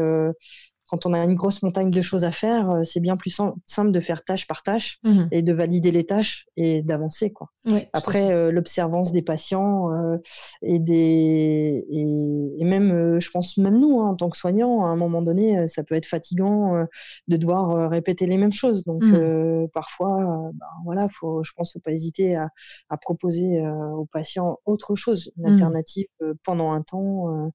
quand 0.89 1.07
on 1.07 1.15
a 1.15 1.19
une 1.19 1.35
grosse 1.35 1.63
montagne 1.63 1.91
de 1.91 2.01
choses 2.03 2.25
à 2.25 2.33
faire, 2.33 2.71
euh, 2.71 2.83
c'est 2.83 3.01
bien 3.01 3.17
plus 3.17 3.41
simple 3.67 3.91
de 3.91 4.01
faire 4.01 4.23
tâche 4.23 4.47
par 4.47 4.63
tâche 4.63 4.99
mmh 5.03 5.25
et 5.31 5.43
de 5.43 5.53
valider 5.53 5.91
les 5.91 6.05
tâches 6.05 6.47
et 6.57 6.83
d'avancer. 6.83 7.33
Quoi. 7.33 7.49
Après, 7.93 8.33
euh, 8.33 8.53
l'observance 8.53 9.11
des 9.11 9.23
patients 9.23 9.91
euh, 9.93 10.19
et, 10.63 10.79
des, 10.79 11.85
et, 11.89 12.65
même, 12.65 13.19
je 13.21 13.31
pense, 13.31 13.57
même 13.57 13.79
nous, 13.79 14.01
hein, 14.01 14.11
en 14.11 14.15
tant 14.15 14.29
que 14.29 14.37
soignants, 14.37 14.85
à 14.85 14.89
un 14.89 14.97
moment 14.97 15.23
donné, 15.23 15.67
ça 15.67 15.83
peut 15.83 15.95
être 15.95 16.07
fatigant 16.07 16.87
de 17.29 17.37
devoir 17.37 17.91
répéter 17.91 18.27
les 18.27 18.37
mêmes 18.37 18.53
choses. 18.53 18.85
Donc, 18.85 19.03
mmh. 19.03 19.69
parfois, 19.73 20.51
ben, 20.55 20.67
voilà, 20.85 21.09
faut, 21.09 21.43
je 21.43 21.53
pense 21.57 21.73
qu'il 21.73 21.79
ne 21.79 21.83
faut 21.83 21.91
pas 21.91 21.93
hésiter 21.93 22.37
à, 22.37 22.49
à 22.91 22.97
proposer 22.97 23.63
aux 23.97 24.07
patients 24.07 24.59
autre 24.67 24.95
chose, 24.95 25.31
une 25.37 25.45
mmh. 25.45 25.53
alternative 25.53 26.07
pendant 26.43 26.73
un 26.73 26.83
temps 26.83 27.51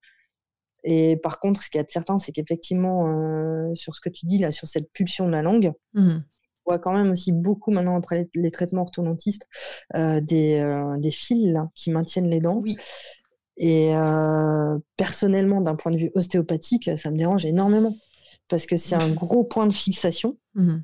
et 0.84 1.18
par 1.18 1.40
contre, 1.40 1.62
ce 1.62 1.70
qui 1.70 1.78
est 1.78 1.92
certain, 1.92 2.18
c'est 2.18 2.32
qu'effectivement, 2.32 3.08
euh, 3.08 3.74
sur 3.76 3.96
ce 3.96 4.02
que 4.02 4.10
tu 4.10 4.26
dis 4.26 4.38
là, 4.38 4.52
sur 4.52 4.68
cette 4.68 4.92
pulsion 4.92 5.28
de 5.28 5.32
la 5.32 5.42
langue, 5.42 5.74
mmh. 5.94 6.10
on 6.10 6.22
voit 6.66 6.80
quand 6.80 6.94
même 6.94 7.12
aussi 7.12 7.32
beaucoup 7.32 7.72
maintenant 7.72 7.98
après 7.98 8.30
les, 8.34 8.52
traitements 8.52 8.84
orthodontistes 8.84 9.46
euh, 9.96 10.22
des, 10.22 10.60
euh, 10.60 10.98
des, 10.98 11.12
fils 11.12 11.58
qui 11.76 11.92
maintiennent 11.92 12.30
les 12.30 12.40
dents. 12.40 12.58
Oui. 12.58 12.78
Et 13.62 13.92
personnellement, 14.96 15.60
d'un 15.60 15.76
point 15.76 15.92
de 15.92 15.98
vue 15.98 16.12
ostéopathique, 16.16 16.92
ça 16.96 17.12
me 17.12 17.18
dérange 17.18 17.46
énormément 17.46 17.94
parce 18.48 18.66
que 18.66 18.78
c'est 18.78 18.96
un 18.96 19.12
gros 19.12 19.44
point 19.44 19.68
de 19.68 19.74
fixation. 19.74 20.38
Mmh. 20.56 20.78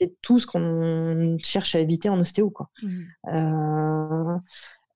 C'est 0.00 0.16
tout 0.22 0.38
ce 0.38 0.46
qu'on 0.46 1.36
cherche 1.42 1.74
à 1.74 1.80
éviter 1.80 2.08
en 2.08 2.18
ostéo. 2.18 2.48
Quoi. 2.48 2.70
Mmh. 2.82 4.38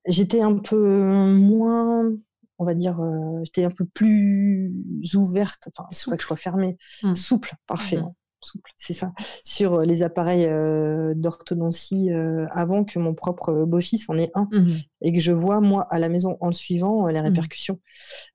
J'étais 0.06 0.40
un 0.40 0.56
peu 0.56 1.28
moins 1.28 2.10
on 2.58 2.64
va 2.64 2.74
dire, 2.74 3.00
euh, 3.00 3.40
j'étais 3.44 3.64
un 3.64 3.70
peu 3.70 3.84
plus 3.84 4.72
ouverte, 5.14 5.68
enfin, 5.68 5.88
c'est 5.90 6.10
pas 6.10 6.16
que 6.16 6.22
je 6.22 6.26
sois 6.26 6.36
fermée, 6.36 6.78
mmh. 7.02 7.14
souple, 7.14 7.54
parfait. 7.66 7.98
Mmh. 7.98 8.12
Souple, 8.42 8.70
c'est 8.76 8.92
ça, 8.92 9.12
sur 9.42 9.74
euh, 9.74 9.84
les 9.84 10.02
appareils 10.02 10.46
euh, 10.46 11.14
d'orthodontie 11.16 12.10
avant 12.50 12.84
que 12.84 12.98
mon 12.98 13.14
propre 13.14 13.64
beau-fils 13.64 14.08
en 14.08 14.18
ait 14.18 14.30
un 14.34 14.46
mmh 14.52 14.74
et 15.02 15.12
que 15.12 15.20
je 15.20 15.32
vois, 15.32 15.60
moi, 15.60 15.86
à 15.90 15.98
la 15.98 16.08
maison, 16.08 16.36
en 16.40 16.46
le 16.46 16.52
suivant, 16.52 17.06
les 17.06 17.20
répercussions. 17.20 17.80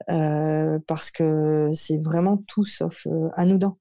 parce 0.08 1.12
que 1.12 1.70
c'est 1.74 1.98
vraiment 1.98 2.38
tout 2.48 2.64
sauf 2.64 3.08
anodin. 3.36 3.76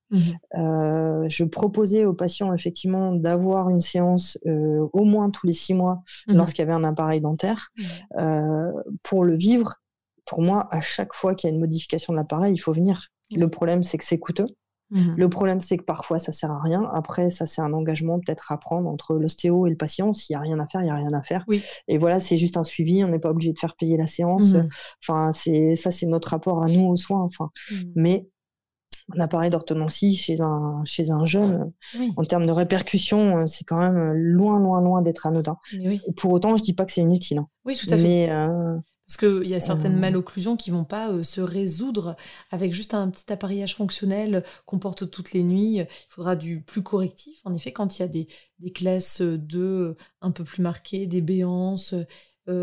je 0.53 1.45
proposais 1.45 2.05
aux 2.05 2.15
patients, 2.15 2.53
effectivement, 2.55 3.13
d'avoir 3.13 3.69
une 3.69 3.81
séance 3.81 4.39
au 4.47 5.05
moins 5.05 5.31
tous 5.31 5.47
les 5.47 5.53
six 5.53 5.75
mois 5.75 6.03
lorsqu'il 6.27 6.63
y 6.65 6.69
avait 6.69 6.73
un 6.73 6.85
appareil 6.85 7.21
dentaire 7.21 7.71
pour 9.03 9.25
le 9.25 9.37
vivre 9.37 9.80
pour 10.31 10.43
moi, 10.43 10.69
à 10.71 10.81
chaque 10.81 11.13
fois 11.13 11.35
qu'il 11.35 11.51
y 11.51 11.53
a 11.53 11.55
une 11.55 11.59
modification 11.61 12.13
de 12.13 12.17
l'appareil, 12.17 12.55
il 12.55 12.59
faut 12.59 12.73
venir. 12.73 13.09
Le 13.33 13.51
problème, 13.51 13.83
c'est 13.83 13.99
que 13.99 14.05
c'est 14.05 14.19
coûteux. 14.19 14.47
Mhm. 14.91 15.17
Le 15.19 15.29
problème, 15.29 15.61
c'est 15.61 15.77
que 15.77 15.83
parfois, 15.83 16.21
ça 16.21 16.31
sert 16.31 16.53
à 16.53 16.63
rien. 16.63 16.89
Après, 16.93 17.31
ça, 17.31 17.47
c'est 17.47 17.61
un 17.61 17.73
engagement 17.73 18.21
peut-être 18.21 18.53
à 18.53 18.57
prendre 18.57 18.89
entre 18.89 19.15
l'ostéo 19.15 19.67
et 19.67 19.71
le 19.71 19.77
patient. 19.77 20.15
S'il 20.15 20.37
n'y 20.37 20.39
a 20.39 20.43
rien 20.43 20.61
à 20.61 20.69
faire, 20.69 20.83
il 20.83 20.85
n'y 20.85 20.91
a 20.91 20.95
rien 20.95 21.13
à 21.15 21.23
faire. 21.23 21.45
Et 21.89 21.99
voilà, 21.99 22.21
c'est 22.21 22.37
juste 22.37 22.57
un 22.57 22.63
suivi. 22.63 23.03
On 23.03 23.09
n'est 23.09 23.19
pas 23.19 23.31
obligé 23.31 23.53
de 23.53 23.59
faire 23.59 23.75
payer 23.75 23.97
la 23.97 24.07
séance. 24.07 24.55
Mhm. 24.55 24.69
Enfin, 25.03 25.33
c'est 25.33 25.75
ça, 25.75 25.91
c'est 25.91 26.07
notre 26.07 26.29
rapport 26.29 26.63
à 26.63 26.69
nous 26.69 26.87
aux 26.87 26.97
soins. 26.97 27.23
Enfin, 27.23 27.51
mhm. 27.73 27.93
mais 27.97 28.29
un 29.17 29.19
appareil 29.19 29.51
d'orthodontie 29.51 30.15
chez 30.15 30.41
un, 30.41 30.83
chez 30.85 31.11
un 31.11 31.25
jeune, 31.25 31.73
en 32.17 32.25
termes 32.25 32.47
de 32.47 32.53
répercussions, 32.53 33.49
c'est 33.49 33.65
quand 33.65 33.79
même 33.79 34.13
loin, 34.13 34.61
loin, 34.61 34.81
loin 34.81 35.03
d'être 35.03 35.27
anodin. 35.27 35.57
pour 36.17 36.31
autant, 36.31 36.57
je 36.57 36.63
dis 36.63 36.75
pas 36.75 36.85
que 36.85 36.93
c'est 36.93 37.01
inutile. 37.01 37.39
Hein. 37.39 37.49
Oui, 37.65 37.75
tout 37.75 37.93
à 37.93 37.97
fait. 37.97 38.05
Mais, 38.05 38.31
euh, 38.31 38.77
parce 39.11 39.17
qu'il 39.17 39.51
y 39.51 39.57
a 39.57 39.61
certaines 39.61 39.97
euh. 39.97 40.01
malocclusions 40.01 40.57
qui 40.57 40.71
vont 40.71 40.85
pas 40.85 41.11
euh, 41.11 41.25
se 41.25 41.41
résoudre 41.41 42.15
avec 42.53 42.73
juste 42.73 42.95
un 42.95 43.11
petit 43.11 43.33
appareillage 43.33 43.75
fonctionnel 43.75 44.45
qu'on 44.67 44.79
porte 44.79 45.11
toutes 45.11 45.33
les 45.33 45.43
nuits. 45.43 45.79
Il 45.79 45.87
faudra 46.09 46.37
du 46.37 46.61
plus 46.61 46.85
correctif. 46.85 47.41
En 47.45 47.53
effet, 47.53 47.73
quand 47.73 47.99
il 47.99 48.03
y 48.03 48.05
a 48.05 48.09
des, 48.09 48.29
des 48.61 48.71
classes 48.71 49.21
de 49.21 49.97
un 50.21 50.31
peu 50.31 50.45
plus 50.45 50.63
marquées, 50.63 51.09
des 51.09 51.23
béances, 51.23 51.93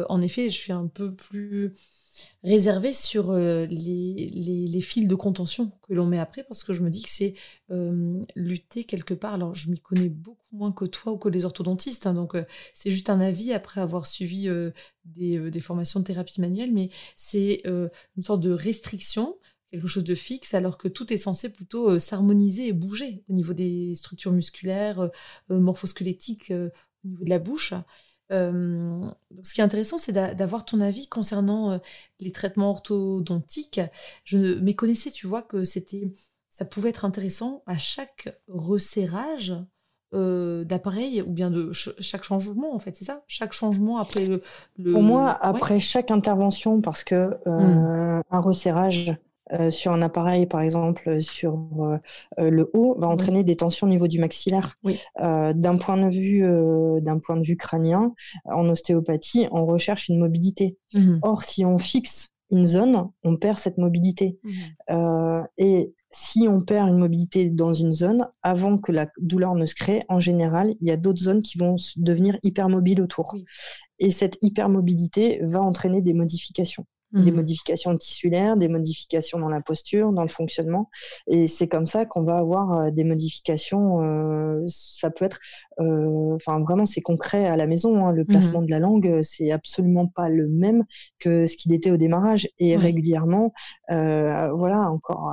en 0.09 0.21
effet, 0.21 0.49
je 0.49 0.57
suis 0.57 0.73
un 0.73 0.87
peu 0.87 1.13
plus 1.15 1.73
réservé 2.43 2.93
sur 2.93 3.31
euh, 3.31 3.65
les, 3.65 4.81
fils 4.81 5.07
de 5.07 5.15
contention 5.15 5.71
que 5.87 5.93
l'on 5.93 6.05
met 6.05 6.19
après, 6.19 6.43
parce 6.43 6.63
que 6.63 6.73
je 6.73 6.81
me 6.81 6.89
dis 6.89 7.03
que 7.03 7.09
c'est 7.09 7.33
euh, 7.71 8.23
lutter 8.35 8.83
quelque 8.83 9.13
part. 9.13 9.33
Alors, 9.33 9.53
je 9.53 9.69
m'y 9.69 9.79
connais 9.79 10.09
beaucoup 10.09 10.45
moins 10.51 10.71
que 10.71 10.85
toi 10.85 11.13
ou 11.13 11.17
que 11.17 11.29
les 11.29 11.45
orthodontistes, 11.45 12.07
hein, 12.07 12.13
donc 12.13 12.35
euh, 12.35 12.45
c'est 12.73 12.91
juste 12.91 13.09
un 13.09 13.19
avis 13.19 13.53
après 13.53 13.81
avoir 13.81 14.07
suivi 14.07 14.49
des, 15.05 15.51
des, 15.51 15.59
formations 15.59 15.99
de 15.99 16.05
thérapie 16.05 16.41
manuelle, 16.41 16.71
mais 16.71 16.89
c'est 17.15 17.63
une 17.65 18.23
sorte 18.23 18.41
de 18.41 18.51
restriction 18.51 19.37
quelque 19.69 19.87
chose 19.87 20.05
de 20.05 20.15
fixe, 20.15 20.53
alors 20.53 20.77
que 20.77 20.87
tout 20.87 21.11
est 21.11 21.17
censé 21.17 21.49
plutôt 21.49 21.99
s'harmoniser 21.99 22.67
et 22.67 22.73
bouger 22.73 23.25
au 23.27 23.33
niveau 23.33 23.53
des 23.53 23.95
structures 23.95 24.31
musculaires, 24.31 25.09
morphosquelettiques, 25.49 26.51
au 26.51 27.07
niveau 27.07 27.25
de 27.25 27.29
la 27.29 27.39
bouche. 27.39 27.73
Euh, 28.31 29.01
ce 29.43 29.53
qui 29.53 29.61
est 29.61 29.63
intéressant, 29.63 29.97
c'est 29.97 30.11
d'avoir 30.11 30.65
ton 30.65 30.81
avis 30.81 31.07
concernant 31.07 31.71
euh, 31.71 31.77
les 32.19 32.31
traitements 32.31 32.69
orthodontiques. 32.69 33.81
Je 34.23 34.59
méconnaissais, 34.59 35.11
tu 35.11 35.27
vois, 35.27 35.41
que 35.41 35.63
c'était, 35.63 36.13
ça 36.49 36.65
pouvait 36.65 36.89
être 36.89 37.05
intéressant 37.05 37.63
à 37.65 37.77
chaque 37.77 38.39
resserrage 38.47 39.55
euh, 40.13 40.63
d'appareil 40.63 41.21
ou 41.21 41.31
bien 41.31 41.51
de 41.51 41.71
chaque 41.71 42.23
changement, 42.23 42.73
en 42.73 42.79
fait, 42.79 42.95
c'est 42.95 43.05
ça? 43.05 43.23
Chaque 43.27 43.53
changement 43.53 43.97
après 43.97 44.25
le. 44.25 44.41
Pour 44.91 45.03
moi, 45.03 45.29
après 45.31 45.79
chaque 45.79 46.11
intervention, 46.11 46.81
parce 46.81 47.03
que 47.03 47.31
mmh. 47.45 48.23
un 48.29 48.39
resserrage 48.39 49.17
euh, 49.53 49.69
sur 49.69 49.91
un 49.93 50.01
appareil, 50.01 50.45
par 50.45 50.61
exemple, 50.61 51.21
sur 51.21 51.67
euh, 51.79 51.97
euh, 52.39 52.49
le 52.49 52.69
haut, 52.73 52.95
va 52.99 53.07
entraîner 53.07 53.43
des 53.43 53.55
tensions 53.55 53.87
au 53.87 53.89
niveau 53.89 54.07
du 54.07 54.19
maxillaire. 54.19 54.75
d'un 55.19 55.77
point 55.77 55.97
de 55.97 56.09
vue, 56.09 56.41
d'un 57.01 57.19
point 57.19 57.37
de 57.37 57.45
vue 57.45 57.57
crânien, 57.57 58.13
en 58.45 58.69
ostéopathie, 58.69 59.47
on 59.51 59.65
recherche 59.65 60.09
une 60.09 60.19
mobilité. 60.19 60.77
Mmh 60.93 61.19
Or, 61.21 61.43
si 61.43 61.65
on 61.65 61.77
fixe 61.77 62.29
une 62.49 62.65
zone, 62.65 63.09
on 63.23 63.35
perd 63.35 63.59
cette 63.59 63.77
mobilité. 63.77 64.39
Mmh 64.43 65.43
et 65.59 65.93
si 66.11 66.47
on 66.47 66.61
perd 66.61 66.89
une 66.89 66.97
mobilité 66.97 67.49
dans 67.49 67.73
une 67.73 67.91
zone, 67.91 68.27
avant 68.41 68.77
que 68.77 68.91
la 68.91 69.07
douleur 69.19 69.55
ne 69.55 69.65
se 69.65 69.75
crée, 69.75 70.03
en 70.09 70.19
général, 70.19 70.75
il 70.81 70.87
y 70.87 70.91
a 70.91 70.97
d'autres 70.97 71.21
zones 71.21 71.41
qui 71.41 71.57
vont 71.57 71.75
devenir 71.95 72.37
hypermobiles 72.43 73.01
autour. 73.01 73.35
Et 73.99 74.09
cette 74.09 74.37
hypermobilité 74.41 75.39
va 75.43 75.61
entraîner 75.61 76.01
des 76.01 76.13
modifications 76.13 76.85
des 77.13 77.31
mmh. 77.31 77.35
modifications 77.35 77.97
tissulaires, 77.97 78.57
des 78.57 78.67
modifications 78.67 79.39
dans 79.39 79.47
la 79.49 79.61
posture, 79.61 80.11
dans 80.11 80.23
le 80.23 80.27
fonctionnement. 80.27 80.89
Et 81.25 81.47
c'est 81.47 81.67
comme 81.67 81.85
ça 81.85 82.05
qu'on 82.05 82.23
va 82.23 82.37
avoir 82.37 82.73
euh, 82.73 82.91
des 82.91 83.03
modifications. 83.03 84.01
Euh, 84.01 84.63
ça 84.67 85.09
peut 85.09 85.25
être, 85.25 85.39
euh, 85.79 86.35
enfin 86.35 86.59
vraiment, 86.59 86.85
c'est 86.85 87.01
concret 87.01 87.45
à 87.45 87.55
la 87.55 87.65
maison. 87.65 88.05
Hein. 88.05 88.11
Le 88.11 88.23
mmh 88.23 88.27
placement 88.27 88.61
de 88.61 88.69
la 88.69 88.79
langue, 88.79 89.19
c'est 89.21 89.51
absolument 89.51 90.07
pas 90.07 90.27
le 90.27 90.49
même 90.49 90.83
que 91.19 91.45
ce 91.45 91.55
qu'il 91.55 91.73
était 91.73 91.91
au 91.91 91.97
démarrage. 91.97 92.49
Et 92.59 92.75
régulièrement, 92.75 93.53
voilà, 93.89 94.91
encore, 94.91 95.31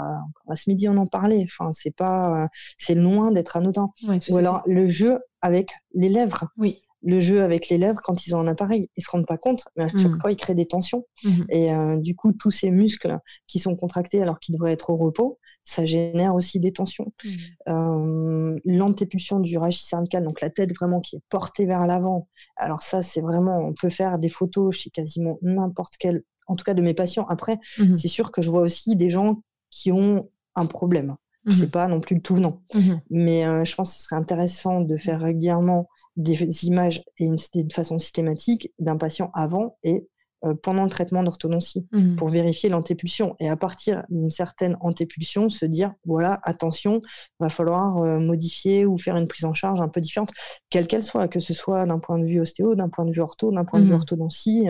à 0.49 0.55
ce 0.55 0.71
midi, 0.71 0.89
on 0.89 0.97
en 0.97 1.07
parlait. 1.07 1.45
Enfin, 1.45 1.71
c'est 1.73 1.95
pas, 1.95 2.49
c'est 2.79 2.95
loin 2.95 3.33
d'être 3.33 3.57
anodin. 3.57 3.91
Ou 4.31 4.37
alors 4.37 4.63
le 4.67 4.87
jeu 4.87 5.19
avec 5.43 5.73
les 5.93 6.09
lèvres. 6.09 6.47
Oui 6.57 6.81
le 7.05 7.21
jeu 7.21 7.43
avec 7.43 7.69
les 7.69 7.79
lèvres 7.79 8.01
quand 8.03 8.27
ils 8.27 8.35
ont 8.35 8.41
un 8.41 8.47
appareil. 8.47 8.89
Ils 8.97 9.03
se 9.03 9.11
rendent 9.11 9.27
pas 9.27 9.39
compte, 9.39 9.65
mais 9.77 9.85
à 9.85 9.89
chaque 9.89 10.11
mmh. 10.11 10.21
fois, 10.21 10.33
ils 10.33 10.37
créent 10.37 10.55
des 10.55 10.67
tensions. 10.67 11.07
Mmh. 11.23 11.29
Et 11.51 11.73
euh, 11.73 11.97
du 11.99 12.17
coup, 12.17 12.33
tous 12.33 12.51
ces 12.51 12.71
muscles 12.71 13.19
qui 13.47 13.59
sont 13.59 13.77
contractés 13.77 14.23
alors 14.23 14.41
qu'ils 14.41 14.55
devraient 14.55 14.73
être 14.73 14.91
au 14.91 14.97
repos, 14.97 15.39
ça 15.65 15.85
génère 15.85 16.35
aussi 16.35 16.61
des 16.61 16.73
tensions. 16.73 17.13
Mmh. 17.25 17.29
Euh, 17.69 18.59
l'antépulsion 18.65 19.41
du 19.41 19.59
rachis 19.59 19.85
cervical, 19.85 20.25
donc 20.25 20.41
la 20.41 20.51
tête 20.51 20.75
vraiment 20.75 21.01
qui 21.01 21.17
est 21.17 21.23
portée 21.29 21.67
vers 21.67 21.87
l'avant. 21.87 22.29
Alors 22.57 22.83
ça, 22.83 23.03
c'est 23.03 23.21
vraiment, 23.21 23.59
on 23.59 23.75
peut 23.75 23.91
faire 23.91 24.19
des 24.19 24.29
photos 24.29 24.75
chez 24.75 24.91
quasiment 24.91 25.39
n'importe 25.43 25.95
quel, 25.99 26.23
en 26.47 26.57
tout 26.57 26.65
cas 26.65 26.75
de 26.75 26.83
mes 26.83 26.95
patients. 26.95 27.27
Après, 27.29 27.59
c'est 27.97 28.09
sûr 28.09 28.33
que 28.33 28.43
je 28.43 28.51
vois 28.51 28.63
aussi 28.63 28.97
des 28.97 29.11
gens 29.11 29.37
qui 29.71 29.93
ont 29.93 30.31
un 30.55 30.67
problème. 30.67 31.17
C'est 31.51 31.71
pas 31.71 31.89
non 31.89 32.01
plus 32.01 32.17
le 32.17 32.23
tout 32.23 32.35
venant. 32.35 32.63
Mais 33.11 33.47
euh, 33.47 33.65
je 33.65 33.75
pense 33.75 33.93
que 33.93 33.99
ce 33.99 34.05
serait 34.05 34.17
intéressant 34.17 34.81
de 34.81 34.97
faire 34.97 35.21
régulièrement 35.21 35.89
des 36.17 36.67
images 36.67 37.05
et 37.19 37.31
de 37.31 37.73
façon 37.73 37.99
systématique 37.99 38.73
d'un 38.79 38.97
patient 38.97 39.31
avant 39.35 39.77
et 39.83 40.09
euh, 40.45 40.55
pendant 40.55 40.85
le 40.85 40.91
traitement 40.91 41.23
d'orthodontie 41.23 41.87
mmh. 41.93 42.17
pour 42.17 42.29
vérifier 42.29 42.69
l'antépulsion. 42.69 43.35
Et 43.41 43.49
à 43.49 43.57
partir 43.57 44.05
d'une 44.11 44.31
certaine 44.31 44.77
antépulsion, 44.81 45.49
se 45.49 45.65
dire, 45.65 45.95
voilà, 46.05 46.41
attention, 46.43 47.01
va 47.41 47.49
falloir 47.49 47.99
euh, 47.99 48.19
modifier 48.19 48.85
ou 48.85 48.99
faire 48.99 49.17
une 49.17 49.27
prise 49.27 49.47
en 49.47 49.55
charge 49.55 49.81
un 49.81 49.89
peu 49.89 50.01
différente, 50.01 50.33
quelle 50.71 50.87
qu'elle 50.87 51.03
soit, 51.03 51.29
que 51.29 51.41
ce 51.41 51.55
soit 51.55 51.87
d'un 51.87 51.99
point 51.99 52.19
de 52.19 52.25
vue 52.25 52.41
ostéo, 52.41 52.75
d'un 52.75 52.89
point 52.89 53.07
de 53.07 53.13
vue 53.13 53.21
ortho, 53.21 53.53
d'un 53.53 53.65
point 53.65 53.81
de 53.81 53.85
vue 53.85 53.93
mmh. 53.93 53.95
orthodontie, 53.95 54.69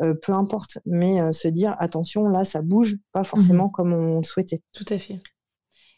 euh, 0.00 0.14
peu 0.14 0.32
importe. 0.32 0.78
Mais 0.86 1.32
se 1.32 1.48
dire, 1.48 1.74
attention, 1.78 2.28
là, 2.28 2.44
ça 2.44 2.62
bouge, 2.62 2.96
pas 3.12 3.24
forcément 3.24 3.66
mmh. 3.66 3.72
comme 3.72 3.92
on 3.92 4.18
le 4.18 4.24
souhaitait. 4.24 4.62
Tout 4.72 4.86
à 4.90 4.98
fait. 4.98 5.18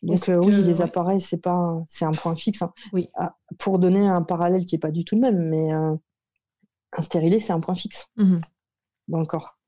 Donc 0.03 0.19
oui, 0.29 0.63
les 0.63 0.81
appareils, 0.81 1.21
c'est 1.21 1.43
pas, 1.43 1.83
c'est 1.89 2.05
un 2.05 2.13
point 2.13 2.37
fixe. 2.37 2.63
Hein. 2.63 2.73
Oui. 2.93 3.09
Ah, 3.17 3.35
pour 3.59 3.79
donner 3.79 4.07
un 4.07 4.23
parallèle 4.23 4.65
qui 4.65 4.77
est 4.77 4.79
pas 4.79 4.93
du 4.93 5.05
tout 5.05 5.17
le 5.17 5.23
même, 5.23 5.49
mais 5.49 5.73
un 5.73 5.99
stérilet, 7.01 7.41
c'est 7.41 7.53
un 7.53 7.61
point 7.61 7.75
fixe 7.75 8.07
dans 9.09 9.21
le 9.21 9.27
corps 9.27 9.59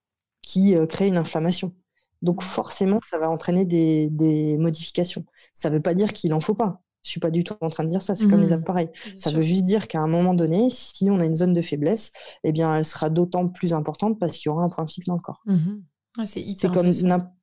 qui 0.42 0.74
euh, 0.74 0.86
crée 0.86 1.08
une 1.08 1.18
inflammation. 1.18 1.74
Donc 2.22 2.42
forcément, 2.42 3.00
ça 3.08 3.18
va 3.18 3.30
entraîner 3.30 3.64
des, 3.64 4.56
modifications. 4.58 5.24
Ça 5.52 5.70
ne 5.70 5.76
veut 5.76 5.82
pas 5.82 5.94
dire 5.94 6.12
qu'il 6.12 6.30
n'en 6.30 6.40
faut 6.40 6.54
pas. 6.54 6.82
Je 7.02 7.10
suis 7.10 7.20
pas 7.20 7.30
du 7.30 7.44
tout 7.44 7.54
en 7.62 7.70
train 7.70 7.84
de 7.84 7.88
dire 7.88 8.02
ça, 8.02 8.14
c'est 8.14 8.28
comme 8.28 8.42
les 8.42 8.50
mmh. 8.50 8.60
appareils. 8.60 8.90
ça 9.16 9.30
veut 9.30 9.40
juste 9.40 9.64
dire 9.64 9.88
qu'à 9.88 10.00
un 10.00 10.06
moment 10.06 10.34
donné, 10.34 10.68
si 10.68 11.08
on 11.08 11.18
a 11.18 11.24
une 11.24 11.34
zone 11.34 11.54
de 11.54 11.62
faiblesse, 11.62 12.12
eh 12.44 12.52
bien, 12.52 12.74
elle 12.76 12.84
sera 12.84 13.08
d'autant 13.08 13.48
plus 13.48 13.72
importante 13.72 14.18
parce 14.18 14.36
qu'il 14.36 14.46
y 14.46 14.48
aura 14.50 14.64
un 14.64 14.68
point 14.68 14.86
fixe 14.86 15.06
dans 15.06 15.14
le 15.14 15.20
corps. 15.20 15.40
Mmh. 15.46 15.76
C'est 16.24 16.72
comme 16.72 16.90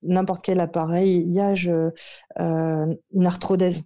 n'importe 0.04 0.44
quel 0.44 0.60
appareil. 0.60 1.24
Il 1.28 1.34
y 1.34 1.40
a 1.40 1.54
je, 1.54 1.92
euh, 2.40 2.96
une 3.14 3.26
arthrodèse. 3.26 3.84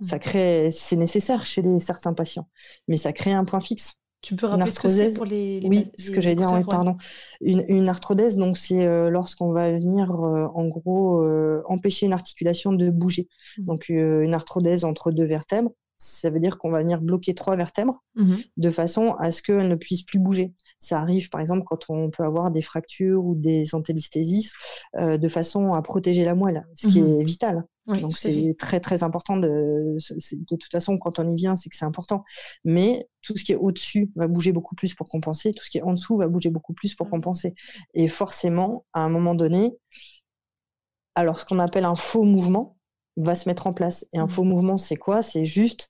Ça 0.00 0.16
mmh. 0.16 0.20
crée, 0.20 0.68
c'est 0.70 0.96
nécessaire 0.96 1.44
chez 1.44 1.62
les, 1.62 1.80
certains 1.80 2.14
patients, 2.14 2.48
mais 2.86 2.96
ça 2.96 3.12
crée 3.12 3.32
un 3.32 3.44
point 3.44 3.60
fixe. 3.60 3.98
Tu 4.20 4.34
peux 4.34 4.46
rappeler 4.46 4.70
ce 4.70 4.80
que 4.80 4.88
c'est 4.88 5.14
pour 5.14 5.24
les, 5.24 5.60
Oui, 5.64 5.90
ce 5.96 6.10
que 6.10 6.20
j'allais 6.20 6.34
dire, 6.34 6.66
pardon. 6.68 6.96
Une, 7.40 7.64
une, 7.68 7.88
arthrodèse, 7.88 8.36
donc 8.36 8.56
c'est 8.56 8.84
euh, 8.84 9.10
lorsqu'on 9.10 9.52
va 9.52 9.70
venir, 9.72 10.10
euh, 10.10 10.48
en 10.54 10.66
gros, 10.66 11.22
euh, 11.22 11.62
empêcher 11.66 12.06
une 12.06 12.12
articulation 12.12 12.72
de 12.72 12.90
bouger. 12.90 13.28
Mmh. 13.58 13.64
Donc 13.64 13.88
une 13.88 14.34
arthrodèse 14.34 14.84
entre 14.84 15.12
deux 15.12 15.24
vertèbres, 15.24 15.70
ça 15.98 16.30
veut 16.30 16.40
dire 16.40 16.58
qu'on 16.58 16.70
va 16.70 16.80
venir 16.80 17.00
bloquer 17.00 17.34
trois 17.34 17.56
vertèbres 17.56 18.02
mmh 18.14 18.36
de 18.56 18.70
façon 18.70 19.14
à 19.18 19.30
ce 19.30 19.42
qu'elles 19.42 19.68
ne 19.68 19.74
puissent 19.76 20.02
plus 20.02 20.18
bouger. 20.18 20.52
Ça 20.78 21.00
arrive, 21.00 21.28
par 21.28 21.40
exemple, 21.40 21.64
quand 21.64 21.90
on 21.90 22.10
peut 22.10 22.24
avoir 22.24 22.50
des 22.50 22.62
fractures 22.62 23.24
ou 23.24 23.34
des 23.34 23.74
antélisthésies, 23.74 24.50
de 24.96 25.28
façon 25.28 25.74
à 25.74 25.82
protéger 25.82 26.24
la 26.24 26.34
moelle, 26.34 26.66
ce 26.74 26.88
qui 26.88 27.02
mmh 27.02 27.20
est 27.20 27.24
vital. 27.24 27.64
Donc 27.88 28.18
c'est 28.18 28.54
très 28.58 28.80
très 28.80 29.02
important. 29.02 29.38
De, 29.38 29.96
de 29.96 30.56
toute 30.56 30.70
façon, 30.70 30.98
quand 30.98 31.18
on 31.18 31.26
y 31.26 31.34
vient, 31.34 31.56
c'est 31.56 31.70
que 31.70 31.76
c'est 31.76 31.86
important. 31.86 32.22
Mais 32.64 33.08
tout 33.22 33.36
ce 33.36 33.44
qui 33.44 33.52
est 33.52 33.56
au-dessus 33.56 34.12
va 34.14 34.28
bouger 34.28 34.52
beaucoup 34.52 34.74
plus 34.74 34.94
pour 34.94 35.08
compenser. 35.08 35.54
Tout 35.54 35.64
ce 35.64 35.70
qui 35.70 35.78
est 35.78 35.82
en 35.82 35.94
dessous 35.94 36.16
va 36.16 36.28
bouger 36.28 36.50
beaucoup 36.50 36.74
plus 36.74 36.94
pour 36.94 37.06
mmh. 37.06 37.10
compenser. 37.10 37.54
Et 37.94 38.06
forcément, 38.06 38.84
à 38.92 39.00
un 39.00 39.08
moment 39.08 39.34
donné, 39.34 39.72
alors 41.14 41.40
ce 41.40 41.46
qu'on 41.46 41.58
appelle 41.58 41.86
un 41.86 41.94
faux 41.94 42.24
mouvement 42.24 42.76
va 43.16 43.34
se 43.34 43.48
mettre 43.48 43.66
en 43.66 43.72
place. 43.72 44.06
Et 44.12 44.18
un 44.18 44.26
mmh. 44.26 44.30
faux 44.30 44.44
mouvement, 44.44 44.76
c'est 44.76 44.96
quoi? 44.96 45.22
C'est 45.22 45.46
juste 45.46 45.88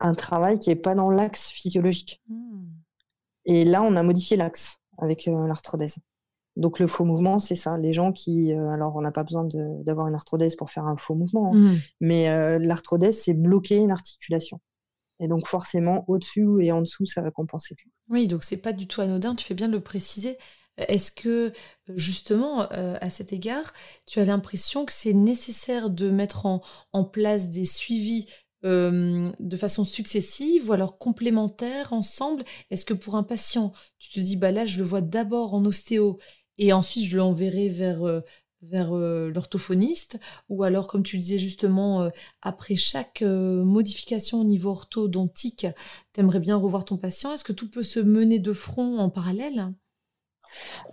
un 0.00 0.14
travail 0.14 0.58
qui 0.58 0.70
n'est 0.70 0.76
pas 0.76 0.96
dans 0.96 1.08
l'axe 1.08 1.50
physiologique. 1.50 2.20
Mmh. 2.28 2.47
Et 3.48 3.64
là, 3.64 3.82
on 3.82 3.96
a 3.96 4.02
modifié 4.04 4.36
l'axe 4.36 4.78
avec 4.98 5.26
euh, 5.26 5.48
l'arthrodèse. 5.48 5.96
Donc 6.56 6.78
le 6.78 6.86
faux 6.86 7.04
mouvement, 7.04 7.38
c'est 7.38 7.54
ça. 7.54 7.78
Les 7.78 7.92
gens 7.92 8.12
qui, 8.12 8.52
euh, 8.52 8.70
alors 8.70 8.94
on 8.96 9.00
n'a 9.00 9.12
pas 9.12 9.24
besoin 9.24 9.48
d'avoir 9.84 10.08
une 10.08 10.14
arthrodèse 10.14 10.54
pour 10.54 10.70
faire 10.70 10.86
un 10.86 10.96
faux 10.96 11.14
mouvement, 11.14 11.52
hein. 11.54 11.58
mmh. 11.58 11.76
mais 12.00 12.28
euh, 12.28 12.58
l'arthrodèse, 12.58 13.18
c'est 13.18 13.34
bloquer 13.34 13.76
une 13.76 13.90
articulation. 13.90 14.60
Et 15.20 15.28
donc 15.28 15.46
forcément, 15.46 16.04
au-dessus 16.08 16.46
et 16.60 16.72
en 16.72 16.80
dessous, 16.80 17.06
ça 17.06 17.22
va 17.22 17.30
compenser. 17.30 17.74
Oui, 18.08 18.28
donc 18.28 18.44
c'est 18.44 18.58
pas 18.58 18.72
du 18.72 18.86
tout 18.86 19.00
anodin. 19.00 19.34
Tu 19.34 19.44
fais 19.44 19.54
bien 19.54 19.68
de 19.68 19.72
le 19.72 19.80
préciser. 19.80 20.36
Est-ce 20.76 21.10
que 21.10 21.52
justement, 21.88 22.70
euh, 22.72 22.96
à 23.00 23.10
cet 23.10 23.32
égard, 23.32 23.72
tu 24.06 24.20
as 24.20 24.24
l'impression 24.24 24.84
que 24.84 24.92
c'est 24.92 25.12
nécessaire 25.12 25.90
de 25.90 26.10
mettre 26.10 26.46
en, 26.46 26.60
en 26.92 27.04
place 27.04 27.50
des 27.50 27.64
suivis 27.64 28.28
de 28.62 29.56
façon 29.56 29.84
successive 29.84 30.68
ou 30.68 30.72
alors 30.72 30.98
complémentaires 30.98 31.92
ensemble? 31.92 32.44
Est-ce 32.70 32.84
que 32.84 32.94
pour 32.94 33.14
un 33.16 33.22
patient, 33.22 33.72
tu 33.98 34.10
te 34.10 34.20
dis, 34.20 34.36
bah 34.36 34.52
là, 34.52 34.64
je 34.64 34.78
le 34.78 34.84
vois 34.84 35.00
d'abord 35.00 35.54
en 35.54 35.64
ostéo 35.64 36.18
et 36.58 36.72
ensuite 36.72 37.04
je 37.04 37.16
l'enverrai 37.16 37.68
vers, 37.68 38.02
euh, 38.04 38.20
vers 38.62 38.92
euh, 38.92 39.30
l'orthophoniste, 39.30 40.18
ou 40.48 40.64
alors 40.64 40.88
comme 40.88 41.04
tu 41.04 41.18
disais 41.18 41.38
justement, 41.38 42.02
euh, 42.02 42.10
après 42.42 42.76
chaque 42.76 43.22
modification 43.22 44.40
au 44.40 44.44
niveau 44.44 44.70
orthodontique, 44.70 45.66
tu 46.12 46.20
aimerais 46.20 46.40
bien 46.40 46.56
revoir 46.56 46.84
ton 46.84 46.96
patient, 46.98 47.32
est-ce 47.32 47.44
que 47.44 47.52
tout 47.52 47.70
peut 47.70 47.82
se 47.82 48.00
mener 48.00 48.38
de 48.38 48.52
front 48.52 48.98
en 48.98 49.08
parallèle? 49.08 49.72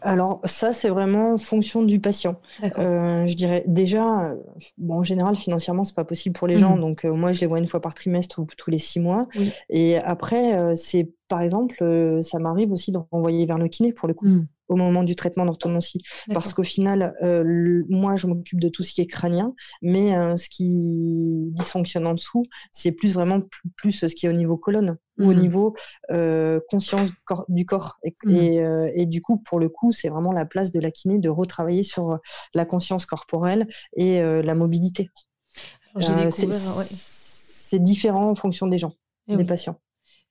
Alors 0.01 0.41
ça, 0.45 0.73
c'est 0.73 0.89
vraiment 0.89 1.33
en 1.33 1.37
fonction 1.37 1.83
du 1.83 1.99
patient. 1.99 2.39
je 2.61 3.35
dirais 3.35 3.63
déjà, 3.67 4.33
bon, 4.77 4.99
en 4.99 5.03
général, 5.03 5.35
financièrement, 5.35 5.83
c'est 5.83 5.95
pas 5.95 6.05
possible 6.05 6.33
pour 6.33 6.47
les 6.47 6.57
gens. 6.57 6.77
Mmh. 6.77 6.81
Donc 6.81 7.03
moi, 7.03 7.31
je 7.31 7.41
les 7.41 7.47
vois 7.47 7.59
une 7.59 7.67
fois 7.67 7.81
par 7.81 7.93
trimestre 7.93 8.39
ou 8.39 8.47
tous 8.57 8.69
les 8.69 8.77
six 8.77 8.99
mois. 8.99 9.27
Et 9.69 9.97
après, 9.97 10.75
c'est 10.75 11.11
par 11.27 11.41
exemple, 11.41 11.83
ça 12.21 12.39
m'arrive 12.39 12.71
aussi 12.71 12.91
de 12.91 12.99
renvoyer 13.11 13.45
vers 13.45 13.57
le 13.57 13.67
kiné 13.67 13.93
pour 13.93 14.07
le 14.07 14.13
coup. 14.13 14.27
Mmh 14.27 14.47
au 14.68 14.76
moment 14.76 15.03
du 15.03 15.16
traitement 15.16 15.45
d'orthodontie. 15.45 16.01
Parce 16.34 16.53
qu'au 16.53 16.63
final, 16.63 17.13
euh, 17.24 17.84
moi, 17.89 18.16
je 18.16 18.28
m'occupe 18.28 18.59
de 18.59 18.70
tout 18.70 18.84
ce 18.84 18.93
qui 18.93 19.01
est 19.01 19.07
crânien, 19.07 19.53
mais 19.82 20.16
euh, 20.16 20.36
ce 20.36 20.49
qui 20.49 20.78
dysfonctionne 21.51 22.07
en 22.07 22.13
dessous, 22.13 22.43
c'est 22.72 22.91
plus 22.91 23.13
vraiment 23.13 23.41
plus, 23.78 23.91
ce 23.91 24.05
qui 24.07 24.26
est 24.26 24.30
au 24.30 24.34
niveau 24.34 24.57
colonne 24.57 24.97
ou 25.18 25.30
au 25.30 25.34
mmh. 25.34 25.39
niveau 25.39 25.76
euh, 26.11 26.59
conscience 26.70 27.11
du 27.47 27.66
corps. 27.66 27.97
Mmh. 28.24 28.89
Et, 28.95 29.05
du 29.05 29.22
coup, 29.22 29.38
pour 29.38 29.59
le 29.59 29.70
coup, 29.70 29.91
c'est 29.91 30.09
vraiment 30.09 30.32
la 30.32 30.45
place 30.45 30.72
de 30.72 30.80
la 30.80 30.91
kiné 30.91 31.20
de 31.20 31.30
retravailler 31.30 31.84
sur 31.84 32.18
la 32.53 32.66
conscience 32.66 33.05
corporelle 33.05 33.68
et 33.95 34.22
la 34.22 34.55
mobilité. 34.55 35.09
C'est 35.99 37.80
différent 37.80 38.30
en 38.30 38.36
fonction 38.36 38.68
des 38.68 38.78
gens, 38.78 38.93
eh 39.28 39.38
des 39.38 39.45
patients. 39.45 39.80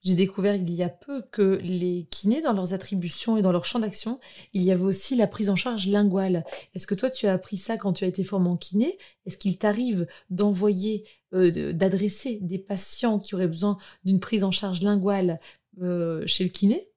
J'ai 0.05 0.13
découvert 0.13 0.55
il 0.55 0.71
y 0.71 0.83
a 0.83 0.89
peu 0.89 1.23
que 1.31 1.59
les 1.63 2.07
kinés, 2.11 2.43
dans 2.43 2.53
leurs 2.53 2.75
attributions 2.75 3.37
et 3.37 3.41
dans 3.41 3.51
leur 3.51 3.65
champ 3.65 3.79
d'action, 3.79 4.19
il 4.53 4.61
y 4.61 4.71
avait 4.71 4.83
aussi 4.83 5.15
la 5.15 5.25
prise 5.25 5.49
en 5.49 5.55
charge 5.55 5.87
linguale. 5.87 6.45
Est-ce 6.75 6.85
que 6.85 6.93
toi, 6.93 7.09
tu 7.09 7.25
as 7.25 7.33
appris 7.33 7.57
ça 7.57 7.77
quand 7.77 7.91
tu 7.91 8.03
as 8.03 8.07
été 8.07 8.23
formé 8.23 8.47
en 8.47 8.55
kiné? 8.55 8.99
Est-ce 9.25 9.39
qu'il 9.39 9.57
t'arrive 9.57 10.05
d'envoyer, 10.29 11.07
euh, 11.33 11.73
d'adresser 11.73 12.37
des 12.43 12.59
patients 12.59 13.17
qui 13.17 13.33
auraient 13.33 13.47
besoin 13.47 13.77
d'une 14.03 14.19
prise 14.19 14.43
en 14.43 14.51
charge 14.51 14.83
linguale 14.83 15.39
euh, 15.81 16.21
chez 16.27 16.43
le 16.43 16.51
kiné? 16.51 16.87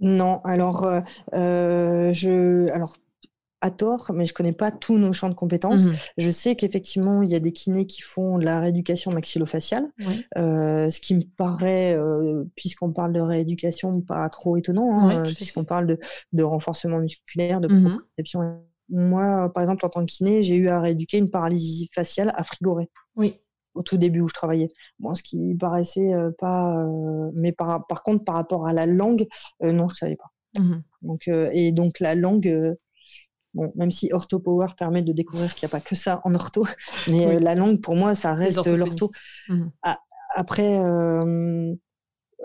Non, 0.00 0.40
alors 0.44 0.88
euh, 1.34 2.12
je 2.12 2.70
alors 2.72 2.96
à 3.60 3.70
tort, 3.70 4.12
mais 4.14 4.24
je 4.24 4.34
connais 4.34 4.52
pas 4.52 4.70
tous 4.70 4.98
nos 4.98 5.12
champs 5.12 5.28
de 5.28 5.34
compétences. 5.34 5.86
Mmh 5.86 5.92
je 6.18 6.30
sais 6.30 6.56
qu'effectivement, 6.56 7.22
il 7.22 7.30
y 7.30 7.34
a 7.34 7.40
des 7.40 7.52
kinés 7.52 7.86
qui 7.86 8.02
font 8.02 8.38
de 8.38 8.44
la 8.44 8.60
rééducation 8.60 9.12
maxillofaciale, 9.12 9.88
euh, 10.36 10.90
ce 10.90 11.00
qui 11.00 11.14
me 11.14 11.22
paraît, 11.22 11.94
euh, 11.94 12.44
puisqu'on 12.56 12.92
parle 12.92 13.12
de 13.12 13.20
rééducation, 13.20 14.00
pas 14.00 14.28
trop 14.28 14.56
étonnant, 14.56 15.00
hein, 15.00 15.22
puisqu'on 15.22 15.64
parle 15.64 15.98
de, 16.32 16.42
renforcement 16.42 16.98
musculaire, 16.98 17.60
de 17.60 17.68
mmh. 17.68 18.60
Moi, 18.90 19.52
par 19.52 19.62
exemple, 19.62 19.84
en 19.84 19.90
tant 19.90 20.00
que 20.00 20.06
kiné, 20.06 20.42
j'ai 20.42 20.56
eu 20.56 20.68
à 20.68 20.80
rééduquer 20.80 21.18
une 21.18 21.28
paralysie 21.28 21.90
faciale 21.92 22.32
à 22.34 22.42
frigoré. 22.42 22.88
Oui. 23.16 23.38
Au 23.74 23.82
tout 23.82 23.98
début 23.98 24.20
où 24.20 24.28
je 24.28 24.34
travaillais. 24.34 24.70
Moi, 24.98 25.14
ce 25.14 25.22
qui 25.22 25.54
paraissait 25.54 26.14
euh, 26.14 26.30
pas. 26.38 26.86
mais 27.34 27.52
par, 27.52 27.86
par, 27.86 28.02
contre, 28.02 28.24
par 28.24 28.36
rapport 28.36 28.66
à 28.66 28.72
la 28.72 28.86
langue, 28.86 29.26
non, 29.62 29.88
je 29.88 29.94
savais 29.94 30.16
pas. 30.16 30.30
Mmh 30.58 30.76
donc, 31.02 31.28
et 31.28 31.70
donc, 31.70 32.00
la 32.00 32.14
langue 32.14 32.76
Bon, 33.54 33.72
même 33.76 33.90
si 33.90 34.12
OrthoPower 34.12 34.68
permet 34.76 35.02
de 35.02 35.12
découvrir 35.12 35.54
qu'il 35.54 35.66
n'y 35.66 35.70
a 35.70 35.76
pas 35.78 35.80
que 35.80 35.94
ça 35.94 36.20
en 36.24 36.34
ortho, 36.34 36.66
mais 37.08 37.26
euh, 37.26 37.40
la 37.40 37.54
langue, 37.54 37.80
pour 37.80 37.96
moi, 37.96 38.14
ça 38.14 38.32
reste 38.32 38.66
l'ortho. 38.66 39.10
Mmh. 39.48 39.64
Après, 40.34 40.78
euh, 40.78 41.74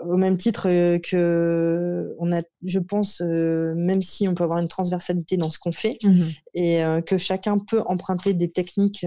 au 0.02 0.16
même 0.16 0.36
titre 0.38 0.68
euh, 0.68 0.98
que 0.98 2.14
on 2.18 2.32
a, 2.32 2.42
je 2.64 2.78
pense, 2.78 3.20
même 3.20 4.02
si 4.02 4.26
on 4.26 4.34
peut 4.34 4.44
avoir 4.44 4.58
une 4.58 4.68
transversalité 4.68 5.36
dans 5.36 5.50
ce 5.50 5.58
qu'on 5.58 5.72
fait 5.72 5.98
mmh 6.02 6.22
et 6.54 6.82
que 7.06 7.18
chacun 7.18 7.58
peut 7.58 7.82
emprunter 7.86 8.32
des 8.32 8.50
techniques 8.50 9.04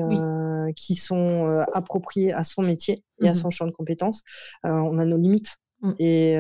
qui 0.76 0.96
sont 0.96 1.64
appropriées 1.74 2.34
à 2.34 2.44
son 2.44 2.62
métier 2.62 3.04
et 3.22 3.28
à 3.28 3.32
mmh 3.32 3.36
son 3.36 3.50
champ 3.50 3.66
de 3.66 3.72
compétences, 3.72 4.24
on 4.64 5.00
a 5.00 5.06
nos 5.06 5.18
limites. 5.18 5.58
Mmh. 5.82 5.92
Et 6.00 6.38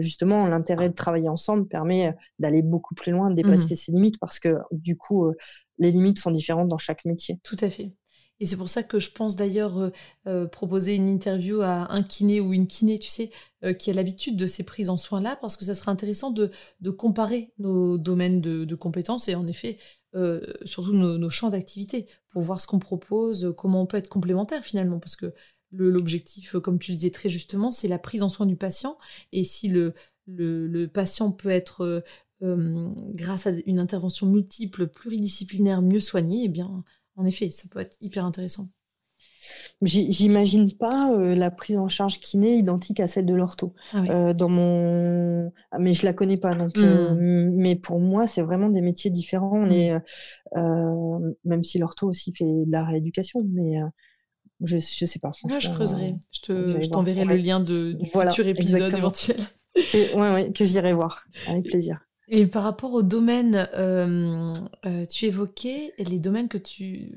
justement, 0.00 0.46
l'intérêt 0.46 0.88
de 0.88 0.94
travailler 0.94 1.28
ensemble 1.28 1.66
permet 1.66 2.16
d'aller 2.38 2.62
beaucoup 2.62 2.94
plus 2.94 3.12
loin, 3.12 3.30
de 3.30 3.34
dépasser 3.34 3.74
mmh 3.74 3.76
ses 3.76 3.92
limites, 3.92 4.18
parce 4.18 4.38
que 4.38 4.56
du 4.72 4.96
coup, 4.96 5.30
les 5.78 5.90
limites 5.90 6.18
sont 6.18 6.30
différentes 6.30 6.68
dans 6.68 6.78
chaque 6.78 7.04
métier. 7.04 7.38
Tout 7.42 7.56
à 7.60 7.68
fait. 7.68 7.92
Et 8.38 8.44
c'est 8.44 8.56
pour 8.56 8.68
ça 8.68 8.82
que 8.82 8.98
je 8.98 9.10
pense 9.10 9.36
d'ailleurs 9.36 9.90
proposer 10.52 10.94
une 10.94 11.08
interview 11.08 11.60
à 11.60 11.92
un 11.92 12.02
kiné 12.02 12.40
ou 12.40 12.52
une 12.52 12.66
kiné, 12.66 12.98
tu 12.98 13.08
sais, 13.08 13.30
qui 13.78 13.90
a 13.90 13.94
l'habitude 13.94 14.36
de 14.36 14.46
ces 14.46 14.64
prises 14.64 14.90
en 14.90 14.96
soins-là, 14.96 15.36
parce 15.40 15.56
que 15.56 15.64
ça 15.64 15.74
serait 15.74 15.90
intéressant 15.90 16.30
de, 16.30 16.50
de 16.80 16.90
comparer 16.90 17.52
nos 17.58 17.98
domaines 17.98 18.40
de, 18.40 18.64
de, 18.64 18.74
compétences 18.74 19.28
et 19.28 19.34
en 19.34 19.46
effet, 19.46 19.78
surtout 20.64 20.92
nos, 20.92 21.18
nos 21.18 21.30
champs 21.30 21.50
d'activité, 21.50 22.06
pour 22.28 22.42
voir 22.42 22.60
ce 22.60 22.66
qu'on 22.66 22.78
propose, 22.78 23.54
comment 23.56 23.82
on 23.82 23.86
peut 23.86 23.96
être 23.96 24.08
complémentaire 24.08 24.62
finalement, 24.62 24.98
parce 24.98 25.16
que 25.16 25.32
l'objectif, 25.72 26.56
comme 26.58 26.78
tu 26.78 26.92
le 26.92 26.96
disais 26.96 27.10
très 27.10 27.28
justement, 27.28 27.70
c'est 27.70 27.88
la 27.88 27.98
prise 27.98 28.22
en 28.22 28.28
soin 28.28 28.46
du 28.46 28.56
patient. 28.56 28.98
Et 29.32 29.44
si 29.44 29.68
le, 29.68 29.94
le, 30.26 30.86
patient 30.86 31.30
peut 31.32 31.50
être, 31.50 32.04
grâce 32.40 33.46
à 33.46 33.52
une 33.66 33.78
intervention 33.78 34.26
multiple, 34.26 34.88
pluridisciplinaire, 34.88 35.82
mieux 35.82 36.00
soigné, 36.00 36.44
eh 36.44 36.48
bien, 36.48 36.84
en 37.16 37.24
effet, 37.24 37.50
ça 37.50 37.68
peut 37.70 37.80
être 37.80 37.96
hyper 38.00 38.24
intéressant. 38.24 38.68
J'imagine 39.82 40.72
pas 40.72 41.12
euh, 41.12 41.34
la 41.34 41.50
prise 41.50 41.76
en 41.76 41.88
charge 41.88 42.20
kiné 42.20 42.56
identique 42.56 42.98
à 43.00 43.06
celle 43.06 43.26
de 43.26 43.34
l'ortho. 43.34 43.74
Ah 43.92 44.04
euh, 44.04 44.34
dans 44.34 44.48
mon, 44.48 45.52
ah, 45.70 45.78
mais 45.78 45.92
je 45.92 46.04
la 46.04 46.12
connais 46.12 46.38
pas 46.38 46.54
donc. 46.54 46.76
Euh, 46.78 47.14
mmh. 47.14 47.52
mais 47.54 47.76
pour 47.76 48.00
moi, 48.00 48.26
c'est 48.26 48.42
vraiment 48.42 48.70
des 48.70 48.80
métiers 48.80 49.10
différents. 49.10 49.52
On 49.52 49.70
est, 49.70 49.92
même 51.44 51.64
si 51.64 51.78
l'ortho 51.78 52.08
aussi 52.08 52.32
fait 52.34 52.44
de 52.44 52.72
la 52.72 52.84
rééducation, 52.84 53.42
mais 53.52 53.76
je 54.62 54.78
je 54.78 55.04
sais 55.04 55.18
pas. 55.18 55.32
Moi, 55.48 55.58
je 55.58 55.70
creuserai. 55.70 56.14
Je 56.32 56.88
t'enverrai 56.88 57.24
le 57.24 57.36
lien 57.36 57.60
de, 57.60 57.92
du 57.92 58.06
futur 58.08 58.46
épisode 58.46 58.94
éventuel. 58.94 59.38
que, 59.74 60.16
ouais, 60.16 60.34
ouais, 60.34 60.52
que 60.52 60.64
j'irai 60.64 60.92
voir 60.92 61.26
avec 61.46 61.64
plaisir. 61.64 62.00
Et 62.28 62.46
par 62.46 62.64
rapport 62.64 62.92
au 62.92 63.02
domaine, 63.02 63.68
tu 65.08 65.24
évoquais 65.26 65.92
les 65.98 66.18
domaines 66.18 66.48
que 66.48 66.58
tu 66.58 67.12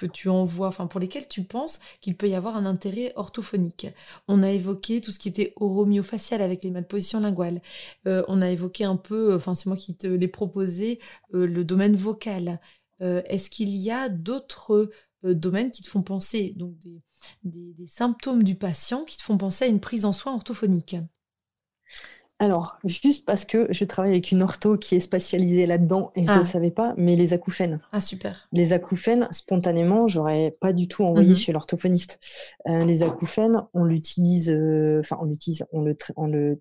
que 0.00 0.06
tu 0.06 0.30
envoies, 0.30 0.66
enfin 0.66 0.86
pour 0.86 0.98
lesquels 0.98 1.28
tu 1.28 1.42
penses 1.42 1.78
qu'il 2.00 2.16
peut 2.16 2.28
y 2.28 2.34
avoir 2.34 2.56
un 2.56 2.64
intérêt 2.64 3.12
orthophonique. 3.16 3.86
On 4.28 4.42
a 4.42 4.50
évoqué 4.50 5.02
tout 5.02 5.10
ce 5.10 5.18
qui 5.18 5.28
était 5.28 5.52
oromyofacial 5.56 6.40
avec 6.40 6.64
les 6.64 6.70
malpositions 6.70 7.20
linguales. 7.20 7.60
Euh, 8.08 8.24
on 8.26 8.40
a 8.40 8.48
évoqué 8.48 8.84
un 8.84 8.96
peu, 8.96 9.34
enfin 9.34 9.54
c'est 9.54 9.66
moi 9.66 9.76
qui 9.76 9.94
te 9.94 10.06
l'ai 10.06 10.28
proposé, 10.28 11.00
euh, 11.34 11.46
le 11.46 11.64
domaine 11.64 11.96
vocal. 11.96 12.60
Euh, 13.02 13.22
est-ce 13.26 13.50
qu'il 13.50 13.68
y 13.68 13.90
a 13.90 14.08
d'autres 14.08 14.90
domaines 15.24 15.70
qui 15.70 15.82
te 15.82 15.88
font 15.88 16.02
penser, 16.02 16.54
donc 16.56 16.74
des 17.44 17.86
symptômes 17.86 18.42
du 18.42 18.54
patient 18.54 19.04
qui 19.04 19.18
te 19.18 19.22
font 19.22 19.38
penser 19.38 19.64
à 19.64 19.68
une 19.68 19.80
prise 19.80 20.04
en 20.04 20.12
soin 20.12 20.34
orthophonique 20.34 20.96
alors, 22.40 22.78
juste 22.84 23.26
parce 23.26 23.44
que 23.44 23.66
je 23.70 23.84
travaille 23.84 24.12
avec 24.12 24.32
une 24.32 24.42
ortho 24.42 24.78
qui 24.78 24.94
est 24.94 25.00
spécialisée 25.00 25.66
là-dedans 25.66 26.10
et 26.16 26.24
je 26.24 26.30
ne 26.30 26.36
le 26.36 26.40
ah. 26.40 26.44
savais 26.44 26.70
pas, 26.70 26.94
mais 26.96 27.14
les 27.14 27.34
acouphènes. 27.34 27.80
Ah, 27.92 28.00
super. 28.00 28.48
Les 28.52 28.72
acouphènes, 28.72 29.28
spontanément, 29.30 30.08
j'aurais 30.08 30.56
pas 30.58 30.72
du 30.72 30.88
tout 30.88 31.04
envoyé 31.04 31.28
mhm. 31.28 31.36
chez 31.36 31.52
l'orthophoniste. 31.52 32.18
Euh, 32.66 32.86
les 32.86 33.02
acouphènes, 33.02 33.62
on 33.74 33.84
l'utilise, 33.84 34.50
euh, 34.50 35.00
enfin, 35.00 35.18
on 35.20 35.26
l'utilise, 35.26 35.66
on 35.72 35.82
le, 35.82 35.94
on 36.16 36.26
le 36.28 36.58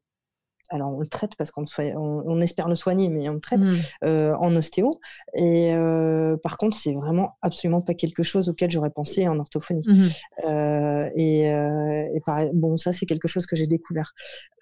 alors 0.69 0.93
on 0.93 0.99
le 0.99 1.07
traite 1.07 1.35
parce 1.35 1.51
qu'on 1.51 1.65
on, 1.77 2.41
espère 2.41 2.67
le 2.67 2.75
soigner, 2.75 3.09
mais 3.09 3.27
on 3.29 3.33
le 3.33 3.39
traite 3.39 3.59
mmh. 3.59 3.73
euh, 4.05 4.35
en 4.35 4.55
ostéo. 4.55 4.99
Et 5.33 5.73
euh, 5.73 6.37
par 6.37 6.57
contre, 6.57 6.77
c'est 6.77 6.93
vraiment 6.93 7.37
absolument 7.41 7.81
pas 7.81 7.93
quelque 7.93 8.23
chose 8.23 8.49
auquel 8.49 8.69
j'aurais 8.69 8.89
pensé 8.89 9.27
en 9.27 9.39
orthophonie. 9.39 9.83
Mmh. 9.85 10.07
Euh, 10.47 11.09
et, 11.15 11.45
et 11.45 12.21
bon, 12.53 12.77
ça 12.77 12.91
c'est 12.91 13.05
quelque 13.05 13.27
chose 13.27 13.45
que 13.45 13.55
j'ai 13.55 13.67
découvert. 13.67 14.13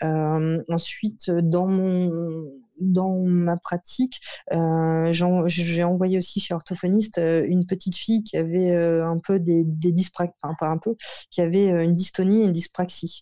ensuite, 0.01 1.29
dans 1.31 1.67
mon 1.67 2.45
dans 2.79 3.21
ma 3.23 3.57
pratique, 3.57 4.19
euh, 4.53 5.09
j'ai 5.11 5.83
envoyé 5.83 6.17
aussi 6.17 6.39
chez 6.39 6.53
orthophoniste 6.53 7.17
euh, 7.17 7.45
une 7.47 7.65
petite 7.65 7.95
fille 7.95 8.23
qui 8.23 8.37
avait 8.37 8.71
euh, 8.71 9.07
un 9.07 9.17
peu 9.17 9.39
des, 9.39 9.63
des 9.63 9.91
dyspraxies, 9.91 10.33
enfin 10.43 10.55
pas 10.59 10.67
un 10.67 10.77
peu, 10.77 10.95
qui 11.31 11.41
avait 11.41 11.67
une 11.67 11.95
dystonie 11.95 12.41
et 12.41 12.45
une 12.45 12.51
dyspraxie 12.51 13.21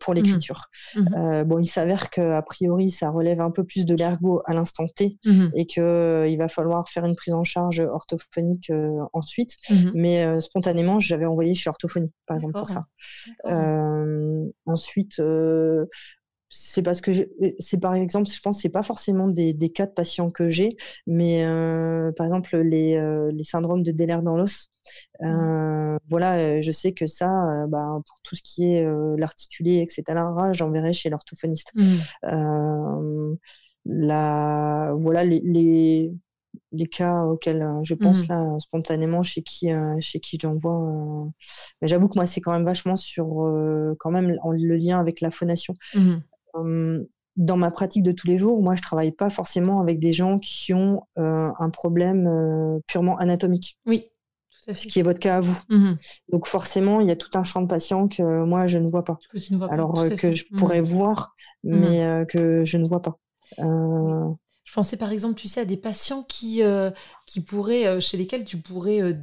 pour 0.00 0.14
l'écriture. 0.14 0.66
Mmh. 0.94 1.00
Mmh. 1.00 1.44
bon, 1.44 1.58
il 1.58 1.66
s'avère 1.66 2.10
qu'a 2.10 2.42
priori, 2.42 2.90
ça 2.90 3.10
relève 3.10 3.40
un 3.40 3.50
peu 3.50 3.64
plus 3.64 3.84
de 3.84 3.94
l'ergo 3.94 4.42
à 4.46 4.54
l'instant 4.54 4.86
T 4.86 5.18
mmh. 5.24 5.46
et 5.54 5.66
qu'il 5.66 6.36
va 6.38 6.48
falloir 6.48 6.88
faire 6.88 7.04
une 7.04 7.16
prise 7.16 7.34
en 7.34 7.44
charge 7.44 7.80
orthophonique 7.80 8.70
ensuite. 9.12 9.56
Mais 9.94 10.40
spontanément, 10.40 10.98
j'avais 10.98 11.26
envoyé 11.26 11.54
chez 11.54 11.70
orthophonie, 11.70 12.12
par 12.26 12.36
exemple, 12.36 12.54
pour 12.54 12.68
ça. 12.68 12.86
ensuite, 14.66 15.20
c'est 16.50 16.82
parce 16.82 17.00
que 17.00 17.12
c'est 17.60 17.80
par 17.80 17.94
exemple, 17.94 18.28
je 18.28 18.40
pense, 18.40 18.60
c'est 18.60 18.68
pas 18.68 18.82
forcément 18.82 19.28
des, 19.28 19.54
des, 19.54 19.70
cas 19.70 19.86
de 19.86 19.92
patients 19.92 20.30
que 20.30 20.48
j'ai, 20.48 20.76
mais 21.06 21.44
euh, 21.44 22.10
par 22.12 22.26
exemple 22.26 22.58
les, 22.58 22.96
euh, 22.96 23.30
les, 23.32 23.44
syndromes 23.44 23.84
de 23.84 23.92
Deller 23.92 24.18
dans 24.22 24.36
l'os. 24.36 24.70
Mmh. 25.20 25.26
Euh, 25.26 25.98
voilà, 26.08 26.60
je 26.60 26.72
sais 26.72 26.92
que 26.92 27.06
ça, 27.06 27.28
bah, 27.68 28.00
pour 28.04 28.20
tout 28.22 28.34
ce 28.34 28.42
qui 28.42 28.64
est 28.64 28.84
l'articulé, 29.16 29.78
etc., 29.80 30.02
j'enverrai 30.50 30.92
chez 30.92 31.08
l'orthophoniste. 31.08 31.70
Mmh. 31.76 33.36
la, 33.86 34.92
voilà 34.98 35.24
les, 35.24 35.40
les, 35.44 36.12
les, 36.72 36.86
cas 36.88 37.22
auxquels 37.22 37.64
je 37.84 37.94
pense 37.94 38.28
mmh. 38.28 38.32
là 38.32 38.58
spontanément 38.58 39.22
chez 39.22 39.42
qui 39.42 39.68
chez 40.00 40.18
qui 40.18 40.36
j'envoie. 40.40 41.30
mais 41.80 41.86
j'avoue 41.86 42.08
que 42.08 42.18
moi 42.18 42.26
c'est 42.26 42.40
quand 42.40 42.52
même 42.52 42.64
vachement 42.64 42.96
sur 42.96 43.26
quand 44.00 44.10
même 44.10 44.36
le 44.50 44.76
lien 44.76 44.98
avec 44.98 45.20
la 45.20 45.30
phonation 45.30 45.76
dans 47.36 47.56
ma 47.56 47.70
pratique 47.70 48.02
de 48.02 48.12
tous 48.12 48.26
les 48.26 48.38
jours, 48.38 48.60
moi, 48.62 48.74
je 48.76 48.82
travaille 48.82 49.12
pas 49.12 49.30
forcément 49.30 49.80
avec 49.80 49.98
des 49.98 50.12
gens 50.12 50.38
qui 50.38 50.74
ont 50.74 51.02
un 51.16 51.70
problème 51.70 52.80
purement 52.86 53.16
anatomique. 53.18 53.78
Oui, 53.86 54.10
tout 54.50 54.70
à 54.70 54.74
fait. 54.74 54.80
Ce 54.80 54.86
qui 54.88 54.98
est 54.98 55.02
votre 55.02 55.20
cas 55.20 55.36
à 55.36 55.40
vous. 55.40 55.58
Mmh 55.68 55.92
Donc 56.32 56.46
forcément, 56.46 57.00
il 57.00 57.06
y 57.06 57.10
a 57.10 57.16
tout 57.16 57.30
un 57.38 57.44
champ 57.44 57.62
de 57.62 57.66
patients 57.66 58.08
que 58.08 58.44
moi, 58.44 58.66
je 58.66 58.78
ne 58.78 58.88
vois 58.88 59.04
pas. 59.04 59.18
Alors 59.70 59.94
que 60.16 60.30
je 60.30 60.44
mmh 60.50 60.56
pourrais 60.56 60.80
voir, 60.80 61.34
mmh 61.64 61.78
mais 61.78 62.26
que 62.26 62.64
je 62.64 62.76
ne 62.76 62.86
vois 62.86 63.00
pas. 63.00 63.18
Je 63.58 64.74
pensais 64.76 64.96
par 64.96 65.10
exemple, 65.10 65.34
tu 65.34 65.48
sais, 65.48 65.62
à 65.62 65.64
des 65.64 65.76
patients 65.76 66.22
qui, 66.22 66.62
qui 67.26 67.40
pourraient, 67.40 68.00
chez 68.00 68.16
lesquels 68.16 68.44
tu 68.44 68.58
pourrais 68.58 69.14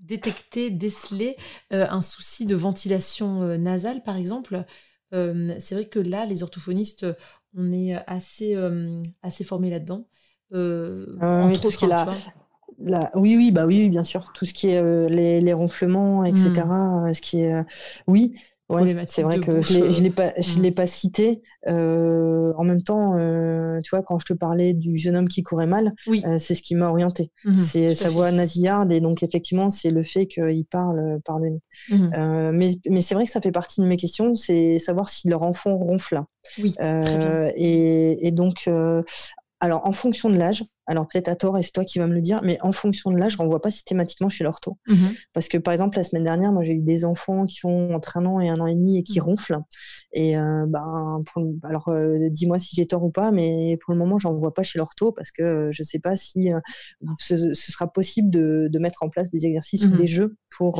détecter, 0.00 0.70
déceler 0.70 1.36
un 1.70 2.02
souci 2.02 2.46
de 2.46 2.54
ventilation 2.54 3.56
nasale, 3.58 4.02
par 4.02 4.16
exemple 4.16 4.64
c'est 5.58 5.74
vrai 5.74 5.84
que 5.86 5.98
là, 5.98 6.24
les 6.24 6.42
orthophonistes, 6.42 7.06
on 7.56 7.72
est 7.72 7.94
assez, 8.06 8.56
assez 9.22 9.44
formés 9.44 9.70
là-dedans. 9.70 10.06
Ah 10.52 11.48
est 11.52 11.62
oui, 13.14 13.36
oui, 13.36 13.50
bah 13.52 13.66
oui, 13.66 13.88
bien 13.88 14.02
sûr. 14.02 14.32
Tout 14.32 14.44
ce 14.44 14.52
qui 14.52 14.68
est 14.68 15.08
les, 15.08 15.40
les, 15.40 15.52
ronflements, 15.52 16.24
etc. 16.24 16.64
Mmh. 16.66 17.14
Ce 17.14 17.20
qui 17.20 17.40
est, 17.40 17.64
oui, 18.06 18.34
c'est 19.06 19.22
vrai 19.22 19.40
que 19.40 19.60
je 19.60 19.80
ne 19.80 20.02
l'ai 20.02 20.10
pas, 20.10 20.32
je 20.38 20.60
l'ai 20.60 20.72
pas 20.72 20.86
cité. 20.86 21.40
en 21.66 22.64
même 22.64 22.82
temps, 22.82 23.16
tu 23.82 23.90
vois, 23.90 24.02
quand 24.02 24.18
je 24.18 24.26
te 24.26 24.32
parlais 24.32 24.72
du 24.72 24.96
jeune 24.96 25.16
homme 25.16 25.28
qui 25.28 25.42
courait 25.42 25.66
mal, 25.66 25.92
c'est 26.38 26.54
ce 26.54 26.62
qui 26.62 26.74
m'a 26.74 26.88
orienté. 26.88 27.30
Mmh 27.44 27.58
c'est 27.58 27.94
sa 27.94 28.10
voix 28.10 28.30
nasillarde 28.30 28.92
et 28.92 29.00
donc 29.00 29.22
effectivement, 29.22 29.70
c'est 29.70 29.90
le 29.90 30.02
fait 30.02 30.26
qu'il 30.26 30.64
parle 30.70 31.20
par 31.24 31.38
le 31.38 31.50
nez. 31.50 31.60
Mmh 31.90 32.50
mais, 32.52 32.70
mais 32.88 33.02
c'est 33.02 33.14
vrai 33.14 33.24
que 33.24 33.30
ça 33.30 33.40
fait 33.40 33.52
partie 33.52 33.80
de 33.80 33.86
mes 33.86 33.96
questions, 33.96 34.34
c'est 34.34 34.78
savoir 34.78 35.08
si 35.08 35.28
leur 35.28 35.42
enfant 35.42 35.76
ronfle. 35.76 36.20
Oui. 36.58 36.74
Et, 37.56 38.26
et, 38.26 38.30
donc, 38.30 38.68
alors, 39.64 39.86
en 39.86 39.92
fonction 39.92 40.28
de 40.28 40.36
l'âge, 40.36 40.62
alors 40.84 41.08
peut-être 41.08 41.28
à 41.28 41.36
tort, 41.36 41.56
et 41.56 41.62
c'est 41.62 41.72
toi 41.72 41.86
qui 41.86 41.98
vas 41.98 42.06
me 42.06 42.12
le 42.12 42.20
dire, 42.20 42.42
mais 42.42 42.58
en 42.60 42.70
fonction 42.70 43.10
de 43.10 43.16
l'âge, 43.16 43.32
je 43.32 43.38
renvoie 43.38 43.62
pas 43.62 43.70
systématiquement 43.70 44.28
chez 44.28 44.44
l'ortho. 44.44 44.76
Mmh 44.88 44.94
Parce 45.32 45.48
que, 45.48 45.56
par 45.56 45.72
exemple, 45.72 45.96
la 45.96 46.02
semaine 46.02 46.24
dernière, 46.24 46.52
moi, 46.52 46.62
j'ai 46.62 46.74
eu 46.74 46.82
des 46.82 47.06
enfants 47.06 47.46
qui 47.46 47.64
ont 47.64 47.94
entre 47.94 48.18
un 48.18 48.26
an 48.26 48.40
et 48.40 48.50
un 48.50 48.60
an 48.60 48.66
et 48.66 48.74
demi 48.74 48.98
et 48.98 49.02
qui 49.02 49.20
mmh. 49.20 49.22
ronflent. 49.22 49.58
Et 50.12 50.36
euh, 50.36 50.66
ben, 50.68 51.24
alors, 51.62 51.88
euh, 51.88 52.28
dis-moi 52.28 52.58
si 52.58 52.76
j'ai 52.76 52.86
tort 52.86 53.04
ou 53.04 53.10
pas, 53.10 53.30
mais 53.30 53.78
pour 53.80 53.94
le 53.94 53.98
moment, 53.98 54.18
je 54.18 54.28
renvoie 54.28 54.52
pas 54.52 54.62
chez 54.62 54.78
l'ortho 54.78 55.12
parce 55.12 55.30
que 55.30 55.42
euh, 55.42 55.72
je 55.72 55.80
ne 55.80 55.86
sais 55.86 55.98
pas 55.98 56.14
si 56.14 56.50
ce, 57.18 57.54
sera 57.54 57.90
possible 57.90 58.28
de, 58.28 58.78
mettre 58.78 59.02
en 59.02 59.08
place 59.08 59.30
des 59.30 59.46
exercices 59.46 59.86
ou 59.86 59.94
mmh 59.94 59.96
des 59.96 60.06
jeux 60.06 60.36
pour 60.50 60.74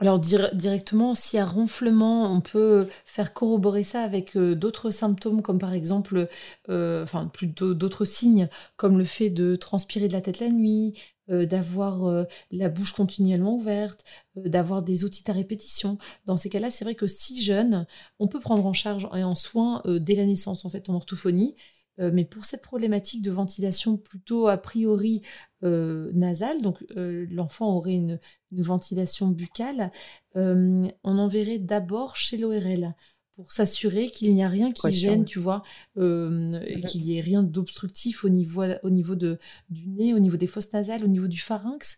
alors 0.00 0.18
directement, 0.18 1.14
s'il 1.14 1.38
y 1.38 1.40
a 1.40 1.46
ronflement, 1.46 2.30
on 2.32 2.40
peut 2.40 2.88
faire 3.06 3.32
corroborer 3.32 3.84
ça 3.84 4.02
avec 4.02 4.36
euh, 4.36 4.56
d'autres 4.56 4.90
symptômes, 4.90 5.40
comme 5.40 5.58
par 5.58 5.72
exemple, 5.72 6.28
euh, 6.68 7.04
enfin 7.04 7.26
plutôt 7.28 7.74
d'autres 7.74 8.04
signes, 8.04 8.48
comme 8.76 8.98
le 8.98 9.04
fait 9.04 9.30
de 9.30 9.54
transpirer 9.54 10.08
de 10.08 10.12
la 10.12 10.20
tête 10.20 10.40
la 10.40 10.48
nuit, 10.48 10.98
euh, 11.30 11.46
d'avoir 11.46 12.26
la 12.50 12.68
bouche 12.68 12.92
continuellement 12.92 13.54
ouverte, 13.54 14.04
d'avoir 14.34 14.82
des 14.82 15.04
otites 15.04 15.30
à 15.30 15.32
répétition. 15.32 15.96
Dans 16.26 16.36
ces 16.36 16.50
cas-là, 16.50 16.70
c'est 16.70 16.84
vrai 16.84 16.96
que 16.96 17.06
si 17.06 17.40
jeune, 17.42 17.86
on 18.18 18.26
peut 18.26 18.40
prendre 18.40 18.66
en 18.66 18.72
charge 18.72 19.08
et 19.14 19.22
en 19.22 19.36
soin 19.36 19.80
dès 19.86 20.16
la 20.16 20.26
naissance 20.26 20.64
en 20.64 20.70
fait 20.70 20.90
en 20.90 20.94
orthophonie. 20.94 21.54
Euh, 22.00 22.10
mais 22.12 22.24
pour 22.24 22.44
cette 22.44 22.62
problématique 22.62 23.22
de 23.22 23.30
ventilation 23.30 23.96
plutôt 23.96 24.48
a 24.48 24.56
priori 24.56 25.22
euh, 25.62 26.10
nasale, 26.12 26.60
donc 26.60 26.84
euh, 26.96 27.26
l'enfant 27.30 27.76
aurait 27.76 27.94
une, 27.94 28.18
ventilation 28.50 29.28
buccale, 29.28 29.90
on 30.36 30.92
enverrait 31.04 31.58
d'abord 31.58 32.16
chez 32.16 32.36
l'ORL 32.36 32.94
pour 33.32 33.50
s'assurer 33.50 34.08
qu'il 34.08 34.32
n'y 34.32 34.44
a 34.44 34.48
rien 34.48 34.70
qui 34.70 34.92
gêne, 34.92 35.24
tu 35.24 35.40
vois, 35.40 35.64
qu'il 35.96 37.02
n'y 37.02 37.18
ait 37.18 37.20
rien 37.20 37.42
d'obstructif 37.42 38.24
au 38.24 38.28
niveau, 38.28 38.62
au 38.84 38.90
niveau 38.90 39.16
de, 39.16 39.40
du 39.70 39.88
nez, 39.88 40.14
au 40.14 40.20
niveau 40.20 40.36
des 40.36 40.46
fosses 40.46 40.72
nasales, 40.72 41.02
au 41.02 41.08
niveau 41.08 41.26
du 41.26 41.40
pharynx, 41.40 41.96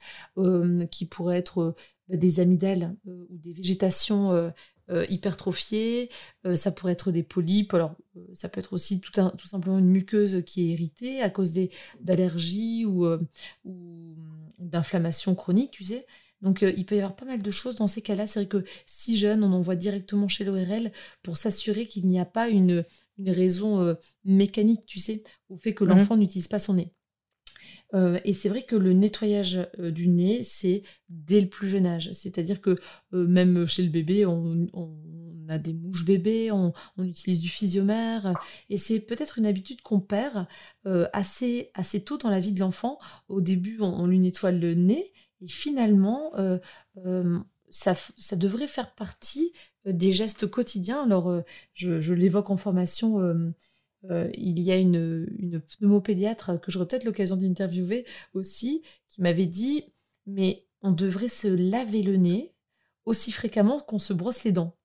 qui 0.90 1.04
pourrait 1.04 1.36
être 1.36 1.74
des 2.08 2.40
amygdales 2.40 2.96
ou 3.04 3.36
des 3.36 3.52
végétations 3.52 4.50
euh, 4.88 5.04
hypertrophiée, 5.08 6.10
euh, 6.46 6.54
ça 6.54 6.70
pourrait 6.70 6.92
être 6.92 7.10
des 7.10 7.24
polypes, 7.24 7.74
alors 7.74 7.96
euh, 8.16 8.20
ça 8.32 8.48
peut 8.48 8.60
être 8.60 8.72
aussi 8.72 9.00
tout, 9.00 9.10
tout, 9.10 9.48
simplement 9.48 9.80
une 9.80 9.90
muqueuse 9.90 10.44
qui 10.46 10.62
est 10.62 10.74
irritée 10.74 11.20
à 11.22 11.28
cause 11.28 11.52
d'allergies 12.00 12.84
ou, 12.84 13.04
ou 13.64 14.14
d'inflammation 14.58 15.34
chronique, 15.34 15.72
tu 15.72 15.84
sais. 15.84 16.06
Donc 16.40 16.62
il 16.62 16.84
peut 16.84 16.94
y 16.94 16.98
avoir 16.98 17.16
pas 17.16 17.24
mal 17.24 17.42
de 17.42 17.50
choses 17.50 17.76
dans 17.76 17.86
ces 17.86 18.02
cas-là. 18.02 18.26
C'est 18.26 18.40
vrai 18.40 18.48
que 18.48 18.62
si 18.84 19.16
jeune, 19.16 19.42
on 19.42 19.52
envoie 19.52 19.74
directement 19.74 20.28
chez 20.28 20.44
l'ORL 20.44 20.92
pour 21.22 21.36
s'assurer 21.36 21.86
qu'il 21.86 22.06
n'y 22.06 22.20
a 22.20 22.26
pas 22.26 22.48
une, 22.48 22.84
une 23.18 23.30
raison 23.30 23.96
mécanique, 24.24 24.84
tu 24.86 25.00
sais, 25.00 25.24
au 25.48 25.56
fait 25.56 25.74
que 25.74 25.82
mmh 25.82 25.88
l'enfant 25.88 26.16
n'utilise 26.16 26.46
pas 26.46 26.58
son 26.58 26.74
nez. 26.74 26.92
Euh, 27.94 28.18
et 28.24 28.32
c'est 28.32 28.48
vrai 28.48 28.62
que 28.62 28.76
le 28.76 28.92
nettoyage 28.92 29.68
euh, 29.78 29.90
du 29.90 30.08
nez, 30.08 30.42
c'est 30.42 30.82
dès 31.08 31.40
le 31.40 31.48
plus 31.48 31.68
jeune 31.68 31.86
âge. 31.86 32.10
C'est-à-dire 32.12 32.60
que 32.60 32.78
euh, 33.12 33.26
même 33.26 33.66
chez 33.66 33.82
le 33.82 33.90
bébé, 33.90 34.26
on, 34.26 34.66
a 35.48 35.58
des 35.58 35.74
mouches 35.74 36.04
bébés, 36.04 36.50
on, 36.50 36.72
utilise 36.98 37.38
du 37.38 37.48
physiomère. 37.48 38.34
Et 38.68 38.78
c'est 38.78 38.98
peut-être 38.98 39.38
une 39.38 39.46
habitude 39.46 39.80
qu'on 39.80 40.00
perd 40.00 40.46
assez, 41.12 41.70
assez 41.74 42.02
tôt 42.02 42.18
dans 42.18 42.30
la 42.30 42.40
vie 42.40 42.52
de 42.52 42.58
l'enfant. 42.58 42.98
Au 43.28 43.40
début, 43.40 43.78
on, 43.80 44.06
lui 44.06 44.18
nettoie 44.18 44.50
le 44.50 44.74
nez. 44.74 45.12
Et 45.40 45.46
finalement, 45.46 46.32
ça, 47.70 47.94
devrait 48.32 48.66
faire 48.66 48.92
partie 48.96 49.52
des 49.84 50.10
gestes 50.10 50.48
quotidiens. 50.48 51.04
Alors, 51.04 51.44
je 51.74 52.12
l'évoque 52.12 52.50
en 52.50 52.56
formation 52.56 53.52
euh, 54.10 54.30
il 54.34 54.60
y 54.60 54.70
a 54.70 54.76
une, 54.76 55.26
pneumopédiatre 55.78 56.60
que 56.60 56.70
j'aurais 56.70 56.86
peut-être 56.86 57.04
l'occasion 57.04 57.36
d'interviewer 57.36 58.04
aussi, 58.34 58.82
qui 59.08 59.20
m'avait 59.20 59.46
dit 59.46 59.84
Mais 60.26 60.66
on 60.82 60.92
devrait 60.92 61.28
se 61.28 61.48
laver 61.48 62.02
le 62.02 62.16
nez 62.16 62.54
aussi 63.04 63.32
fréquemment 63.32 63.80
qu'on 63.80 63.98
se 63.98 64.12
brosse 64.12 64.44
les 64.44 64.52
dents. 64.52 64.76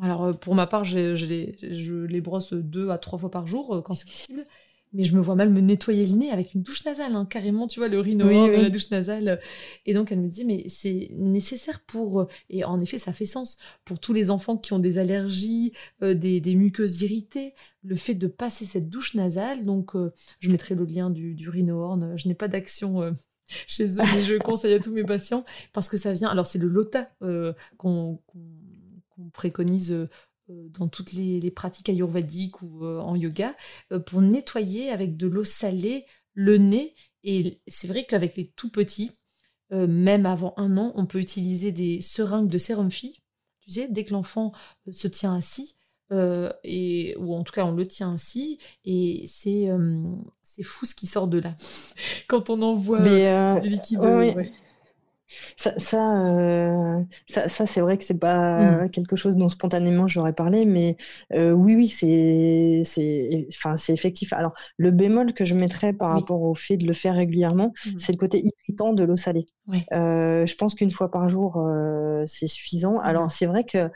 Alors, 0.00 0.24
euh, 0.24 0.32
pour 0.32 0.54
ma 0.54 0.66
part, 0.66 0.84
je, 0.84 1.26
les, 1.26 1.56
je 1.60 1.94
les 1.94 2.20
brosse 2.20 2.54
deux 2.54 2.90
à 2.90 2.98
trois 2.98 3.18
fois 3.18 3.30
par 3.30 3.46
jour 3.46 3.74
euh, 3.74 3.82
quand 3.82 3.94
c'est 3.94 4.06
possible 4.06 4.46
mais 4.92 5.04
je 5.04 5.14
me 5.16 5.20
vois 5.20 5.34
mal 5.34 5.50
me 5.50 5.60
nettoyer 5.60 6.06
le 6.06 6.12
nez 6.12 6.30
avec 6.30 6.54
une 6.54 6.62
douche 6.62 6.84
nasale, 6.84 7.14
hein, 7.14 7.24
carrément, 7.24 7.66
tu 7.66 7.80
vois, 7.80 7.88
le 7.88 8.00
rhino 8.00 8.26
la 8.26 8.70
douche 8.70 8.90
nasale. 8.90 9.40
Et 9.86 9.94
donc, 9.94 10.12
elle 10.12 10.20
me 10.20 10.28
dit, 10.28 10.44
mais 10.44 10.68
c'est 10.68 11.08
nécessaire 11.12 11.80
pour, 11.80 12.26
et 12.50 12.64
en 12.64 12.78
effet, 12.80 12.98
ça 12.98 13.12
fait 13.12 13.24
sens, 13.24 13.58
pour 13.84 13.98
tous 13.98 14.12
les 14.12 14.30
enfants 14.30 14.56
qui 14.56 14.72
ont 14.72 14.78
des 14.78 14.98
allergies, 14.98 15.72
euh, 16.02 16.14
des, 16.14 16.54
muqueuses 16.54 17.02
irritées, 17.02 17.54
le 17.82 17.96
fait 17.96 18.14
de 18.14 18.26
passer 18.26 18.64
cette 18.64 18.88
douche 18.88 19.14
nasale. 19.14 19.64
Donc, 19.64 19.96
euh, 19.96 20.12
je 20.40 20.50
mettrai 20.50 20.74
le 20.74 20.84
lien 20.84 21.10
du, 21.10 21.34
du 21.34 21.48
rhino 21.48 21.98
Je 22.16 22.28
n'ai 22.28 22.34
pas 22.34 22.48
d'action. 22.48 23.02
Euh, 23.02 23.12
chez 23.66 23.84
eux, 23.84 24.02
mais 24.14 24.22
je 24.22 24.36
conseille 24.38 24.72
à 24.72 24.78
tous 24.78 24.92
mes 24.92 25.04
patients 25.04 25.44
parce 25.72 25.88
que 25.88 25.96
ça 25.96 26.14
vient. 26.14 26.28
Alors, 26.28 26.46
c'est 26.46 26.58
le 26.58 26.68
LOTA 26.68 27.10
qu'on 27.76 28.20
préconise 29.32 29.92
euh, 29.92 30.08
dans 30.70 30.88
toutes 30.88 31.12
les, 31.12 31.50
pratiques 31.50 31.88
ayurvédiques 31.88 32.62
ou 32.62 32.84
euh, 32.84 33.00
en 33.00 33.14
yoga, 33.14 33.54
euh, 33.92 33.98
pour 33.98 34.20
nettoyer 34.20 34.90
avec 34.90 35.16
de 35.16 35.26
l'eau 35.26 35.44
salée 35.44 36.06
le 36.34 36.58
nez. 36.58 36.94
Et 37.24 37.60
c'est 37.66 37.88
vrai 37.88 38.04
qu'avec 38.04 38.36
les 38.36 38.46
tout 38.46 38.70
petits, 38.70 39.12
même 39.70 40.26
avant 40.26 40.52
un 40.58 40.76
an, 40.76 40.92
on 40.96 41.06
peut 41.06 41.18
utiliser 41.18 41.72
des 41.72 42.02
seringues 42.02 42.50
de 42.50 42.58
sérum 42.58 42.90
fille. 42.90 43.20
Tu 43.60 43.70
sais, 43.70 43.88
dès 43.88 44.04
que 44.04 44.12
l'enfant 44.12 44.52
se 44.90 45.08
tient 45.08 45.34
assis, 45.34 45.76
et, 46.10 47.16
ou 47.18 47.34
en 47.34 47.42
tout 47.42 47.54
cas 47.54 47.64
on 47.64 47.74
le 47.74 47.86
tient 47.86 48.10
ainsi, 48.10 48.58
et 48.84 49.24
c'est 49.28 49.70
c'est 50.42 50.62
fou 50.62 50.84
ce 50.84 50.94
qui 50.94 51.06
sort 51.06 51.26
de 51.26 51.38
là 51.38 51.54
quand 52.28 52.50
on 52.50 52.60
envoie 52.60 53.00
du 53.60 53.68
liquide. 53.70 54.00
Ça, 55.56 55.72
euh, 55.96 57.00
ça, 57.26 57.48
ça, 57.48 57.66
c'est 57.66 57.80
vrai 57.80 57.98
que 57.98 58.04
c'est 58.04 58.18
pas 58.18 58.84
mmh. 58.84 58.90
quelque 58.90 59.16
chose 59.16 59.36
dont 59.36 59.48
spontanément 59.48 60.08
j'aurais 60.08 60.32
parlé, 60.32 60.66
mais 60.66 60.96
euh, 61.32 61.52
oui, 61.52 61.76
oui, 61.76 61.88
c'est, 61.88 62.80
c'est, 62.84 63.46
enfin, 63.48 63.76
c'est 63.76 63.92
effectif. 63.92 64.32
Alors, 64.32 64.52
le 64.76 64.90
bémol 64.90 65.32
que 65.32 65.44
je 65.44 65.54
mettrais 65.54 65.92
par 65.92 66.12
rapport 66.12 66.42
au 66.42 66.54
fait 66.54 66.76
de 66.76 66.86
le 66.86 66.92
faire 66.92 67.14
régulièrement, 67.14 67.72
mmh. 67.86 67.90
c'est 67.98 68.12
le 68.12 68.18
côté 68.18 68.42
irritant 68.44 68.92
de 68.92 69.04
l'eau 69.04 69.16
salée. 69.16 69.46
Euh, 69.92 70.44
je 70.46 70.54
pense 70.56 70.74
qu'une 70.74 70.92
fois 70.92 71.10
par 71.10 71.28
jour, 71.28 71.62
c'est 72.26 72.46
suffisant. 72.46 72.98
Alors, 72.98 73.26
mmh. 73.26 73.30
c'est 73.30 73.46
vrai 73.46 73.64
que 73.64 73.90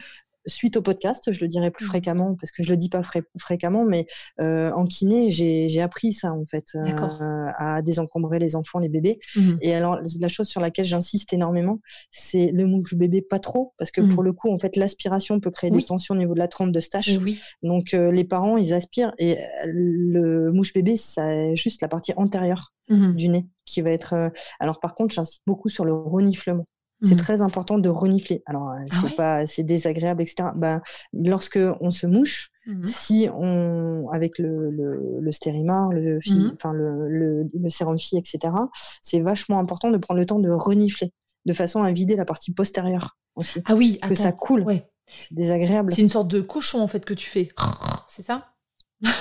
suite 0.46 0.76
au 0.76 0.82
podcast, 0.82 1.32
je 1.32 1.40
le 1.40 1.48
dirai 1.48 1.70
plus 1.70 1.84
mmh. 1.84 1.88
fréquemment 1.88 2.36
parce 2.40 2.52
que 2.52 2.62
je 2.62 2.70
le 2.70 2.76
dis 2.76 2.88
pas 2.88 3.02
fréquemment, 3.38 3.84
mais 3.84 4.06
euh, 4.40 4.70
en 4.72 4.84
kiné, 4.84 5.30
j'ai 5.30 5.80
appris 5.80 6.12
ça 6.12 6.32
en 6.32 6.44
fait, 6.46 6.66
euh, 6.74 7.50
à 7.58 7.82
désencombrer 7.82 8.38
les 8.38 8.56
enfants, 8.56 8.78
les 8.78 8.88
bébés. 8.88 9.18
Mmh. 9.36 9.56
Et 9.60 9.74
alors 9.74 9.98
la 10.20 10.28
chose 10.28 10.48
sur 10.48 10.60
laquelle 10.60 10.84
j'insiste 10.84 11.32
énormément, 11.32 11.80
c'est 12.10 12.50
le 12.52 12.66
mouche 12.66 12.94
bébé 12.94 13.22
pas 13.22 13.38
trop, 13.38 13.74
parce 13.78 13.90
que 13.90 14.00
pour 14.00 14.22
mmh. 14.22 14.26
le 14.26 14.32
coup, 14.32 14.52
en 14.52 14.58
fait, 14.58 14.76
l'aspiration 14.76 15.40
peut 15.40 15.50
créer 15.50 15.70
des 15.70 15.82
tensions 15.82 16.14
au 16.14 16.18
niveau 16.18 16.34
de 16.34 16.38
la 16.38 16.48
trompe 16.48 16.72
de 16.72 16.80
stache. 16.80 17.18
Donc 17.62 17.94
euh, 17.94 18.10
les 18.10 18.24
parents, 18.24 18.56
ils 18.56 18.72
aspirent 18.72 19.12
et 19.18 19.38
le 19.64 20.52
mouche 20.52 20.72
bébé, 20.72 20.96
c'est 20.96 21.54
juste 21.56 21.82
la 21.82 21.88
partie 21.88 22.12
antérieure 22.16 22.72
du 22.88 23.28
nez 23.28 23.46
qui 23.64 23.80
va 23.80 23.90
être. 23.90 24.30
Alors 24.60 24.78
par 24.80 24.94
contre, 24.94 25.12
j'insiste 25.12 25.42
beaucoup 25.46 25.68
sur 25.68 25.84
le 25.84 25.92
reniflement. 25.92 26.66
C'est 27.02 27.14
mmh. 27.14 27.18
très 27.18 27.42
important 27.42 27.78
de 27.78 27.88
renifler. 27.90 28.42
Alors, 28.46 28.70
euh, 28.70 28.76
ah 28.90 28.96
c'est 29.00 29.16
pas, 29.16 29.46
c'est 29.46 29.62
désagréable, 29.62 30.22
etc. 30.22 30.48
Ben, 30.56 30.80
lorsque 31.12 31.58
on 31.80 31.90
se 31.90 32.06
mouche, 32.06 32.50
mmh 32.66 32.84
si 32.86 33.28
on, 33.34 34.08
avec 34.12 34.38
le, 34.38 34.70
le, 34.70 35.20
le 35.20 35.32
stérimar, 35.32 35.90
le, 35.90 36.16
mmh 36.18 36.52
enfin 36.54 36.72
le, 36.72 37.08
le, 37.08 37.50
le 37.52 37.68
sérum 37.68 37.98
fille, 37.98 38.18
etc. 38.18 38.54
C'est 39.02 39.20
vachement 39.20 39.58
important 39.58 39.90
de 39.90 39.98
prendre 39.98 40.18
le 40.18 40.26
temps 40.26 40.38
de 40.38 40.50
renifler, 40.50 41.12
de 41.44 41.52
façon 41.52 41.82
à 41.82 41.92
vider 41.92 42.16
la 42.16 42.24
partie 42.24 42.52
postérieure 42.52 43.18
aussi. 43.34 43.60
Ah 43.66 43.74
oui, 43.74 43.98
que 43.98 44.14
ça 44.14 44.32
coule. 44.32 44.62
Ouais. 44.62 44.88
C'est 45.06 45.34
désagréable. 45.34 45.92
C'est 45.92 46.02
une 46.02 46.08
sorte 46.08 46.28
de 46.28 46.40
cochon 46.40 46.80
en 46.80 46.88
fait 46.88 47.04
que 47.04 47.14
tu 47.14 47.28
fais. 47.28 47.48
C'est 48.08 48.22
ça? 48.22 48.52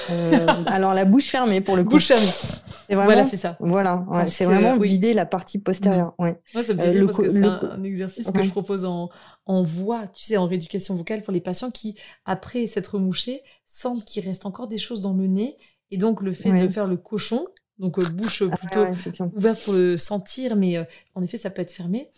Euh, 0.09 0.47
Alors 0.67 0.93
la 0.93 1.05
bouche 1.05 1.27
fermée 1.27 1.61
pour 1.61 1.75
le 1.75 1.83
coup. 1.83 1.91
Bouche 1.91 2.07
fermée 2.07 2.25
voilà, 2.93 3.23
c'est 3.23 3.37
ça. 3.37 3.57
Voilà, 3.59 4.05
c'est 4.27 4.45
vraiment 4.45 4.77
vider 4.77 5.13
la 5.13 5.25
partie 5.25 5.59
postérieure. 5.59 6.13
Ouais. 6.19 6.39
Moi, 6.53 6.63
ça 6.63 6.73
me 6.73 6.79
fait 6.81 6.97
euh, 6.97 7.05
parce 7.05 7.17
que 7.17 7.31
c'est 7.31 7.43
un, 7.43 7.83
exercice 7.83 8.31
que 8.31 8.43
je 8.43 8.49
propose 8.49 8.85
en, 8.85 9.09
en 9.45 9.63
voix, 9.63 10.07
tu 10.07 10.23
sais, 10.23 10.37
en 10.37 10.47
rééducation 10.47 10.95
vocale 10.95 11.21
pour 11.21 11.33
les 11.33 11.41
patients 11.41 11.71
qui, 11.71 11.95
après 12.25 12.65
s'être 12.67 12.99
mouchés, 12.99 13.41
sentent 13.65 14.05
qu'il 14.05 14.25
reste 14.25 14.45
encore 14.45 14.67
des 14.67 14.77
choses 14.77 15.01
dans 15.01 15.13
le 15.13 15.27
nez. 15.27 15.57
Et 15.91 15.97
donc, 15.97 16.21
le 16.21 16.33
fait 16.33 16.51
de 16.51 16.67
faire 16.67 16.87
le 16.87 16.97
cochon, 16.97 17.45
donc 17.77 17.99
euh, 17.99 18.07
bouche 18.09 18.43
ah 18.51 18.57
plutôt 18.57 18.85
ouverte 19.35 19.63
pour 19.63 19.73
le 19.73 19.97
sentir, 19.97 20.55
mais 20.55 20.77
euh, 20.77 20.83
en 21.13 21.21
effet, 21.21 21.37
ça 21.37 21.49
peut 21.49 21.61
être 21.61 21.73
fermé. 21.73 22.09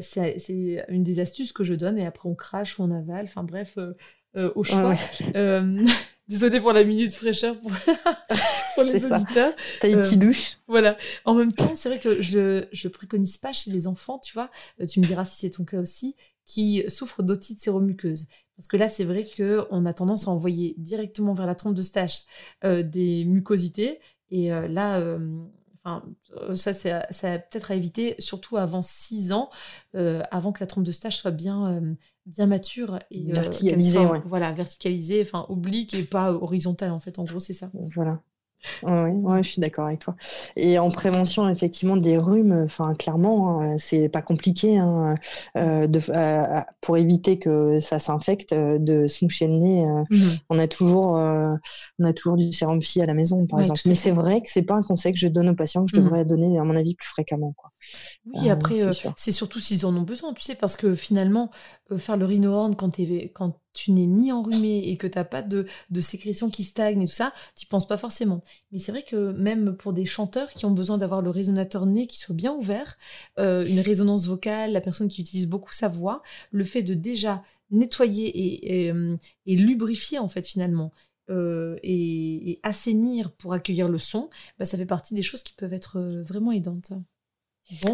c'est 0.00 0.84
une 0.88 1.02
des 1.02 1.20
astuces 1.20 1.52
que 1.52 1.64
je 1.64 1.74
donne. 1.74 1.98
Et 1.98 2.06
après, 2.06 2.28
on 2.28 2.34
crache 2.34 2.78
ou 2.78 2.82
on 2.84 2.90
avale. 2.90 3.24
Enfin, 3.24 3.44
bref, 3.44 3.78
au 4.34 4.62
choix. 4.62 4.94
Désolée 6.26 6.60
pour 6.60 6.72
la 6.72 6.84
minute 6.84 7.12
fraîcheur 7.12 7.58
pour, 7.60 7.70
les 8.84 9.04
auditeurs. 9.04 9.52
T'as 9.80 9.88
une 9.88 10.00
petite 10.00 10.22
euh, 10.22 10.26
douche. 10.26 10.58
Voilà. 10.66 10.96
En 11.26 11.34
même 11.34 11.52
temps, 11.52 11.74
c'est 11.74 11.90
vrai 11.90 12.00
que 12.00 12.22
je 12.22 12.64
ne 12.72 12.88
préconise 12.88 13.36
pas 13.36 13.52
chez 13.52 13.70
les 13.70 13.86
enfants, 13.86 14.18
tu 14.18 14.32
vois. 14.32 14.50
Euh, 14.80 14.86
tu 14.86 15.00
me 15.00 15.04
diras 15.04 15.26
si 15.26 15.40
c'est 15.40 15.50
ton 15.50 15.64
cas 15.64 15.80
aussi, 15.80 16.16
qui 16.46 16.82
souffrent 16.88 17.22
d'otite 17.22 17.60
séromuqueuse. 17.60 18.26
Parce 18.56 18.68
que 18.68 18.76
là, 18.78 18.88
c'est 18.88 19.04
vrai 19.04 19.26
qu'on 19.36 19.84
a 19.84 19.92
tendance 19.92 20.26
à 20.26 20.30
envoyer 20.30 20.74
directement 20.78 21.34
vers 21.34 21.46
la 21.46 21.54
trompe 21.54 21.74
de 21.74 21.82
stache 21.82 22.22
euh, 22.64 22.82
des 22.82 23.26
mucosités. 23.26 24.00
Et 24.30 24.48
là, 24.48 25.16
Enfin, 25.84 26.02
ça, 26.54 26.72
c'est 26.72 26.92
peut-être 27.50 27.70
à 27.70 27.74
éviter, 27.74 28.14
surtout 28.18 28.56
avant 28.56 28.80
6 28.82 29.32
ans, 29.32 29.50
avant 29.92 30.52
que 30.52 30.60
la 30.60 30.66
trompe 30.66 30.84
de 30.84 30.92
stage 30.92 31.18
soit 31.18 31.30
bien, 31.30 31.82
bien 32.26 32.46
mature 32.46 32.98
et 33.10 33.30
verticalisée, 33.32 34.06
voilà, 34.24 34.52
verticalisée, 34.52 35.20
enfin 35.20 35.44
oblique 35.50 35.92
et 35.94 36.04
pas 36.04 36.32
horizontale 36.32 36.90
en 36.90 37.00
fait. 37.00 37.18
En 37.18 37.24
gros, 37.24 37.38
c'est 37.38 37.52
ça. 37.52 37.70
Voilà. 37.74 38.22
Oui, 38.82 39.10
ouais, 39.10 39.42
je 39.42 39.50
suis 39.50 39.60
d'accord 39.60 39.86
avec 39.86 40.00
toi. 40.00 40.16
Et 40.56 40.78
en 40.78 40.90
prévention, 40.90 41.48
effectivement, 41.48 41.96
des 41.96 42.16
rhumes, 42.16 42.62
enfin, 42.64 42.94
clairement, 42.94 43.60
hein, 43.60 43.76
c'est 43.78 44.08
pas 44.08 44.22
compliqué 44.22 44.78
hein, 44.78 45.16
euh, 45.56 45.86
de, 45.86 46.00
euh, 46.10 46.60
pour 46.80 46.96
éviter 46.96 47.38
que 47.38 47.78
ça 47.78 47.98
s'infecte, 47.98 48.52
euh, 48.52 48.78
de 48.78 49.06
se 49.06 49.24
moucher 49.24 49.46
le 49.46 49.54
nez. 49.54 49.84
Mmh 50.10 50.16
on 50.50 50.58
a 50.58 50.68
toujours, 50.68 51.12
on 51.14 52.04
a 52.04 52.12
toujours 52.12 52.36
du 52.36 52.52
sérum 52.52 52.80
phi 52.80 53.00
à 53.00 53.06
la 53.06 53.14
maison, 53.14 53.46
par 53.46 53.60
exemple. 53.60 53.80
Mais 53.86 53.94
c'est 53.94 54.10
vrai 54.10 54.40
que 54.40 54.50
c'est 54.50 54.62
pas 54.62 54.74
un 54.74 54.82
conseil 54.82 55.12
que 55.12 55.18
je 55.18 55.28
donne 55.28 55.48
aux 55.48 55.54
patients 55.54 55.84
que 55.84 55.90
je 55.94 56.00
mmh 56.00 56.04
devrais 56.04 56.24
donner, 56.24 56.58
à 56.58 56.64
mon 56.64 56.76
avis, 56.76 56.94
plus 56.94 57.08
fréquemment. 57.08 57.54
Quoi. 57.56 57.70
Oui, 58.26 58.50
après, 58.50 58.76
c'est 59.16 59.32
surtout 59.32 59.60
s'ils 59.60 59.86
en 59.86 59.96
ont 59.96 60.02
besoin, 60.02 60.32
tu 60.32 60.42
sais, 60.42 60.54
parce 60.54 60.76
que 60.76 60.94
finalement, 60.94 61.50
faire 61.98 62.16
le 62.16 62.24
rhino 62.24 62.70
quand, 62.74 62.98
quand 63.34 63.60
tu 63.74 63.90
n'es 63.90 64.06
ni 64.06 64.32
enrhumé 64.32 64.78
et 64.88 64.96
que 64.96 65.06
tu 65.06 65.18
n'as 65.18 65.24
pas 65.24 65.42
de, 65.42 65.66
de 65.90 66.00
sécrétion 66.00 66.48
qui 66.48 66.62
stagne 66.62 67.02
et 67.02 67.06
tout 67.06 67.12
ça, 67.12 67.34
tu 67.56 67.66
penses 67.66 67.86
pas 67.86 67.96
forcément. 67.96 68.42
Mais 68.72 68.78
c'est 68.78 68.92
vrai 68.92 69.02
que 69.02 69.32
même 69.32 69.76
pour 69.76 69.92
des 69.92 70.04
chanteurs 70.04 70.52
qui 70.52 70.64
ont 70.64 70.70
besoin 70.70 70.96
d'avoir 70.96 71.20
le 71.20 71.30
résonateur 71.30 71.84
nez 71.84 72.06
qui 72.06 72.18
soit 72.18 72.34
bien 72.34 72.54
ouvert, 72.54 72.96
euh, 73.38 73.66
une 73.66 73.80
résonance 73.80 74.26
vocale, 74.26 74.72
la 74.72 74.80
personne 74.80 75.08
qui 75.08 75.20
utilise 75.20 75.46
beaucoup 75.46 75.72
sa 75.72 75.88
voix, 75.88 76.22
le 76.52 76.64
fait 76.64 76.82
de 76.82 76.94
déjà 76.94 77.42
nettoyer 77.70 78.28
et, 78.28 78.86
et, 78.86 78.92
euh, 78.92 79.16
lubrifier 79.46 80.18
en 80.18 80.28
fait 80.28 80.46
finalement 80.46 80.92
euh, 81.30 81.76
et, 81.82 82.60
assainir 82.62 83.32
pour 83.32 83.52
accueillir 83.52 83.88
le 83.88 83.98
son, 83.98 84.30
bah, 84.58 84.64
ça 84.64 84.78
fait 84.78 84.86
partie 84.86 85.14
des 85.14 85.22
choses 85.22 85.42
qui 85.42 85.54
peuvent 85.54 85.72
être 85.72 85.98
vraiment 86.24 86.52
aidantes. 86.52 86.92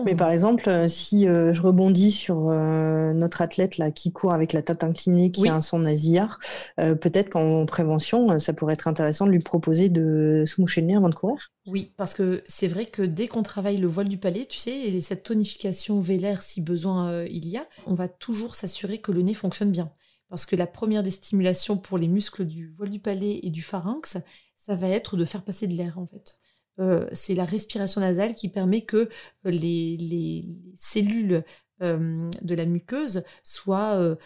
Mais 0.04 0.16
par 0.16 0.30
exemple, 0.30 0.68
euh, 0.68 0.88
si 0.88 1.28
euh, 1.28 1.52
je 1.52 1.62
rebondis 1.62 2.10
sur 2.10 2.48
euh, 2.48 3.12
notre 3.12 3.40
athlète 3.40 3.78
là 3.78 3.90
qui 3.90 4.10
court 4.10 4.32
avec 4.32 4.52
la 4.52 4.62
tête 4.62 4.82
inclinée, 4.82 5.30
qui 5.30 5.48
a 5.48 5.54
un 5.54 5.60
son 5.60 5.80
nasillard, 5.80 6.38
peut-être 6.76 7.30
qu'en 7.30 7.66
prévention, 7.66 8.38
ça 8.38 8.52
pourrait 8.52 8.74
être 8.74 8.88
intéressant 8.88 9.26
de 9.26 9.30
lui 9.30 9.40
proposer 9.40 9.88
de 9.88 10.44
se 10.46 10.60
moucher 10.60 10.80
le 10.80 10.88
nez 10.88 10.96
avant 10.96 11.08
de 11.08 11.14
courir. 11.14 11.52
Oui, 11.66 11.92
parce 11.96 12.14
que 12.14 12.42
c'est 12.46 12.66
vrai 12.66 12.86
que 12.86 13.02
dès 13.02 13.28
qu'on 13.28 13.42
travaille 13.42 13.76
le 13.76 13.86
voile 13.86 14.08
du 14.08 14.18
palais, 14.18 14.46
tu 14.46 14.58
sais, 14.58 14.72
et 14.72 15.00
cette 15.00 15.22
tonification 15.22 16.00
vélaire 16.00 16.42
si 16.42 16.62
besoin 16.62 17.24
il 17.24 17.48
y 17.48 17.56
a, 17.56 17.66
on 17.86 17.94
va 17.94 18.08
toujours 18.08 18.54
s'assurer 18.54 18.98
que 18.98 19.12
le 19.12 19.22
nez 19.22 19.34
fonctionne 19.34 19.70
bien. 19.70 19.90
Parce 20.28 20.46
que 20.46 20.56
la 20.56 20.66
première 20.66 21.02
des 21.02 21.10
stimulations 21.10 21.76
pour 21.76 21.98
les 21.98 22.08
muscles 22.08 22.44
du 22.44 22.68
voile 22.70 22.90
du 22.90 23.00
palais 23.00 23.40
et 23.42 23.50
du 23.50 23.62
pharynx, 23.62 24.18
ça 24.56 24.74
va 24.74 24.88
être 24.88 25.16
de 25.16 25.24
faire 25.24 25.42
passer 25.42 25.66
de 25.66 25.74
l'air 25.74 25.98
en 25.98 26.06
fait. 26.06 26.38
Euh, 26.78 27.06
c'est 27.12 27.34
la 27.34 27.44
respiration 27.44 28.00
nasale 28.00 28.34
qui 28.34 28.48
permet 28.48 28.82
que 28.82 29.08
euh, 29.46 29.50
les, 29.50 30.46
cellules 30.76 31.44
euh, 31.82 32.30
de 32.42 32.54
la 32.54 32.66
muqueuse 32.66 33.24
soient, 33.42 34.16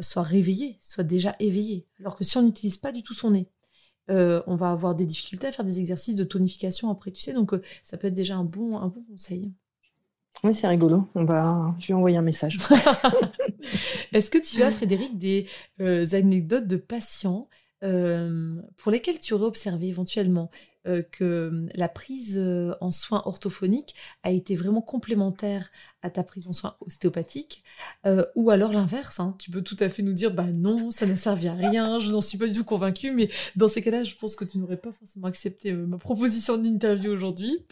soient 0.00 0.22
réveillées, 0.22 0.78
soient 0.80 1.04
déjà 1.04 1.34
éveillées. 1.40 1.86
Alors 2.00 2.16
que 2.16 2.24
si 2.24 2.36
on 2.36 2.42
n'utilise 2.42 2.76
pas 2.76 2.92
du 2.92 3.02
tout 3.02 3.14
son 3.14 3.30
nez, 3.30 3.48
on 4.08 4.56
va 4.56 4.70
avoir 4.70 4.94
des 4.94 5.06
difficultés 5.06 5.46
à 5.48 5.52
faire 5.52 5.64
des 5.64 5.80
exercices 5.80 6.16
de 6.16 6.24
tonification 6.24 6.90
après, 6.90 7.10
tu 7.10 7.20
sais, 7.20 7.32
donc 7.32 7.54
ça 7.82 7.96
peut 7.96 8.06
être 8.06 8.14
déjà 8.14 8.36
un 8.36 8.44
bon, 8.44 8.78
un 8.78 8.88
bon 8.88 9.02
conseil. 9.02 9.52
Oui, 10.44 10.54
c'est 10.54 10.68
rigolo. 10.68 11.08
On 11.14 11.24
va... 11.24 11.74
Je 11.78 11.88
vais 11.88 11.94
envoyer 11.94 12.18
un 12.18 12.22
message. 12.22 12.58
Est-ce 14.12 14.30
que 14.30 14.38
tu 14.38 14.62
as, 14.62 14.70
Frédéric, 14.70 15.18
des 15.18 15.46
anecdotes 16.14 16.66
de 16.66 16.76
patients 16.76 17.48
pour 17.80 18.90
lesquels 18.90 19.20
tu 19.20 19.34
aurais 19.34 19.46
observé 19.46 19.88
éventuellement 19.88 20.50
que 21.10 21.66
la 21.74 21.88
prise 21.88 22.40
en 22.80 22.92
soins 22.92 23.22
orthophoniques 23.26 23.96
a 24.22 24.30
été 24.30 24.54
vraiment 24.54 24.82
complémentaire 24.82 25.70
à 26.00 26.10
ta 26.10 26.22
prise 26.22 26.46
en 26.46 26.52
soins 26.52 26.76
ostéopathiques, 26.80 27.64
ou 28.36 28.50
alors 28.50 28.72
l'inverse. 28.72 29.18
Hein? 29.18 29.34
Tu 29.38 29.50
peux 29.50 29.62
tout 29.62 29.76
à 29.80 29.88
fait 29.88 30.02
nous 30.02 30.12
dire, 30.12 30.32
bah 30.32 30.50
non, 30.52 30.90
ça 30.90 31.06
n'a 31.06 31.16
servi 31.16 31.48
à 31.48 31.54
rien, 31.54 31.98
je 31.98 32.12
n'en 32.12 32.20
suis 32.20 32.38
pas 32.38 32.46
du 32.46 32.52
tout 32.52 32.64
convaincue, 32.64 33.10
mais 33.10 33.28
dans 33.56 33.68
ces 33.68 33.82
cas-là, 33.82 34.04
je 34.04 34.14
pense 34.14 34.36
que 34.36 34.44
tu 34.44 34.58
n'aurais 34.58 34.76
pas 34.76 34.92
forcément 34.92 35.26
accepté 35.26 35.72
ma 35.72 35.98
proposition 35.98 36.56
d'interview 36.56 37.10
aujourd'hui. 37.12 37.66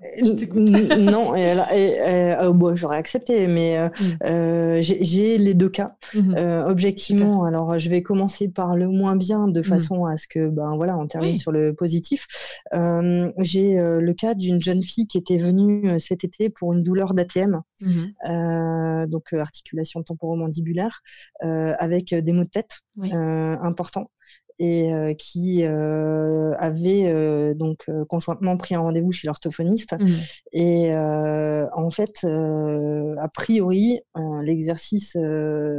Non, 0.00 1.34
et, 1.34 1.56
euh, 2.00 2.52
bon, 2.52 2.76
j'aurais 2.76 2.98
accepté, 2.98 3.48
mais 3.48 3.76
euh, 3.76 3.88
mm. 3.88 4.26
euh, 4.26 4.78
j'ai 4.80 5.38
les 5.38 5.54
deux 5.54 5.68
cas. 5.68 5.96
Mm-hmm. 6.14 6.70
objectivement, 6.70 7.44
alors 7.44 7.78
je 7.78 7.88
vais 7.90 8.02
commencer 8.02 8.48
par 8.48 8.76
le 8.76 8.88
moins 8.88 9.16
bien 9.16 9.48
de 9.48 9.60
mm. 9.60 9.64
façon 9.64 10.04
à 10.04 10.16
ce 10.16 10.28
que, 10.28 10.48
ben 10.48 10.76
voilà, 10.76 10.96
on 10.96 11.06
termine 11.06 11.36
sur 11.36 11.50
le 11.50 11.74
positif. 11.74 12.26
j'ai 12.72 13.76
le 13.76 14.12
cas 14.12 14.34
d'une 14.34 14.62
jeune 14.62 14.82
fille 14.82 15.06
qui 15.08 15.18
était 15.18 15.38
venue 15.38 15.98
cet 15.98 16.22
été 16.22 16.48
pour 16.48 16.72
une 16.72 16.82
douleur 16.82 17.12
d'ATM, 17.12 17.62
mm-hmm. 17.82 19.06
donc 19.06 19.32
articulation 19.32 20.02
temporomandibulaire, 20.02 21.02
avec 21.40 22.14
des 22.14 22.32
maux 22.32 22.44
de 22.44 22.50
tête 22.50 22.82
importants 23.02 24.10
et 24.58 24.92
euh, 24.92 25.14
qui 25.14 25.62
euh, 25.62 26.52
avait 26.58 27.06
euh, 27.06 27.54
donc 27.54 27.86
conjointement 28.08 28.56
pris 28.56 28.74
un 28.74 28.80
rendez-vous 28.80 29.12
chez 29.12 29.26
l'orthophoniste. 29.26 29.94
Mmh. 29.98 30.06
Et 30.52 30.92
en 30.94 31.90
fait, 31.90 32.24
a 32.24 33.28
priori, 33.28 34.00
l'exercice 34.42 35.16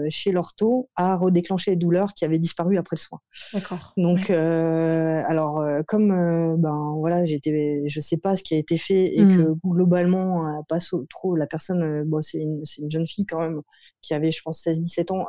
chez 0.10 0.32
l'ortho 0.32 0.90
a 0.96 1.16
redéclenché 1.16 1.72
les 1.72 1.78
douleurs 1.78 2.14
qui 2.14 2.26
avaient 2.26 2.40
disparu 2.40 2.78
après 2.78 2.96
le 2.96 3.02
soin. 3.02 3.20
D'accord. 3.54 3.94
Donc, 3.98 4.30
alors, 4.30 5.64
comme 5.88 6.58
ben 6.58 6.96
voilà, 6.98 7.26
j'étais, 7.26 7.84
je 7.86 8.00
sais 8.00 8.18
pas 8.18 8.36
ce 8.36 8.44
qui 8.44 8.56
a 8.56 8.58
été 8.58 8.78
fait 8.78 9.06
et 9.16 9.24
que 9.24 9.50
mmh. 9.50 9.60
globalement, 9.66 10.64
pas 10.68 10.80
trop 11.10 11.36
la 11.36 11.48
personne, 11.48 12.04
bon, 12.06 12.22
c'est 12.22 12.40
une, 12.40 12.62
une, 12.80 12.92
jeune 12.92 13.08
fille 13.08 13.26
quand 13.26 13.40
même 13.40 13.62
qui 14.02 14.14
avait, 14.14 14.32
je 14.32 14.42
pense, 14.42 14.64
16-17 14.66 15.14
ans 15.14 15.26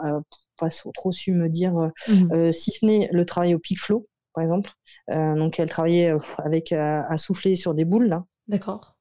pas 0.60 0.68
trop 0.94 1.10
su 1.10 1.32
me 1.32 1.48
dire, 1.48 1.72
mmh 2.08 2.52
si 2.52 2.70
ce 2.70 2.86
n'est 2.86 3.08
le 3.10 3.24
travail 3.24 3.54
au 3.54 3.58
pic 3.58 3.80
flow, 3.80 4.06
par 4.34 4.42
exemple. 4.42 4.70
Donc, 5.08 5.58
elle 5.58 5.68
travaillait 5.68 6.12
avec 6.38 6.72
à 6.72 7.16
souffler 7.16 7.56
sur 7.56 7.74
des 7.74 7.84
boules. 7.84 8.20
D'accord. 8.46 8.96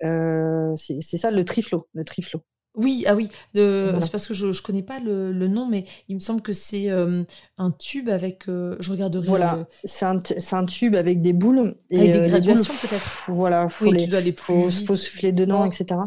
c'est 0.00 1.16
ça 1.16 1.30
le 1.30 1.44
triflo, 1.44 1.88
le 1.94 2.04
triflo. 2.04 2.42
Oui, 2.76 3.04
ah 3.06 3.14
oui, 3.14 3.28
c'est 3.54 4.10
parce 4.10 4.26
que 4.26 4.34
je 4.34 4.46
ne 4.46 4.62
connais 4.62 4.82
pas 4.82 4.98
le, 4.98 5.46
nom, 5.46 5.66
mais 5.66 5.84
il 6.08 6.16
me 6.16 6.20
semble 6.20 6.42
que 6.42 6.52
c'est 6.52 6.90
euh, 6.90 7.22
un 7.56 7.70
tube 7.70 8.08
avec. 8.08 8.48
Euh, 8.48 8.76
je 8.80 8.90
regarderai. 8.90 9.26
Voilà, 9.26 9.66
c'est 9.84 10.04
un, 10.04 10.64
tube 10.64 10.96
avec 10.96 11.22
des 11.22 11.32
boules. 11.32 11.76
Et, 11.90 11.98
avec 11.98 12.12
des 12.12 12.18
euh, 12.18 12.28
graduations 12.28 12.74
peut-être. 12.74 13.24
Voilà, 13.28 13.68
faut 13.68 13.86
oui, 13.86 13.96
tu 13.96 14.08
dois 14.08 14.18
aller 14.18 14.32
plus 14.32 14.84
faut, 14.84 14.96
souffler 14.96 15.30
dedans, 15.30 15.64
etc. 15.64 16.00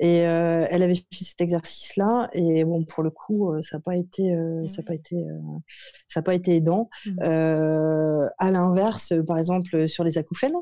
Et 0.00 0.16
elle 0.18 0.82
avait 0.82 0.94
fait 0.94 1.24
cet 1.24 1.40
exercice-là, 1.40 2.28
et 2.34 2.64
bon, 2.64 2.84
pour 2.84 3.02
le 3.02 3.10
coup, 3.10 3.50
ça 3.62 3.78
n'a 3.78 3.80
pas 3.80 3.96
été, 3.96 4.36
ça 4.66 4.82
pas 4.82 4.94
été, 4.94 5.16
ça 6.08 6.20
pas 6.20 6.34
été 6.34 6.56
aidant. 6.56 6.90
Mmh. 7.06 7.20
à 7.22 8.50
l'inverse, 8.50 9.14
par 9.26 9.38
exemple, 9.38 9.88
sur 9.88 10.04
les 10.04 10.18
acouphènes, 10.18 10.52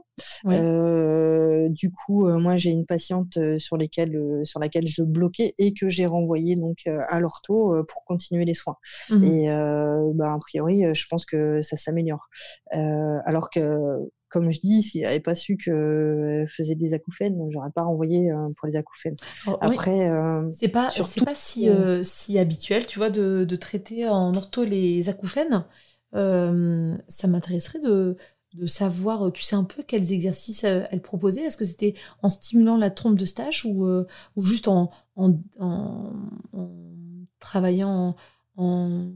du 0.44 1.90
coup, 1.90 2.28
moi, 2.28 2.56
j'ai 2.56 2.70
une 2.70 2.86
patiente 2.86 3.36
sur, 3.58 3.76
lesquelles, 3.76 4.42
sur 4.44 4.60
laquelle 4.60 4.86
je 4.86 5.02
bloquais 5.02 5.39
et 5.58 5.74
que 5.74 5.88
j'ai 5.88 6.06
renvoyé 6.06 6.56
donc 6.56 6.78
euh, 6.86 6.98
à 7.08 7.20
l'ortho 7.20 7.74
euh, 7.74 7.84
pour 7.86 8.04
continuer 8.04 8.44
les 8.44 8.54
soins. 8.54 8.76
Mmh 9.10 9.24
et 9.24 9.50
euh, 9.50 10.10
bah, 10.14 10.32
a 10.32 10.38
priori, 10.38 10.84
je 10.94 11.06
pense 11.08 11.24
que 11.24 11.60
ça 11.60 11.76
s'améliore. 11.76 12.28
alors 12.72 13.50
que 13.50 13.78
comme 14.28 14.52
je 14.52 14.60
dis, 14.60 14.82
s'il 14.82 15.02
n'avait 15.02 15.18
pas 15.18 15.34
su 15.34 15.56
qu'elle 15.56 16.46
faisait 16.48 16.76
des 16.76 16.94
acouphènes, 16.94 17.36
j'aurais 17.50 17.72
pas 17.74 17.82
renvoyé 17.82 18.30
pour 18.56 18.68
les 18.68 18.76
acouphènes. 18.76 19.16
Oh, 19.48 19.56
Après, 19.60 20.08
c'est 20.52 20.68
pas 20.68 20.88
c'est 20.90 21.24
pas 21.24 21.34
si, 21.34 21.68
si 22.02 22.38
habituel, 22.38 22.86
tu 22.86 22.98
vois, 22.98 23.10
de, 23.10 23.44
de, 23.44 23.56
traiter 23.56 24.08
en 24.08 24.32
ortho 24.34 24.64
les 24.64 25.08
acouphènes. 25.08 25.64
ça 26.12 27.26
m'intéresserait 27.28 27.80
de 27.80 28.16
de 28.54 28.66
savoir, 28.66 29.26
euh, 29.26 29.30
tu 29.30 29.42
sais 29.42 29.56
un 29.56 29.64
peu 29.64 29.82
quels 29.82 30.12
exercices 30.12 30.64
euh, 30.64 30.82
elle 30.90 31.02
proposait. 31.02 31.42
Est-ce 31.42 31.56
que 31.56 31.64
c'était 31.64 31.94
en 32.22 32.28
stimulant 32.28 32.76
la 32.76 32.90
trompe 32.90 33.16
de 33.16 33.24
stage 33.24 33.64
ou, 33.64 33.84
euh, 33.86 34.06
ou 34.36 34.44
juste 34.44 34.68
en, 34.68 34.90
en, 35.16 36.12
travaillant 37.38 38.16
en, 38.56 39.10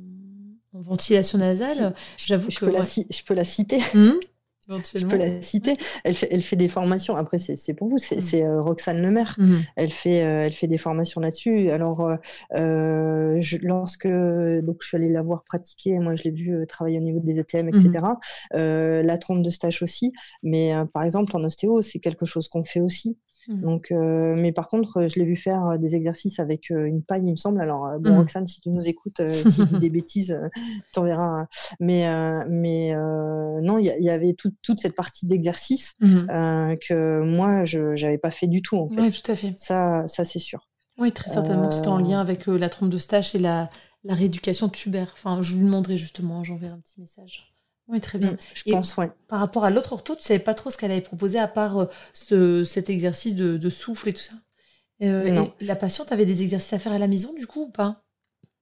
ventilation 0.73 1.39
nasale? 1.39 1.95
J'avoue 2.17 2.49
que 2.49 2.55
je 2.55 2.61
peux, 2.61 2.71
la, 2.71 2.83
je 2.83 3.23
peux 3.25 3.35
la 3.35 3.45
citer. 3.45 3.81
Mmh 3.95 4.13
je 4.69 5.07
peux 5.07 5.17
la 5.17 5.43
citer. 5.43 5.77
Elle 6.05 6.15
fait, 6.15 6.29
elle 6.31 6.43
fait 6.43 6.57
des 6.57 6.69
formations. 6.69 7.17
Après, 7.17 7.39
c'est 7.39 7.75
pour 7.75 7.89
vous. 7.89 7.99
C'est 7.99 8.17
mmh. 8.17 8.45
euh, 8.45 8.61
Roxane 8.61 9.03
Lemaire. 9.03 9.35
Mmh. 9.39 9.55
Elle 9.77 9.91
fait, 9.91 10.23
euh, 10.23 10.47
elle 10.47 10.53
fait 10.53 10.67
des 10.67 10.79
formations 10.79 11.21
là-dessus. 11.21 11.71
Alors, 11.71 12.09
euh, 12.55 13.37
je, 13.41 13.57
lorsque 13.63 14.07
donc 14.07 14.77
je 14.81 14.89
suis 14.89 14.97
allée 14.97 15.11
la 15.11 15.23
voir 15.23 15.45
pratiquer, 15.45 15.99
moi 15.99 16.15
je 16.15 16.25
l'ai 16.25 16.31
vu 16.31 16.67
travailler 16.67 16.99
au 16.99 17.03
niveau 17.03 17.21
des 17.21 17.39
ATM, 17.39 17.69
etc. 17.69 17.91
Mmh. 18.53 18.57
la 18.57 19.19
trompe 19.19 19.43
de 19.43 19.51
stage 19.51 19.83
aussi. 19.83 20.13
Mais 20.43 20.73
par 20.93 21.05
exemple, 21.05 21.37
en 21.37 21.45
ostéo, 21.45 21.83
c'est 21.83 21.99
quelque 21.99 22.27
chose 22.27 22.49
qu'on 22.49 22.65
fait 22.65 22.81
aussi. 22.81 23.19
Mmh. 23.49 23.61
Donc, 23.61 23.91
euh, 23.91 24.35
mais 24.37 24.53
par 24.53 24.69
contre, 24.69 25.07
je 25.09 25.19
l'ai 25.19 25.25
vu 25.25 25.37
faire 25.37 25.67
euh, 25.67 25.79
des 25.79 25.97
exercices 25.97 26.39
avec 26.39 26.71
euh, 26.71 26.85
une 26.85 27.03
paille, 27.03 27.27
il 27.27 27.31
me 27.33 27.37
semble. 27.37 27.61
Alors, 27.61 27.99
bon, 27.99 28.15
mmh. 28.15 28.19
Roxane, 28.19 28.47
si 28.47 28.61
tu 28.61 28.71
nous 28.71 28.87
écoutes, 28.87 29.21
si 29.33 29.55
tu 29.55 29.65
dis 29.67 29.79
des 29.79 29.91
bêtises, 29.91 30.39
t'en 30.93 31.05
verras. 31.05 31.47
Mais, 31.81 32.07
mais 32.49 32.95
non, 33.63 33.79
il 33.79 33.87
y, 33.87 34.11
avait 34.11 34.35
toute 34.35 34.79
cette 34.79 34.95
partie 34.95 35.27
d'exercice 35.27 35.95
mmh. 36.01 36.27
que 36.89 37.21
moi, 37.21 37.65
je 37.65 38.01
n'avais 38.03 38.19
pas 38.19 38.31
fait 38.31 38.47
du 38.47 38.63
tout. 38.63 38.77
En 38.77 38.89
fait. 38.89 39.01
Oui, 39.01 39.11
tout 39.11 39.31
à 39.31 39.35
fait. 39.35 39.53
Ça, 39.57 40.03
ça 40.07 40.25
c'est 40.25 40.39
sûr. 40.39 40.69
Oui, 40.97 41.13
très 41.13 41.31
certainement 41.31 41.69
que 41.69 41.75
c'était 41.75 41.89
en 41.89 41.99
lien 41.99 42.21
avec 42.21 42.47
la 42.47 42.69
trompe 42.69 42.91
de 42.91 42.99
stage 42.99 43.35
et 43.35 43.39
la, 43.39 43.69
la 44.05 44.15
rééducation 44.15 44.69
tubaire. 44.69 45.11
Enfin, 45.13 45.43
je 45.43 45.57
lui 45.57 45.65
demanderai 45.65 45.97
justement, 45.97 46.45
j'enverrai 46.45 46.73
un 46.73 46.81
petit 46.81 47.01
message. 47.01 47.54
Oui, 47.89 48.01
très 48.01 48.19
bien. 48.19 48.33
Mm, 48.33 48.39
je 48.55 48.71
pense, 48.71 48.97
oui. 48.97 49.07
Par 49.29 49.41
rapport 49.41 49.65
à 49.65 49.71
l'autre 49.71 49.93
ortho, 49.93 50.15
tu 50.17 50.23
savais 50.23 50.41
pas 50.41 50.55
trop 50.55 50.71
ce 50.71 50.79
qu'elle 50.79 50.91
avait 50.91 51.01
proposé 51.01 51.39
à 51.39 51.49
part 51.49 51.79
euh, 51.79 51.87
ce, 52.13 52.65
cet 52.65 52.89
exercice 52.89 53.35
de, 53.35 53.71
souffle 53.71 54.09
et 54.09 54.13
tout 54.13 54.23
ça? 54.23 54.35
Euh, 55.03 55.31
non. 55.31 55.53
la 55.61 55.77
patiente 55.77 56.13
avait 56.13 56.25
des 56.25 56.43
exercices 56.43 56.73
à 56.73 56.79
faire 56.79 56.93
à 56.93 56.99
la 56.99 57.09
maison, 57.09 57.35
du 57.35 57.47
coup, 57.47 57.65
ou 57.65 57.71
pas? 57.71 58.03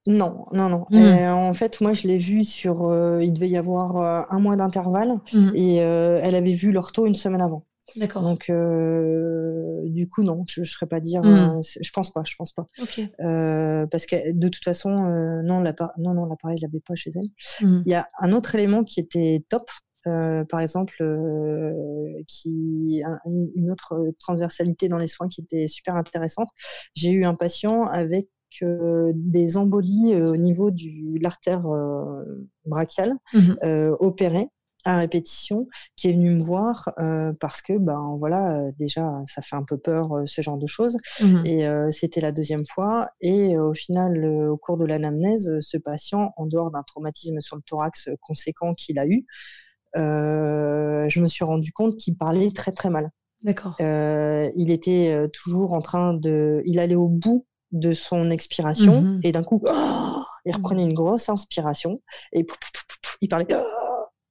Non, 0.08 0.46
non, 0.52 0.68
non. 0.68 0.86
Mm. 0.90 0.96
Euh, 0.96 1.32
en 1.32 1.54
fait, 1.54 1.80
moi, 1.80 1.92
je 1.92 2.08
l'ai 2.08 2.18
vu 2.18 2.42
sur. 2.42 2.90
il 3.20 3.32
devait 3.32 3.50
y 3.50 3.56
avoir 3.56 4.26
un 4.32 4.38
mois 4.40 4.56
d'intervalle 4.56 5.20
mm. 5.32 5.50
et 5.54 5.76
elle 5.76 6.34
avait 6.34 6.54
vu 6.54 6.72
l'ortho 6.72 7.06
une 7.06 7.14
semaine 7.14 7.42
avant. 7.42 7.64
D'accord. 7.96 8.22
Donc, 8.22 8.48
euh, 8.50 9.82
du 9.84 10.08
coup, 10.08 10.22
non, 10.22 10.44
je 10.48 10.60
ne 10.60 10.64
serais 10.66 10.86
pas 10.86 11.00
dire. 11.00 11.22
Mmh. 11.22 11.58
Euh, 11.58 11.60
je 11.80 11.90
pense 11.90 12.12
pas, 12.12 12.22
je 12.24 12.34
pense 12.36 12.52
pas. 12.52 12.66
Euh, 13.20 13.86
parce 13.86 14.06
que 14.06 14.32
de 14.32 14.48
toute 14.48 14.64
façon, 14.64 14.90
non, 15.44 15.60
l'appareil, 15.60 15.94
non, 15.98 16.14
non, 16.14 16.26
l'appareil, 16.26 16.58
je 16.58 16.66
l'avais 16.66 16.80
pas 16.80 16.94
chez 16.94 17.10
elle. 17.14 17.66
Mmh. 17.66 17.82
Il 17.86 17.90
y 17.90 17.94
a 17.94 18.08
un 18.20 18.32
autre 18.32 18.54
élément 18.54 18.84
qui 18.84 19.00
était 19.00 19.44
top. 19.48 19.70
par 20.04 20.60
exemple, 20.60 20.96
qui 22.26 23.02
une 23.26 23.70
autre 23.70 24.12
transversalité 24.18 24.88
dans 24.88 24.98
les 24.98 25.06
soins 25.06 25.28
qui 25.28 25.42
était 25.42 25.66
super 25.66 25.96
intéressante. 25.96 26.48
J'ai 26.94 27.10
eu 27.10 27.24
un 27.24 27.34
patient 27.34 27.84
avec 27.84 28.28
des 28.60 29.56
embolies 29.56 30.14
au 30.14 30.36
niveau 30.36 30.70
de 30.70 31.22
l'artère 31.22 31.62
brachiale 32.64 33.14
mmh 33.32 33.54
opérée 34.00 34.48
à 34.84 34.96
répétition 34.96 35.68
qui 35.96 36.08
est 36.08 36.12
venu 36.12 36.30
me 36.30 36.42
voir 36.42 36.92
parce 37.40 37.62
que 37.62 37.78
ben 37.78 38.16
voilà 38.18 38.70
déjà 38.78 39.10
ça 39.26 39.42
fait 39.42 39.56
un 39.56 39.62
peu 39.62 39.78
peur 39.78 40.22
ce 40.26 40.42
genre 40.42 40.58
de 40.58 40.66
choses. 40.66 40.96
Mmh 41.20 41.46
et 41.46 41.66
c'était 41.90 42.20
la 42.20 42.32
deuxième 42.32 42.64
fois. 42.66 43.10
Et 43.20 43.58
au 43.58 43.74
final 43.74 44.24
au 44.24 44.56
cours 44.56 44.76
de 44.76 44.84
l'anamnèse 44.84 45.50
ce 45.60 45.76
patient 45.76 46.32
en 46.36 46.46
dehors 46.46 46.70
d'un 46.70 46.82
traumatisme 46.82 47.40
sur 47.40 47.56
le 47.56 47.62
thorax 47.62 48.08
conséquent 48.20 48.74
qu'il 48.74 48.98
a 48.98 49.06
eu 49.06 49.24
je 49.94 51.20
me 51.20 51.26
suis 51.26 51.44
rendu 51.44 51.72
compte 51.72 51.96
qu'il 51.96 52.16
parlait 52.16 52.50
très 52.50 52.72
très 52.72 52.90
mal. 52.90 53.10
D'accord. 53.42 53.76
il 53.80 54.70
était 54.70 55.28
toujours 55.32 55.74
en 55.74 55.80
train 55.80 56.14
de 56.14 56.62
il 56.64 56.78
allait 56.78 56.94
au 56.94 57.08
bout 57.08 57.46
de 57.72 57.92
son 57.92 58.30
expiration 58.30 59.02
mmh 59.02 59.20
et 59.24 59.32
d'un 59.32 59.42
coup 59.42 59.62
il 60.44 60.54
reprenait 60.54 60.82
une 60.82 60.94
grosse 60.94 61.28
inspiration 61.28 62.00
et 62.32 62.44
il 63.20 63.28
parlait 63.28 63.46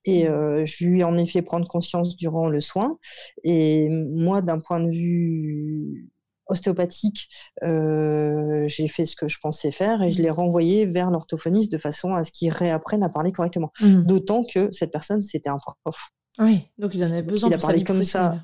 et 0.06 0.28
mmh. 0.28 0.32
euh, 0.32 0.66
je 0.66 0.86
lui 0.86 1.04
en 1.04 1.18
ai 1.18 1.26
fait 1.26 1.42
prendre 1.42 1.68
conscience 1.68 2.16
durant 2.16 2.48
le 2.48 2.60
soin. 2.60 2.98
Et 3.44 3.90
moi, 3.90 4.42
d'un 4.42 4.60
point 4.60 4.80
de 4.80 4.90
vue 4.90 6.10
ostéopathique, 6.48 7.30
euh, 7.64 8.64
j'ai 8.68 8.88
fait 8.88 9.06
ce 9.06 9.16
que 9.16 9.28
je 9.28 9.38
pensais 9.42 9.72
faire 9.72 10.02
et 10.02 10.12
je 10.12 10.22
l'ai 10.22 10.30
mmh. 10.30 10.34
renvoyé 10.34 10.86
vers 10.86 11.12
l'orthophoniste 11.12 11.72
de 11.72 11.78
façon 11.78 12.16
à 12.16 12.24
ce 12.24 12.32
qu'il 12.32 12.52
réapprenne 12.52 13.04
à 13.04 13.10
parler 13.10 13.32
correctement. 13.32 13.72
Mmh. 13.80 14.04
D'autant 14.04 14.44
que 14.44 14.70
cette 14.72 14.92
personne, 14.92 15.22
c'était 15.22 15.50
un 15.50 15.58
prof. 15.58 16.10
Oui, 16.40 16.64
donc 16.78 16.96
il 16.96 17.04
en 17.04 17.12
avait 17.12 17.24
besoin 17.24 17.50
il 17.50 17.54
a 17.54 17.58
parlé 17.58 17.84
comme 17.84 18.04
ça. 18.06 18.44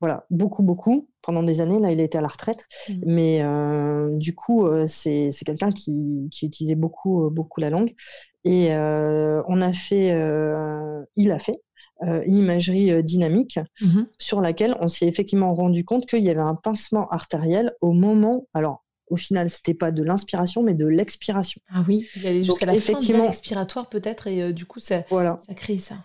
Voilà, 0.00 0.26
beaucoup, 0.30 0.62
beaucoup. 0.62 1.08
Pendant 1.22 1.42
des 1.42 1.60
années, 1.60 1.80
là, 1.80 1.90
il 1.90 2.00
était 2.00 2.18
à 2.18 2.20
la 2.20 2.28
retraite. 2.28 2.66
Mais 3.04 3.40
euh, 3.42 4.10
du 4.16 4.34
coup, 4.34 4.68
c'est 4.86 5.30
quelqu'un 5.44 5.70
qui, 5.70 6.28
qui, 6.30 6.46
utilisait 6.46 6.74
beaucoup, 6.74 7.30
beaucoup 7.30 7.60
la 7.60 7.70
langue. 7.70 7.94
Et 8.46 8.68
euh, 8.70 9.42
on 9.48 9.60
a 9.60 9.72
fait, 9.72 10.12
euh, 10.12 11.02
il 11.16 11.32
a 11.32 11.40
fait 11.40 11.60
euh, 12.04 12.22
une 12.26 12.36
imagerie 12.36 13.02
dynamique 13.02 13.58
mmh 13.80 14.02
sur 14.18 14.40
laquelle 14.40 14.76
on 14.80 14.86
s'est 14.86 15.08
effectivement 15.08 15.52
rendu 15.52 15.84
compte 15.84 16.06
qu'il 16.06 16.22
y 16.22 16.30
avait 16.30 16.40
un 16.40 16.54
pincement 16.54 17.08
artériel 17.08 17.74
au 17.80 17.92
moment. 17.92 18.46
Alors, 18.54 18.84
au 19.08 19.16
final, 19.16 19.50
c'était 19.50 19.74
pas 19.74 19.90
de 19.90 20.02
l'inspiration, 20.04 20.62
mais 20.62 20.74
de 20.74 20.86
l'expiration. 20.86 21.60
Ah 21.68 21.82
oui, 21.88 22.08
il 22.14 22.26
allait 22.26 22.42
jusqu'à 22.42 22.66
la 22.66 22.74
effectivement, 22.76 23.24
fin 23.24 23.30
expiratoire 23.30 23.88
peut-être, 23.88 24.28
et 24.28 24.52
du 24.52 24.64
coup, 24.64 24.78
ça, 24.78 25.02
voilà. 25.10 25.38
ça 25.44 25.54
crée 25.54 25.78
ça. 25.78 25.96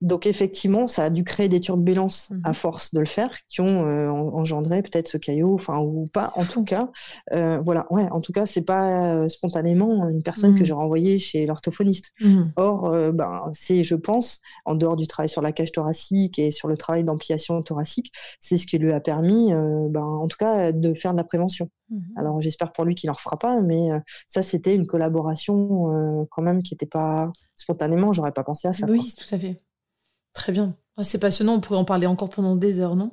Donc 0.00 0.26
effectivement, 0.26 0.86
ça 0.86 1.04
a 1.04 1.10
dû 1.10 1.24
créer 1.24 1.48
des 1.48 1.60
turbulences 1.60 2.30
à 2.44 2.48
mhm. 2.48 2.54
force 2.54 2.94
de 2.94 3.00
le 3.00 3.06
faire, 3.06 3.30
qui 3.48 3.60
ont 3.60 3.86
euh, 3.86 4.08
engendré 4.10 4.82
peut-être 4.82 5.08
ce 5.08 5.16
caillot, 5.16 5.54
enfin 5.54 5.78
ou 5.78 6.06
pas. 6.12 6.32
En 6.36 6.44
tout 6.44 6.64
cas, 6.64 6.90
euh, 7.32 7.58
voilà, 7.64 7.86
ouais. 7.90 8.08
En 8.10 8.20
tout 8.20 8.32
cas, 8.32 8.46
c'est 8.46 8.62
pas 8.62 9.14
euh, 9.14 9.28
spontanément 9.28 10.08
une 10.08 10.22
personne 10.22 10.54
que 10.54 10.60
mhm. 10.60 10.66
j'ai 10.66 10.72
renvoyée 10.72 11.18
chez 11.18 11.46
l'orthophoniste. 11.46 12.12
Mhm. 12.20 12.52
Or, 12.56 12.90
ben 13.12 13.44
c'est, 13.52 13.84
je 13.84 13.94
pense, 13.94 14.40
en 14.64 14.74
dehors 14.74 14.96
du 14.96 15.06
travail 15.06 15.28
sur 15.28 15.42
la 15.42 15.52
cage 15.52 15.72
thoracique 15.72 16.38
et 16.38 16.50
sur 16.50 16.68
le 16.68 16.76
travail 16.76 17.04
d'ampliation 17.04 17.62
thoracique, 17.62 18.12
c'est 18.40 18.58
ce 18.58 18.66
qui 18.66 18.78
lui 18.78 18.92
a 18.92 19.00
permis, 19.00 19.52
ben, 19.52 20.02
en 20.02 20.26
tout 20.26 20.36
cas, 20.38 20.72
de 20.72 20.94
faire 20.94 21.12
de 21.12 21.16
la 21.16 21.24
prévention. 21.24 21.68
Alors 22.16 22.42
j'espère 22.42 22.72
pour 22.72 22.84
lui 22.84 22.96
qu'il 22.96 23.06
n'en 23.06 23.14
refera 23.14 23.38
pas, 23.38 23.60
mais 23.60 23.88
ça 24.26 24.42
c'était 24.42 24.74
une 24.74 24.88
collaboration 24.88 26.26
quand 26.30 26.42
même 26.42 26.62
qui 26.62 26.74
n'était 26.74 26.86
pas 26.86 27.30
spontanément, 27.56 28.12
j'aurais 28.12 28.32
pas 28.32 28.44
pensé 28.44 28.68
à 28.68 28.72
ça. 28.72 28.86
Oui, 28.88 29.12
tout 29.16 29.34
à 29.34 29.38
fait. 29.38 29.45
Très 30.36 30.52
bien. 30.52 30.76
Ah, 30.98 31.02
c'est 31.02 31.18
passionnant, 31.18 31.54
on 31.54 31.60
pourrait 31.60 31.78
en 31.78 31.86
parler 31.86 32.06
encore 32.06 32.28
pendant 32.28 32.56
des 32.56 32.78
heures, 32.80 32.94
non 32.94 33.10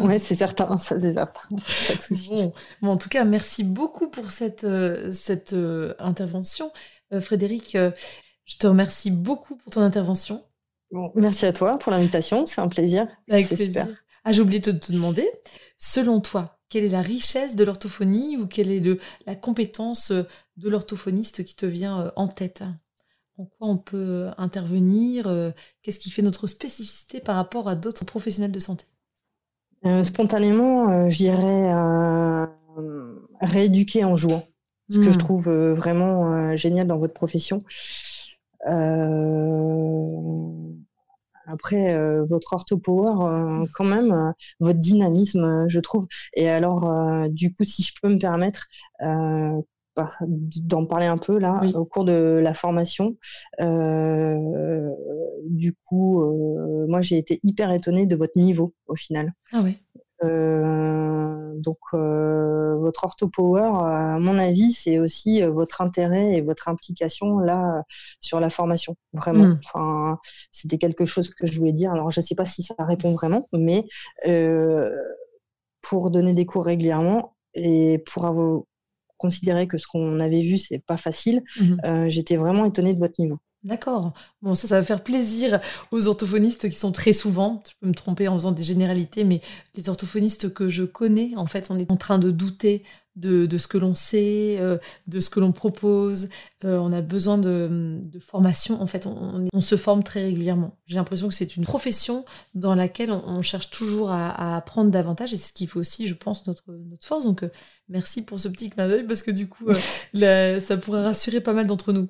Oui, 0.00 0.18
c'est 0.18 0.34
certain, 0.34 0.78
ça 0.78 0.98
c'est 0.98 1.12
certain. 1.12 1.42
Pas 1.50 1.94
de 1.96 2.00
souci. 2.00 2.32
Bon. 2.80 2.92
en 2.92 2.96
tout 2.96 3.10
cas, 3.10 3.24
merci 3.26 3.62
beaucoup 3.62 4.08
pour 4.08 4.30
cette, 4.30 4.64
euh, 4.64 5.12
cette 5.12 5.52
euh, 5.52 5.94
intervention. 5.98 6.72
Euh, 7.12 7.20
Frédéric, 7.20 7.76
je 7.76 8.56
te 8.56 8.66
remercie 8.66 9.10
beaucoup 9.10 9.56
pour 9.56 9.70
ton 9.70 9.82
intervention. 9.82 10.42
Bon, 10.90 11.12
merci 11.14 11.44
à 11.44 11.52
toi 11.52 11.78
pour 11.78 11.92
l'invitation, 11.92 12.46
c'est 12.46 12.62
un 12.62 12.68
plaisir. 12.68 13.06
Avec 13.28 13.48
plaisir. 13.48 13.86
Ah, 14.24 14.32
j'ai 14.32 14.40
oublié 14.40 14.60
de 14.60 14.72
te 14.72 14.92
demander, 14.92 15.30
selon 15.76 16.22
toi, 16.22 16.58
quelle 16.70 16.84
est 16.84 16.88
la 16.88 17.02
richesse 17.02 17.54
de 17.54 17.64
l'orthophonie 17.64 18.38
ou 18.38 18.46
quelle 18.46 18.70
est 18.70 18.80
le, 18.80 18.98
la 19.26 19.34
compétence 19.34 20.10
de 20.10 20.68
l'orthophoniste 20.70 21.44
qui 21.44 21.54
te 21.54 21.66
vient 21.66 22.10
en 22.16 22.28
tête? 22.28 22.62
En 23.36 23.44
quoi 23.46 23.68
on 23.68 23.76
peut 23.76 23.96
euh, 23.96 24.30
intervenir 24.38 25.26
euh, 25.26 25.50
Qu'est-ce 25.82 25.98
qui 25.98 26.10
fait 26.10 26.22
notre 26.22 26.46
spécificité 26.46 27.20
par 27.20 27.36
rapport 27.36 27.68
à 27.68 27.74
d'autres 27.74 28.04
professionnels 28.04 28.52
de 28.52 28.58
santé? 28.58 28.84
Euh, 29.84 30.02
Spontanément, 30.02 31.10
je 31.10 31.16
dirais 31.16 31.70
rééduquer 33.40 34.04
en 34.04 34.16
jouant, 34.16 34.44
ce 34.88 34.98
que 34.98 35.10
je 35.10 35.10
hmm. 35.10 35.18
trouve 35.18 35.50
vraiment 35.50 36.56
génial 36.56 36.86
dans 36.86 36.98
votre 36.98 37.12
profession. 37.12 37.62
Après, 41.46 42.24
votre 42.24 42.54
orthopower, 42.54 43.66
quand 43.74 43.84
même, 43.84 44.32
votre 44.58 44.78
dynamisme, 44.78 45.66
je 45.68 45.80
trouve. 45.80 46.06
Et 46.32 46.48
alors, 46.48 47.28
du 47.28 47.52
coup, 47.52 47.64
si 47.64 47.82
je 47.82 47.92
peux 48.00 48.08
me 48.08 48.18
permettre, 48.18 48.68
d'en 50.62 50.86
parler 50.86 51.06
un 51.06 51.18
peu 51.18 51.38
là 51.38 51.60
au 51.74 51.84
cours 51.84 52.04
de 52.04 52.40
la 52.42 52.54
formation. 52.54 53.16
Euh, 53.60 54.90
du 55.48 55.74
coup, 55.84 56.22
euh, 56.22 56.86
moi 56.88 57.00
j'ai 57.00 57.18
été 57.18 57.40
hyper 57.42 57.70
étonnée 57.72 58.06
de 58.06 58.16
votre 58.16 58.36
niveau 58.36 58.74
au 58.86 58.96
final. 58.96 59.32
Ah 59.52 59.62
oui. 59.62 59.78
Euh, 60.22 61.52
donc 61.56 61.78
votre 61.92 63.04
orthopower, 63.04 63.62
à 63.62 64.18
mon 64.18 64.38
avis, 64.38 64.72
c'est 64.72 64.98
aussi 64.98 65.42
votre 65.42 65.80
intérêt 65.80 66.34
et 66.36 66.40
votre 66.40 66.68
implication 66.68 67.38
là 67.38 67.82
sur 68.20 68.40
la 68.40 68.50
formation. 68.50 68.96
Vraiment. 69.12 69.44
Hmm. 69.44 69.58
Enfin, 69.64 70.18
c'était 70.50 70.78
quelque 70.78 71.04
chose 71.04 71.30
que 71.30 71.46
je 71.46 71.58
voulais 71.58 71.72
dire. 71.72 71.92
Alors 71.92 72.10
je 72.10 72.20
ne 72.20 72.24
sais 72.24 72.34
pas 72.34 72.44
si 72.44 72.62
ça 72.62 72.74
répond 72.78 73.12
vraiment, 73.12 73.48
mais 73.52 73.84
pour 75.82 76.10
donner 76.10 76.32
des 76.32 76.46
cours 76.46 76.64
régulièrement 76.64 77.36
et 77.54 78.02
pour 78.06 78.26
avoir 78.26 78.62
considérer 79.16 79.66
que 79.66 79.78
ce 79.78 79.86
qu'on 79.86 80.20
avait 80.20 80.42
vu, 80.42 80.58
c'est 80.58 80.78
pas 80.78 80.96
facile, 80.96 81.42
mhm. 81.60 81.76
euh, 81.84 82.08
j'étais 82.08 82.36
vraiment 82.36 82.64
étonnée 82.64 82.94
de 82.94 82.98
votre 82.98 83.14
niveau. 83.18 83.38
D'accord. 83.64 84.12
Bon, 84.42 84.54
ça, 84.54 84.68
ça 84.68 84.78
va 84.78 84.84
faire 84.84 85.02
plaisir 85.02 85.58
aux 85.90 86.06
orthophonistes 86.06 86.68
qui 86.68 86.76
sont 86.76 86.92
très 86.92 87.14
souvent, 87.14 87.62
je 87.66 87.72
peux 87.80 87.86
me 87.86 87.94
tromper 87.94 88.28
en 88.28 88.34
faisant 88.34 88.52
des 88.52 88.62
généralités, 88.62 89.24
mais 89.24 89.40
les 89.74 89.88
orthophonistes 89.88 90.52
que 90.52 90.68
je 90.68 90.84
connais, 90.84 91.32
en 91.36 91.46
fait, 91.46 91.68
on 91.70 91.78
est 91.78 91.90
en 91.90 91.96
train 91.96 92.18
de 92.18 92.30
douter 92.30 92.82
de, 93.16 93.56
ce 93.56 93.66
que 93.66 93.78
l'on 93.78 93.94
sait, 93.94 94.56
euh, 94.58 94.76
de 95.06 95.20
ce 95.20 95.30
que 95.30 95.40
l'on 95.40 95.52
propose. 95.52 96.28
Euh, 96.64 96.76
on 96.76 96.92
a 96.92 97.00
besoin 97.00 97.38
de, 97.38 98.02
formation. 98.20 98.82
En 98.82 98.86
fait, 98.86 99.06
on, 99.06 99.60
se 99.62 99.76
forme 99.78 100.02
très 100.02 100.22
régulièrement. 100.24 100.76
J'ai 100.84 100.96
l'impression 100.96 101.28
que 101.28 101.34
c'est 101.34 101.56
une 101.56 101.64
profession 101.64 102.26
dans 102.54 102.74
laquelle 102.74 103.12
on, 103.12 103.40
cherche 103.40 103.70
toujours 103.70 104.10
à, 104.10 104.56
apprendre 104.56 104.90
davantage 104.90 105.32
et 105.32 105.38
c'est 105.38 105.48
ce 105.48 105.52
qui 105.54 105.66
fait 105.66 105.78
aussi, 105.78 106.06
je 106.06 106.14
pense, 106.14 106.46
notre, 106.46 106.64
notre 106.70 107.06
force. 107.06 107.24
Donc, 107.24 107.44
merci 107.88 108.22
pour 108.22 108.40
ce 108.40 108.48
petit 108.48 108.68
clin 108.68 108.88
d'œil 108.88 109.06
parce 109.06 109.22
que 109.22 109.30
du 109.30 109.48
coup, 109.48 109.66
ça 110.14 110.76
pourrait 110.76 111.04
rassurer 111.04 111.40
pas 111.40 111.54
mal 111.54 111.66
d'entre 111.66 111.94
nous. 111.94 112.08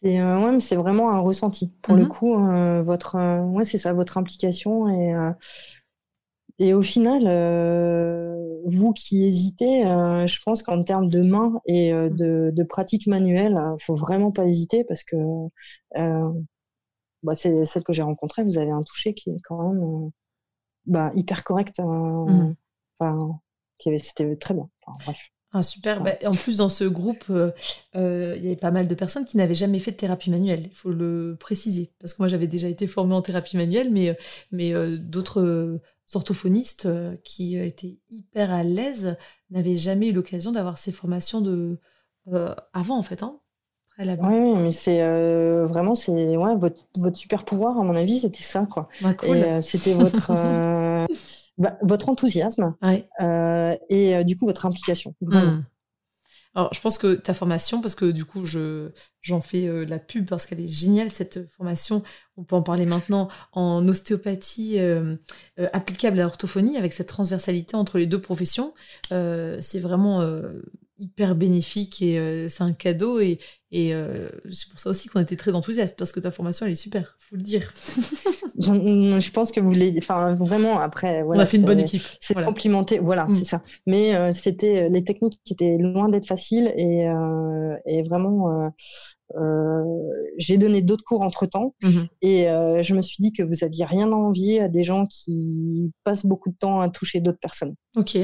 C'est 0.00 0.20
euh, 0.20 0.58
c'est 0.60 0.76
vraiment 0.76 1.10
un 1.10 1.20
ressenti. 1.20 1.68
Pour 1.82 1.96
le 1.96 2.02
mhm. 2.02 2.08
coup, 2.08 2.34
euh, 2.34 2.82
votre, 2.82 3.16
euh, 3.16 3.40
ouais, 3.42 3.64
c'est 3.64 3.78
ça, 3.78 3.92
votre 3.92 4.18
implication 4.18 4.88
et 4.88 5.14
et 6.60 6.74
au 6.74 6.82
final, 6.82 7.22
vous 8.64 8.92
qui 8.92 9.24
hésitez, 9.24 9.82
je 9.84 10.42
pense 10.42 10.64
qu'en 10.64 10.82
termes 10.82 11.08
de 11.08 11.22
main 11.22 11.60
et 11.66 11.92
mhm. 11.92 12.16
de, 12.16 12.50
de, 12.52 12.62
pratique 12.64 13.06
manuelle, 13.06 13.56
il 13.78 13.84
faut 13.84 13.94
vraiment 13.94 14.32
pas 14.32 14.44
hésiter 14.44 14.82
parce 14.84 15.04
que 15.04 15.16
bah, 17.22 17.34
c'est 17.34 17.64
celle 17.64 17.84
que 17.84 17.92
j'ai 17.92 18.02
rencontrée. 18.02 18.44
Vous 18.44 18.58
avez 18.58 18.72
un 18.72 18.82
toucher 18.82 19.14
qui 19.14 19.30
est 19.30 19.40
quand 19.44 19.72
même 19.72 20.10
bah, 20.86 21.10
hyper 21.14 21.44
correct. 21.44 21.78
Hein. 21.78 22.54
Enfin, 22.98 23.40
c'était 23.78 24.34
très 24.36 24.54
bien. 24.54 24.68
Enfin, 24.84 24.98
bref. 25.04 25.30
Ah, 25.52 25.62
super. 25.62 26.02
Bah, 26.02 26.12
en 26.26 26.32
plus, 26.32 26.58
dans 26.58 26.68
ce 26.68 26.84
groupe, 26.84 27.24
euh, 27.30 27.50
euh, 27.96 28.34
il 28.36 28.44
y 28.44 28.46
avait 28.48 28.56
pas 28.56 28.70
mal 28.70 28.86
de 28.86 28.94
personnes 28.94 29.24
qui 29.24 29.38
n'avaient 29.38 29.54
jamais 29.54 29.78
fait 29.78 29.92
de 29.92 29.96
thérapie 29.96 30.30
manuelle. 30.30 30.64
Il 30.66 30.74
faut 30.74 30.90
le 30.90 31.36
préciser. 31.40 31.90
Parce 32.00 32.12
que 32.12 32.20
moi, 32.20 32.28
j'avais 32.28 32.46
déjà 32.46 32.68
été 32.68 32.86
formée 32.86 33.14
en 33.14 33.22
thérapie 33.22 33.56
manuelle, 33.56 33.90
mais, 33.90 34.10
euh, 34.10 34.14
mais 34.52 34.98
d'autres 34.98 35.80
orthophonistes 36.12 36.88
qui 37.24 37.56
étaient 37.56 37.96
hyper 38.10 38.52
à 38.52 38.62
l'aise 38.62 39.16
n'avaient 39.50 39.76
jamais 39.76 40.08
eu 40.08 40.12
l'occasion 40.12 40.52
d'avoir 40.52 40.76
ces 40.76 40.92
formations 40.92 41.40
de, 41.40 41.78
avant, 42.74 42.98
en 42.98 43.02
fait. 43.02 43.22
Hein, 43.22 43.38
oui, 43.98 44.54
mais 44.56 44.70
c'est 44.70 45.02
vraiment 45.64 45.94
c'est 45.96 46.36
ouais, 46.36 46.56
votre, 46.56 46.86
votre, 46.96 47.16
super 47.16 47.44
pouvoir, 47.44 47.78
à 47.78 47.82
mon 47.82 47.96
avis, 47.96 48.20
c'était 48.20 48.42
ça. 48.42 48.66
quoi. 48.70 48.88
c'était 49.60 49.94
votre. 49.94 50.32
Bah, 51.58 51.76
votre 51.82 52.08
enthousiasme 52.08 52.76
euh, 53.20 53.76
et 53.90 54.16
euh, 54.16 54.22
du 54.22 54.36
coup 54.36 54.46
votre 54.46 54.64
implication. 54.64 55.16
Hmm. 55.20 55.62
Alors, 56.54 56.72
je 56.72 56.80
pense 56.80 56.98
que 56.98 57.14
ta 57.14 57.34
formation, 57.34 57.80
parce 57.80 57.94
que 57.94 58.06
du 58.06 58.24
coup, 58.24 58.44
je, 58.44 58.90
j'en 59.20 59.40
fais 59.40 59.66
euh, 59.66 59.84
la 59.84 59.98
pub 59.98 60.28
parce 60.28 60.46
qu'elle 60.46 60.60
est 60.60 60.68
géniale, 60.68 61.10
cette 61.10 61.48
formation. 61.50 62.02
On 62.36 62.44
peut 62.44 62.56
en 62.56 62.62
parler 62.62 62.86
maintenant 62.86 63.28
en 63.52 63.86
ostéopathie 63.88 64.78
applicable 65.72 66.20
à 66.20 66.22
l'orthophonie 66.22 66.76
avec 66.76 66.92
cette 66.92 67.08
transversalité 67.08 67.76
entre 67.76 67.98
les 67.98 68.06
deux 68.06 68.20
professions. 68.20 68.72
c'est 69.10 69.80
vraiment 69.80 70.22
hyper 70.98 71.34
bénéfique 71.34 72.02
et 72.02 72.48
c'est 72.48 72.62
un 72.62 72.72
cadeau 72.72 73.20
et, 73.20 73.38
et 73.70 73.92
c'est 74.50 74.68
pour 74.70 74.80
ça 74.80 74.90
aussi 74.90 75.08
qu'on 75.08 75.20
était 75.20 75.36
très 75.36 75.54
enthousiastes 75.54 75.96
parce 75.96 76.12
que 76.12 76.20
ta 76.20 76.30
formation 76.30 76.66
elle 76.66 76.72
est 76.72 76.76
super, 76.76 77.16
faut 77.18 77.36
le 77.36 77.42
dire. 77.42 77.72
je 78.58 79.30
pense 79.30 79.52
que 79.52 79.60
vous 79.60 79.68
voulez, 79.68 79.94
enfin 79.98 80.34
vraiment 80.34 80.78
après, 80.80 81.22
on 81.22 81.38
a 81.38 81.46
fait 81.46 81.58
une 81.58 81.64
bonne 81.64 81.80
équipe. 81.80 82.02
C'est 82.20 82.34
complimenté, 82.44 82.98
voilà, 82.98 83.26
mm. 83.26 83.34
c'est 83.34 83.44
ça. 83.44 83.62
Mais 83.86 84.32
c'était 84.32 84.88
les 84.88 85.04
techniques 85.04 85.40
qui 85.44 85.52
étaient 85.52 85.76
loin 85.78 86.08
d'être 86.08 86.26
faciles 86.26 86.72
et, 86.76 87.06
et 87.86 88.02
vraiment 88.02 88.72
j'ai 90.38 90.56
donné 90.56 90.80
d'autres 90.80 91.04
cours 91.04 91.22
entre 91.22 91.46
temps 91.46 91.74
mmh 91.82 91.88
et 92.22 92.44
je 92.82 92.94
me 92.94 93.02
suis 93.02 93.16
dit 93.20 93.32
que 93.32 93.42
vous 93.42 93.64
aviez 93.64 93.84
rien 93.84 94.10
à 94.12 94.14
envier 94.14 94.60
à 94.60 94.68
des 94.68 94.82
gens 94.82 95.06
qui 95.06 95.92
passent 96.04 96.26
beaucoup 96.26 96.50
de 96.50 96.56
temps 96.56 96.80
à 96.80 96.88
toucher 96.88 97.20
d'autres 97.20 97.38
personnes. 97.38 97.74
Ok. 97.96 98.18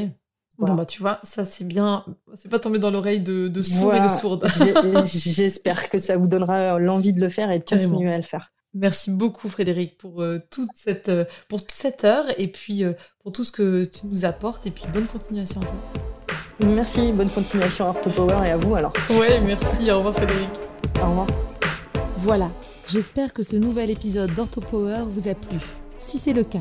Bon 0.59 0.74
bah 0.74 0.86
tu 0.86 1.01
vois, 1.01 1.18
ça 1.24 1.44
c'est 1.44 1.64
bien, 1.64 2.05
c'est 2.35 2.48
pas 2.48 2.59
tombé 2.60 2.78
dans 2.78 2.90
l'oreille 2.90 3.20
de, 3.20 3.48
de 3.48 3.62
sourds 3.62 3.94
et 3.94 4.01
de 4.01 4.09
sourdes. 4.09 4.47
J'espère 5.05 5.90
que 5.90 5.98
ça 5.98 6.16
vous 6.16 6.28
donnera 6.28 6.78
l'envie 6.78 7.12
de 7.12 7.20
le 7.20 7.28
faire 7.28 7.51
et 7.51 7.59
de 7.59 7.64
continuer 7.64 8.12
à 8.12 8.16
le 8.16 8.22
faire. 8.22 8.52
Merci 8.72 9.10
beaucoup 9.10 9.48
Frédéric 9.48 9.98
pour 9.98 10.24
toute 10.51 10.70
cette 10.74 11.10
pour 11.48 11.60
cette 11.68 12.05
heure 12.05 12.26
et 12.39 12.48
puis 12.48 12.85
pour 13.20 13.32
tout 13.32 13.44
ce 13.44 13.52
que 13.52 13.85
tu 13.85 14.06
nous 14.06 14.24
apportes 14.24 14.66
et 14.66 14.70
puis 14.70 14.85
bonne 14.93 15.06
continuation 15.06 15.60
à 15.60 15.64
toi. 15.64 15.76
Merci, 16.60 17.10
bonne 17.12 17.31
continuation 17.31 17.90
à 17.90 17.93
Power 17.93 18.47
et 18.47 18.51
à 18.51 18.56
vous 18.56 18.74
alors. 18.76 18.93
Ouais, 19.10 19.40
merci, 19.40 19.90
au 19.90 19.97
revoir 19.97 20.14
Frédéric. 20.14 20.48
Au 21.02 21.09
revoir. 21.09 21.26
Voilà, 22.18 22.51
j'espère 22.86 23.35
que 23.35 23.43
ce 23.43 23.56
nouvel 23.56 23.90
épisode 23.90 24.32
d'OrthoPower 24.35 25.05
vous 25.09 25.28
a 25.28 25.35
plu. 25.35 25.59
Si 25.98 26.16
c'est 26.16 26.32
le 26.32 26.44
cas, 26.44 26.60